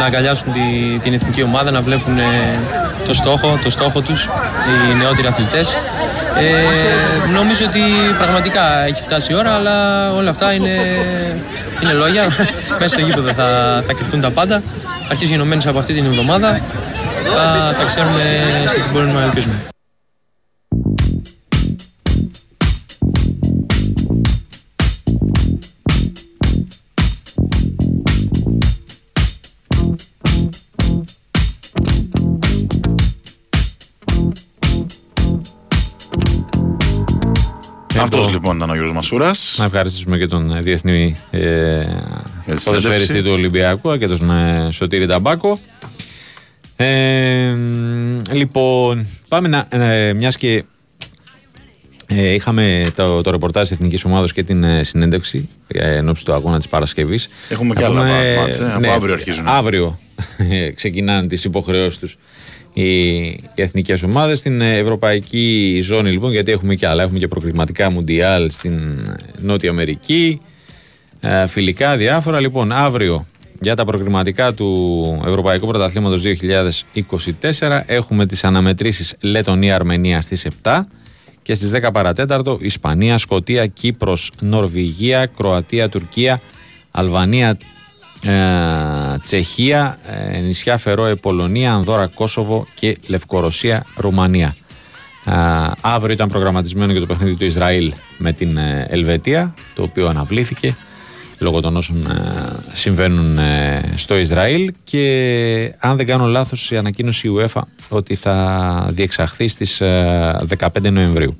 να 0.00 0.06
αγκαλιάσουν 0.06 0.52
τη, 0.52 0.98
την 0.98 1.12
εθνική 1.12 1.42
ομάδα, 1.42 1.70
να 1.70 1.80
βλέπουν 1.80 2.18
ε, 2.18 2.22
το 3.06 3.14
στόχο, 3.14 3.58
το 3.64 3.70
στόχο 3.70 4.00
τους, 4.00 4.24
οι 4.24 4.96
νεότεροι 4.96 5.26
αθλητές. 5.26 5.74
Ε, 6.38 7.28
νομίζω 7.32 7.64
ότι 7.68 7.80
πραγματικά 8.18 8.84
έχει 8.84 9.02
φτάσει 9.02 9.32
η 9.32 9.34
ώρα, 9.34 9.54
αλλά 9.54 10.10
όλα 10.12 10.30
αυτά 10.30 10.52
είναι, 10.52 10.74
είναι 11.82 11.92
λόγια. 11.92 12.24
Μέσα 12.80 12.88
στο 12.88 13.00
γήπεδο 13.00 13.32
θα, 13.32 13.82
θα 13.86 13.92
κρυφτούν 13.92 14.20
τα 14.20 14.30
πάντα. 14.30 14.62
Αρχίζει 15.10 15.30
γενομένες 15.30 15.66
από 15.66 15.78
αυτή 15.78 15.92
την 15.92 16.04
εβδομάδα. 16.04 16.60
Θα, 17.34 17.74
θα 17.78 17.84
ξέρουμε 17.84 18.22
σε 18.68 18.80
τι 18.80 18.88
μπορούμε 18.92 19.12
να 19.12 19.24
ελπίζουμε. 19.24 19.54
Αυτός 38.02 38.28
λοιπόν 38.28 38.56
ήταν 38.56 38.70
ο 38.70 38.72
Γιώργος 38.72 38.94
Μασούρας. 38.94 39.54
Να 39.58 39.64
ευχαριστήσουμε 39.64 40.18
και 40.18 40.26
τον 40.26 40.56
ε, 40.56 40.60
διεθνή 40.60 41.16
ε, 41.30 41.40
συνέντευξη. 41.40 42.64
ποδοσφαιριστή 42.64 43.22
του 43.22 43.30
Ολυμπιακού 43.30 43.96
και 43.96 44.06
τον 44.06 44.30
ε, 44.30 44.68
Σωτήρη 44.70 45.06
Ταμπάκο. 45.06 45.58
Ε, 46.76 47.54
λοιπόν, 48.32 49.06
πάμε 49.28 49.48
να. 49.48 49.66
Ε, 49.70 50.12
μιας 50.12 50.36
και 50.36 50.64
ε, 52.06 52.34
είχαμε 52.34 52.92
το, 52.94 53.22
το 53.22 53.30
ρεπορτάζ 53.30 53.62
της 53.62 53.72
Εθνικής 53.72 54.04
Ομάδος 54.04 54.32
και 54.32 54.42
την 54.42 54.64
ε, 54.64 54.82
συνέντευξη 54.82 55.48
ε, 55.68 55.96
εν 55.96 56.08
ώψη 56.08 56.24
του 56.24 56.32
αγώνα 56.32 56.56
της 56.56 56.68
Παρασκευής. 56.68 57.28
Έχουμε 57.48 57.74
και 57.74 57.80
Να 57.80 57.86
άλλα 57.86 58.00
πούμε, 58.00 58.36
μάτς, 58.38 58.58
ε, 58.58 58.72
από 58.74 58.90
αύριο 58.90 59.14
αρχίζουν. 59.14 59.48
Αύριο 59.48 59.98
ε, 60.50 60.70
ξεκινάνε 60.70 61.26
τις 61.26 61.44
υποχρεώσεις 61.44 61.98
τους 61.98 62.16
οι, 62.72 63.24
οι 63.26 63.42
εθνικές 63.54 64.02
ομάδες 64.02 64.38
στην 64.38 64.60
ε, 64.60 64.76
ευρωπαϊκή 64.76 65.80
ζώνη 65.82 66.10
λοιπόν 66.10 66.30
γιατί 66.30 66.52
έχουμε 66.52 66.74
και 66.74 66.86
άλλα. 66.86 67.02
Έχουμε 67.02 67.18
και 67.18 67.28
προκριματικά 67.28 67.90
μουντιάλ 67.90 68.50
στην 68.50 68.98
ε, 68.98 69.14
Νότια 69.38 69.70
Αμερική, 69.70 70.40
ε, 71.20 71.46
φιλικά 71.46 71.96
διάφορα. 71.96 72.40
Λοιπόν, 72.40 72.72
αύριο 72.72 73.26
για 73.60 73.74
τα 73.74 73.84
προκριματικά 73.84 74.54
του 74.54 75.22
Ευρωπαϊκού 75.26 75.66
Πρωταθλήματος 75.66 76.22
2024 77.60 77.80
έχουμε 77.86 78.26
τις 78.26 78.44
αναμετρήσεις 78.44 79.14
Λετωνία-Αρμενία 79.20 80.20
στις 80.20 80.46
7 80.62 80.80
και 81.42 81.54
στις 81.54 81.70
10 81.70 81.92
παρατέταρτο 81.92 82.58
Ισπανία, 82.60 83.18
Σκοτία, 83.18 83.66
Κύπρος, 83.66 84.32
Νορβηγία, 84.40 85.26
Κροατία, 85.26 85.88
Τουρκία, 85.88 86.40
Αλβανία, 86.90 87.48
ε, 87.48 87.56
Τσεχία, 89.22 89.98
ε, 90.34 90.38
νησιά 90.38 90.78
Φερόε, 90.78 91.14
Πολωνία, 91.14 91.72
Ανδόρα, 91.72 92.06
Κόσοβο 92.06 92.66
και 92.74 92.98
Λευκορωσία, 93.06 93.84
Ρουμανία. 93.96 94.56
Ε, 95.24 95.32
αύριο 95.80 96.14
ήταν 96.14 96.28
προγραμματισμένο 96.28 96.92
και 96.92 97.00
το 97.00 97.06
παιχνίδι 97.06 97.34
του 97.34 97.44
Ισραήλ 97.44 97.92
με 98.18 98.32
την 98.32 98.56
ε, 98.56 98.86
Ελβετία, 98.90 99.54
το 99.74 99.82
οποίο 99.82 100.08
αναβλήθηκε 100.08 100.76
λόγω 101.40 101.60
των 101.60 101.76
όσων 101.76 101.96
ε, 101.96 102.14
συμβαίνουν 102.72 103.38
ε, 103.38 103.92
στο 103.94 104.18
Ισραήλ 104.18 104.72
και 104.84 105.74
αν 105.78 105.96
δεν 105.96 106.06
κάνω 106.06 106.26
λάθος 106.26 106.70
η 106.70 106.76
ανακοίνωση 106.76 107.28
η 107.28 107.30
UEFA 107.36 107.60
ότι 107.88 108.14
θα 108.14 108.86
διεξαχθεί 108.90 109.48
στις 109.48 109.80
ε, 109.80 110.46
15 110.58 110.90
Νοεμβρίου. 110.92 111.38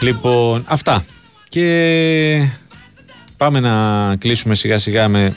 Λοιπόν, 0.00 0.64
αυτά. 0.66 1.04
Και 1.48 2.48
πάμε 3.40 3.60
να 3.60 4.16
κλείσουμε 4.16 4.54
σιγά 4.54 4.78
σιγά 4.78 5.08
με 5.08 5.36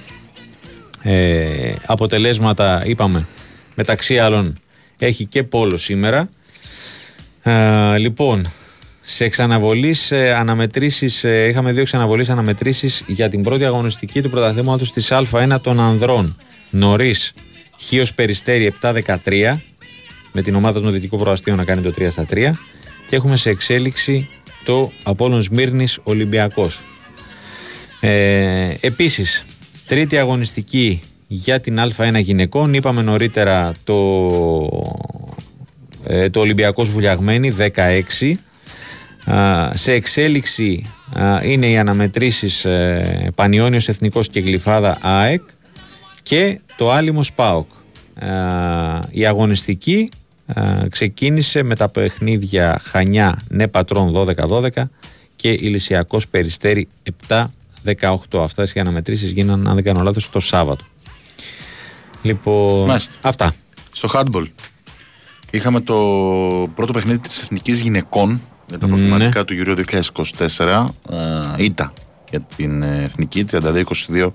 ε, 1.02 1.74
αποτελέσματα, 1.86 2.84
είπαμε, 2.86 3.28
μεταξύ 3.76 4.20
άλλων 4.20 4.60
έχει 4.98 5.26
και 5.26 5.44
πόλο 5.44 5.78
σήμερα. 5.78 6.30
Ε, 7.44 7.98
λοιπόν, 7.98 8.52
σε 9.02 9.24
εξαναβολής 9.24 10.12
ε, 10.12 10.34
αναμετρήσεις, 10.34 11.24
ε, 11.24 11.48
είχαμε 11.48 11.72
δύο 11.72 11.82
εξαναβολείς 11.82 12.30
αναμετρήσεις 12.30 13.04
για 13.08 13.30
την 13.30 13.44
πρώτη 13.44 13.66
αγωνιστική 13.66 14.22
του 14.22 14.30
πρωταθλήματος 14.30 14.92
της 14.92 15.12
Α1 15.12 15.56
των 15.62 15.80
ανδρών. 15.80 16.42
Νωρίς, 16.70 17.34
Χίος 17.80 18.14
Περιστέρη 18.14 18.74
7-13, 18.82 19.62
με 20.32 20.42
την 20.42 20.56
ομάδα 20.56 20.82
των 20.82 20.92
Δυτικού 20.92 21.18
Προαστίων 21.18 21.58
να 21.58 21.66
κάνει 21.66 21.82
το 21.82 21.92
3 21.98 22.08
στα 22.10 22.26
3 22.30 22.52
και 23.08 23.16
έχουμε 23.16 23.36
σε 23.36 23.50
εξέλιξη 23.50 24.30
το 24.66 24.92
Απόλλων 25.04 25.42
Σμύρνης 25.42 26.00
Ολυμπιακός. 26.04 26.82
Ε, 28.06 28.78
επίσης, 28.82 29.46
τρίτη 29.88 30.18
αγωνιστική 30.18 31.02
για 31.28 31.60
την 31.60 31.80
Α1 31.80 32.20
γυναικών. 32.20 32.74
Είπαμε 32.74 33.02
νωρίτερα 33.02 33.74
το, 33.84 33.98
ε, 36.04 36.30
το 36.30 36.40
Ολυμπιακός 36.40 36.90
Βουλιαγμένη 36.90 37.50
16. 37.50 38.34
Α, 39.26 39.70
σε 39.74 39.92
εξέλιξη 39.92 40.90
α, 41.14 41.40
είναι 41.44 41.68
οι 41.68 41.78
αναμετρήσεις 41.78 42.66
ε, 42.66 43.32
Πανιόνιος 43.36 43.88
Εθνικός 43.88 44.30
και 44.30 44.40
Γλυφάδα 44.40 44.98
ΑΕΚ 45.02 45.42
και 46.24 46.60
το 46.78 46.92
Άλυμος 46.92 47.34
ΠΑΟΚ. 47.34 47.70
Α, 48.20 49.00
η 49.12 49.26
αγωνιστική 49.26 50.10
α, 50.54 50.64
ξεκίνησε 50.90 51.64
με 51.64 51.76
τα 51.76 51.90
παιχνίδια 51.90 52.82
Χανιά 52.84 53.42
Νέπατρον 53.50 54.28
12-12 54.48 54.70
και 55.36 55.50
Ηλυσιακός 55.50 56.28
Περιστέρη 56.28 56.88
7-18. 57.86 58.18
Αυτές 58.44 58.74
οι 58.74 58.80
αναμετρήσεις 58.80 59.32
γίνανε, 59.32 59.70
αν 59.70 59.76
δεν 59.76 59.84
κάνω 59.84 60.02
λάθος, 60.02 60.30
το 60.30 60.40
Σάββατο. 60.40 60.86
Λοιπόν, 62.22 62.88
Μάλιστα. 62.88 63.14
αυτά. 63.22 63.54
Στο 63.92 64.10
handball. 64.14 64.46
Είχαμε 65.52 65.80
το 65.80 65.94
πρώτο 66.76 66.94
παιχνίδι 66.94 67.20
της 67.20 67.40
Εθνικής 67.42 67.80
Γυναικών 67.82 68.42
για 68.68 68.80
τα 68.80 68.88
Ναι. 68.88 68.96
προγραμματικά 68.96 69.46
του 69.46 69.54
Euro 69.66 69.76
2024. 69.76 70.96
Ε, 71.58 71.64
ήττα 71.64 71.94
για 72.30 72.40
την 72.56 72.84
ε, 72.84 73.04
Εθνική, 73.04 73.46
32-22 73.52 74.32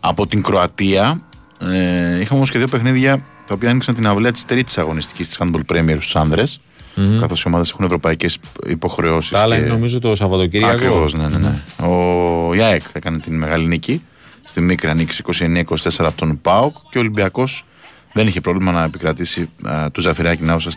από 0.00 0.26
την 0.26 0.42
Κροατία. 0.42 1.20
Ε, 1.60 2.20
είχαμε 2.20 2.36
όμως 2.38 2.50
και 2.50 2.58
δύο 2.58 2.68
παιχνίδια 2.68 3.16
τα 3.46 3.54
οποία 3.54 3.70
άνοιξαν 3.70 3.94
την 3.94 4.06
αυλαία 4.06 4.30
της 4.32 4.44
τρίτης 4.44 4.78
αγωνιστικής 4.78 5.28
της 5.28 5.38
Handball 5.40 5.62
Premier 5.72 5.94
στους 5.96 6.16
άνδρες. 6.16 6.60
Μμμ. 6.94 7.18
Καθώς 7.20 7.42
οι 7.42 7.48
ομάδες 7.48 7.70
έχουν 7.70 7.84
ευρωπαϊκές 7.84 8.38
υποχρεώσεις. 8.66 9.30
Τα 9.30 9.40
άλλα 9.40 9.54
και- 9.54 9.60
είναι 9.60 9.70
νομίζω 9.70 9.98
το 9.98 10.14
Σαββατοκύριακο. 10.14 10.72
Ακριβώς, 10.72 11.14
ναι, 11.14 11.26
ναι, 11.28 11.38
ναι. 11.38 11.86
Ο 11.86 12.54
Ιάεκ 12.54 12.82
έκανε 12.92 13.18
την 13.18 13.36
μεγάλη 13.38 13.66
νίκη. 13.66 14.02
Στη 14.44 14.60
μικρή 14.60 14.94
νίκη 14.94 15.16
29-24 15.16 15.64
από 15.98 16.16
τον 16.16 16.40
Πάοκ 16.40 16.76
και 16.90 16.98
ο 16.98 17.00
Ολυμπιακός 17.00 17.64
δεν 18.12 18.26
είχε 18.26 18.40
πρόβλημα 18.40 18.72
να 18.72 18.82
επικρατήσει 18.82 19.48
α, 19.64 19.90
του 19.90 20.00
Ζαφυράκη 20.00 20.42
Νάουσα 20.42 20.70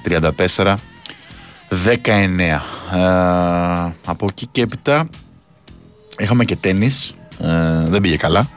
34. 0.58 0.76
19. 2.94 2.98
Α, 2.98 3.86
από 4.06 4.28
εκεί 4.30 4.48
και 4.52 4.62
έπειτα 4.62 5.08
είχαμε 6.20 6.46
και 6.46 6.56
τέννις. 6.56 7.14
Ε, 7.40 7.86
δεν 7.88 8.02
πήγε 8.02 8.16
καλά. 8.18 8.50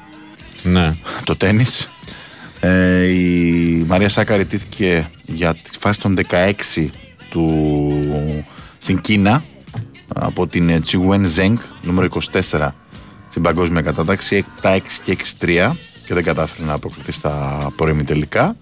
Ναι. 0.63 0.95
Το 1.25 1.37
τέννις. 1.37 1.91
Ε, 2.61 3.05
η 3.07 3.85
Μαρία 3.87 4.09
Σάκαρη 4.09 4.45
τήθηκε 4.45 5.11
για 5.23 5.55
τη 5.55 5.71
φάση 5.79 6.01
των 6.01 6.17
16 6.31 6.53
του, 7.31 8.45
στην 8.79 9.01
Κίνα 9.01 9.45
από 10.15 10.47
την 10.47 10.83
Τσιγουέν 10.83 11.27
Ζέγκ, 11.27 11.57
νούμερο 11.83 12.09
24 12.51 12.69
στην 13.29 13.43
παγκόσμια 13.43 13.83
κατάταξη, 13.83 14.45
7-6 14.63 14.79
και 15.05 15.17
6-3 15.41 15.71
και 16.07 16.15
δεν 16.15 16.25
κατάφερε 16.25 16.69
να 16.69 16.79
προκριθεί 16.79 17.13
στα 17.13 17.59
πορέμη 17.77 18.05
τελικά. 18.05 18.57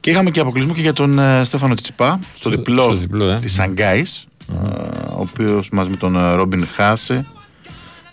Και 0.00 0.10
είχαμε 0.10 0.30
και 0.30 0.40
αποκλεισμό 0.40 0.74
και 0.74 0.80
για 0.80 0.92
τον 0.92 1.18
ε, 1.18 1.44
Στέφανο 1.44 1.74
Τσιπά 1.74 2.20
στο, 2.34 2.50
διπλό, 2.50 2.82
στο 2.82 2.96
διπλό, 2.96 3.30
ε. 3.30 3.38
της 3.40 3.52
Σαγκάης, 3.52 4.26
ε, 4.52 4.54
ο 5.10 5.20
οποίος 5.30 5.70
μαζί 5.70 5.90
με 5.90 5.96
τον 5.96 6.16
ε, 6.16 6.34
Ρόμπιν 6.34 6.66
Χάσε 6.66 7.26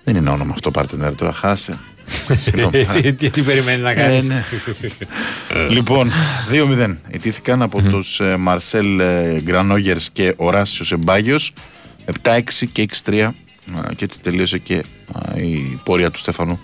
δεν 0.04 0.16
είναι 0.16 0.30
όνομα 0.30 0.54
αυτό 0.54 0.72
partner 0.74 1.14
τώρα, 1.16 1.34
Χάσε. 1.34 1.78
Συγγνώμη. 2.44 2.86
τι, 2.86 3.14
τι, 3.14 3.30
τι 3.30 3.42
περιμένει 3.42 3.82
να 3.82 3.94
κάνεις; 3.94 4.24
Ε, 4.24 4.28
ναι. 4.28 4.44
λοιπόν, 5.70 6.12
2-0 6.52 6.96
ιτήθηκαν 7.12 7.62
από 7.62 7.82
τους 7.82 8.20
ε, 8.20 8.36
Μαρσέλ 8.38 9.00
ε, 9.00 9.42
Γκρανόγερς 9.42 10.10
και 10.14 10.34
Οράσιο 10.38 10.86
Εμπάγιος 10.92 11.54
7-6 12.24 12.40
και 12.72 12.88
6-3 13.06 13.14
ε, 13.14 13.30
και 13.96 14.04
έτσι 14.04 14.20
τελείωσε 14.20 14.58
και 14.58 14.84
ε, 15.36 15.42
η 15.42 15.80
πορεία 15.84 16.12
του 16.12 16.20
Στέφανου 16.20 16.60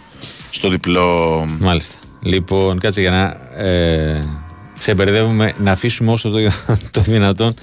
στο 0.49 0.69
διπλό 0.69 1.47
Μάλιστα. 1.59 1.95
Λοιπόν, 2.21 2.79
κάτσε 2.79 3.01
για 3.01 3.11
να 3.11 3.23
ε, 3.63 4.23
σε 4.77 4.93
μπερδεύουμε 4.93 5.53
να 5.57 5.71
αφήσουμε 5.71 6.11
όσο 6.11 6.29
το, 6.29 6.39
το 6.91 7.01
δυνατόν 7.01 7.53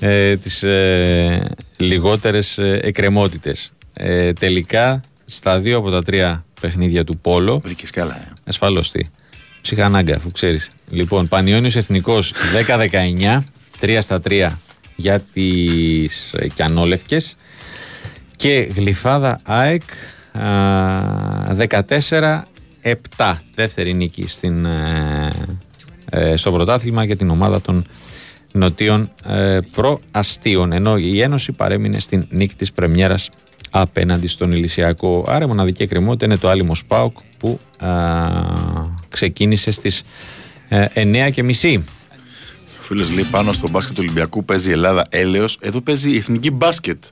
ε, 0.00 0.34
τις 0.34 0.62
ε, 0.62 1.54
λιγότερες 1.76 2.58
ε, 2.58 2.80
εκκρεμότητες. 2.82 3.72
Ε, 3.92 4.32
τελικά, 4.32 5.00
στα 5.36 5.58
δύο 5.58 5.78
από 5.78 5.90
τα 5.90 6.02
τρία 6.02 6.44
παιχνίδια 6.60 7.04
του 7.04 7.18
Πόλο... 7.18 7.58
Βρήκες 7.58 7.90
καλά, 7.90 8.16
ε. 8.16 8.32
Ασφαλώς 8.44 8.90
τι. 8.90 9.00
Ψυχανάγκα, 9.62 10.16
αφού 10.16 10.30
ξέρεις. 10.30 10.70
Λοιπόν, 10.88 11.28
Πανιόνιος 11.28 11.76
Εθνικός 11.76 12.32
10-19, 13.20 13.38
3 13.80 13.98
στα 14.00 14.20
3 14.28 14.48
για 14.96 15.20
τις 15.20 16.32
ε, 16.34 16.48
Κιανόλευκες 16.48 17.36
και 18.36 18.70
Γλυφάδα 18.74 19.40
ΑΕΚ 19.42 19.82
α, 20.32 20.46
14-7. 23.16 23.36
Δεύτερη 23.54 23.92
νίκη 23.92 24.26
στην, 24.28 24.64
ε, 24.64 25.30
ε, 26.10 26.36
στο 26.36 26.52
πρωτάθλημα 26.52 27.04
για 27.04 27.16
την 27.16 27.30
ομάδα 27.30 27.60
των 27.60 27.86
νοτίων 28.52 29.10
ε, 29.26 29.58
προαστίων. 29.72 30.72
Ενώ 30.72 30.96
η 30.96 31.20
Ένωση 31.20 31.52
παρέμεινε 31.52 32.00
στην 32.00 32.26
νίκη 32.30 32.54
της 32.54 32.72
πρεμιέρας 32.72 33.30
απέναντι 33.74 34.28
στον 34.28 34.52
Ηλυσιακό. 34.52 35.24
Άρα 35.28 35.44
η 35.44 35.48
μοναδική 35.48 35.82
εκκρεμότητα 35.82 36.24
είναι 36.24 36.36
το 36.36 36.48
άλυμο 36.48 36.74
ΣΠΑΟΚ 36.74 37.16
που 37.38 37.60
α, 37.78 37.88
ξεκίνησε 39.08 39.70
στις 39.70 40.02
ε, 40.68 40.86
9 40.94 41.30
και 41.32 41.42
μισή. 41.42 41.84
Ο 42.80 42.82
φίλος 42.84 43.10
λέει 43.12 43.24
πάνω 43.30 43.52
στο 43.52 43.68
μπάσκετ 43.68 43.94
του 43.94 44.00
Ολυμπιακού 44.04 44.44
παίζει 44.44 44.68
η 44.68 44.72
Ελλάδα 44.72 45.06
έλεος. 45.08 45.58
Εδώ 45.60 45.80
παίζει 45.80 46.10
η 46.12 46.16
εθνική 46.16 46.50
μπάσκετ 46.50 47.02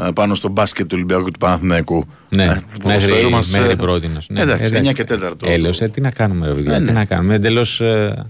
ε, 0.00 0.08
πάνω 0.14 0.34
στο 0.34 0.48
μπάσκετ 0.48 0.86
του 0.86 0.94
Ολυμπιακού 0.94 1.24
και 1.24 1.30
του 1.30 1.38
Παναθηναϊκού. 1.38 2.04
Ναι, 2.28 2.44
Ε, 2.44 2.46
το 2.48 2.54
μέχρι, 2.54 2.78
ποδοσφαίρο 2.82 3.30
μας, 3.30 3.50
μέχρι 3.50 3.70
ε, 3.70 3.74
πρότινος. 3.74 4.26
Ναι, 4.28 4.40
εντάξει, 4.40 4.72
9 4.74 4.92
και 4.94 5.04
4. 5.08 5.32
Έλεος, 5.44 5.80
ε, 5.80 5.88
τι 5.88 6.00
να 6.00 6.10
κάνουμε 6.10 6.46
ρε 6.46 6.52
παιδιά, 6.54 6.74
Ε, 6.74 6.78
τι 6.78 6.84
ναι. 6.84 6.92
να 6.92 7.04
κάνουμε. 7.04 7.34
Εντελώς 7.34 7.80
ε, 7.80 8.26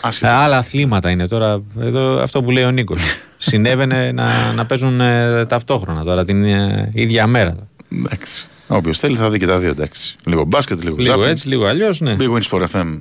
Άσχετο. 0.00 0.32
άλλα 0.32 0.58
αθλήματα 0.58 1.10
είναι 1.10 1.26
τώρα. 1.26 1.62
Εδώ, 1.80 2.18
αυτό 2.22 2.42
που 2.42 2.50
λέει 2.50 2.64
ο 2.64 2.70
Νίκος. 2.70 3.00
Συνέβαινε 3.38 4.12
να, 4.12 4.52
να 4.52 4.66
παίζουν 4.66 5.00
ε, 5.00 5.46
ταυτόχρονα 5.46 6.04
τώρα 6.04 6.24
την 6.24 6.44
ε, 6.44 6.90
ίδια 6.94 7.26
μέρα. 7.26 7.56
Εντάξει. 7.92 8.48
Όποιος 8.68 8.98
θέλει 8.98 9.16
θα 9.16 9.30
δει 9.30 9.38
και 9.38 9.46
τα 9.46 9.58
δύο, 9.58 9.70
εντάξει. 9.70 10.16
Λίγο 10.24 10.44
μπάσκετ, 10.44 10.82
λίγο 10.82 10.96
Λίγο 10.98 11.10
ζάπινγκ. 11.10 11.30
έτσι, 11.30 11.48
λίγο 11.48 11.66
αλλιώς, 11.66 12.00
ναι. 12.00 12.16
Big 12.18 12.30
Win 12.36 12.42
Sport 12.50 12.66
FM. 12.72 13.00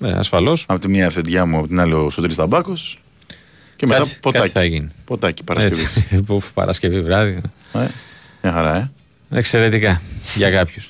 Ε, 0.00 0.10
ασφαλώς. 0.10 0.64
Από 0.68 0.80
τη 0.80 0.88
μία 0.88 1.06
αυθεντιά 1.06 1.46
μου, 1.46 1.58
από 1.58 1.66
την 1.68 1.80
άλλη 1.80 1.92
ο 1.92 2.10
Σωτήρης 2.10 2.36
Ταμπάκος. 2.36 3.00
Και 3.76 3.86
μετά 3.86 3.98
Κάτι- 3.98 4.16
ποτάκι. 4.20 4.38
κάτι 4.44 4.58
θα 4.58 4.64
γίνει. 4.64 4.88
Ποτάκι, 5.04 5.44
Παρασκευή. 5.44 5.82
Έτσι, 5.82 6.06
Ουφ, 6.28 6.52
Παρασκευή 6.52 7.02
βράδυ. 7.02 7.40
Ε, 7.72 7.78
μια 8.42 8.52
χαρά, 8.52 8.76
ε. 8.76 8.90
Εξαιρετικά 9.38 10.02
για 10.34 10.50
κάποιους. 10.50 10.88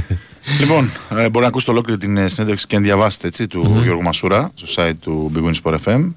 λοιπόν, 0.60 0.90
ε, 1.10 1.28
μπορεί 1.28 1.40
να 1.40 1.46
ακούσετε 1.46 1.70
ολόκληρη 1.72 1.98
την 1.98 2.16
ε, 2.16 2.28
συνέντευξη 2.28 2.66
και 2.66 2.76
να 2.76 2.82
διαβάσετε 2.82 3.26
έτσι, 3.26 3.46
του 3.46 3.64
Μμμ. 3.64 3.82
Γιώργου 3.82 4.02
Μασούρα 4.02 4.50
στο 4.54 4.82
site 4.82 4.92
του 5.02 5.32
Big 5.34 5.38
Win 5.50 5.52
Sport 5.62 5.76
FM. 5.84 6.12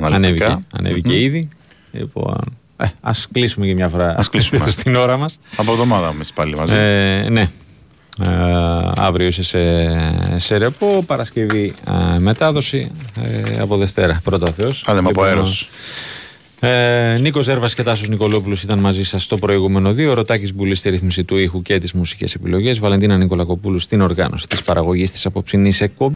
Αναλυτικά. 0.00 0.46
Ανέβηκε, 0.46 0.58
ανέβηκε 0.72 1.08
Μμμ. 1.08 1.18
ήδη. 1.18 1.48
Λοιπόν, 1.92 2.58
ε, 2.76 2.86
ας 3.00 3.26
κλείσουμε 3.32 3.66
και 3.66 3.74
μια 3.74 3.88
φορά 3.88 4.14
Ας 4.18 4.28
κλείσουμε. 4.28 4.70
στην 4.78 4.94
ώρα 4.94 5.16
μας. 5.16 5.38
Από 5.56 5.72
εβδομάδα 5.72 6.08
εμείς 6.08 6.32
πάλι 6.32 6.56
μαζί. 6.56 6.74
Ε, 6.76 7.28
ναι. 7.30 7.48
Ε, 8.22 8.28
αύριο 8.96 9.26
είσαι 9.26 9.42
σε, 9.42 9.58
σε 10.38 10.56
ρεπό, 10.56 11.02
Παρασκευή 11.06 11.74
ε, 12.14 12.18
μετάδοση, 12.18 12.90
ε, 13.22 13.60
από 13.60 13.76
Δευτέρα, 13.76 14.20
πρώτα 14.24 14.46
ο 14.48 14.52
Θεός. 14.52 14.84
Άντε 14.86 15.00
με 15.00 15.08
από 15.08 15.08
Λοιπόν, 15.08 15.24
αέρος. 15.24 15.68
Ε, 16.62 17.18
Νίκος 17.20 17.44
Ζέρβας 17.44 17.74
και 17.74 17.82
Τάσος 17.82 18.08
Νικολόπουλος 18.08 18.62
ήταν 18.62 18.78
μαζί 18.78 19.04
σας 19.04 19.22
στο 19.22 19.36
προηγούμενο 19.36 19.92
δύο. 19.92 20.14
Ρωτάκης 20.14 20.54
Μπουλής 20.54 20.78
στη 20.78 20.90
ρύθμιση 20.90 21.24
του 21.24 21.36
ήχου 21.36 21.62
και 21.62 21.78
τις 21.78 21.92
μουσικές 21.92 22.34
επιλογές. 22.34 22.78
Βαλεντίνα 22.78 23.16
Νικολακοπούλου 23.16 23.78
στην 23.78 24.00
οργάνωση 24.00 24.46
της 24.46 24.62
παραγωγής 24.62 25.12
της 25.12 25.26
απόψινής 25.26 25.80
εκπομπής. 25.80 26.08